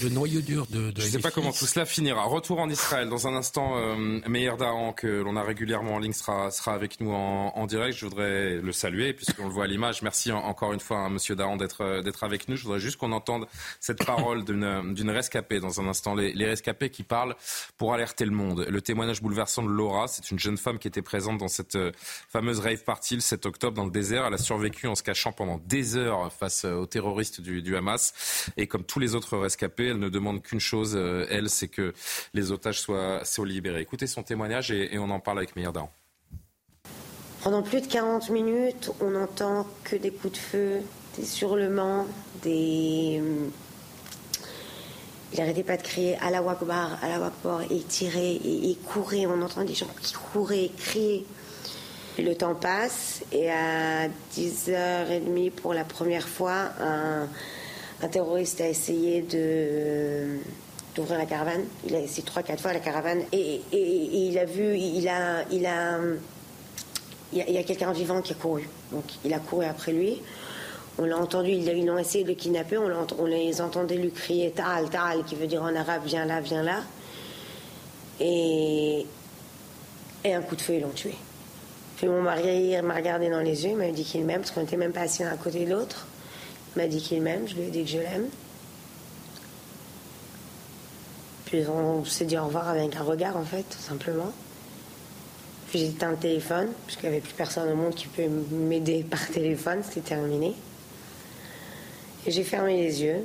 le 0.03 0.09
noyau 0.09 0.41
dur 0.41 0.67
de. 0.71 0.91
de 0.91 1.01
je 1.01 1.07
ne 1.07 1.11
sais 1.13 1.19
pas 1.21 1.31
comment 1.31 1.53
tout 1.53 1.67
cela 1.67 1.85
finira. 1.87 2.25
Retour 2.25 2.59
en 2.59 2.69
Israël 2.69 3.09
dans 3.09 3.29
un 3.29 3.37
instant. 3.37 3.77
Euh, 3.77 4.21
Meir 4.27 4.57
Dahan 4.57 4.93
que 4.93 5.07
l'on 5.07 5.37
a 5.37 5.43
régulièrement 5.43 5.95
en 5.95 5.99
ligne 5.99 6.13
sera 6.13 6.51
sera 6.51 6.75
avec 6.75 7.01
nous 7.01 7.13
en, 7.13 7.53
en 7.55 7.67
direct. 7.67 7.97
Je 7.97 8.07
voudrais 8.07 8.57
le 8.57 8.73
saluer 8.73 9.13
puisqu'on 9.13 9.45
le 9.45 9.53
voit 9.53 9.65
à 9.65 9.69
l'image. 9.69 10.03
Merci 10.03 10.33
encore 10.33 10.73
une 10.73 10.81
fois, 10.81 10.99
à 10.99 11.01
hein, 11.03 11.11
Monsieur 11.11 11.37
Dahan 11.37 11.57
d'être 11.57 12.03
d'être 12.03 12.25
avec 12.25 12.49
nous. 12.49 12.57
Je 12.57 12.65
voudrais 12.65 12.81
juste 12.81 12.97
qu'on 12.97 13.13
entende 13.13 13.47
cette 13.79 14.05
parole 14.05 14.45
d'une 14.45 14.95
d'une 14.95 15.11
rescapée 15.11 15.61
dans 15.61 15.81
un 15.81 15.87
instant. 15.87 16.17
Les, 16.17 16.33
les 16.33 16.47
rescapés 16.47 16.91
qui 16.91 17.05
parlent 17.05 17.37
pour 17.77 17.95
alerter 17.95 18.25
le 18.25 18.33
monde. 18.33 18.67
Le 18.69 18.83
témoignage 18.83 19.23
bouleversant 19.23 19.68
Laura. 19.69 20.09
C'est 20.09 20.31
une 20.31 20.39
jeune 20.39 20.57
femme 20.57 20.78
qui 20.78 20.89
était 20.89 21.03
présente 21.03 21.39
dans 21.39 21.49
cette 21.49 21.77
euh, 21.77 21.93
fameuse 22.28 22.61
rave 22.61 22.85
party 22.85 23.15
le 23.15 23.20
7 23.20 23.47
octobre 23.47 23.77
dans 23.77 23.85
le 23.85 23.90
désert. 23.90 24.24
Elle 24.27 24.35
a 24.35 24.39
survécu 24.39 24.86
en 24.86 24.95
se 24.95 25.03
cachant 25.03 25.32
pendant 25.32 25.61
des 25.66 25.97
heures 25.97 26.32
face 26.32 26.65
euh, 26.65 26.74
aux 26.74 26.86
terroristes 26.86 27.40
du, 27.40 27.77
Hamas. 27.77 28.51
Et 28.57 28.66
comme 28.66 28.85
tous 28.85 28.99
les 28.99 29.15
autres 29.15 29.36
rescapés, 29.36 29.89
elle 29.89 29.99
ne 29.99 30.09
demande 30.09 30.43
qu'une 30.43 30.61
chose, 30.61 30.95
euh, 30.97 31.27
elle, 31.31 31.49
c'est 31.49 31.69
que 31.69 31.93
les 32.35 32.53
otages 32.53 32.81
soient, 32.81 33.24
soient 33.24 33.47
libérés. 33.47 33.82
Écoutez 33.82 34.07
son 34.07 34.23
témoignage 34.23 34.70
et, 34.70 34.99
on 34.99 35.11
en 35.11 35.20
parle 35.20 35.39
avec 35.39 35.55
Meir 35.55 35.73
Pendant 37.43 37.62
plus 37.62 37.81
de 37.81 37.86
40 37.86 38.31
minutes, 38.31 38.90
on 39.01 39.11
n'entend 39.11 39.66
que 39.85 39.97
des 39.97 40.11
coups 40.11 40.32
de 40.32 40.39
feu, 40.39 40.81
des 41.16 41.40
hurlements, 41.40 42.07
des 42.43 43.23
il 45.33 45.41
n'arrêtait 45.41 45.63
pas 45.63 45.77
de 45.77 45.83
crier 45.83 46.17
à 46.23 46.31
la 46.31 46.43
Wakbar, 46.43 46.99
à 47.03 47.09
la 47.09 47.21
Wakbar, 47.21 47.63
et 47.63 47.67
il 47.75 47.85
tirait, 47.85 48.37
et 48.37 48.41
il 48.45 48.79
courait. 48.79 49.27
On 49.27 49.43
entend 49.43 49.65
des 49.65 49.75
gens 49.75 49.87
qui 50.01 50.15
couraient, 50.15 50.71
crier. 50.77 51.27
le 52.19 52.35
temps 52.35 52.55
passe, 52.55 53.21
et 53.31 53.51
à 53.51 54.09
10h30 54.35 55.51
pour 55.51 55.75
la 55.75 55.85
première 55.85 56.27
fois, 56.27 56.71
un, 56.81 57.29
terroriste 58.09 58.61
a 58.61 58.69
essayé 58.69 59.23
d'ouvrir 60.97 61.19
la 61.19 61.27
caravane. 61.27 61.65
Il 61.87 61.95
a 61.95 62.01
essayé 62.01 62.23
trois, 62.23 62.43
quatre 62.43 62.63
fois 62.63 62.73
la 62.73 62.81
caravane, 62.81 63.23
et, 63.33 63.61
il 63.73 64.39
a 64.39 64.47
vu, 64.47 64.77
il 64.79 65.07
a, 65.09 65.45
il 65.51 65.67
a, 65.67 65.99
il 67.35 67.39
y 67.39 67.57
a, 67.57 67.61
a 67.61 67.65
quelqu'un 67.65 67.93
vivant 67.93 68.23
qui 68.23 68.33
a 68.33 68.37
couru. 68.37 68.67
Donc 68.93 69.05
il 69.27 69.35
a 69.35 69.39
couru 69.41 69.67
après 69.67 69.93
lui. 69.93 70.23
On 71.01 71.05
l'a 71.05 71.16
entendu, 71.16 71.51
ils 71.51 71.87
l'ont 71.87 71.97
essayé 71.97 72.25
de 72.25 72.31
le 72.31 72.35
kidnapper, 72.35 72.77
on, 72.77 73.25
les 73.25 73.61
entendait 73.61 73.97
lui 73.97 74.11
crier 74.11 74.51
Tal, 74.51 74.91
Tal, 74.91 75.25
qui 75.25 75.37
veut 75.37 75.47
dire 75.47 75.62
en 75.62 75.75
arabe 75.75 76.03
viens 76.05 76.25
là, 76.25 76.41
viens 76.41 76.65
là. 76.65 76.83
Et, 78.19 79.07
un 80.25 80.43
coup 80.43 80.57
de 80.57 80.61
feu, 80.61 80.75
ils 80.75 80.81
l'ont 80.81 80.89
tué. 80.89 81.15
Puis 81.97 82.09
mon 82.09 82.20
mari 82.20 82.75
m'a 82.83 82.95
regardé 82.95 83.31
dans 83.31 83.41
les 83.41 83.65
yeux, 83.65 83.70
il 83.70 83.77
m'a 83.77 83.91
dit 83.91 84.03
qu'il 84.03 84.25
m'aime, 84.25 84.41
parce 84.41 84.51
qu'on 84.51 84.61
n'était 84.61 84.77
même 84.77 84.93
pas 84.93 85.03
assis 85.03 85.23
l'un 85.23 85.31
à 85.31 85.37
côté 85.37 85.65
de 85.65 85.70
l'autre. 85.70 86.09
Il 86.75 86.83
m'a 86.83 86.89
dit 86.89 87.01
qu'il 87.01 87.23
m'aime, 87.23 87.47
je 87.47 87.55
lui 87.55 87.62
ai 87.62 87.70
dit 87.70 87.85
que 87.85 87.91
je 87.91 87.99
l'aime. 87.99 88.27
Puis 91.45 91.65
on 91.69 92.05
s'est 92.05 92.25
dit 92.25 92.37
au 92.37 92.45
revoir 92.45 92.69
avec 92.69 92.97
un 92.97 93.03
regard, 93.05 93.37
en 93.37 93.45
fait, 93.45 93.62
tout 93.62 93.79
simplement. 93.79 94.33
Puis 95.70 95.79
j'ai 95.79 95.87
éteint 95.87 96.11
le 96.11 96.16
téléphone, 96.16 96.69
puisqu'il 96.87 97.09
n'y 97.09 97.16
avait 97.16 97.20
plus 97.20 97.35
personne 97.35 97.70
au 97.70 97.77
monde 97.77 97.95
qui 97.95 98.09
peut 98.09 98.29
m'aider 98.51 99.05
par 99.09 99.25
téléphone, 99.29 99.83
c'était 99.85 100.01
terminé. 100.01 100.55
J'ai 102.29 102.45
fermé 102.45 102.77
les 102.77 103.03
yeux. 103.03 103.25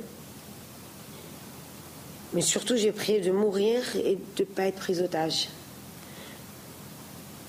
Mais 2.32 2.40
surtout, 2.40 2.76
j'ai 2.76 2.90
prié 2.90 3.20
de 3.20 3.30
mourir 3.30 3.82
et 3.96 4.16
de 4.36 4.42
ne 4.42 4.44
pas 4.44 4.64
être 4.64 4.76
prise 4.76 5.02
otage. 5.02 5.48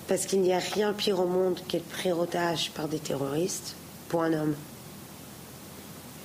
Parce 0.08 0.26
qu'il 0.26 0.42
n'y 0.42 0.54
a 0.54 0.60
rien 0.60 0.94
pire 0.94 1.20
au 1.20 1.28
monde 1.28 1.60
qu'être 1.68 1.88
pris 1.88 2.12
otage 2.12 2.72
par 2.72 2.88
des 2.88 3.00
terroristes 3.00 3.76
pour 4.10 4.24
un 4.24 4.34
homme. 4.34 4.56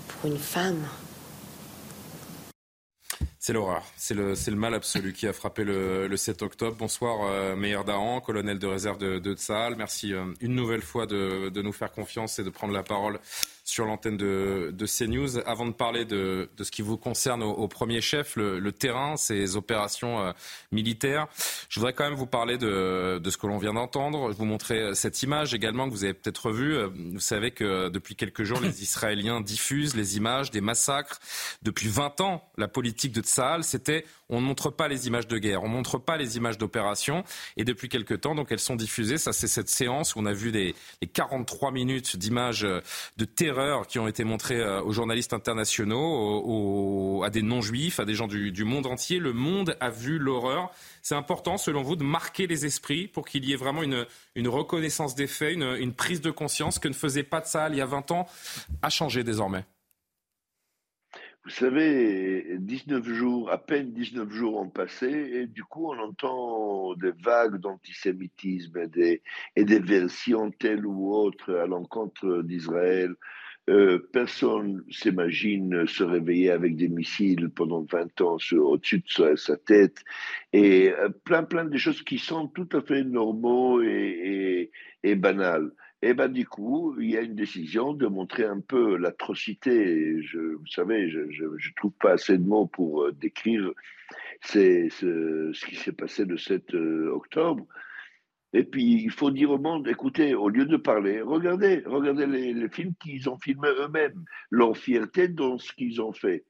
Pour 0.08 0.30
une 0.30 0.38
femme. 0.38 0.84
C'est 3.42 3.54
l'horreur, 3.54 3.82
c'est 3.96 4.12
le, 4.14 4.34
mal 4.54 4.74
absolu 4.74 5.14
qui 5.14 5.26
a 5.26 5.32
frappé 5.32 5.64
le, 5.64 6.08
le 6.08 6.16
7 6.18 6.42
octobre. 6.42 6.76
Bonsoir 6.76 7.20
euh, 7.24 7.56
Meir 7.56 7.84
Dahan, 7.84 8.20
colonel 8.20 8.58
de 8.58 8.66
réserve 8.66 8.98
de, 8.98 9.18
de. 9.18 9.34
Merci 9.76 10.12
euh, 10.12 10.26
une 10.42 10.54
nouvelle 10.54 10.82
fois 10.82 11.06
de, 11.06 11.50
nous 11.62 11.72
faire 11.72 11.90
confiance 11.90 12.38
et 12.38 12.44
de 12.44 12.50
prendre 12.50 12.74
la 12.74 12.82
parole 12.82 13.18
sur 13.70 13.86
l'antenne 13.86 14.16
de, 14.16 14.74
de, 14.74 14.86
CNews. 14.86 15.38
Avant 15.46 15.66
de 15.66 15.72
parler 15.72 16.04
de, 16.04 16.50
de, 16.56 16.64
ce 16.64 16.70
qui 16.70 16.82
vous 16.82 16.96
concerne 16.96 17.42
au, 17.42 17.68
premier 17.68 18.00
chef, 18.00 18.36
le, 18.36 18.58
le, 18.58 18.72
terrain, 18.72 19.16
ces 19.16 19.56
opérations 19.56 20.20
euh, 20.20 20.32
militaires, 20.72 21.28
je 21.68 21.78
voudrais 21.78 21.92
quand 21.92 22.04
même 22.04 22.18
vous 22.18 22.26
parler 22.26 22.58
de, 22.58 23.18
de 23.22 23.30
ce 23.30 23.38
que 23.38 23.46
l'on 23.46 23.58
vient 23.58 23.74
d'entendre. 23.74 24.32
Je 24.32 24.36
vous 24.36 24.44
montrer 24.44 24.94
cette 24.94 25.22
image 25.22 25.54
également 25.54 25.86
que 25.86 25.92
vous 25.92 26.04
avez 26.04 26.14
peut-être 26.14 26.50
vue. 26.50 26.76
Euh, 26.76 26.88
vous 27.12 27.20
savez 27.20 27.52
que 27.52 27.88
depuis 27.88 28.16
quelques 28.16 28.42
jours, 28.42 28.60
les 28.60 28.82
Israéliens 28.82 29.40
diffusent 29.40 29.94
les 29.94 30.16
images 30.16 30.50
des 30.50 30.60
massacres. 30.60 31.20
Depuis 31.62 31.88
20 31.88 32.20
ans, 32.20 32.50
la 32.58 32.68
politique 32.68 33.12
de 33.12 33.20
Tsahal, 33.20 33.62
c'était 33.62 34.04
on 34.30 34.40
ne 34.40 34.46
montre 34.46 34.70
pas 34.70 34.88
les 34.88 35.06
images 35.06 35.26
de 35.26 35.38
guerre, 35.38 35.62
on 35.62 35.68
ne 35.68 35.74
montre 35.74 35.98
pas 35.98 36.16
les 36.16 36.36
images 36.36 36.58
d'opération. 36.58 37.24
Et 37.56 37.64
depuis 37.64 37.88
quelques 37.88 38.20
temps, 38.20 38.34
donc 38.34 38.50
elles 38.50 38.60
sont 38.60 38.76
diffusées. 38.76 39.18
Ça, 39.18 39.32
c'est 39.32 39.48
cette 39.48 39.68
séance 39.68 40.14
où 40.14 40.20
on 40.20 40.26
a 40.26 40.32
vu 40.32 40.52
des, 40.52 40.74
les 41.02 41.08
43 41.08 41.72
minutes 41.72 42.16
d'images 42.16 42.62
de 42.62 43.24
terreur 43.24 43.86
qui 43.86 43.98
ont 43.98 44.08
été 44.08 44.24
montrées 44.24 44.60
euh, 44.60 44.82
aux 44.82 44.92
journalistes 44.92 45.32
internationaux, 45.32 47.22
à 47.24 47.30
des 47.30 47.42
non-juifs, 47.42 48.00
à 48.00 48.04
des 48.04 48.14
gens 48.14 48.26
du, 48.26 48.64
monde 48.64 48.86
entier. 48.86 49.18
Le 49.18 49.32
monde 49.32 49.76
a 49.80 49.90
vu 49.90 50.18
l'horreur. 50.18 50.70
C'est 51.02 51.14
important, 51.14 51.56
selon 51.56 51.82
vous, 51.82 51.96
de 51.96 52.04
marquer 52.04 52.46
les 52.46 52.66
esprits 52.66 53.08
pour 53.08 53.26
qu'il 53.26 53.44
y 53.44 53.52
ait 53.52 53.56
vraiment 53.56 53.82
une, 53.82 54.06
une 54.34 54.48
reconnaissance 54.48 55.14
des 55.14 55.26
faits, 55.26 55.54
une, 55.54 55.76
une, 55.78 55.94
prise 55.94 56.20
de 56.20 56.30
conscience 56.30 56.78
que 56.78 56.88
ne 56.88 56.94
faisait 56.94 57.22
pas 57.22 57.40
de 57.40 57.46
ça 57.46 57.68
il 57.68 57.76
y 57.76 57.80
a 57.80 57.86
20 57.86 58.10
ans, 58.10 58.26
a 58.82 58.90
changé 58.90 59.24
désormais. 59.24 59.64
Vous 61.44 61.50
savez, 61.50 62.56
19 62.58 63.04
jours, 63.08 63.50
à 63.50 63.58
peine 63.58 63.92
19 63.92 64.30
jours 64.30 64.56
ont 64.58 64.68
passé, 64.68 65.06
et 65.08 65.46
du 65.46 65.64
coup, 65.64 65.90
on 65.90 65.98
entend 65.98 66.94
des 66.96 67.12
vagues 67.12 67.58
d'antisémitisme 67.58 68.76
et 68.78 68.88
des, 68.88 69.22
et 69.56 69.64
des 69.64 69.78
versions 69.80 70.50
telles 70.50 70.84
ou 70.86 71.14
autres 71.14 71.54
à 71.54 71.66
l'encontre 71.66 72.42
d'Israël 72.42 73.14
Euh, 73.70 74.00
personne 74.12 74.82
s'imagine 74.90 75.86
se 75.86 76.02
réveiller 76.02 76.50
avec 76.50 76.76
des 76.76 76.88
missiles 76.88 77.50
pendant 77.50 77.84
20 77.84 78.20
ans 78.22 78.38
au-dessus 78.52 78.98
de 78.98 79.36
sa, 79.36 79.56
tête 79.58 79.98
et 80.52 80.90
euh, 80.90 81.08
plein 81.24 81.44
plein 81.44 81.64
de 81.66 81.76
choses 81.76 82.02
qui 82.02 82.18
sont 82.18 82.48
tout 82.48 82.68
à 82.72 82.80
fait 82.80 83.04
normaux 83.04 83.80
et, 83.82 84.72
et, 85.04 85.14
banales. 85.14 85.70
Et 86.02 86.14
ben 86.14 86.28
du 86.28 86.46
coup, 86.46 86.96
il 86.98 87.10
y 87.10 87.16
a 87.18 87.20
une 87.20 87.34
décision 87.34 87.92
de 87.92 88.06
montrer 88.06 88.44
un 88.44 88.60
peu 88.60 88.96
l'atrocité. 88.96 90.22
Je, 90.22 90.38
vous 90.38 90.66
savez, 90.66 91.10
je, 91.10 91.30
je, 91.30 91.74
trouve 91.76 91.92
pas 91.92 92.12
assez 92.12 92.38
de 92.38 92.46
mots 92.46 92.66
pour 92.66 93.02
euh, 93.02 93.12
décrire 93.12 93.70
ce, 94.40 94.88
ce 94.90 95.66
qui 95.66 95.76
s'est 95.76 95.92
passé 95.92 96.24
le 96.24 96.38
7 96.38 96.74
octobre. 96.74 97.66
Et 98.52 98.64
puis, 98.64 99.02
il 99.02 99.10
faut 99.10 99.30
dire 99.30 99.50
au 99.50 99.58
monde, 99.58 99.86
écoutez, 99.86 100.34
au 100.34 100.48
lieu 100.48 100.66
de 100.66 100.76
parler, 100.76 101.22
regardez, 101.22 101.82
regardez 101.86 102.26
les, 102.26 102.68
films 102.68 102.94
qu'ils 103.00 103.30
ont 103.30 103.38
filmés 103.38 103.68
eux-mêmes, 103.68 104.24
leur 104.50 104.76
fierté 104.76 105.28
dans 105.28 105.58
ce 105.58 105.72
qu'ils 105.72 106.02
ont 106.02 106.12
fait. 106.12 106.44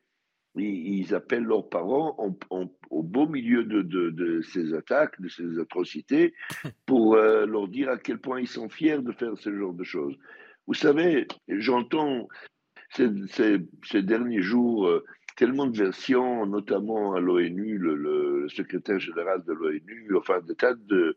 Ils, 0.60 1.14
appellent 1.14 1.44
leurs 1.44 1.68
parents 1.68 2.16
au 2.50 3.02
beau 3.02 3.26
milieu 3.26 3.64
de, 3.64 4.40
ces 4.42 4.74
attaques, 4.74 5.20
de 5.20 5.28
ces 5.28 5.58
atrocités, 5.58 6.34
pour 6.86 7.14
euh, 7.14 7.46
leur 7.46 7.68
dire 7.68 7.88
à 7.90 7.98
quel 7.98 8.18
point 8.18 8.40
ils 8.40 8.48
sont 8.48 8.68
fiers 8.68 8.98
de 8.98 9.12
faire 9.12 9.36
ce 9.36 9.56
genre 9.56 9.74
de 9.74 9.84
choses. 9.84 10.16
Vous 10.66 10.74
savez, 10.74 11.26
j'entends 11.48 12.28
ces, 12.90 14.02
derniers 14.02 14.42
jours 14.42 14.86
euh, 14.86 15.04
tellement 15.36 15.66
de 15.66 15.76
versions, 15.76 16.46
notamment 16.46 17.14
à 17.14 17.20
l'ONU, 17.20 17.78
le, 17.78 17.94
le, 17.94 18.48
secrétaire 18.48 18.98
général 18.98 19.42
de 19.44 19.52
l'ONU, 19.52 20.10
enfin 20.16 20.40
des 20.40 20.54
tas 20.54 20.74
de, 20.74 21.16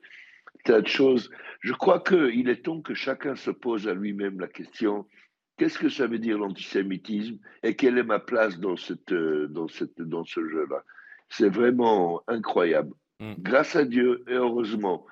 tas 0.64 0.82
de 0.82 0.88
choses. 0.88 1.30
Je 1.60 1.74
crois 1.74 2.00
qu'il 2.00 2.50
est 2.50 2.64
temps 2.64 2.82
que 2.82 2.94
chacun 2.94 3.36
se 3.36 3.52
pose 3.52 3.88
à 3.88 3.94
lui-même 3.94 4.40
la 4.40 4.48
question 4.48 5.06
qu'est-ce 5.58 5.80
que 5.80 5.90
ça 5.90 6.08
veut 6.08 6.20
dire 6.20 6.38
l'antisémitisme? 6.38 7.38
Et 7.64 7.76
quelle 7.76 7.98
est 7.98 8.04
ma 8.04 8.20
place 8.20 8.60
dans, 8.60 8.78
cette, 8.78 9.14
dans, 9.14 9.68
cette, 9.68 10.02
dans 10.02 10.24
ce 10.24 10.48
jeu-là? 10.48 10.84
C'est 11.30 11.50
vraiment 11.50 12.22
incroyable. 12.28 12.94
Mm. 13.20 13.34
Grâce 13.40 13.76
à 13.76 13.86
Dieu 13.86 14.24
et 14.28 14.34
heureusement, 14.34 15.06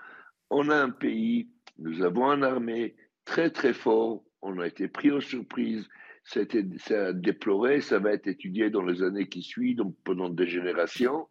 on 0.49 0.69
a 0.69 0.75
un 0.75 0.89
pays, 0.89 1.49
nous 1.79 2.03
avons 2.03 2.25
une 2.31 2.43
armée 2.43 2.95
très 3.25 3.49
très 3.49 3.73
fort, 3.73 4.23
on 4.41 4.59
a 4.59 4.67
été 4.67 4.87
pris 4.87 5.11
aux 5.11 5.21
surprises, 5.21 5.87
ça 6.23 6.39
a, 6.39 6.43
été, 6.43 6.65
ça 6.77 7.13
déploré, 7.13 7.81
ça 7.81 7.99
va 7.99 8.13
être 8.13 8.27
étudié 8.27 8.69
dans 8.69 8.83
les 8.83 9.01
années 9.01 9.27
qui 9.27 9.41
suivent, 9.41 9.77
donc 9.77 9.95
pendant 10.03 10.29
des 10.29 10.47
générations. 10.47 11.27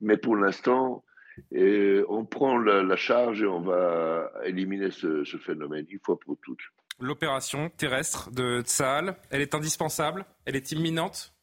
Mais 0.00 0.16
pour 0.16 0.36
l'instant, 0.36 1.04
et 1.52 2.02
on 2.08 2.24
prend 2.24 2.58
la, 2.58 2.96
charge 2.96 3.42
et 3.42 3.46
on 3.46 3.60
va 3.60 4.30
éliminer 4.44 4.90
ce, 4.90 5.24
phénomène 5.38 5.86
une 5.88 6.00
fois 6.00 6.18
pour 6.18 6.36
toutes. 6.42 6.60
L'opération 7.00 7.70
terrestre 7.70 8.30
de 8.30 8.60
Tsahal, 8.60 9.16
elle 9.30 9.40
est 9.40 9.54
indispensable 9.54 10.26
Elle 10.44 10.56
est 10.56 10.72
imminente? 10.72 11.34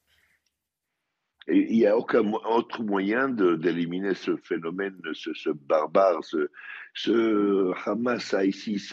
Il 1.48 1.78
n'y 1.78 1.88
a 1.88 1.98
aucun 1.98 2.30
autre 2.32 2.84
moyen 2.84 3.30
d'éliminer 3.30 4.14
ce 4.14 4.36
phénomène, 4.36 5.00
ce, 5.14 5.50
barbare, 5.50 6.20
ce, 6.94 7.72
Hamas, 7.86 8.36
ISIS 8.38 8.92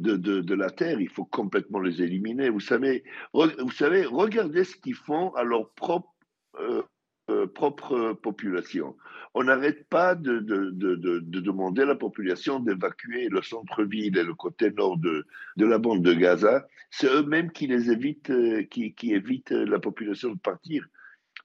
de, 0.00 0.16
de, 0.16 0.54
la 0.54 0.70
terre. 0.70 1.00
Il 1.00 1.08
faut 1.08 1.24
complètement 1.24 1.78
les 1.78 2.02
éliminer. 2.02 2.50
Vous 2.50 2.60
savez, 2.60 3.04
vous 3.32 3.70
savez 3.70 4.04
regardez 4.04 4.64
ce 4.64 4.76
qu'ils 4.76 4.94
font 4.94 5.32
à 5.34 5.44
leur 5.44 5.70
propre 5.74 6.12
euh, 6.58 6.82
euh, 7.30 7.46
propre 7.46 8.14
population. 8.14 8.96
On 9.34 9.44
n'arrête 9.44 9.86
pas 9.88 10.14
de, 10.14 10.40
demander 10.40 11.82
à 11.82 11.86
la 11.86 11.94
population 11.94 12.60
d'évacuer 12.60 13.28
le 13.28 13.42
centre-ville 13.42 14.16
et 14.16 14.24
le 14.24 14.34
côté 14.34 14.70
nord 14.70 14.96
de, 14.96 15.26
la 15.56 15.78
bande 15.78 16.02
de 16.02 16.14
Gaza. 16.14 16.66
C'est 16.90 17.06
eux-mêmes 17.06 17.52
qui 17.52 17.66
les 17.66 17.90
évitent, 17.90 18.30
euh, 18.30 18.62
qui, 18.64 18.94
évitent 19.02 19.50
la 19.50 19.78
population 19.78 20.32
de 20.32 20.38
partir. 20.38 20.86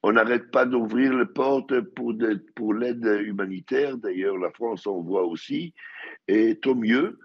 On 0.03 0.13
n'arrête 0.13 0.51
pas 0.51 0.65
d'ouvrir 0.65 1.13
les 1.13 1.25
portes 1.25 1.79
pour, 1.95 2.13
pour 2.55 2.73
l'aide 2.73 3.05
humanitaire. 3.23 3.97
D'ailleurs, 3.97 4.37
la 4.37 4.51
France 4.51 4.87
en 4.87 5.01
voit 5.01 5.25
aussi. 5.25 5.73
Et 6.27 6.59
tant 6.59 6.75
mieux. 6.75 7.19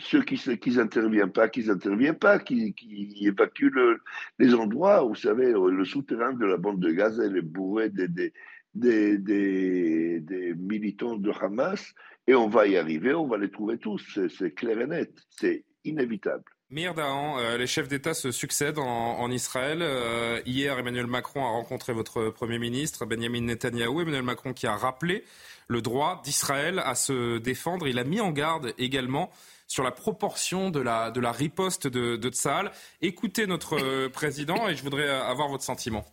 Ceux 0.00 0.22
qui 0.22 0.70
n'interviennent 0.70 1.32
pas, 1.32 1.48
qu'ils 1.48 1.66
n'interviennent 1.66 2.18
pas, 2.18 2.38
qui, 2.38 2.74
évacuent 3.20 4.00
les 4.38 4.54
endroits, 4.54 5.02
vous 5.02 5.14
savez, 5.14 5.52
le 5.52 5.84
souterrain 5.84 6.32
de 6.32 6.46
la 6.46 6.56
bande 6.56 6.80
de 6.80 6.90
Gaza, 6.90 7.24
est 7.24 7.40
bourré 7.42 7.90
des, 7.90 8.08
des, 8.08 8.32
des, 8.74 10.20
des, 10.20 10.54
militants 10.54 11.16
de 11.16 11.30
Hamas, 11.40 11.94
et 12.26 12.34
on 12.34 12.48
va 12.48 12.66
y 12.66 12.76
arriver, 12.76 13.14
on 13.14 13.26
va 13.26 13.38
les 13.38 13.50
trouver 13.50 13.78
tous, 13.78 14.18
c'est 14.28 14.52
clair 14.52 14.80
et 14.80 14.86
net, 14.86 15.12
c'est 15.30 15.64
inévitable. 15.84 16.44
Meir 16.72 16.94
Dahan, 16.94 17.36
euh, 17.38 17.58
les 17.58 17.66
chefs 17.66 17.88
d'État 17.88 18.14
se 18.14 18.30
succèdent 18.30 18.78
en, 18.78 19.28
Israël. 19.32 19.80
Euh, 19.82 20.40
hier, 20.46 20.78
Emmanuel 20.78 21.08
Macron 21.08 21.44
a 21.44 21.48
rencontré 21.48 21.92
votre 21.92 22.30
Premier 22.30 22.60
ministre, 22.60 23.06
Benjamin 23.06 23.40
Netanyahou. 23.40 24.02
Emmanuel 24.02 24.22
Macron 24.22 24.52
qui 24.52 24.68
a 24.68 24.76
rappelé 24.76 25.24
le 25.66 25.82
droit 25.82 26.22
d'Israël 26.22 26.78
à 26.78 26.94
se 26.94 27.38
défendre. 27.38 27.88
Il 27.88 27.98
a 27.98 28.04
mis 28.04 28.20
en 28.20 28.30
garde 28.30 28.72
également 28.78 29.30
sur 29.66 29.82
la 29.82 29.90
proportion 29.90 30.70
de 30.70 30.78
la, 30.78 31.10
de 31.10 31.20
la 31.20 31.32
riposte 31.32 31.88
de, 31.88 32.14
de 32.14 32.28
Tsahal. 32.28 32.70
Écoutez 33.02 33.48
notre 33.48 33.76
euh, 33.76 34.08
président 34.08 34.68
et 34.68 34.76
je 34.76 34.84
voudrais 34.84 35.08
avoir 35.08 35.48
votre 35.48 35.64
sentiment. 35.64 36.04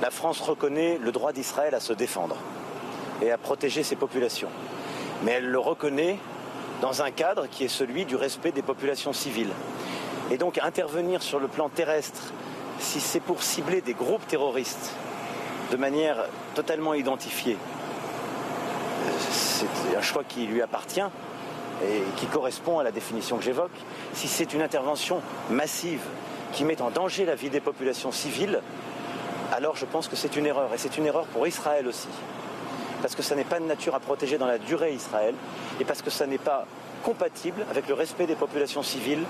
La 0.00 0.12
France 0.12 0.40
reconnaît 0.40 0.96
le 0.98 1.10
droit 1.10 1.32
d'Israël 1.32 1.74
à 1.74 1.80
se 1.80 1.92
défendre 1.92 2.36
et 3.20 3.32
à 3.32 3.38
protéger 3.38 3.82
ses 3.82 3.96
populations. 3.96 4.50
Mais 5.24 5.32
elle 5.32 5.48
le 5.48 5.58
reconnaît 5.58 6.18
dans 6.80 7.02
un 7.02 7.10
cadre 7.10 7.46
qui 7.46 7.64
est 7.64 7.68
celui 7.68 8.04
du 8.04 8.16
respect 8.16 8.52
des 8.52 8.62
populations 8.62 9.12
civiles. 9.12 9.52
Et 10.30 10.38
donc 10.38 10.58
intervenir 10.58 11.22
sur 11.22 11.40
le 11.40 11.48
plan 11.48 11.68
terrestre, 11.68 12.32
si 12.78 13.00
c'est 13.00 13.20
pour 13.20 13.42
cibler 13.42 13.80
des 13.80 13.94
groupes 13.94 14.26
terroristes 14.26 14.92
de 15.70 15.76
manière 15.76 16.24
totalement 16.54 16.94
identifiée. 16.94 17.56
C'est 19.30 19.96
un 19.96 20.02
choix 20.02 20.24
qui 20.24 20.46
lui 20.46 20.62
appartient 20.62 21.00
et 21.82 22.02
qui 22.16 22.26
correspond 22.26 22.78
à 22.78 22.84
la 22.84 22.90
définition 22.90 23.36
que 23.38 23.44
j'évoque. 23.44 23.76
Si 24.12 24.28
c'est 24.28 24.52
une 24.54 24.62
intervention 24.62 25.20
massive 25.50 26.02
qui 26.52 26.64
met 26.64 26.80
en 26.80 26.90
danger 26.90 27.24
la 27.24 27.34
vie 27.34 27.50
des 27.50 27.60
populations 27.60 28.12
civiles, 28.12 28.60
alors 29.52 29.76
je 29.76 29.84
pense 29.84 30.08
que 30.08 30.16
c'est 30.16 30.36
une 30.36 30.46
erreur. 30.46 30.72
Et 30.74 30.78
c'est 30.78 30.96
une 30.98 31.06
erreur 31.06 31.24
pour 31.26 31.46
Israël 31.46 31.86
aussi. 31.86 32.08
Parce 33.00 33.14
que 33.14 33.22
ça 33.22 33.34
n'est 33.34 33.44
pas 33.44 33.60
de 33.60 33.64
nature 33.64 33.94
à 33.94 34.00
protéger 34.00 34.38
dans 34.38 34.46
la 34.46 34.58
durée 34.58 34.92
Israël 34.92 35.34
et 35.80 35.84
parce 35.84 36.02
que 36.02 36.10
ça 36.10 36.26
n'est 36.26 36.38
pas 36.38 36.66
compatible 37.02 37.64
avec 37.70 37.88
le 37.88 37.94
respect 37.94 38.26
des 38.26 38.34
populations 38.34 38.82
civiles, 38.82 39.24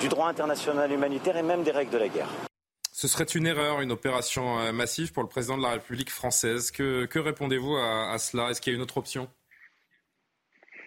du 0.00 0.08
droit 0.08 0.28
international 0.28 0.90
humanitaire 0.90 1.36
et 1.36 1.42
même 1.42 1.62
des 1.62 1.70
règles 1.70 1.92
de 1.92 1.98
la 1.98 2.08
guerre. 2.08 2.28
Ce 2.92 3.08
serait 3.08 3.24
une 3.24 3.46
erreur, 3.46 3.80
une 3.80 3.92
opération 3.92 4.60
euh, 4.60 4.72
massive 4.72 5.12
pour 5.12 5.22
le 5.22 5.28
président 5.28 5.56
de 5.56 5.62
la 5.62 5.70
République 5.70 6.10
française. 6.10 6.70
Que, 6.70 7.06
répondez-vous 7.18 7.76
à, 7.76 8.16
cela? 8.18 8.50
Est-ce 8.50 8.60
qu'il 8.60 8.72
y 8.72 8.74
a 8.74 8.76
une 8.76 8.82
autre 8.82 8.98
option? 8.98 9.28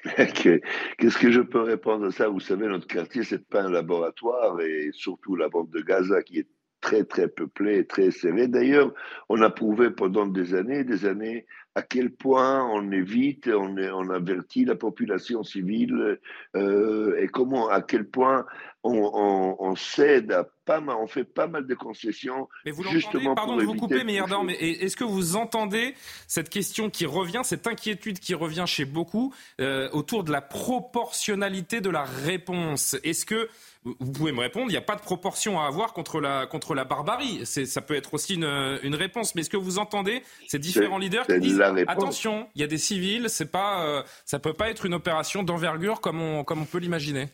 Qu'est-ce 0.18 1.18
que 1.18 1.32
je 1.32 1.42
peux 1.42 1.62
répondre 1.62 2.06
à 2.08 2.12
ça? 2.12 2.28
Vous 2.28 2.40
savez, 2.40 2.68
notre 2.68 2.88
quartier, 2.88 3.24
c'est 3.24 3.48
pas 3.48 3.64
un 3.64 3.72
laboratoire 3.72 4.60
et 4.62 4.92
surtout 4.94 5.36
la 5.36 5.50
bande 5.50 5.70
de 5.72 5.82
Gaza 5.82 6.22
qui 6.22 6.40
est 6.40 6.48
très 6.82 7.06
très 7.06 7.30
peuplée, 7.30 7.88
très 7.88 8.12
serrée. 8.12 8.48
D'ailleurs, 8.48 8.94
on 9.30 9.42
a 9.42 9.50
prouvé 9.50 9.90
pendant 9.90 10.28
des 10.28 10.54
années, 10.54 10.84
des 10.84 11.06
années, 11.06 11.48
à 11.76 11.82
quel 11.82 12.12
point 12.12 12.64
on 12.72 12.92
évite, 12.92 13.48
on, 13.48 13.76
on 13.78 14.10
avertit 14.10 14.66
la 14.66 14.76
population 14.76 15.44
civile 15.44 16.20
euh, 16.56 17.20
et 17.20 17.28
comment, 17.28 17.68
à 17.68 17.82
quel 17.82 18.06
point 18.06 18.46
on, 18.84 19.76
cède 19.76 20.32
à 20.32 20.48
pas 20.66 20.82
mal, 20.82 20.98
on 21.00 21.08
fait 21.08 21.24
pas 21.24 21.48
mal 21.48 21.66
de 21.66 21.74
concessions. 21.74 22.48
Mais 22.66 22.72
vous 22.72 22.84
l'entendez, 22.84 23.26
pardon 23.36 23.58
de 23.58 23.64
vous 23.64 23.76
couper, 23.76 24.04
mais 24.04 24.20
mais 24.46 24.54
est-ce 24.54 24.96
que 24.96 25.04
vous 25.04 25.36
entendez 25.36 25.96
cette 26.28 26.50
question 26.50 26.90
qui 26.90 27.06
revient, 27.06 27.42
cette 27.44 27.66
inquiétude 27.66 28.20
qui 28.20 28.34
revient 28.34 28.66
chez 28.68 28.86
beaucoup 28.86 29.34
euh, 29.60 29.90
autour 29.92 30.24
de 30.24 30.32
la 30.32 30.42
proportionnalité 30.42 31.82
de 31.82 31.90
la 31.90 32.04
réponse? 32.04 32.96
Est-ce 33.04 33.26
que 33.26 33.50
vous 33.86 34.12
pouvez 34.12 34.32
me 34.32 34.40
répondre, 34.40 34.68
il 34.68 34.72
n'y 34.72 34.78
a 34.78 34.82
pas 34.82 34.96
de 34.96 35.02
proportion 35.02 35.60
à 35.60 35.66
avoir 35.66 35.94
contre 35.94 36.20
la, 36.20 36.46
contre 36.46 36.74
la 36.76 36.86
barbarie. 36.86 37.46
Ça 37.46 37.82
peut 37.82 37.96
être 37.96 38.14
aussi 38.14 38.36
une, 38.36 38.80
une 38.84 38.96
réponse. 38.96 39.36
Mais 39.36 39.42
est-ce 39.42 39.50
que 39.50 39.58
vous 39.58 39.80
entendez 39.80 40.24
ces 40.48 40.60
différents 40.60 40.98
leaders 40.98 41.28
qui 41.28 41.40
disent 41.40 41.62
attention, 41.62 42.48
il 42.56 42.62
y 42.62 42.64
a 42.64 42.68
des 42.68 42.78
civils, 42.78 43.30
c'est 43.30 43.52
pas, 43.52 43.86
euh, 43.86 44.04
ça 44.26 44.38
ne 44.38 44.42
peut 44.42 44.54
pas 44.54 44.70
être 44.70 44.86
une 44.86 44.94
opération 44.94 45.44
d'envergure 45.44 46.02
comme 46.02 46.22
on, 46.22 46.44
comme 46.44 46.62
on 46.62 46.66
peut 46.66 46.80
l'imaginer 46.80 47.28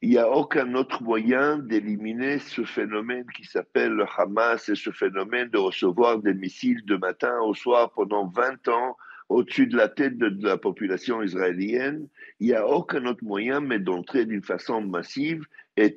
il 0.00 0.10
n'y 0.10 0.18
a 0.18 0.30
aucun 0.30 0.74
autre 0.74 1.02
moyen 1.02 1.58
d'éliminer 1.58 2.38
ce 2.38 2.62
phénomène 2.64 3.26
qui 3.34 3.44
s'appelle 3.44 3.92
le 3.92 4.04
Hamas 4.16 4.68
et 4.68 4.76
ce 4.76 4.90
phénomène 4.90 5.48
de 5.48 5.58
recevoir 5.58 6.18
des 6.18 6.34
missiles 6.34 6.84
de 6.84 6.96
matin 6.96 7.36
au 7.40 7.52
soir 7.52 7.90
pendant 7.90 8.26
20 8.26 8.68
ans 8.68 8.96
au-dessus 9.28 9.66
de 9.66 9.76
la 9.76 9.88
tête 9.88 10.18
de, 10.18 10.46
la 10.46 10.56
population 10.56 11.22
israélienne. 11.22 12.08
Il 12.40 12.48
n'y 12.48 12.54
a 12.54 12.66
aucun 12.66 13.04
autre 13.06 13.24
moyen 13.24 13.60
mais 13.60 13.78
d'entrer 13.78 14.24
d'une 14.24 14.42
façon 14.42 14.80
massive 14.80 15.44
et, 15.76 15.96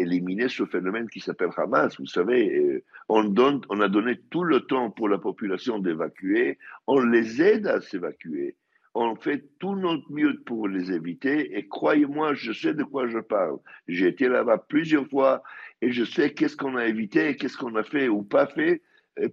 éliminer 0.00 0.48
ce 0.48 0.64
phénomène 0.64 1.08
qui 1.08 1.20
s'appelle 1.20 1.50
Hamas. 1.56 1.98
Vous 1.98 2.06
savez, 2.06 2.58
euh, 2.58 2.84
on, 3.08 3.34
on 3.68 3.80
a 3.80 3.88
donné 3.88 4.18
tout 4.30 4.42
le 4.42 4.60
temps 4.60 4.90
pour 4.90 5.08
la 5.08 5.18
population 5.18 5.78
d'évacuer, 5.78 6.58
on 6.86 7.00
les 7.00 7.40
aide 7.42 7.66
à 7.66 7.80
s'évacuer 7.80 8.56
on 8.96 9.14
fait 9.14 9.44
tout 9.58 9.76
notre 9.76 10.10
mieux 10.10 10.40
pour 10.46 10.68
les 10.68 10.90
éviter. 10.90 11.56
Et 11.56 11.68
croyez-moi, 11.68 12.34
je 12.34 12.52
sais 12.52 12.74
de 12.74 12.82
quoi 12.82 13.08
je 13.08 13.18
parle. 13.18 13.58
J'ai 13.88 14.08
été 14.08 14.28
là-bas 14.28 14.58
plusieurs 14.68 15.06
fois 15.06 15.42
et 15.82 15.92
je 15.92 16.04
sais 16.04 16.32
qu'est-ce 16.32 16.56
qu'on 16.56 16.76
a 16.76 16.86
évité 16.86 17.28
et 17.28 17.36
qu'est-ce 17.36 17.58
qu'on 17.58 17.74
a 17.76 17.82
fait 17.82 18.08
ou 18.08 18.22
pas 18.22 18.46
fait 18.46 18.82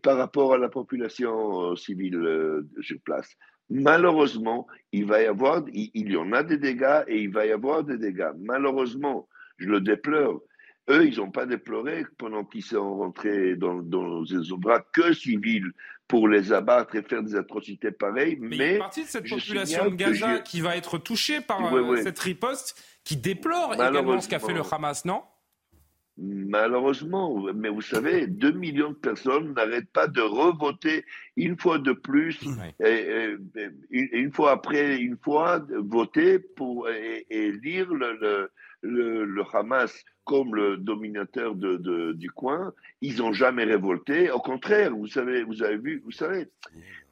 par 0.02 0.18
rapport 0.18 0.54
à 0.54 0.58
la 0.58 0.70
population 0.70 1.72
euh, 1.72 1.76
civile 1.76 2.16
euh, 2.16 2.68
sur 2.82 2.98
place. 3.04 3.30
Malheureusement, 3.70 4.68
il 4.92 5.06
va 5.06 5.22
y 5.22 5.26
avoir, 5.26 5.64
il, 5.74 5.90
il 5.94 6.12
y 6.12 6.18
en 6.18 6.32
a 6.32 6.44
des 6.44 6.58
dégâts 6.58 7.04
et 7.08 7.20
il 7.22 7.32
va 7.32 7.46
y 7.46 7.52
avoir 7.52 7.84
des 7.84 7.98
dégâts. 7.98 8.32
Malheureusement, 8.40 9.28
je 9.58 9.68
le 9.68 9.82
déplore. 9.82 10.42
Eux, 10.90 11.06
ils 11.08 11.18
n'ont 11.18 11.32
pas 11.32 11.46
déploré 11.46 12.06
pendant 12.18 12.44
qu'ils 12.44 12.64
sont 12.64 12.96
rentrés 12.98 13.56
dans, 13.56 13.76
dans 13.82 14.22
les 14.22 14.58
bras 14.58 14.82
que 14.92 15.14
civils 15.14 15.72
pour 16.08 16.28
les 16.28 16.52
abattre 16.52 16.96
et 16.96 17.02
faire 17.02 17.24
des 17.24 17.36
atrocités 17.36 17.92
pareilles. 17.92 18.38
Mais, 18.40 18.48
Mais 18.50 18.56
il 18.56 18.60
y 18.60 18.64
a 18.64 18.72
une 18.74 18.80
partie 18.80 19.04
de 19.04 19.08
cette 19.08 19.30
population 19.30 19.90
de 19.90 19.96
Gaza 19.96 20.36
je- 20.38 20.42
qui 20.44 20.60
va 20.60 20.76
être 20.76 20.98
touchée 20.98 21.40
par 21.42 21.74
euh, 21.74 21.96
cette 22.04 22.20
riposte, 22.20 22.82
qui 23.06 23.16
déplore 23.16 23.74
également 23.74 24.20
ce 24.20 24.28
qu'a 24.30 24.40
fait 24.40 24.54
le. 24.54 24.62
Hamas, 24.72 25.06
non? 25.06 25.22
Malheureusement, 26.18 27.44
mais 27.56 27.70
vous 27.70 27.82
savez, 27.82 28.28
2 28.28 28.52
millions 28.52 28.92
de 28.92 28.96
personnes 28.96 29.54
n'arrêtent 29.56 29.90
pas 29.92 30.08
de 30.08 30.22
revoter 30.22 31.06
une 31.36 31.58
fois 31.58 31.80
de 31.80 31.92
plus, 31.92 32.40
et, 32.86 33.36
et- 33.56 33.70
et 33.92 34.20
une, 34.20 34.32
fois 34.32 34.52
après 34.52 34.98
une 34.98 35.18
fois, 35.18 35.66
voter 35.70 36.38
pour 36.40 36.88
et, 36.90 37.26
et 37.32 37.52
lire 37.52 37.92
le, 37.92 38.14
le, 38.22 38.52
le, 38.84 39.44
Hamas 39.54 40.04
comme 40.26 40.56
le 40.56 40.78
dominateur 40.78 41.56
du 41.56 42.32
coin. 42.32 42.74
Ils 43.02 43.18
n'ont 43.18 43.34
jamais 43.34 43.64
révolté. 43.64 44.32
Au 44.32 44.40
contraire, 44.40 44.96
vous 44.96 45.08
savez, 45.08 45.44
vous 45.44 45.64
avez 45.64 45.78
vu, 45.78 46.02
vous 46.06 46.12
savez, 46.12 46.48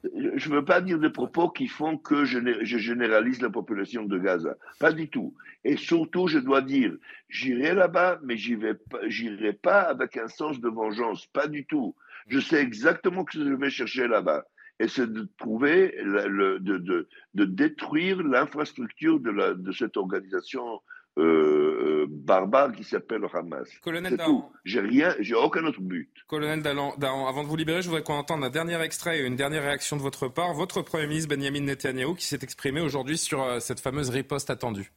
je 0.04 0.48
ne 0.48 0.54
veux 0.54 0.64
pas 0.64 0.80
dire 0.80 0.98
des 0.98 1.10
propos 1.10 1.50
qui 1.50 1.68
font 1.68 1.98
que 1.98 2.24
je, 2.24 2.38
né- 2.38 2.64
je 2.64 2.78
généralise 2.78 3.42
la 3.42 3.50
population 3.50 4.04
de 4.04 4.18
Gaza. 4.18 4.56
Pas 4.78 4.92
du 4.92 5.08
tout. 5.08 5.34
Et 5.64 5.76
surtout, 5.76 6.26
je 6.26 6.38
dois 6.38 6.62
dire, 6.62 6.96
j'irai 7.28 7.74
là-bas, 7.74 8.18
mais 8.22 8.36
j'y 8.36 8.54
vais 8.54 8.74
pas, 8.74 9.00
j'irai 9.08 9.52
pas 9.52 9.82
avec 9.82 10.16
un 10.16 10.28
sens 10.28 10.60
de 10.60 10.68
vengeance. 10.68 11.26
Pas 11.26 11.46
du 11.46 11.66
tout. 11.66 11.94
Je 12.28 12.40
sais 12.40 12.60
exactement 12.62 13.24
ce 13.30 13.38
que 13.38 13.44
je 13.44 13.54
vais 13.54 13.70
chercher 13.70 14.08
là-bas. 14.08 14.44
Et 14.80 14.88
c'est 14.88 15.12
de 15.12 15.28
trouver, 15.38 15.94
de, 16.02 16.58
de, 16.58 17.08
de 17.34 17.44
détruire 17.44 18.22
l'infrastructure 18.22 19.20
de 19.20 19.72
cette 19.72 19.96
organisation 19.96 20.80
euh, 21.18 21.61
euh, 21.82 22.06
barbare 22.08 22.72
qui 22.72 22.84
s'appelle 22.84 23.20
le 23.22 23.28
Hamas. 23.36 23.68
Colonel 23.82 24.12
C'est 24.12 24.16
Dahan. 24.18 24.30
tout. 24.30 24.44
J'ai 24.64 24.80
rien, 24.80 25.14
j'ai 25.20 25.34
aucun 25.34 25.64
autre 25.64 25.80
but. 25.80 26.08
Colonel 26.28 26.62
Dahan, 26.62 26.94
avant 27.26 27.42
de 27.42 27.48
vous 27.48 27.56
libérer, 27.56 27.82
je 27.82 27.88
voudrais 27.88 28.02
qu'on 28.02 28.14
entende 28.14 28.44
un 28.44 28.50
dernier 28.50 28.80
extrait 28.82 29.18
et 29.20 29.26
une 29.26 29.36
dernière 29.36 29.62
réaction 29.62 29.96
de 29.96 30.02
votre 30.02 30.28
part. 30.28 30.54
Votre 30.54 30.82
Premier 30.82 31.06
ministre 31.06 31.34
Benjamin 31.34 31.60
Netanyahou 31.60 32.14
qui 32.14 32.24
s'est 32.26 32.38
exprimé 32.42 32.80
aujourd'hui 32.80 33.18
sur 33.18 33.42
euh, 33.42 33.58
cette 33.60 33.80
fameuse 33.80 34.10
riposte 34.10 34.50
attendue. 34.50 34.92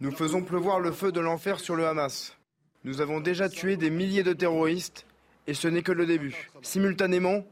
Nous 0.00 0.12
faisons 0.12 0.42
pleuvoir 0.42 0.78
le 0.80 0.92
feu 0.92 1.10
de 1.10 1.20
l'enfer 1.20 1.58
sur 1.58 1.74
le 1.74 1.86
Hamas. 1.86 2.36
Nous 2.84 3.00
avons 3.00 3.20
déjà 3.20 3.48
tué 3.48 3.76
des 3.76 3.90
milliers 3.90 4.22
de 4.22 4.32
terroristes 4.32 5.04
et 5.48 5.54
ce 5.54 5.66
n'est 5.66 5.82
que 5.82 5.92
le 5.92 6.06
début. 6.06 6.48
Simultanément, 6.62 7.44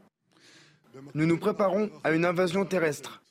nous 1.13 1.25
nous 1.25 1.37
préparons 1.37 1.89
à 2.03 2.11
une 2.11 2.25
invasion 2.25 2.65
terrestre. 2.65 3.21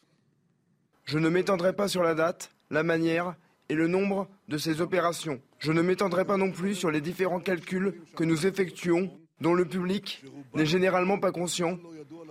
Je 1.04 1.18
ne 1.18 1.28
m'étendrai 1.28 1.72
pas 1.72 1.88
sur 1.88 2.02
la 2.02 2.14
date, 2.14 2.50
la 2.70 2.82
manière 2.82 3.34
et 3.68 3.74
le 3.74 3.88
nombre 3.88 4.28
de 4.48 4.58
ces 4.58 4.80
opérations. 4.80 5.40
Je 5.58 5.72
ne 5.72 5.82
m'étendrai 5.82 6.24
pas 6.24 6.36
non 6.36 6.52
plus 6.52 6.74
sur 6.74 6.90
les 6.90 7.00
différents 7.00 7.40
calculs 7.40 7.94
que 8.16 8.24
nous 8.24 8.46
effectuons, 8.46 9.10
dont 9.40 9.54
le 9.54 9.64
public 9.64 10.24
n'est 10.54 10.66
généralement 10.66 11.18
pas 11.18 11.32
conscient, 11.32 11.78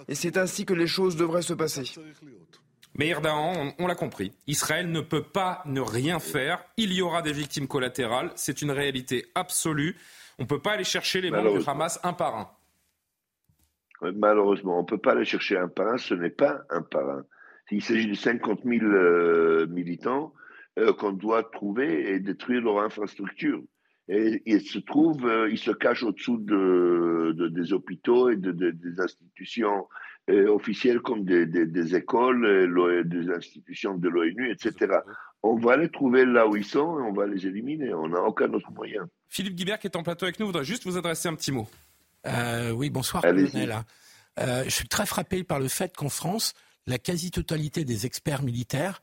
et 0.08 0.16
c'est 0.16 0.38
ainsi 0.38 0.66
que 0.66 0.74
les 0.74 0.88
choses 0.88 1.16
devraient 1.16 1.42
se 1.42 1.54
passer. 1.54 1.84
Meir 2.98 3.20
Dahan, 3.20 3.54
on, 3.58 3.84
on 3.84 3.88
l'a 3.88 3.96
compris. 3.96 4.32
Israël 4.48 4.90
ne 4.90 5.02
peut 5.02 5.24
pas 5.24 5.62
ne 5.66 5.82
rien 5.82 6.20
faire. 6.20 6.64
Il 6.78 6.94
y 6.94 7.02
aura 7.02 7.22
des 7.22 7.34
victimes 7.34 7.68
collatérales. 7.68 8.32
C'est 8.36 8.62
une 8.62 8.72
réalité 8.72 9.26
absolue. 9.36 9.98
On 10.40 10.44
ne 10.44 10.48
peut 10.48 10.62
pas 10.62 10.74
aller 10.74 10.86
chercher 10.86 11.20
les 11.20 11.30
membres 11.30 11.60
du. 11.60 11.70
Hamas 11.70 12.00
un 12.04 12.14
par 12.14 12.36
un. 12.38 12.50
Malheureusement, 14.14 14.78
on 14.78 14.82
ne 14.82 14.88
peut 14.88 14.98
pas 14.98 15.12
aller 15.12 15.26
chercher 15.26 15.58
un 15.58 15.68
par 15.68 15.88
un, 15.88 15.98
ce 15.98 16.14
n'est 16.14 16.30
pas 16.30 16.62
un 16.70 16.82
par 16.82 17.10
un. 17.10 17.26
Il 17.72 17.82
s'agit 17.82 18.08
de 18.08 18.14
50 18.14 18.62
000 18.64 18.86
euh, 18.86 19.66
militants 19.68 20.34
euh, 20.80 20.94
qu'on 20.94 21.12
doit 21.14 21.44
trouver 21.44 22.12
et 22.14 22.20
détruire 22.20 22.62
leur 22.62 22.80
infrastructure. 22.80 23.62
Et 24.08 24.42
ils 24.46 24.62
se 24.62 24.78
trouvent, 24.80 25.26
euh, 25.26 25.50
ils 25.50 25.58
se 25.58 25.72
cachent 25.72 26.04
au-dessous 26.04 26.38
de, 26.38 27.34
de- 27.36 27.48
des 27.48 27.74
hôpitaux 27.74 28.30
et 28.30 28.36
de, 28.36 28.52
de- 28.52 28.70
des 28.72 29.00
institutions 29.02 29.88
euh, 30.30 30.48
officielles 30.50 31.00
comme 31.00 31.24
des, 31.26 31.46
des- 31.48 31.66
des 31.66 31.96
écoles, 31.96 32.70
des 33.06 33.30
institutions 33.32 33.96
de 33.98 34.08
l'ONU, 34.10 34.52
etc. 34.52 34.98
On 35.42 35.56
va 35.56 35.78
les 35.78 35.90
trouver 35.90 36.26
là 36.26 36.48
où 36.48 36.56
ils 36.56 36.66
sont 36.66 37.00
et 37.00 37.02
on 37.04 37.14
va 37.14 37.26
les 37.26 37.46
éliminer. 37.48 37.94
On 37.94 38.10
n'a 38.10 38.22
aucun 38.22 38.52
autre 38.54 38.72
moyen. 38.72 39.08
Philippe 39.30 39.56
Guibert 39.56 39.80
qui 39.80 39.88
est 39.88 39.96
en 39.98 40.04
plateau 40.04 40.26
avec 40.26 40.40
nous 40.40 40.46
voudrait 40.48 40.64
juste 40.66 40.84
vous 40.84 40.98
adresser 40.98 41.28
un 41.28 41.36
petit 41.36 41.52
mot. 41.52 41.68
Euh, 42.28 42.72
oui, 42.72 42.90
bonsoir, 42.90 43.24
colonel. 43.54 43.76
Euh, 44.40 44.64
je 44.66 44.70
suis 44.70 44.88
très 44.88 45.06
frappé 45.06 45.44
par 45.44 45.60
le 45.60 45.68
fait 45.68 45.96
qu'en 45.96 46.10
France, 46.10 46.54
la 46.88 46.98
quasi-totalité 46.98 47.86
des 47.86 48.06
experts 48.06 48.44
militaires 48.44 49.02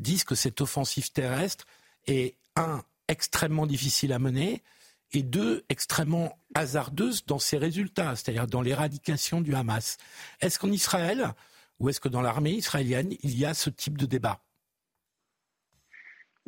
disent 0.00 0.24
que 0.24 0.34
cette 0.34 0.60
offensive 0.60 1.12
terrestre 1.12 1.66
est, 2.06 2.36
un, 2.56 2.82
extrêmement 3.08 3.66
difficile 3.66 4.12
à 4.12 4.18
mener, 4.18 4.62
et 5.12 5.22
deux, 5.22 5.64
extrêmement 5.68 6.38
hasardeuse 6.54 7.24
dans 7.26 7.38
ses 7.38 7.58
résultats, 7.58 8.14
c'est-à-dire 8.14 8.46
dans 8.46 8.62
l'éradication 8.62 9.40
du 9.40 9.54
Hamas. 9.54 9.96
Est-ce 10.40 10.58
qu'en 10.58 10.70
Israël, 10.70 11.34
ou 11.80 11.88
est-ce 11.88 12.00
que 12.00 12.08
dans 12.08 12.22
l'armée 12.22 12.52
israélienne, 12.52 13.14
il 13.22 13.36
y 13.36 13.44
a 13.44 13.54
ce 13.54 13.70
type 13.70 13.98
de 13.98 14.06
débat? 14.06 14.40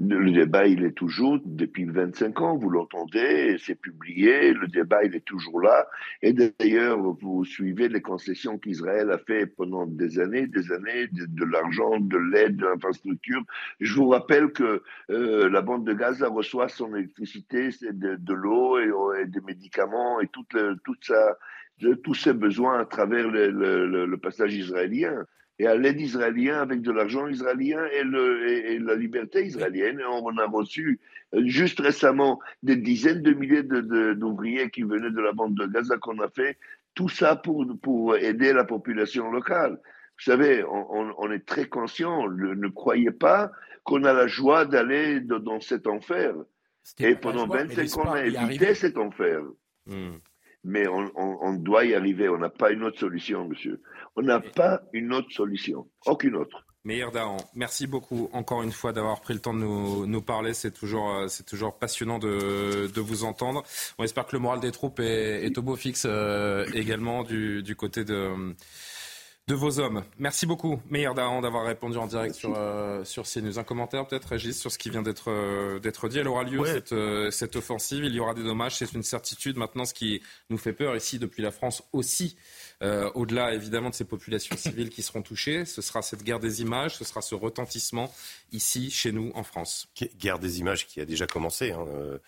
Le 0.05 0.33
débat, 0.33 0.66
il 0.66 0.83
est 0.85 0.97
toujours, 0.97 1.39
depuis 1.45 1.85
25 1.85 2.41
ans, 2.41 2.57
vous 2.57 2.70
l'entendez, 2.70 3.57
c'est 3.61 3.77
publié, 3.77 4.53
le 4.53 4.66
débat, 4.66 5.05
il 5.05 5.15
est 5.15 5.24
toujours 5.24 5.61
là. 5.61 5.87
Et 6.23 6.33
d'ailleurs, 6.33 6.99
vous 6.99 7.45
suivez 7.45 7.89
les 7.89 8.01
concessions 8.01 8.59
qu'Israël 8.59 9.12
a 9.12 9.19
fait 9.19 9.47
pendant 9.47 9.87
des 9.87 10.19
années, 10.19 10.49
des 10.49 10.73
années, 10.73 11.07
de, 11.12 11.45
l'argent, 11.45 12.01
de 12.01 12.19
l'aide, 12.19 12.57
de 12.57 12.66
l'infrastructure. 12.66 13.43
Je 13.79 13.95
vous 13.95 14.09
rappelle 14.09 14.51
que 14.51 14.83
euh, 15.11 15.49
la 15.49 15.61
bande 15.61 15.87
de 15.87 15.93
Gaza 15.93 16.27
reçoit 16.29 16.69
son 16.69 16.97
électricité, 16.97 17.69
de, 17.93 18.16
de 18.16 18.35
l'eau 18.35 18.81
et, 18.81 18.91
et 19.23 19.27
des 19.27 19.41
médicaments 19.43 20.20
et 20.20 20.27
toute, 20.27 20.53
le- 20.55 20.77
toute 20.85 21.05
sa, 21.05 21.39
tous 22.03 22.15
ses 22.15 22.33
besoins 22.33 22.81
à 22.81 22.85
travers 22.87 23.29
le- 23.31 23.51
le- 23.51 24.07
le 24.07 24.16
passage 24.19 24.55
israélien 24.55 25.27
et 25.59 25.66
à 25.66 25.74
l'aide 25.77 26.01
israélienne 26.01 26.57
avec 26.57 26.81
de 26.83 26.91
l'argent 26.91 27.29
israélien 27.29 27.85
et, 27.93 28.03
le, 28.05 28.49
et, 28.49 28.73
et 28.74 28.79
la 28.79 28.95
liberté 28.95 29.45
israélienne. 29.45 30.01
Et 30.01 30.05
on 30.05 30.37
a 30.39 30.47
reçu 30.47 30.99
euh, 31.35 31.43
juste 31.47 31.81
récemment 31.81 32.41
des 32.62 32.77
dizaines 32.77 33.23
de 33.23 33.33
milliers 33.33 33.62
d'ouvriers 33.62 34.70
qui 34.70 34.83
venaient 34.83 35.11
de 35.11 35.20
la 35.20 35.33
bande 35.33 35.55
de 35.55 35.66
Gaza 35.66 35.97
qu'on 35.99 36.19
a 36.20 36.29
fait, 36.29 36.57
tout 36.95 37.09
ça 37.09 37.37
pour, 37.37 37.66
pour 37.83 38.16
aider 38.16 38.53
la 38.53 38.65
population 38.65 39.31
locale. 39.31 39.73
Vous 40.19 40.24
savez, 40.24 40.62
on, 40.65 40.87
on- 40.95 41.15
on 41.19 41.31
est 41.33 41.45
très 41.47 41.66
conscient, 41.66 42.29
ne, 42.29 42.55
ne 42.55 42.69
croyez 42.69 43.11
pas 43.11 43.51
qu'on 43.85 44.05
a 44.05 44.12
la 44.12 44.27
joie 44.27 44.65
d'aller 44.65 45.20
dans 45.20 45.61
cet 45.61 45.87
enfer. 45.87 46.35
Et 47.11 47.15
pendant 47.15 47.47
joie, 47.47 47.57
mais 47.69 47.74
25 47.83 47.99
ans, 48.01 48.03
on 48.09 48.12
a 48.12 48.20
évité 48.45 48.74
cet 48.74 48.99
enfer. 48.99 49.43
Mais 50.65 50.87
on, 50.87 51.11
on- 51.16 51.39
on 51.41 51.53
doit 51.55 51.85
y 51.85 51.95
arriver. 51.95 52.29
On 52.29 52.39
n'a 52.39 52.49
pas 52.51 52.70
une 52.70 52.85
autre 52.85 52.99
solution, 53.01 53.49
monsieur. 53.49 53.81
On 54.16 54.22
n'a 54.22 54.40
pas 54.40 54.82
une 54.93 55.12
autre 55.12 55.30
solution. 55.30 55.89
Aucune 56.06 56.36
autre. 56.36 56.66
Meir 56.84 57.12
Dahan, 57.12 57.36
merci 57.55 57.86
beaucoup 57.86 58.28
encore 58.32 58.64
une 58.64 58.72
fois 58.72 58.93
d'avoir 58.93 59.20
pris 59.20 59.34
le 59.34 59.40
temps 59.40 59.55
de 59.55 59.60
nous, 59.60 60.05
nous 60.05 60.20
parler. 60.20 60.52
C'est 60.52 60.72
toujours, 60.72 61.14
euh, 61.14 61.28
c'est 61.28 61.47
toujours 61.47 61.78
passionnant 61.78 62.18
de, 62.18 62.90
de 62.93 63.01
vous 63.01 63.22
entendre. 63.22 63.62
On 63.98 64.05
espère 64.05 64.26
que 64.26 64.34
le 64.34 64.40
moral 64.40 64.59
des 64.59 64.72
troupes 64.72 64.98
est, 64.98 65.44
est 65.44 65.56
au 65.56 65.62
beau 65.62 65.76
fixe 65.76 66.05
euh, 66.06 66.66
également 66.74 67.22
du, 67.22 67.62
du 67.62 67.76
côté 67.76 68.05
de, 68.05 68.52
de 69.47 69.55
vos 69.55 69.78
hommes. 69.78 70.02
Merci 70.18 70.44
beaucoup, 70.44 70.80
Meir 70.90 71.14
Dahan, 71.14 71.40
d'avoir 71.40 71.66
répondu 71.66 71.98
en 71.98 72.09
direct 72.09 72.34
sur, 72.34 72.52
euh, 72.56 73.05
sur 73.05 73.26
CNews. 73.28 73.60
Un 73.60 73.64
commentaire 73.64 74.05
peut-être, 74.09 74.30
Régis, 74.30 74.60
sur 74.60 74.72
ce 74.72 74.78
qui 74.78 74.90
vient 74.90 75.02
d'être 75.02 75.30
euh, 75.30 75.78
d'être 75.78 76.09
dit. 76.09 76.18
Elle 76.18 76.26
aura 76.26 76.43
lieu, 76.43 76.64
cette, 76.66 76.94
cette 77.30 77.55
offensive. 77.55 78.02
Il 78.05 78.12
y 78.12 78.18
aura 78.18 78.34
des 78.34 78.43
dommages, 78.43 78.78
c'est 78.78 78.93
une 78.93 79.05
certitude. 79.05 79.56
Maintenant, 79.56 79.84
ce 79.84 79.94
qui 79.94 80.20
nous 80.51 80.59
fait 80.59 80.72
peur 80.72 80.97
ici, 80.97 81.20
depuis 81.20 81.43
la 81.44 81.52
France 81.52 81.84
aussi, 81.93 82.36
euh, 82.82 83.10
au-delà 83.14 83.54
évidemment 83.54 83.90
de 83.90 83.94
ces 83.94 84.04
populations 84.04 84.56
civiles 84.59 84.90
qui 84.90 85.02
seront 85.02 85.22
touchées, 85.22 85.64
ce 85.64 85.80
sera 85.82 86.02
cette 86.02 86.22
guerre 86.22 86.40
des 86.40 86.60
images, 86.62 86.96
ce 86.96 87.04
sera 87.04 87.22
ce 87.22 87.34
retentissement 87.34 88.12
ici, 88.52 88.90
chez 88.90 89.12
nous, 89.12 89.30
en 89.34 89.42
France. 89.44 89.88
Guerre 90.18 90.38
des 90.38 90.60
images 90.60 90.86
qui 90.86 91.00
a 91.00 91.04
déjà 91.04 91.26
commencé. 91.26 91.72
hein. 91.72 91.84
Euh, 91.88 92.18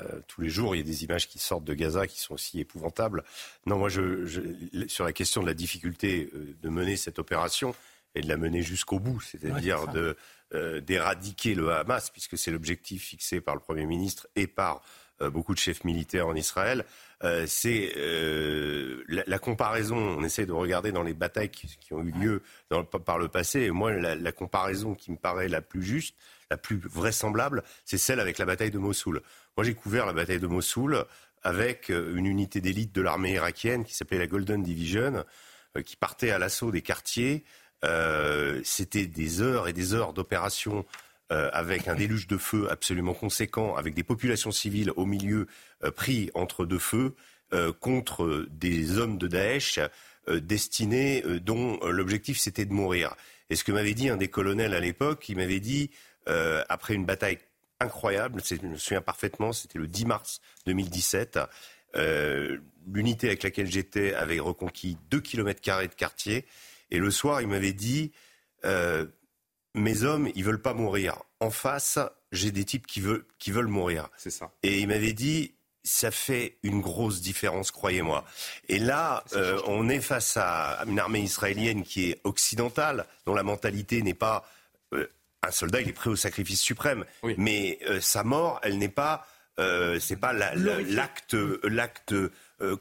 euh, 0.00 0.20
tous 0.28 0.40
les 0.42 0.48
jours, 0.48 0.76
il 0.76 0.78
y 0.78 0.80
a 0.80 0.84
des 0.84 1.02
images 1.02 1.26
qui 1.28 1.40
sortent 1.40 1.64
de 1.64 1.74
Gaza 1.74 2.06
qui 2.06 2.20
sont 2.20 2.34
aussi 2.34 2.60
épouvantables. 2.60 3.24
Non, 3.66 3.78
moi, 3.78 3.88
je, 3.88 4.26
je- 4.26 4.86
sur 4.86 5.04
la 5.04 5.12
question 5.12 5.42
de 5.42 5.46
la 5.48 5.54
difficulté 5.54 6.30
de 6.62 6.68
mener 6.68 6.96
cette 6.96 7.18
opération 7.18 7.74
et 8.14 8.20
de 8.20 8.28
la 8.28 8.36
mener 8.36 8.62
jusqu'au 8.62 9.00
bout, 9.00 9.20
c'est-à-dire 9.20 9.82
Ouais, 9.92 10.14
euh, 10.54 10.80
d'éradiquer 10.80 11.54
le 11.54 11.72
Hamas, 11.72 12.10
puisque 12.10 12.38
c'est 12.38 12.50
l'objectif 12.52 13.04
fixé 13.06 13.40
par 13.40 13.54
le 13.56 13.60
Premier 13.60 13.86
ministre 13.86 14.28
et 14.36 14.46
par 14.46 14.76
euh, 14.76 14.80
beaucoup 15.20 15.54
de 15.54 15.58
chefs 15.58 15.84
militaires 15.84 16.28
en 16.28 16.34
Israël, 16.34 16.84
euh, 17.24 17.46
c'est 17.48 17.94
euh, 17.96 19.02
la, 19.08 19.24
la, 19.26 19.38
comparaison. 19.38 19.96
On 19.96 20.22
essaie 20.22 20.46
de 20.46 20.52
regarder 20.52 20.92
dans 20.92 21.02
les 21.02 21.14
batailles 21.14 21.50
qui, 21.50 21.66
qui 21.80 21.92
ont 21.92 22.02
eu 22.02 22.12
lieu 22.12 22.42
dans, 22.70 22.84
par 22.84 23.18
le 23.18 23.28
passé. 23.28 23.62
Et 23.62 23.70
moi, 23.70 23.92
la, 23.92 24.14
la, 24.14 24.32
comparaison 24.32 24.94
qui 24.94 25.10
me 25.10 25.16
paraît 25.16 25.48
la 25.48 25.60
plus 25.60 25.82
juste, 25.82 26.14
la 26.50 26.56
plus 26.56 26.76
vraisemblable, 26.76 27.64
c'est 27.84 27.98
celle 27.98 28.20
avec 28.20 28.38
la 28.38 28.44
bataille 28.44 28.70
de 28.70 28.78
Mossoul. 28.78 29.20
Moi, 29.56 29.64
j'ai 29.64 29.74
couvert 29.74 30.06
la 30.06 30.12
bataille 30.12 30.38
de 30.38 30.46
Mossoul 30.46 31.04
avec 31.42 31.88
une 31.88 32.26
unité 32.26 32.60
d'élite 32.60 32.94
de 32.94 33.00
l'armée 33.00 33.32
irakienne 33.32 33.84
qui 33.84 33.94
s'appelait 33.94 34.18
la 34.18 34.26
Golden 34.26 34.62
Division, 34.62 35.24
euh, 35.76 35.82
qui 35.82 35.96
partait 35.96 36.30
à 36.30 36.38
l'assaut 36.38 36.70
des 36.70 36.82
quartiers. 36.82 37.44
C'était 38.64 39.06
des 39.06 39.40
heures 39.40 39.68
et 39.68 39.72
des 39.72 39.94
heures 39.94 40.12
d'opération 40.12 40.84
euh, 41.30 41.50
avec 41.52 41.88
un 41.88 41.94
déluge 41.94 42.26
de 42.26 42.38
feu 42.38 42.68
absolument 42.70 43.12
conséquent, 43.12 43.76
avec 43.76 43.92
des 43.92 44.02
populations 44.02 44.50
civiles 44.50 44.92
au 44.96 45.04
milieu 45.04 45.46
euh, 45.84 45.90
pris 45.90 46.30
entre 46.32 46.64
deux 46.64 46.78
feux, 46.78 47.14
euh, 47.52 47.70
contre 47.70 48.46
des 48.50 48.96
hommes 48.96 49.18
de 49.18 49.26
Daesh 49.26 49.78
destinés, 50.26 51.22
dont 51.40 51.80
l'objectif 51.86 52.38
c'était 52.38 52.66
de 52.66 52.72
mourir. 52.72 53.14
Et 53.48 53.56
ce 53.56 53.64
que 53.64 53.72
m'avait 53.72 53.94
dit 53.94 54.10
un 54.10 54.18
des 54.18 54.28
colonels 54.28 54.74
à 54.74 54.80
l'époque, 54.80 55.26
il 55.30 55.36
m'avait 55.36 55.60
dit, 55.60 55.90
après 56.68 56.92
une 56.92 57.06
bataille 57.06 57.38
incroyable, 57.80 58.42
je 58.44 58.66
me 58.66 58.76
souviens 58.76 59.00
parfaitement, 59.00 59.54
c'était 59.54 59.78
le 59.78 59.86
10 59.86 60.04
mars 60.04 60.42
2017, 60.66 61.38
l'unité 62.92 63.28
avec 63.28 63.42
laquelle 63.42 63.70
j'étais 63.70 64.12
avait 64.12 64.38
reconquis 64.38 64.98
2 65.10 65.20
km 65.20 65.62
de 65.88 65.94
quartier, 65.94 66.44
et 66.90 66.98
le 66.98 67.10
soir, 67.10 67.40
il 67.40 67.48
m'avait 67.48 67.72
dit 67.72 68.12
mes 69.74 70.02
hommes, 70.02 70.30
ils 70.34 70.44
veulent 70.44 70.62
pas 70.62 70.74
mourir. 70.74 71.22
En 71.40 71.50
face, 71.50 71.98
j'ai 72.32 72.50
des 72.50 72.64
types 72.64 72.86
qui 72.86 73.00
veulent, 73.00 73.24
qui 73.38 73.50
veulent 73.50 73.68
mourir. 73.68 74.08
C'est 74.16 74.30
ça. 74.30 74.50
Et 74.62 74.80
il 74.80 74.88
m'avait 74.88 75.12
dit, 75.12 75.54
ça 75.84 76.10
fait 76.10 76.58
une 76.62 76.80
grosse 76.80 77.20
différence, 77.20 77.70
croyez-moi. 77.70 78.24
Et 78.68 78.78
là, 78.78 79.24
euh, 79.32 79.60
on 79.66 79.88
est 79.88 80.00
face 80.00 80.36
à 80.36 80.84
une 80.86 80.98
armée 80.98 81.20
israélienne 81.20 81.82
qui 81.82 82.10
est 82.10 82.20
occidentale, 82.24 83.06
dont 83.26 83.34
la 83.34 83.42
mentalité 83.42 84.02
n'est 84.02 84.14
pas 84.14 84.44
euh, 84.92 85.06
un 85.42 85.50
soldat, 85.50 85.80
il 85.80 85.88
est 85.88 85.92
prêt 85.92 86.10
au 86.10 86.16
sacrifice 86.16 86.60
suprême, 86.60 87.04
mais 87.36 87.78
euh, 87.86 88.00
sa 88.00 88.24
mort, 88.24 88.60
elle 88.62 88.78
n'est 88.78 88.88
pas, 88.88 89.26
c'est 90.00 90.20
pas 90.20 90.32
l'acte, 90.32 91.34
l'acte 91.64 92.14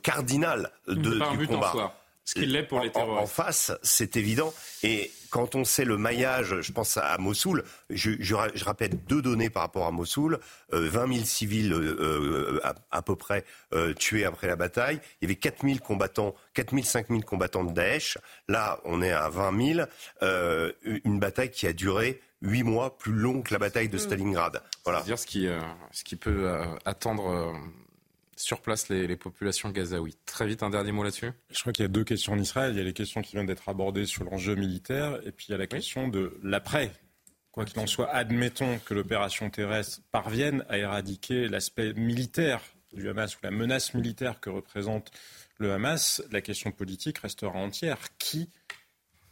cardinal 0.04 0.72
de, 0.88 1.36
du 1.36 1.48
combat. 1.48 1.94
Ce 2.28 2.34
qu'il 2.34 2.52
l'est 2.52 2.64
pour 2.64 2.82
les 2.82 2.92
terroristes. 2.92 3.24
En, 3.24 3.26
face, 3.26 3.72
c'est 3.84 4.18
évident. 4.18 4.54
Et 4.84 5.14
quand 5.30 5.56
on 5.56 5.64
sait 5.64 5.86
le 5.86 5.98
maillage, 5.98 6.60
je 6.60 6.72
pense 6.74 6.98
à 6.98 7.18
Mossoul, 7.18 7.64
je, 7.90 8.12
je, 8.20 8.36
je 8.54 8.66
rappelle 8.66 8.98
deux 9.08 9.22
données 9.22 9.50
par 9.50 9.64
rapport 9.64 9.86
à 9.86 9.92
Mossoul. 9.92 10.38
Euh, 10.74 10.90
20 10.90 11.14
000 11.14 11.26
civils 11.26 11.72
euh, 11.72 12.60
à, 12.66 12.76
à, 12.92 13.02
peu 13.02 13.16
près 13.16 13.46
euh, 13.74 13.94
tués 13.94 14.26
après 14.26 14.48
la 14.48 14.58
bataille. 14.58 15.00
Il 15.22 15.26
y 15.26 15.32
avait 15.32 15.38
4 15.38 15.66
000 15.66 15.80
combattants, 15.80 16.36
4 16.54 16.72
000, 16.72 16.84
5 16.84 17.08
000 17.08 17.22
combattants 17.22 17.64
de 17.64 17.72
Daesh. 17.72 18.18
Là, 18.50 18.82
on 18.84 19.02
est 19.02 19.14
à 19.14 19.30
20 19.30 19.76
000. 19.76 19.88
Euh, 20.22 20.74
une 20.84 21.20
bataille 21.20 21.50
qui 21.50 21.66
a 21.66 21.72
duré 21.72 22.20
huit 22.42 22.64
mois 22.64 22.98
plus 22.98 23.14
long 23.14 23.42
que 23.42 23.54
la 23.54 23.60
bataille 23.60 23.88
de 23.88 23.96
mm. 23.96 24.02
Stalingrad. 24.02 24.62
Voilà. 24.84 25.00
C'est-à-dire 25.00 25.20
ce 25.20 25.28
qui, 25.28 25.48
euh, 25.48 25.62
ce 25.94 26.04
qui 26.04 26.18
peut 26.18 26.52
attendre 26.84 27.56
sur 28.38 28.62
place 28.62 28.90
les, 28.90 29.08
les, 29.08 29.16
populations 29.18 29.70
gazaouites. 29.70 30.20
Très 30.26 30.48
vite, 30.48 30.64
un 30.64 30.70
dernier 30.70 30.92
mot 30.92 31.04
là-dessus 31.04 31.32
Je 31.50 31.60
crois 31.60 31.74
qu'il 31.74 31.84
y 31.84 31.86
a 31.86 31.90
deux 31.90 32.04
questions 32.04 32.34
en 32.34 32.40
Israël. 32.40 32.72
Il 32.74 32.78
y 32.78 32.82
a 32.82 32.84
les 32.84 32.94
questions 32.94 33.22
qui 33.22 33.34
viennent 33.34 33.46
d'être 33.46 33.68
abordées 33.68 34.06
sur 34.06 34.24
l'enjeu 34.24 34.56
militaire, 34.56 35.20
et 35.26 35.32
puis 35.32 35.48
il 35.50 35.52
y 35.52 35.56
a 35.56 35.58
la 35.58 35.68
question 35.68 36.08
de 36.08 36.38
l'après. 36.44 36.92
Quoi 37.52 37.66
qu'il 37.66 37.80
en 37.80 37.88
soit, 37.88 38.10
admettons 38.10 38.78
que 38.86 38.94
l'opération 38.94 39.50
terrestre 39.50 40.02
parvienne 40.12 40.64
à 40.70 40.78
éradiquer 40.78 41.48
l'aspect 41.48 41.94
militaire 41.94 42.62
du 42.94 43.10
Hamas 43.10 43.36
ou 43.36 43.40
la 43.42 43.52
menace 43.52 43.94
militaire 43.94 44.40
que 44.40 44.50
représente 44.50 45.12
le 45.58 45.74
Hamas, 45.74 46.22
la 46.32 46.42
question 46.42 46.72
politique 46.72 47.18
restera 47.18 47.58
entière. 47.58 47.98
Qui 48.20 48.50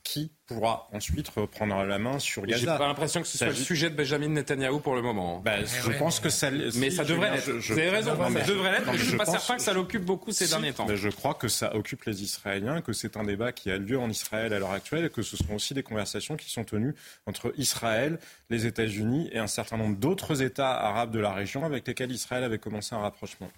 qui 0.05 0.31
pourra 0.45 0.87
ensuite 0.93 1.27
reprendre 1.29 1.83
la 1.83 1.97
main 1.97 2.19
sur 2.19 2.45
Gaza. 2.45 2.59
J'ai 2.59 2.65
pas 2.67 2.87
l'impression 2.87 3.21
que 3.21 3.27
ce 3.27 3.39
soit 3.39 3.47
le 3.47 3.55
sujet 3.55 3.89
de 3.89 3.95
Benjamin 3.95 4.27
Netanyahou 4.29 4.79
pour 4.79 4.95
le 4.95 5.01
moment. 5.01 5.39
Ben, 5.39 5.63
eh 5.63 5.65
je 5.65 5.97
pense 5.97 6.19
que 6.19 6.29
ça. 6.29 6.51
Mais 6.51 6.91
ça 6.91 7.03
devrait 7.03 7.31
l'être. 7.31 7.49
Vous 7.49 7.71
avez 7.71 7.89
raison, 7.89 8.11
ça 8.15 8.41
devrait 8.41 8.71
l'être. 8.73 8.85
Mais 8.85 8.97
je 8.97 9.03
ne 9.03 9.09
suis 9.09 9.17
pas 9.17 9.25
certain 9.25 9.57
que 9.57 9.63
ça 9.63 9.73
l'occupe 9.73 10.05
beaucoup 10.05 10.31
ces 10.31 10.47
derniers 10.47 10.73
temps. 10.73 10.85
Mais 10.87 10.95
je 10.95 11.09
crois 11.09 11.33
que 11.33 11.47
ça 11.47 11.75
occupe 11.75 12.03
les 12.05 12.21
Israéliens, 12.21 12.81
que 12.81 12.93
c'est 12.93 13.17
un 13.17 13.23
débat 13.23 13.51
qui 13.51 13.71
a 13.71 13.77
lieu 13.77 13.99
en 13.99 14.09
Israël 14.09 14.53
à 14.53 14.59
l'heure 14.59 14.71
actuelle, 14.71 15.05
et 15.05 15.09
que 15.09 15.23
ce 15.23 15.35
sont 15.35 15.55
aussi 15.55 15.73
des 15.73 15.83
conversations 15.83 16.37
qui 16.37 16.51
sont 16.51 16.63
tenues 16.63 16.93
entre 17.25 17.51
Israël, 17.57 18.19
les 18.51 18.67
États-Unis 18.67 19.29
et 19.31 19.39
un 19.39 19.47
certain 19.47 19.77
nombre 19.77 19.97
d'autres 19.97 20.43
États 20.43 20.71
arabes 20.71 21.11
de 21.11 21.19
la 21.19 21.33
région 21.33 21.65
avec 21.65 21.87
lesquels 21.87 22.11
Israël 22.11 22.43
avait 22.43 22.59
commencé 22.59 22.93
un 22.93 22.99
rapprochement. 22.99 23.49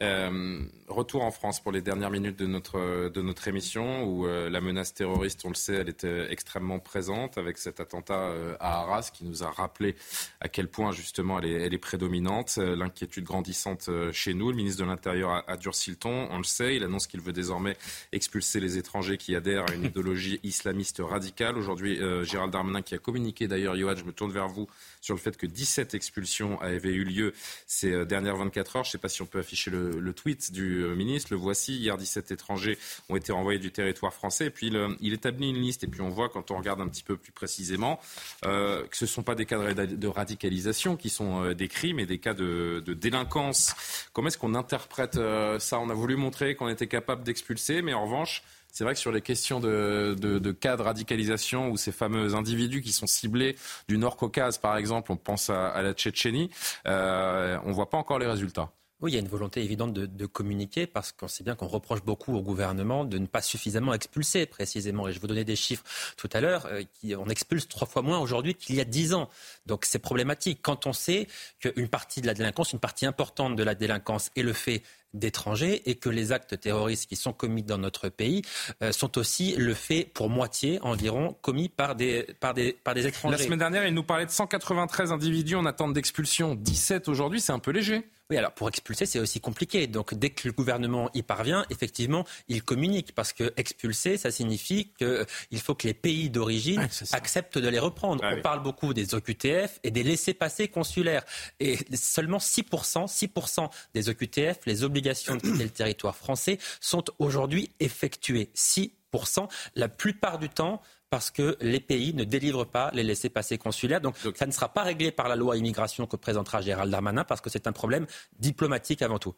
Euh, 0.00 0.60
retour 0.86 1.24
en 1.24 1.32
France 1.32 1.60
pour 1.60 1.72
les 1.72 1.82
dernières 1.82 2.10
minutes 2.10 2.38
de 2.38 2.46
notre, 2.46 3.08
de 3.08 3.20
notre 3.20 3.48
émission 3.48 4.04
où 4.04 4.26
euh, 4.26 4.48
la 4.48 4.60
menace 4.60 4.94
terroriste, 4.94 5.44
on 5.44 5.48
le 5.48 5.56
sait, 5.56 5.74
elle 5.74 5.88
était 5.88 6.30
extrêmement 6.30 6.78
présente 6.78 7.36
avec 7.36 7.58
cet 7.58 7.80
attentat 7.80 8.14
euh, 8.14 8.54
à 8.60 8.82
Arras 8.82 9.10
qui 9.12 9.24
nous 9.24 9.42
a 9.42 9.50
rappelé 9.50 9.96
à 10.40 10.48
quel 10.48 10.68
point 10.68 10.92
justement 10.92 11.40
elle 11.40 11.74
est, 11.74 11.78
prédominante. 11.78 12.56
L'inquiétude 12.58 13.24
grandissante 13.24 13.88
chez 14.12 14.34
nous. 14.34 14.50
Le 14.50 14.56
ministre 14.56 14.82
de 14.82 14.88
l'Intérieur 14.88 15.30
a, 15.30 15.44
a, 15.46 15.56
ton, 15.56 16.28
on 16.30 16.38
le 16.38 16.44
sait. 16.44 16.76
Il 16.76 16.84
annonce 16.84 17.06
qu'il 17.06 17.20
veut 17.20 17.32
désormais 17.32 17.76
expulser 18.12 18.58
les 18.58 18.78
étrangers 18.78 19.16
qui 19.16 19.36
adhèrent 19.36 19.70
à 19.70 19.74
une 19.74 19.84
idéologie 19.84 20.40
islamiste 20.42 21.00
radicale. 21.04 21.56
Aujourd'hui, 21.56 22.00
Gérald 22.24 22.52
Darmanin 22.52 22.82
qui 22.82 22.94
a 22.96 22.98
communiqué 22.98 23.46
d'ailleurs, 23.46 23.76
Yoann, 23.76 23.96
je 23.96 24.04
me 24.04 24.12
tourne 24.12 24.32
vers 24.32 24.48
vous 24.48 24.66
sur 25.00 25.14
le 25.14 25.20
fait 25.20 25.36
que 25.36 25.46
17 25.46 25.94
expulsions 25.94 26.60
avaient 26.60 26.92
eu 26.92 27.04
lieu 27.04 27.32
ces 27.66 28.04
dernières 28.06 28.36
24 28.36 28.76
heures. 28.76 28.84
Je 28.84 28.88
ne 28.88 28.92
sais 28.92 28.98
pas 28.98 29.08
si 29.08 29.22
on 29.22 29.26
peut 29.26 29.38
afficher 29.38 29.70
le 29.70 30.12
tweet 30.12 30.52
du 30.52 30.82
euh, 30.82 30.94
ministre. 30.94 31.28
Le 31.32 31.38
voici. 31.38 31.76
Hier, 31.76 31.96
17 31.96 32.30
étrangers 32.30 32.78
ont 33.08 33.16
été 33.16 33.32
renvoyés 33.32 33.58
du 33.58 33.70
territoire 33.70 34.12
français. 34.12 34.46
Et 34.46 34.50
puis, 34.50 34.72
il, 35.00 35.12
établit 35.12 35.50
une 35.50 35.60
liste. 35.60 35.84
Et 35.84 35.86
puis, 35.86 36.00
on 36.00 36.08
voit, 36.08 36.28
quand 36.28 36.50
on 36.50 36.56
regarde 36.56 36.80
un 36.80 36.88
petit 36.88 37.02
peu 37.02 37.16
plus 37.16 37.32
précisément, 37.32 38.00
euh, 38.44 38.86
que 38.86 38.96
ce 38.96 39.04
ne 39.04 39.08
sont 39.08 39.22
pas 39.22 39.34
des 39.34 39.46
cas 39.46 39.74
de 39.74 40.06
radicalisation 40.06 40.96
qui 40.96 41.10
sont 41.10 41.44
euh, 41.44 41.54
décrits, 41.54 41.94
mais 41.94 42.06
des 42.06 42.18
cas 42.18 42.34
de, 42.34 42.82
délinquance. 42.86 43.74
Comment 44.12 44.28
est-ce 44.28 44.38
qu'on 44.38 44.54
interprète 44.54 45.16
euh, 45.16 45.58
ça? 45.58 45.78
On 45.78 45.90
a 45.90 45.94
voulu 45.94 46.16
montrer 46.16 46.54
qu'on 46.54 46.68
était 46.68 46.86
capable 46.86 47.24
d'expulser, 47.24 47.82
mais 47.82 47.94
en 47.94 48.04
revanche, 48.04 48.42
c'est 48.78 48.84
vrai 48.84 48.94
que 48.94 49.00
sur 49.00 49.10
les 49.10 49.22
questions 49.22 49.58
de, 49.58 50.14
de, 50.16 50.52
cas 50.52 50.76
de 50.76 50.82
radicalisation 50.82 51.68
ou 51.68 51.76
ces 51.76 51.90
fameux 51.90 52.36
individus 52.36 52.80
qui 52.80 52.92
sont 52.92 53.08
ciblés 53.08 53.56
du 53.88 53.98
Nord-Caucase, 53.98 54.58
par 54.58 54.76
exemple, 54.76 55.10
on 55.10 55.16
pense 55.16 55.50
à, 55.50 55.66
à 55.66 55.82
la 55.82 55.94
Tchétchénie, 55.94 56.48
euh, 56.86 57.58
on 57.64 57.70
ne 57.70 57.74
voit 57.74 57.90
pas 57.90 57.98
encore 57.98 58.20
les 58.20 58.28
résultats. 58.28 58.70
Oui, 59.00 59.12
il 59.12 59.14
y 59.14 59.16
a 59.16 59.20
une 59.20 59.28
volonté 59.28 59.62
évidente 59.62 59.92
de, 59.92 60.06
de 60.06 60.26
communiquer 60.26 60.88
parce 60.88 61.12
qu'on 61.12 61.28
sait 61.28 61.44
bien 61.44 61.54
qu'on 61.54 61.68
reproche 61.68 62.02
beaucoup 62.02 62.34
au 62.34 62.42
gouvernement 62.42 63.04
de 63.04 63.18
ne 63.18 63.26
pas 63.26 63.42
suffisamment 63.42 63.94
expulser 63.94 64.44
précisément. 64.46 65.06
Et 65.06 65.12
je 65.12 65.20
vous 65.20 65.28
donnais 65.28 65.44
des 65.44 65.54
chiffres 65.54 65.84
tout 66.16 66.28
à 66.32 66.40
l'heure. 66.40 66.66
Euh, 66.66 66.82
on 67.16 67.28
expulse 67.28 67.68
trois 67.68 67.86
fois 67.86 68.02
moins 68.02 68.18
aujourd'hui 68.18 68.56
qu'il 68.56 68.74
y 68.74 68.80
a 68.80 68.84
dix 68.84 69.14
ans. 69.14 69.28
Donc 69.66 69.84
c'est 69.84 70.00
problématique. 70.00 70.58
Quand 70.62 70.86
on 70.86 70.92
sait 70.92 71.28
qu'une 71.60 71.86
partie 71.86 72.22
de 72.22 72.26
la 72.26 72.34
délinquance, 72.34 72.72
une 72.72 72.80
partie 72.80 73.06
importante 73.06 73.54
de 73.54 73.62
la 73.62 73.76
délinquance 73.76 74.30
est 74.34 74.42
le 74.42 74.52
fait 74.52 74.82
d'étrangers 75.14 75.88
et 75.88 75.94
que 75.94 76.08
les 76.08 76.32
actes 76.32 76.58
terroristes 76.60 77.08
qui 77.08 77.16
sont 77.16 77.32
commis 77.32 77.62
dans 77.62 77.78
notre 77.78 78.08
pays 78.08 78.42
euh, 78.82 78.90
sont 78.90 79.16
aussi 79.16 79.54
le 79.56 79.74
fait 79.74 80.10
pour 80.12 80.28
moitié 80.28 80.80
environ 80.82 81.36
commis 81.40 81.68
par 81.68 81.94
des, 81.94 82.26
par, 82.40 82.52
des, 82.52 82.72
par 82.72 82.94
des 82.94 83.06
étrangers. 83.06 83.38
La 83.38 83.44
semaine 83.44 83.58
dernière, 83.60 83.86
il 83.86 83.94
nous 83.94 84.02
parlait 84.02 84.26
de 84.26 84.30
193 84.30 85.12
individus 85.12 85.54
en 85.54 85.66
attente 85.66 85.92
d'expulsion. 85.92 86.56
17 86.56 87.08
aujourd'hui, 87.08 87.40
c'est 87.40 87.52
un 87.52 87.60
peu 87.60 87.70
léger. 87.70 88.04
Oui, 88.30 88.36
alors 88.36 88.52
pour 88.52 88.68
expulser, 88.68 89.06
c'est 89.06 89.20
aussi 89.20 89.40
compliqué. 89.40 89.86
Donc 89.86 90.12
dès 90.14 90.30
que 90.30 90.46
le 90.46 90.52
gouvernement 90.52 91.10
y 91.14 91.22
parvient, 91.22 91.64
effectivement, 91.70 92.26
il 92.48 92.62
communique 92.62 93.14
parce 93.14 93.32
que 93.32 93.54
expulser, 93.56 94.18
ça 94.18 94.30
signifie 94.30 94.92
qu'il 94.98 95.06
euh, 95.06 95.24
faut 95.56 95.74
que 95.74 95.86
les 95.86 95.94
pays 95.94 96.28
d'origine 96.28 96.80
ouais, 96.80 96.88
acceptent 97.12 97.56
de 97.56 97.68
les 97.68 97.78
reprendre. 97.78 98.22
Ah, 98.22 98.30
On 98.32 98.36
oui. 98.36 98.42
parle 98.42 98.62
beaucoup 98.62 98.92
des 98.92 99.14
OQTF 99.14 99.80
et 99.82 99.90
des 99.90 100.02
laissés-passer 100.02 100.68
consulaires. 100.68 101.24
Et 101.58 101.78
seulement 101.94 102.36
6%, 102.36 103.06
6% 103.06 103.70
des 103.94 104.10
OQTF, 104.10 104.58
les 104.66 104.84
obligations 104.84 105.36
de 105.36 105.40
quitter 105.40 105.64
le 105.64 105.70
territoire 105.70 106.14
français, 106.14 106.58
sont 106.80 107.04
aujourd'hui 107.18 107.70
effectuées. 107.80 108.50
6%. 108.54 109.48
La 109.74 109.88
plupart 109.88 110.38
du 110.38 110.50
temps, 110.50 110.82
parce 111.10 111.30
que 111.30 111.56
les 111.60 111.80
pays 111.80 112.14
ne 112.14 112.24
délivrent 112.24 112.66
pas 112.66 112.90
les 112.92 113.02
laissés-passer 113.02 113.58
consulaires. 113.58 114.00
Donc, 114.00 114.20
Donc 114.22 114.36
ça 114.36 114.46
ne 114.46 114.52
sera 114.52 114.68
pas 114.68 114.82
réglé 114.82 115.10
par 115.10 115.28
la 115.28 115.36
loi 115.36 115.56
immigration 115.56 116.06
que 116.06 116.16
présentera 116.16 116.60
Gérald 116.60 116.90
Darmanin 116.90 117.24
parce 117.24 117.40
que 117.40 117.50
c'est 117.50 117.66
un 117.66 117.72
problème 117.72 118.06
diplomatique 118.38 119.02
avant 119.02 119.18
tout. 119.18 119.34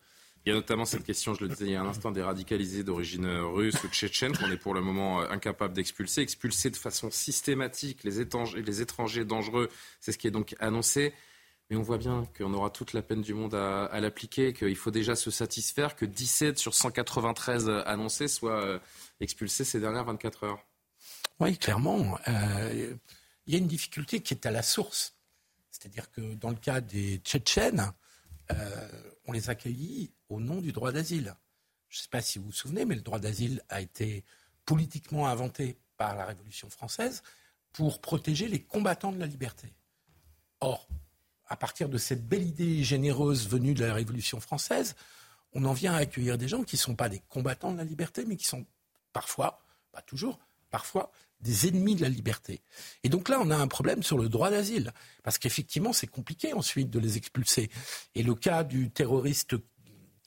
Il 0.47 0.48
y 0.48 0.52
a 0.52 0.55
notamment 0.55 0.86
cette 0.86 1.05
question, 1.05 1.34
je 1.34 1.42
le 1.42 1.48
disais 1.48 1.66
il 1.66 1.72
y 1.72 1.76
a 1.76 1.82
un 1.82 1.86
instant, 1.86 2.10
des 2.10 2.22
radicalisés 2.22 2.82
d'origine 2.82 3.26
russe 3.26 3.84
ou 3.84 3.88
tchétchène 3.88 4.34
qu'on 4.34 4.51
est 4.51 4.56
pour 4.56 4.72
le 4.72 4.80
moment 4.80 5.20
incapable 5.20 5.74
d'expulser. 5.74 6.22
Expulser 6.22 6.70
de 6.70 6.76
façon 6.76 7.10
systématique 7.10 8.05
les 8.05 8.20
étrangers, 8.20 8.62
les 8.62 8.80
étrangers 8.80 9.26
dangereux, 9.26 9.68
c'est 10.01 10.12
ce 10.12 10.18
qui 10.18 10.26
est 10.26 10.30
donc 10.30 10.56
annoncé. 10.59 11.12
Mais 11.68 11.76
on 11.76 11.82
voit 11.82 11.98
bien 11.98 12.26
qu'on 12.36 12.55
aura 12.55 12.70
toute 12.70 12.94
la 12.94 13.02
peine 13.02 13.20
du 13.20 13.34
monde 13.34 13.55
à, 13.55 13.84
à 13.84 14.01
l'appliquer, 14.01 14.55
qu'il 14.55 14.76
faut 14.76 14.90
déjà 14.90 15.14
se 15.14 15.30
satisfaire 15.30 15.94
que 15.94 16.06
17 16.06 16.59
sur 16.59 16.74
193 16.74 17.68
annoncés 17.84 18.26
soient 18.26 18.80
expulsés 19.20 19.64
ces 19.64 19.78
dernières 19.78 20.06
24 20.06 20.44
heures. 20.44 20.64
Oui, 21.40 21.56
clairement. 21.56 22.18
Euh, 22.28 22.94
il 23.46 23.54
y 23.54 23.56
a 23.56 23.58
une 23.58 23.66
difficulté 23.66 24.20
qui 24.20 24.34
est 24.34 24.44
à 24.44 24.50
la 24.50 24.62
source. 24.62 25.16
C'est-à-dire 25.70 26.10
que 26.10 26.34
dans 26.34 26.50
le 26.50 26.56
cas 26.56 26.82
des 26.82 27.16
Tchétchènes, 27.24 27.92
euh, 28.52 28.88
on 29.24 29.32
les 29.32 29.48
accueillit 29.48 30.12
au 30.28 30.38
nom 30.38 30.60
du 30.60 30.72
droit 30.72 30.92
d'asile. 30.92 31.34
Je 31.88 31.98
ne 31.98 32.02
sais 32.02 32.08
pas 32.10 32.20
si 32.20 32.38
vous 32.38 32.46
vous 32.46 32.52
souvenez, 32.52 32.84
mais 32.84 32.94
le 32.94 33.00
droit 33.00 33.18
d'asile 33.18 33.62
a 33.70 33.80
été 33.80 34.24
politiquement 34.66 35.28
inventé 35.28 35.78
par 35.96 36.14
la 36.14 36.26
Révolution 36.26 36.68
française 36.68 37.22
pour 37.72 38.00
protéger 38.02 38.46
les 38.46 38.62
combattants 38.62 39.12
de 39.12 39.18
la 39.18 39.26
liberté. 39.26 39.72
Or, 40.60 40.88
à 41.46 41.56
partir 41.56 41.88
de 41.88 41.96
cette 41.96 42.28
belle 42.28 42.46
idée 42.46 42.84
généreuse 42.84 43.48
venue 43.48 43.72
de 43.72 43.84
la 43.84 43.94
Révolution 43.94 44.40
française, 44.40 44.94
on 45.54 45.64
en 45.64 45.72
vient 45.72 45.94
à 45.94 45.98
accueillir 45.98 46.36
des 46.36 46.48
gens 46.48 46.64
qui 46.64 46.76
ne 46.76 46.80
sont 46.80 46.96
pas 46.96 47.08
des 47.08 47.20
combattants 47.30 47.72
de 47.72 47.78
la 47.78 47.84
liberté, 47.84 48.24
mais 48.26 48.36
qui 48.36 48.46
sont 48.46 48.66
parfois, 49.12 49.62
pas 49.90 50.02
toujours, 50.02 50.38
parfois 50.70 51.10
des 51.40 51.68
ennemis 51.68 51.94
de 51.94 52.02
la 52.02 52.08
liberté. 52.08 52.62
Et 53.02 53.08
donc 53.08 53.28
là, 53.28 53.38
on 53.40 53.50
a 53.50 53.56
un 53.56 53.68
problème 53.68 54.02
sur 54.02 54.18
le 54.18 54.28
droit 54.28 54.50
d'asile, 54.50 54.92
parce 55.22 55.38
qu'effectivement, 55.38 55.92
c'est 55.92 56.06
compliqué 56.06 56.52
ensuite 56.52 56.90
de 56.90 56.98
les 56.98 57.16
expulser. 57.16 57.70
Et 58.14 58.22
le 58.22 58.34
cas 58.34 58.64
du 58.64 58.90
terroriste 58.90 59.56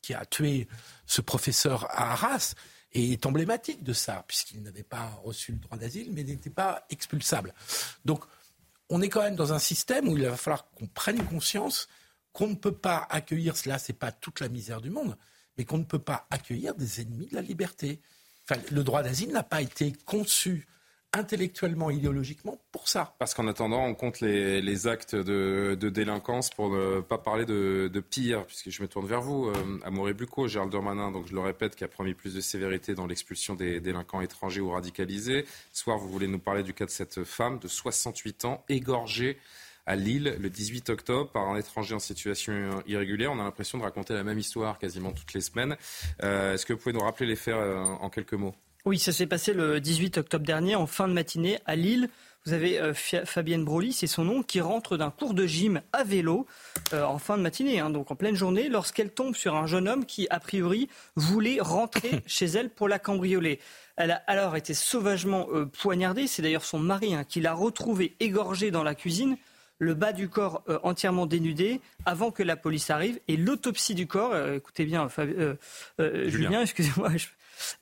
qui 0.02 0.14
a 0.14 0.26
tué 0.26 0.68
ce 1.06 1.22
professeur 1.22 1.86
à 1.92 2.14
Arras 2.14 2.56
est 2.92 3.26
emblématique 3.26 3.84
de 3.84 3.94
ça, 3.94 4.24
puisqu'il 4.28 4.62
n'avait 4.62 4.84
pas 4.84 5.20
reçu 5.24 5.54
le 5.54 5.60
droit 5.60 5.78
d'asile, 5.78 6.12
mais 6.12 6.24
n'était 6.24 6.50
pas 6.50 6.86
expulsable. 6.90 7.54
Donc, 8.06 8.24
on 8.90 9.02
est 9.02 9.10
quand 9.10 9.24
même 9.24 9.36
dans 9.36 9.54
un 9.54 9.60
système 9.60 10.08
où 10.08 10.18
il 10.18 10.26
va 10.26 10.38
falloir 10.38 10.70
qu'on 10.72 10.88
prenne 10.88 11.24
conscience 11.26 11.88
qu'on 12.34 12.48
ne 12.48 12.56
peut 12.56 12.76
pas 12.76 13.08
accueillir, 13.10 13.56
cela 13.56 13.80
c'est 13.80 13.94
pas 13.94 14.12
toute 14.12 14.40
la 14.40 14.50
misère 14.50 14.82
du 14.82 14.90
monde, 14.90 15.16
mais 15.58 15.66
qu'on 15.66 15.78
ne 15.78 15.84
peut 15.84 16.00
pas 16.00 16.28
accueillir 16.32 16.76
des 16.76 17.02
ennemis 17.02 17.28
de 17.28 17.36
la 17.36 17.42
liberté. 17.42 18.02
Le 18.72 18.84
droit 18.84 19.04
d'asile 19.04 19.32
n'a 19.32 19.44
pas 19.44 19.62
été 19.62 19.94
conçu 20.06 20.68
intellectuellement, 21.14 21.90
idéologiquement 21.92 22.60
pour 22.72 22.88
ça. 22.88 23.16
Parce 23.20 23.34
qu'en 23.34 23.48
attendant, 23.48 23.86
on 23.86 23.94
compte 23.94 24.20
les, 24.20 24.88
actes 24.88 25.16
de, 25.16 25.76
délinquance 25.76 26.50
pour 26.50 26.70
ne 26.70 27.02
pas 27.02 27.18
parler 27.18 27.46
de, 27.46 28.04
pire, 28.10 28.46
puisque 28.46 28.70
je 28.70 28.82
me 28.82 28.88
tourne 28.88 29.06
vers 29.06 29.22
vous, 29.22 29.48
euh, 29.48 29.80
Amoré 29.86 30.14
Bucco, 30.14 30.48
Gérald 30.48 30.72
Darmanin, 30.72 31.12
donc 31.12 31.28
je 31.28 31.34
le 31.34 31.40
répète, 31.40 31.76
qui 31.76 31.84
a 31.84 31.88
promis 31.88 32.14
plus 32.14 32.34
de 32.34 32.42
sévérité 32.42 32.96
dans 32.96 33.08
l'expulsion 33.08 33.54
des 33.54 33.80
délinquants 33.80 34.22
étrangers 34.22 34.62
ou 34.62 34.72
radicalisés. 34.72 35.46
Ce 35.72 35.84
soir, 35.84 35.98
vous 35.98 36.10
voulez 36.10 36.28
nous 36.28 36.40
parler 36.40 36.64
du 36.64 36.74
cas 36.74 36.86
de 36.86 36.92
cette 36.92 37.24
femme 37.24 37.60
de 37.60 37.68
68 37.68 38.46
ans, 38.46 38.64
égorgée 38.68 39.38
à 39.86 39.96
Lille 39.96 40.38
le 40.40 40.50
18 40.50 40.90
octobre 40.90 41.30
par 41.32 41.44
un 41.50 41.58
étranger 41.58 41.94
en 41.94 42.00
situation 42.00 42.82
irrégulière. 42.88 43.32
On 43.32 43.40
a 43.40 43.44
l'impression 43.44 43.78
de 43.78 43.84
raconter 43.84 44.14
la 44.14 44.24
même 44.24 44.40
histoire 44.40 44.80
quasiment 44.80 45.12
toutes 45.12 45.34
les 45.34 45.42
semaines. 45.42 45.76
Euh, 46.24 46.54
est-ce 46.54 46.66
que 46.66 46.74
vous 46.74 46.80
pouvez 46.80 46.94
nous 46.94 47.04
rappeler 47.04 47.28
les 47.28 47.36
faits 47.36 47.56
euh, 47.56 47.78
en 47.78 48.10
quelques 48.10 48.34
mots? 48.34 48.56
Oui, 48.86 49.00
ça 49.00 49.14
s'est 49.14 49.28
passé 49.28 49.54
le 49.54 49.80
18 49.80 50.18
octobre 50.18 50.46
dernier, 50.46 50.76
en 50.76 50.88
fin 50.88 51.08
de 51.08 51.14
matinée, 51.14 51.60
à 51.66 51.78
Lille. 51.78 52.10
Vous 52.46 52.52
avez 52.52 52.82
euh, 52.82 52.94
Fabienne 52.94 53.64
Broly, 53.64 53.94
c'est 53.94 54.08
son 54.08 54.26
nom, 54.26 54.44
qui 54.44 54.60
rentre 54.60 54.98
d'un 54.98 55.10
cours 55.10 55.34
de 55.34 55.46
gym 55.46 55.82
à 55.94 56.04
vélo 56.04 56.46
euh, 56.92 57.04
en 57.04 57.18
fin 57.18 57.38
de 57.38 57.42
matinée, 57.42 57.80
hein, 57.80 57.90
donc 57.90 58.12
en 58.12 58.16
pleine 58.16 58.36
journée, 58.36 58.68
lorsqu'elle 58.68 59.12
tombe 59.12 59.36
sur 59.36 59.56
un 59.56 59.68
jeune 59.68 59.88
homme 59.88 60.06
qui, 60.06 60.28
a 60.30 60.42
priori, 60.42 60.90
voulait 61.16 61.62
rentrer 61.62 62.22
chez 62.28 62.46
elle 62.48 62.70
pour 62.70 62.90
la 62.90 63.00
cambrioler. 63.00 63.60
Elle 63.96 64.12
a 64.12 64.22
alors 64.28 64.58
été 64.58 64.74
sauvagement 64.74 65.48
euh, 65.54 65.66
poignardée. 65.66 66.28
C'est 66.28 66.42
d'ailleurs 66.42 66.66
son 66.66 66.80
mari 66.80 67.16
hein, 67.16 67.24
qui 67.24 67.40
l'a 67.40 67.54
retrouvée 67.54 68.18
égorgée 68.20 68.72
dans 68.72 68.84
la 68.84 68.96
cuisine 68.96 69.38
le 69.80 69.96
bas 69.96 70.14
du 70.14 70.30
corps 70.30 70.64
entièrement 70.84 71.26
dénudé 71.26 71.82
avant 72.06 72.32
que 72.32 72.42
la 72.42 72.56
police 72.56 72.90
arrive 72.90 73.20
et 73.28 73.36
l'autopsie 73.36 73.96
du 73.96 74.08
corps, 74.08 74.34
écoutez 74.54 74.86
bien, 74.86 75.10
Julien, 75.98 76.62
excusez-moi, 76.62 77.10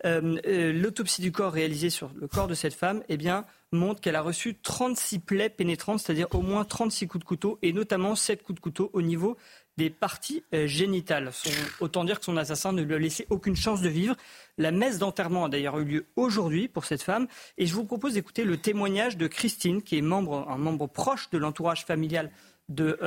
euh, 0.06 0.74
l'autopsie 0.74 1.22
du 1.22 1.32
corps 1.32 1.54
réalisée 1.54 1.90
sur 1.90 2.12
le 2.16 2.28
corps 2.28 2.48
de 2.48 2.54
cette 2.54 2.74
femme 2.74 3.04
eh 3.10 3.18
bien, 3.18 3.46
montre 3.72 4.02
qu'elle 4.02 4.16
a 4.16 4.22
reçu 4.22 4.56
36 4.56 5.20
plaies 5.20 5.50
pénétrantes, 5.50 6.00
c'est-à-dire 6.00 6.28
au 6.34 6.42
moins 6.42 6.66
36 6.66 7.08
coups 7.08 7.24
de 7.24 7.28
couteau, 7.28 7.60
et 7.62 7.74
notamment 7.74 8.16
7 8.16 8.44
coups 8.44 8.58
de 8.58 8.62
couteau 8.62 8.90
au 8.94 9.02
niveau 9.02 9.38
des 9.78 9.90
parties 9.90 10.44
euh, 10.54 10.68
génitales. 10.68 11.32
autant 11.80 12.04
dire 12.04 12.20
que 12.20 12.26
son 12.26 12.38
assassin 12.38 12.74
ne 12.74 12.82
lui 12.82 12.94
a 12.94 13.00
laissé 13.00 13.26
aucune 13.30 13.56
chance 13.56 13.82
de 13.82 13.90
vivre. 13.90 14.16
La 14.58 14.72
messe 14.72 14.98
d'enterrement 14.98 15.46
a 15.46 15.50
d'ailleurs 15.50 15.80
eu 15.80 15.86
lieu 15.86 16.06
aujourd'hui 16.16 16.68
pour 16.68 16.86
cette 16.86 17.02
femme. 17.02 17.28
Et 17.58 17.66
je 17.66 17.74
vous 17.74 17.86
propose 17.86 18.14
d'écouter 18.14 18.44
le 18.44 18.58
témoignage 18.58 19.18
de 19.18 19.28
Christine, 19.28 19.82
qui 19.82 19.98
est 19.98 20.02
membre, 20.02 20.48
un 20.50 20.58
membre 20.58 20.88
proche 20.88 21.30
de 21.30 21.38
l'entourage 21.38 21.86
familial 21.86 22.32
de 22.70 22.98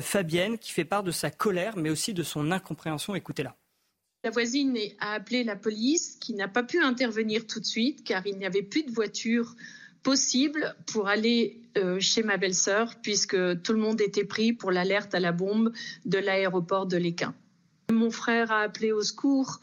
Fabienne, 0.00 0.56
qui 0.56 0.70
fait 0.70 0.84
part 0.84 1.02
de 1.02 1.10
sa 1.10 1.30
colère, 1.32 1.76
mais 1.76 1.90
aussi 1.90 2.14
de 2.14 2.22
son 2.22 2.52
incompréhension. 2.52 3.16
Écoutez-la. 3.16 3.56
La 4.22 4.30
voisine 4.30 4.76
a 4.98 5.14
appelé 5.14 5.44
la 5.44 5.56
police 5.56 6.16
qui 6.20 6.34
n'a 6.34 6.46
pas 6.46 6.62
pu 6.62 6.82
intervenir 6.82 7.46
tout 7.46 7.58
de 7.58 7.64
suite 7.64 8.04
car 8.04 8.26
il 8.26 8.36
n'y 8.36 8.44
avait 8.44 8.62
plus 8.62 8.82
de 8.82 8.90
voiture 8.90 9.56
possible 10.02 10.74
pour 10.86 11.08
aller 11.08 11.62
euh, 11.78 11.98
chez 12.00 12.22
ma 12.22 12.36
belle-sœur 12.36 12.96
puisque 13.00 13.62
tout 13.62 13.72
le 13.72 13.78
monde 13.78 14.00
était 14.00 14.24
pris 14.24 14.52
pour 14.52 14.72
l'alerte 14.72 15.14
à 15.14 15.20
la 15.20 15.32
bombe 15.32 15.72
de 16.04 16.18
l'aéroport 16.18 16.86
de 16.86 16.98
Léquin. 16.98 17.34
Mon 17.90 18.10
frère 18.10 18.52
a 18.52 18.60
appelé 18.60 18.92
au 18.92 19.02
secours 19.02 19.60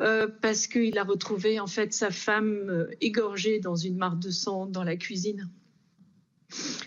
euh, 0.00 0.28
parce 0.42 0.68
qu'il 0.68 0.96
a 0.96 1.02
retrouvé 1.02 1.58
en 1.58 1.66
fait 1.66 1.92
sa 1.92 2.12
femme 2.12 2.68
euh, 2.68 2.86
égorgée 3.00 3.58
dans 3.58 3.74
une 3.74 3.96
mare 3.96 4.16
de 4.16 4.30
sang 4.30 4.66
dans 4.66 4.84
la 4.84 4.96
cuisine. 4.96 5.48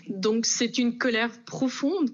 Donc 0.08 0.46
c'est 0.46 0.78
une 0.78 0.96
colère 0.96 1.44
profonde 1.44 2.10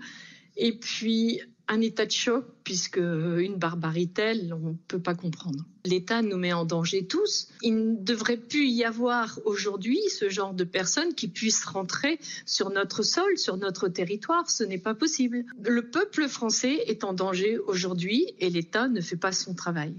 et 0.56 0.76
puis 0.76 1.40
un 1.69 1.81
état 1.81 2.07
de 2.07 2.11
choc 2.11 2.45
puisque 2.65 2.97
une 2.97 3.57
barbarie 3.57 4.09
telle, 4.09 4.53
on 4.53 4.70
ne 4.70 4.74
peut 4.89 5.01
pas 5.01 5.15
comprendre. 5.15 5.65
L'État 5.85 6.23
nous 6.23 6.36
met 6.36 6.53
en 6.53 6.65
danger 6.65 7.07
tous. 7.07 7.49
Il 7.62 7.77
ne 7.77 7.97
devrait 7.97 8.36
plus 8.36 8.66
y 8.69 8.85
avoir 8.85 9.39
aujourd'hui 9.45 10.01
ce 10.11 10.28
genre 10.28 10.55
de 10.55 10.65
personnes 10.65 11.15
qui 11.15 11.28
puissent 11.28 11.65
rentrer 11.65 12.19
sur 12.45 12.70
notre 12.70 13.03
sol, 13.03 13.39
sur 13.39 13.57
notre 13.57 13.89
territoire. 13.89 14.51
Ce 14.51 14.65
n'est 14.65 14.78
pas 14.78 14.95
possible. 14.95 15.45
Le 15.62 15.90
peuple 15.90 16.28
français 16.28 16.82
est 16.86 17.05
en 17.05 17.12
danger 17.12 17.59
aujourd'hui 17.59 18.35
et 18.39 18.51
l'État 18.51 18.89
ne 18.89 19.01
fait 19.01 19.16
pas 19.16 19.32
son 19.32 19.55
travail. 19.55 19.95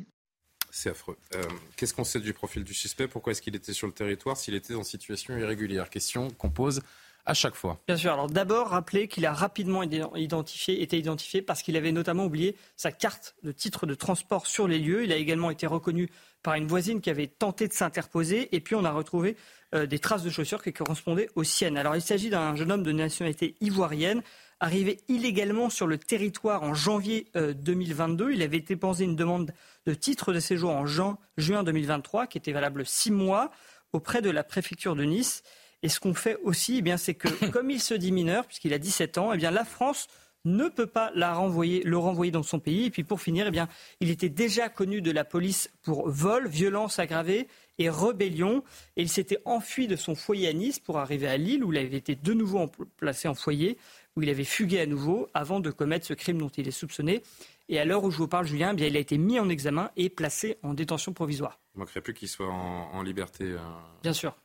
C'est 0.72 0.90
affreux. 0.90 1.18
Euh, 1.36 1.44
qu'est-ce 1.76 1.94
qu'on 1.94 2.04
sait 2.04 2.20
du 2.20 2.34
profil 2.34 2.64
du 2.64 2.74
suspect? 2.74 3.08
Pourquoi 3.08 3.32
est-ce 3.32 3.42
qu'il 3.42 3.56
était 3.56 3.74
sur 3.74 3.88
le 3.88 3.94
territoire 3.94 4.38
s'il 4.38 4.54
était 4.54 4.76
en 4.76 4.84
situation 4.84 5.36
irrégulière? 5.36 5.90
Question 5.90 6.30
qu'on 6.32 6.52
pose 6.52 6.82
à 7.30 7.34
chaque. 7.36 7.54
Bien 7.88 7.96
sûr. 7.96 8.12
Alors 8.12 8.28
d'abord, 8.28 8.70
rappelez 8.70 9.08
qu'il 9.08 9.26
a 9.26 9.34
rapidement 9.34 9.84
été 9.84 10.02
identifié 10.16 11.42
parce 11.42 11.62
qu'il 11.62 11.78
avait 11.78 11.92
notamment 11.92 12.26
oublié 12.26 12.56
sa 12.76 12.92
carte 12.92 13.36
de 13.44 13.52
titre 13.52 13.86
de 13.86 13.94
transport 13.94 14.48
sur 14.48 14.68
les 14.68 14.80
lieux. 14.80 15.04
Il 15.04 15.12
a 15.12 15.16
également 15.16 15.52
été 15.52 15.68
reconnu 15.68 16.10
par 16.42 16.56
une 16.56 16.68
voisine 16.68 17.02
qui 17.02 17.10
avait 17.10 17.28
tenté 17.28 17.68
de 17.68 17.74
s'interposer. 17.74 18.56
Et 18.56 18.60
puis 18.60 18.76
on 18.76 18.84
a 18.84 18.92
retrouvé 18.92 19.38
euh, 19.76 19.86
des 19.86 20.00
traces 20.00 20.24
de 20.24 20.30
chaussures 20.30 20.64
qui 20.64 20.74
correspondaient 20.74 21.30
aux 21.36 21.44
siennes. 21.44 21.78
Alors 21.78 21.96
il 21.96 22.02
s'agit 22.02 22.30
d'un 22.30 22.56
jeune 22.56 22.72
homme 22.72 22.84
de 22.84 22.92
nationalité 22.92 23.56
ivoirienne 23.62 24.24
arrivé 24.60 25.00
illégalement 25.08 25.70
sur 25.70 25.88
le 25.88 25.98
territoire 25.98 26.64
en 26.64 26.74
janvier 26.74 27.28
2022. 27.36 28.26
Euh, 28.26 28.34
il 28.34 28.42
avait 28.42 28.60
déposé 28.60 29.06
une 29.06 29.16
demande 29.16 29.54
de 29.86 29.94
titre 29.94 30.34
de 30.34 30.40
séjour 30.40 30.72
en 30.72 30.86
juin 30.86 31.18
2023 31.38 32.28
qui 32.28 32.38
était 32.38 32.52
valable 32.52 32.86
six 32.86 33.12
mois 33.12 33.52
auprès 33.94 34.22
de 34.22 34.30
la 34.30 34.44
préfecture 34.44 34.96
de 34.96 35.04
Nice. 35.04 35.44
Et 35.82 35.90
ce 35.90 36.00
qu'on 36.00 36.14
fait 36.14 36.38
aussi, 36.44 36.84
eh 36.86 36.98
c'est 36.98 37.16
que 37.16 37.46
comme 37.52 37.70
il 37.72 37.80
se 37.80 37.94
dit 37.94 38.12
mineur, 38.12 38.46
puisqu'il 38.46 38.74
a 38.74 38.80
17 38.80 39.18
ans, 39.18 39.34
eh 39.34 39.38
bien, 39.38 39.52
la 39.52 39.66
France 39.66 40.08
ne 40.46 40.68
peut 40.70 40.88
pas 40.88 41.12
la 41.16 41.34
renvoyer, 41.34 41.84
le 41.84 41.98
renvoyer 41.98 42.32
dans 42.32 42.44
son 42.44 42.60
pays. 42.60 42.86
Et 42.86 42.90
puis 42.90 43.04
pour 43.04 43.22
finir, 43.22 43.48
eh 43.48 43.52
bien, 43.52 43.68
il 44.00 44.10
était 44.10 44.30
déjà 44.30 44.70
connu 44.70 45.02
de 45.02 45.12
la 45.12 45.26
police 45.26 45.70
pour 45.82 46.10
vol, 46.10 46.48
violence 46.48 47.00
aggravée 47.00 47.48
et 47.78 47.90
rébellion. 47.90 48.64
Et 48.96 49.02
il 49.02 49.10
s'était 49.10 49.40
enfui 49.46 49.88
de 49.88 49.96
son 49.96 50.16
foyer 50.16 50.48
à 50.48 50.54
Nice 50.54 50.80
pour 50.80 50.98
arriver 50.98 51.28
à 51.28 51.38
Lille, 51.38 51.64
où 51.64 51.74
il 51.74 51.80
avait 51.80 51.98
été 51.98 52.16
de 52.16 52.34
nouveau 52.34 52.70
placé 52.98 53.28
en 53.28 53.36
foyer, 53.36 53.78
où 54.16 54.22
il 54.22 54.30
avait 54.30 54.44
fugué 54.44 54.80
à 54.80 54.86
nouveau 54.86 55.28
avant 55.34 55.60
de 55.60 55.72
commettre 55.72 56.06
ce 56.06 56.14
crime 56.14 56.38
dont 56.38 56.50
il 56.50 56.68
est 56.68 56.72
soupçonné. 56.72 57.22
Et 57.68 57.80
à 57.80 57.86
l'heure 57.86 58.04
où 58.04 58.10
je 58.10 58.18
vous 58.18 58.28
parle, 58.28 58.48
Julien, 58.48 58.72
eh 58.74 58.76
bien, 58.76 58.88
il 58.88 58.98
a 58.98 59.00
été 59.00 59.18
mis 59.18 59.40
en 59.40 59.48
examen 59.50 59.92
et 59.96 60.10
placé 60.10 60.58
en 60.64 60.74
détention 60.74 61.14
provisoire. 61.14 61.60
Il 61.76 61.80
ne 61.80 61.84
manquerait 61.84 62.02
plus 62.02 62.14
qu'il 62.14 62.28
soit 62.28 62.48
en, 62.48 63.02
liberté. 63.04 63.44
Euh, 63.44 63.58
Bien 64.02 64.14
sûr 64.14 64.36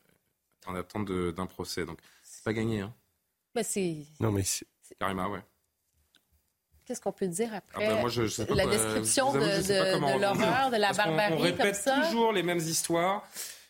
en 0.66 0.74
attente 0.74 1.10
d'un 1.10 1.46
procès. 1.46 1.84
Donc, 1.84 1.98
c'est 2.22 2.44
pas 2.44 2.52
gagné. 2.52 2.80
Hein. 2.80 2.94
Bah, 3.54 3.62
c'est. 3.62 3.96
Non, 4.20 4.32
mais 4.32 4.42
c'est. 4.42 4.66
Carrément, 4.98 5.28
ouais. 5.28 5.40
Qu'est-ce 6.84 7.00
qu'on 7.00 7.12
peut 7.12 7.28
dire 7.28 7.54
après? 7.54 7.86
Ah 7.86 7.94
ben, 7.94 8.00
moi, 8.00 8.10
je, 8.10 8.26
sais 8.26 8.44
pas 8.44 8.54
la 8.54 8.66
description 8.66 9.32
de, 9.32 9.38
de, 9.38 10.20
l'horreur, 10.20 10.70
de 10.70 10.76
la 10.76 10.92
barbarie 10.92 11.32
on, 11.32 11.38
répète 11.38 11.82
toujours 11.82 12.32
les 12.32 12.42
mêmes 12.42 12.58
histoires. 12.58 13.26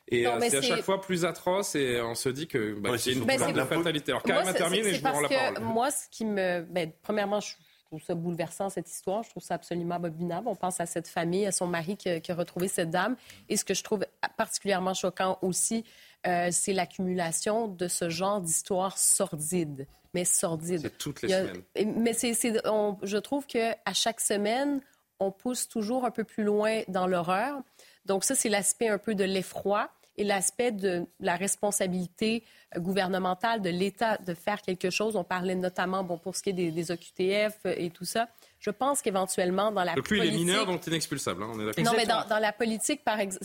Et 0.08 0.26
euh, 0.26 0.38
c'est 0.40 0.56
à 0.56 0.62
chaque 0.62 0.82
fois 0.82 1.00
plus 1.00 1.24
atroce 1.24 1.76
et 1.76 2.00
on 2.02 2.14
se 2.14 2.28
dit 2.28 2.46
que 2.46 2.74
bah, 2.74 2.98
c'est 2.98 3.12
une 3.12 3.30
forme 3.38 3.52
de 3.52 3.64
fatalité. 3.64 4.12
Alors, 4.12 4.22
Karima 4.22 4.52
termine 4.52 4.84
et 4.84 4.94
je 4.94 5.00
vous 5.00 5.12
rends 5.12 5.20
la 5.20 5.28
parole. 5.28 5.60
Moi, 5.60 5.90
ce 5.90 6.08
qui 6.10 6.24
me. 6.24 6.62
Ben, 6.62 6.92
premièrement, 7.02 7.40
je 7.40 7.54
trouve 7.86 8.02
ça 8.02 8.14
bouleversant, 8.14 8.68
cette 8.68 8.90
histoire. 8.90 9.22
Je 9.22 9.30
trouve 9.30 9.42
ça 9.42 9.54
absolument 9.54 9.94
abominable. 9.94 10.48
On 10.48 10.56
pense 10.56 10.80
à 10.80 10.86
cette 10.86 11.08
famille, 11.08 11.46
à 11.46 11.52
son 11.52 11.68
mari 11.68 11.96
qui, 11.96 12.20
qui 12.20 12.32
a 12.32 12.34
retrouvé 12.34 12.68
cette 12.68 12.90
dame. 12.90 13.16
Et 13.48 13.56
ce 13.56 13.64
que 13.64 13.74
je 13.74 13.82
trouve 13.84 14.04
particulièrement 14.36 14.92
choquant 14.92 15.38
aussi, 15.40 15.84
euh, 16.26 16.48
c'est 16.50 16.72
l'accumulation 16.72 17.68
de 17.68 17.88
ce 17.88 18.08
genre 18.10 18.40
d'histoires 18.40 18.98
sordides, 18.98 19.86
mais 20.14 20.24
sordides. 20.24 20.80
C'est 20.82 20.98
toutes 20.98 21.22
les 21.22 21.28
semaines. 21.28 21.62
Mais 22.02 22.12
c'est, 22.12 22.34
je 22.34 23.16
trouve 23.18 23.46
qu'à 23.46 23.76
chaque 23.92 24.20
semaine, 24.20 24.80
on 25.20 25.30
pousse 25.30 25.68
toujours 25.68 26.04
un 26.04 26.10
peu 26.10 26.24
plus 26.24 26.44
loin 26.44 26.82
dans 26.88 27.06
l'horreur. 27.06 27.58
Donc 28.06 28.24
ça, 28.24 28.34
c'est 28.34 28.48
l'aspect 28.48 28.88
un 28.88 28.98
peu 28.98 29.14
de 29.14 29.24
l'effroi. 29.24 29.90
et 30.16 30.22
l'aspect 30.24 30.70
de 30.70 31.06
la 31.18 31.34
responsabilité 31.36 32.44
gouvernementale 32.76 33.60
de 33.62 33.70
l'État 33.70 34.16
de 34.18 34.34
faire 34.34 34.62
quelque 34.62 34.90
chose. 34.90 35.16
On 35.16 35.24
parlait 35.24 35.54
notamment, 35.56 36.04
bon, 36.04 36.18
pour 36.18 36.36
ce 36.36 36.42
qui 36.42 36.50
est 36.50 36.52
des, 36.52 36.70
des 36.70 36.90
OQTF 36.90 37.58
et 37.66 37.90
tout 37.90 38.04
ça. 38.04 38.28
Je 38.60 38.70
pense 38.70 39.02
qu'éventuellement, 39.02 39.72
dans 39.72 39.82
la 39.84 39.94
Donc 39.94 40.08
lui, 40.10 40.18
politique... 40.18 40.38
il 40.38 40.42
est 40.42 40.44
mineur, 40.44 40.66
donc 40.66 40.86
inexpulsable, 40.86 41.42
hein, 41.42 41.50
on 41.52 41.60
est 41.60 41.66
d'accord 41.66 41.84
Non, 41.84 41.92
mais 41.96 42.06
dans, 42.06 42.24
dans 42.26 42.38
la 42.38 42.52
politique, 42.52 43.02
par 43.04 43.18
exemple, 43.20 43.44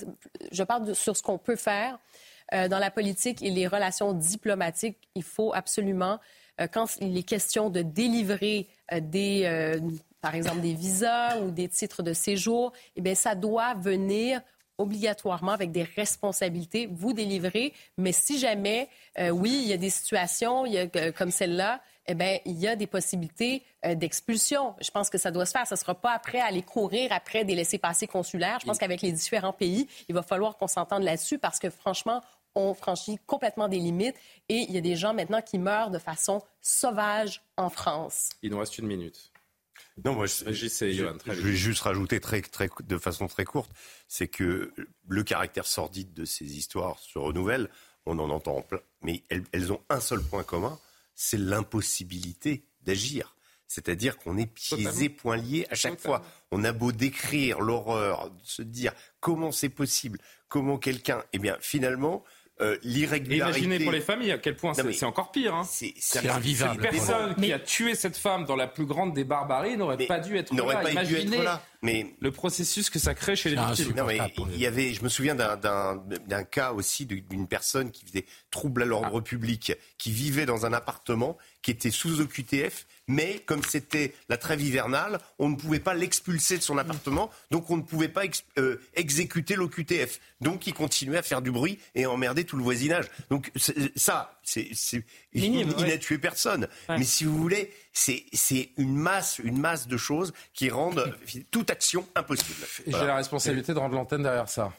je 0.52 0.64
parle 0.64 0.86
de- 0.86 0.94
sur 0.94 1.16
ce 1.18 1.22
qu'on 1.24 1.38
peut 1.38 1.56
faire. 1.58 1.98
Euh, 2.54 2.68
dans 2.68 2.80
la 2.80 2.92
politique 2.92 3.44
et 3.44 3.52
les 3.52 3.68
relations 3.68 4.14
diplomatiques, 4.14 4.98
il 5.16 5.24
faut 5.24 5.54
absolument, 5.54 6.20
euh, 6.60 6.68
quand 6.68 6.98
il 7.00 7.18
est 7.18 7.24
question 7.24 7.70
de 7.70 7.82
délivrer 7.82 8.68
euh, 8.92 9.00
des, 9.00 9.80
par 10.22 10.36
exemple, 10.36 10.62
des 10.62 10.74
visas 10.74 11.40
ou 11.40 11.52
des 11.52 11.68
titres 11.68 12.04
de 12.04 12.14
séjour, 12.14 12.74
eh 12.96 13.02
bien, 13.02 13.16
ça 13.16 13.36
doit 13.36 13.74
venir 13.76 14.42
obligatoirement 14.78 15.52
avec 15.52 15.72
des 15.72 15.84
responsabilités, 15.84 16.88
vous 16.88 17.12
délivrer. 17.12 17.74
Mais 17.98 18.14
si 18.14 18.40
jamais, 18.40 18.88
oui, 19.32 19.60
il 19.64 19.68
y 19.68 19.74
a 19.74 19.78
des 19.78 19.90
situations 19.90 20.66
il 20.66 20.74
y 20.74 20.78
a, 20.78 21.12
comme 21.12 21.32
celle-là, 21.32 21.82
eh 22.08 22.16
bien, 22.16 22.40
il 22.46 22.58
y 22.58 22.66
a 22.66 22.78
des 22.78 22.88
possibilités 22.88 23.64
d'expulsion. 23.84 24.76
Je 24.82 24.90
pense 24.90 25.10
que 25.10 25.18
ça 25.18 25.32
doit 25.32 25.46
se 25.46 25.52
faire. 25.52 25.68
Ça 25.68 25.76
ne 25.76 25.80
sera 25.80 25.96
pas 25.96 26.14
après 26.14 26.40
aller 26.40 26.62
courir 26.62 27.12
après 27.12 27.44
des 27.44 27.56
laissés-passer 27.56 28.08
consulaires. 28.08 28.60
Je 28.62 28.68
pense 28.68 28.78
qu'avec 28.78 29.02
les 29.02 29.12
différents 29.12 29.52
pays, 29.52 29.86
il 30.08 30.16
va 30.16 30.22
falloir 30.22 30.56
qu'on 30.58 30.68
s'entende 30.68 31.04
là-dessus 31.04 31.40
parce 31.40 31.60
que 31.60 31.70
franchement, 31.70 32.22
on 32.56 32.74
franchit 32.74 33.18
complètement 33.26 33.68
des 33.68 33.78
limites 33.80 34.16
et 34.50 34.56
il 34.68 34.72
y 34.72 34.78
a 34.78 34.82
des 34.82 34.96
gens 34.96 35.14
maintenant 35.14 35.42
qui 35.42 35.58
meurent 35.60 35.92
de 35.92 36.00
façon 36.00 36.42
sauvage 36.62 37.42
en 37.58 37.70
France. 37.70 38.30
Il 38.42 38.52
nous 38.52 38.60
reste 38.60 38.78
une 38.78 38.88
minute. 38.88 39.32
Non, 40.04 40.14
moi, 40.14 40.26
je, 40.28 40.46
Régis 40.46 40.82
et 40.82 40.94
je- 40.94 41.04
Johan, 41.04 41.18
très 41.18 41.32
je 41.32 41.38
vite. 41.38 41.46
vais 41.48 41.56
juste 41.56 41.82
rajouter 41.82 42.20
très, 42.20 42.42
très, 42.42 42.70
de 42.88 42.98
façon 42.98 43.28
très 43.28 43.44
courte, 43.46 43.72
c'est 44.08 44.28
que 44.28 44.74
le 45.08 45.24
caractère 45.24 45.66
sordide 45.66 46.14
de 46.14 46.24
ces 46.26 46.58
histoires 46.58 47.00
se 47.00 47.20
renouvelle. 47.20 47.70
On 48.06 48.18
en 48.18 48.30
entend 48.30 48.62
plein, 48.62 48.80
mais 49.02 49.24
elles, 49.30 49.44
elles 49.52 49.72
ont 49.74 49.82
un 49.90 50.00
seul 50.00 50.22
point 50.24 50.44
commun, 50.44 50.80
c'est 51.16 51.38
l'impossibilité 51.38 52.64
d'agir. 52.82 53.36
C'est-à-dire 53.68 54.18
qu'on 54.18 54.38
est 54.38 54.48
pieds 54.48 55.10
poings 55.10 55.38
liés 55.38 55.68
à 55.70 55.76
chaque 55.76 56.00
fois. 56.00 56.24
On 56.52 56.64
a 56.64 56.72
beau 56.72 56.92
décrire 56.92 57.60
l'horreur, 57.62 58.32
se 58.44 58.64
dire 58.64 58.94
comment 59.20 59.52
c'est 59.52 59.70
possible, 59.70 60.18
comment 60.48 60.78
quelqu'un, 60.80 61.24
eh 61.34 61.40
bien 61.40 61.56
finalement, 61.60 62.24
euh, 62.62 62.78
l'irrégularité. 62.84 63.60
imaginez 63.62 63.84
pour 63.86 63.92
les 63.94 64.02
familles 64.02 64.32
à 64.34 64.38
quel 64.38 64.56
point 64.56 64.74
c'est 64.74 65.06
encore 65.06 65.32
pire. 65.32 65.56
Hein. 65.56 65.64
C'est 65.68 65.94
Une 66.22 66.78
personne 66.82 67.36
qui 67.36 67.54
a 67.54 67.60
tué 67.60 67.96
cette 67.96 68.18
femme 68.18 68.46
dans 68.46 68.56
la 68.56 68.68
plus 68.68 68.86
grande 68.86 69.14
des 69.14 69.24
barbaries 69.24 69.78
n'aurait 69.78 70.06
pas 70.08 70.20
dû 70.20 70.36
être 70.38 70.54
n'aurait 70.54 70.76
là. 70.76 70.82
pas 70.82 70.90
dû 71.06 71.14
Imaginez 71.14 71.38
être 71.38 71.44
là. 71.44 71.64
Mais 71.82 72.14
le 72.20 72.32
processus 72.32 72.90
que 72.90 73.00
ça 73.00 73.14
crée 73.14 73.38
chez 73.38 73.50
les 73.52 73.56
victimes. 73.56 73.96
Non, 73.96 74.06
mais 74.06 74.20
il 74.54 74.60
y 74.60 74.66
avait, 74.66 74.94
je 74.94 75.02
me 75.02 75.08
souviens 75.10 75.36
d'un- 75.36 76.44
cas 76.44 76.74
aussi 76.74 77.06
d'une 77.06 77.48
personne 77.48 77.92
qui 77.92 78.06
faisait 78.06 78.26
trouble 78.52 78.84
à 78.84 78.86
l'ordre 78.86 79.22
public, 79.22 79.74
qui 79.98 80.12
vivait 80.12 80.46
dans 80.46 80.66
un 80.66 80.74
appartement 80.74 81.38
qui 81.62 81.72
était 81.72 81.92
sous 81.92 82.22
OQTF, 82.22 82.86
mais 83.08 83.40
comme 83.46 83.64
c'était 83.64 84.14
la 84.30 84.38
trêve 84.38 84.62
hivernale, 84.62 85.20
on 85.40 85.50
ne 85.50 85.56
pouvait 85.56 85.80
pas 85.80 85.94
l'expulser 85.94 86.58
de 86.58 86.62
son 86.64 86.78
appartement, 86.78 87.30
donc 87.52 87.70
on 87.70 87.78
ne 87.78 87.82
pouvait 87.82 88.08
pas 88.08 88.24
ex- 88.26 88.44
euh, 88.58 88.80
exécuter 88.94 89.56
l'OQTF. 89.56 90.20
Donc 90.42 90.68
il 90.68 90.74
continuait 90.74 91.18
à 91.18 91.22
faire 91.24 91.42
du 91.42 91.52
bruit 91.52 91.80
et 91.96 92.06
à 92.06 92.12
emmerder 92.12 92.44
tout 92.46 92.56
le 92.56 92.64
voisinage. 92.64 93.06
Donc 93.30 93.52
c'est- 93.56 93.98
ça, 93.98 94.40
c'est 94.44 94.70
il, 95.34 95.66
ouais. 95.66 95.88
n'a 95.88 95.98
tué 95.98 96.18
personne. 96.18 96.68
Mais 96.88 97.04
si 97.04 97.26
vous 97.26 97.36
voulez, 97.38 97.74
c'est 97.94 98.26
c'est 98.32 98.70
une 98.78 98.96
masse, 98.96 99.40
une 99.40 99.58
masse 99.60 99.88
de 99.88 99.98
choses 99.98 100.32
qui 100.54 100.70
rendent 100.70 101.14
toute 101.52 101.70
action 101.72 102.08
impossible. 102.16 102.66
Voilà. 102.86 103.00
J'ai 103.00 103.08
la 103.08 103.16
responsabilité 103.16 103.74
de 103.74 103.80
rendre 103.80 103.96
l'antenne 103.96 104.24
derrière 104.24 104.48
ça. 104.50 104.72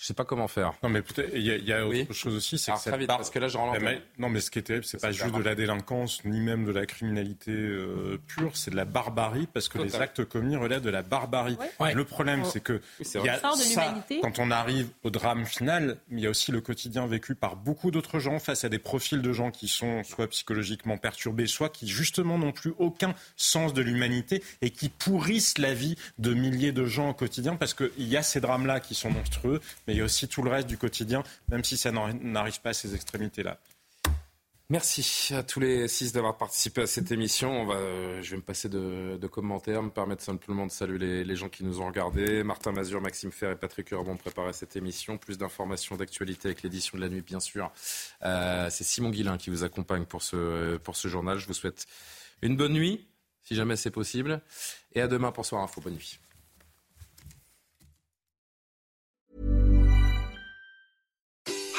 Je 0.00 0.06
sais 0.06 0.14
pas 0.14 0.24
comment 0.24 0.48
faire. 0.48 0.72
Non, 0.82 0.88
mais 0.88 1.02
peut-être, 1.02 1.30
il 1.34 1.42
y 1.42 1.50
a, 1.50 1.56
y 1.58 1.72
a 1.74 1.86
autre 1.86 2.14
chose 2.14 2.34
aussi, 2.34 2.56
c'est 2.56 2.72
que 2.72 2.78
cette 2.78 2.96
vite, 2.96 3.06
part- 3.06 3.18
parce 3.18 3.28
que 3.28 3.38
là, 3.38 3.48
je 3.48 3.58
rends 3.58 3.74
Eh 3.74 3.80
ben, 3.80 4.00
Non, 4.18 4.30
mais 4.30 4.40
ce 4.40 4.50
qui 4.50 4.58
est 4.58 4.62
terrible, 4.62 4.86
c'est 4.86 4.98
pas 4.98 5.12
juste 5.12 5.34
de 5.34 5.42
la 5.42 5.54
délinquance, 5.54 6.24
ni 6.24 6.40
même 6.40 6.64
de 6.64 6.72
la 6.72 6.86
criminalité 6.86 7.50
euh, 7.50 8.18
pure, 8.26 8.56
c'est 8.56 8.70
de 8.70 8.76
la 8.76 8.86
barbarie, 8.86 9.46
parce 9.52 9.68
que 9.68 9.76
les 9.76 9.96
actes 9.96 10.24
commis 10.24 10.56
relèvent 10.56 10.80
de 10.80 10.88
la 10.88 11.02
barbarie. 11.02 11.58
Ouais. 11.78 11.92
Le 11.92 12.04
problème, 12.06 12.40
Ouais. 12.44 12.48
c'est 12.50 12.62
que 12.62 12.80
Oui, 12.98 13.06
y 13.24 13.28
a. 13.28 13.34
Ça 13.34 13.40
sort 13.42 13.56
de 13.58 13.62
ça, 13.62 13.84
l'humanité. 13.88 14.20
quand 14.22 14.38
on 14.38 14.50
arrive 14.50 14.88
au 15.02 15.10
drame 15.10 15.44
final, 15.44 15.98
il 16.10 16.20
y 16.20 16.26
a 16.26 16.30
aussi 16.30 16.50
le 16.50 16.62
quotidien 16.62 17.06
vécu 17.06 17.34
par 17.34 17.56
beaucoup 17.56 17.90
d'autres 17.90 18.20
gens 18.20 18.38
face 18.38 18.64
à 18.64 18.70
des 18.70 18.78
profils 18.78 19.20
de 19.20 19.32
gens 19.34 19.50
qui 19.50 19.68
sont 19.68 20.02
soit 20.04 20.28
psychologiquement 20.28 20.96
perturbés, 20.96 21.46
soit 21.46 21.68
qui 21.68 21.86
justement 21.86 22.38
n'ont 22.38 22.52
plus 22.52 22.72
aucun 22.78 23.14
sens 23.36 23.74
de 23.74 23.82
l'humanité 23.82 24.42
et 24.62 24.70
qui 24.70 24.88
pourrissent 24.88 25.58
la 25.58 25.74
vie 25.74 25.96
de 26.18 26.32
milliers 26.32 26.72
de 26.72 26.86
gens 26.86 27.10
au 27.10 27.14
quotidien, 27.14 27.56
parce 27.56 27.74
qu'il 27.74 27.90
y 28.08 28.16
a 28.16 28.22
ces 28.22 28.40
drames-là 28.40 28.80
qui 28.80 28.94
sont 28.94 29.10
monstrueux, 29.10 29.60
mais 29.86 29.89
il 29.92 29.98
y 29.98 30.00
a 30.00 30.04
aussi 30.04 30.28
tout 30.28 30.42
le 30.42 30.50
reste 30.50 30.68
du 30.68 30.78
quotidien, 30.78 31.22
même 31.48 31.64
si 31.64 31.76
ça 31.76 31.90
n'arrive 31.92 32.60
pas 32.60 32.70
à 32.70 32.74
ces 32.74 32.94
extrémités-là. 32.94 33.58
Merci 34.70 35.34
à 35.34 35.42
tous 35.42 35.58
les 35.58 35.88
six 35.88 36.12
d'avoir 36.12 36.36
participé 36.36 36.82
à 36.82 36.86
cette 36.86 37.10
émission. 37.10 37.66
Euh, 37.72 38.22
je 38.22 38.30
vais 38.30 38.36
me 38.36 38.42
passer 38.42 38.68
de, 38.68 39.18
commentaires, 39.26 39.82
me 39.82 39.90
permettre 39.90 40.22
simplement 40.22 40.64
de 40.64 40.70
saluer 40.70 41.24
les, 41.24 41.34
gens 41.34 41.48
qui 41.48 41.64
nous 41.64 41.80
ont 41.80 41.86
regardés. 41.86 42.44
Martin 42.44 42.70
Mazur, 42.70 43.00
Maxime 43.00 43.32
Fer 43.32 43.50
et 43.50 43.56
Patrick 43.56 43.90
Urbon 43.90 44.16
préparé 44.16 44.52
cette 44.52 44.76
émission. 44.76 45.18
Plus 45.18 45.38
d'informations, 45.38 45.96
d'actualité 45.96 46.46
avec 46.46 46.62
l'édition 46.62 46.96
de 46.96 47.02
la 47.02 47.08
nuit, 47.08 47.20
bien 47.20 47.40
sûr. 47.40 47.72
Euh, 48.22 48.68
C'est 48.70 48.84
Simon 48.84 49.10
Guillain 49.10 49.38
qui 49.38 49.50
vous 49.50 49.64
accompagne 49.64 50.04
pour 50.04 50.22
ce, 50.22 50.76
pour 50.76 50.94
ce 50.94 51.08
journal. 51.08 51.38
Je 51.38 51.48
vous 51.48 51.54
souhaite 51.54 51.88
une 52.40 52.56
bonne 52.56 52.74
nuit, 52.74 53.08
si 53.42 53.56
jamais 53.56 53.74
c'est 53.74 53.90
possible. 53.90 54.40
Et 54.92 55.00
à 55.00 55.08
demain 55.08 55.32
pour 55.32 55.46
Soir 55.46 55.64
Info. 55.64 55.80
Bonne 55.80 55.94
nuit. 55.94 56.20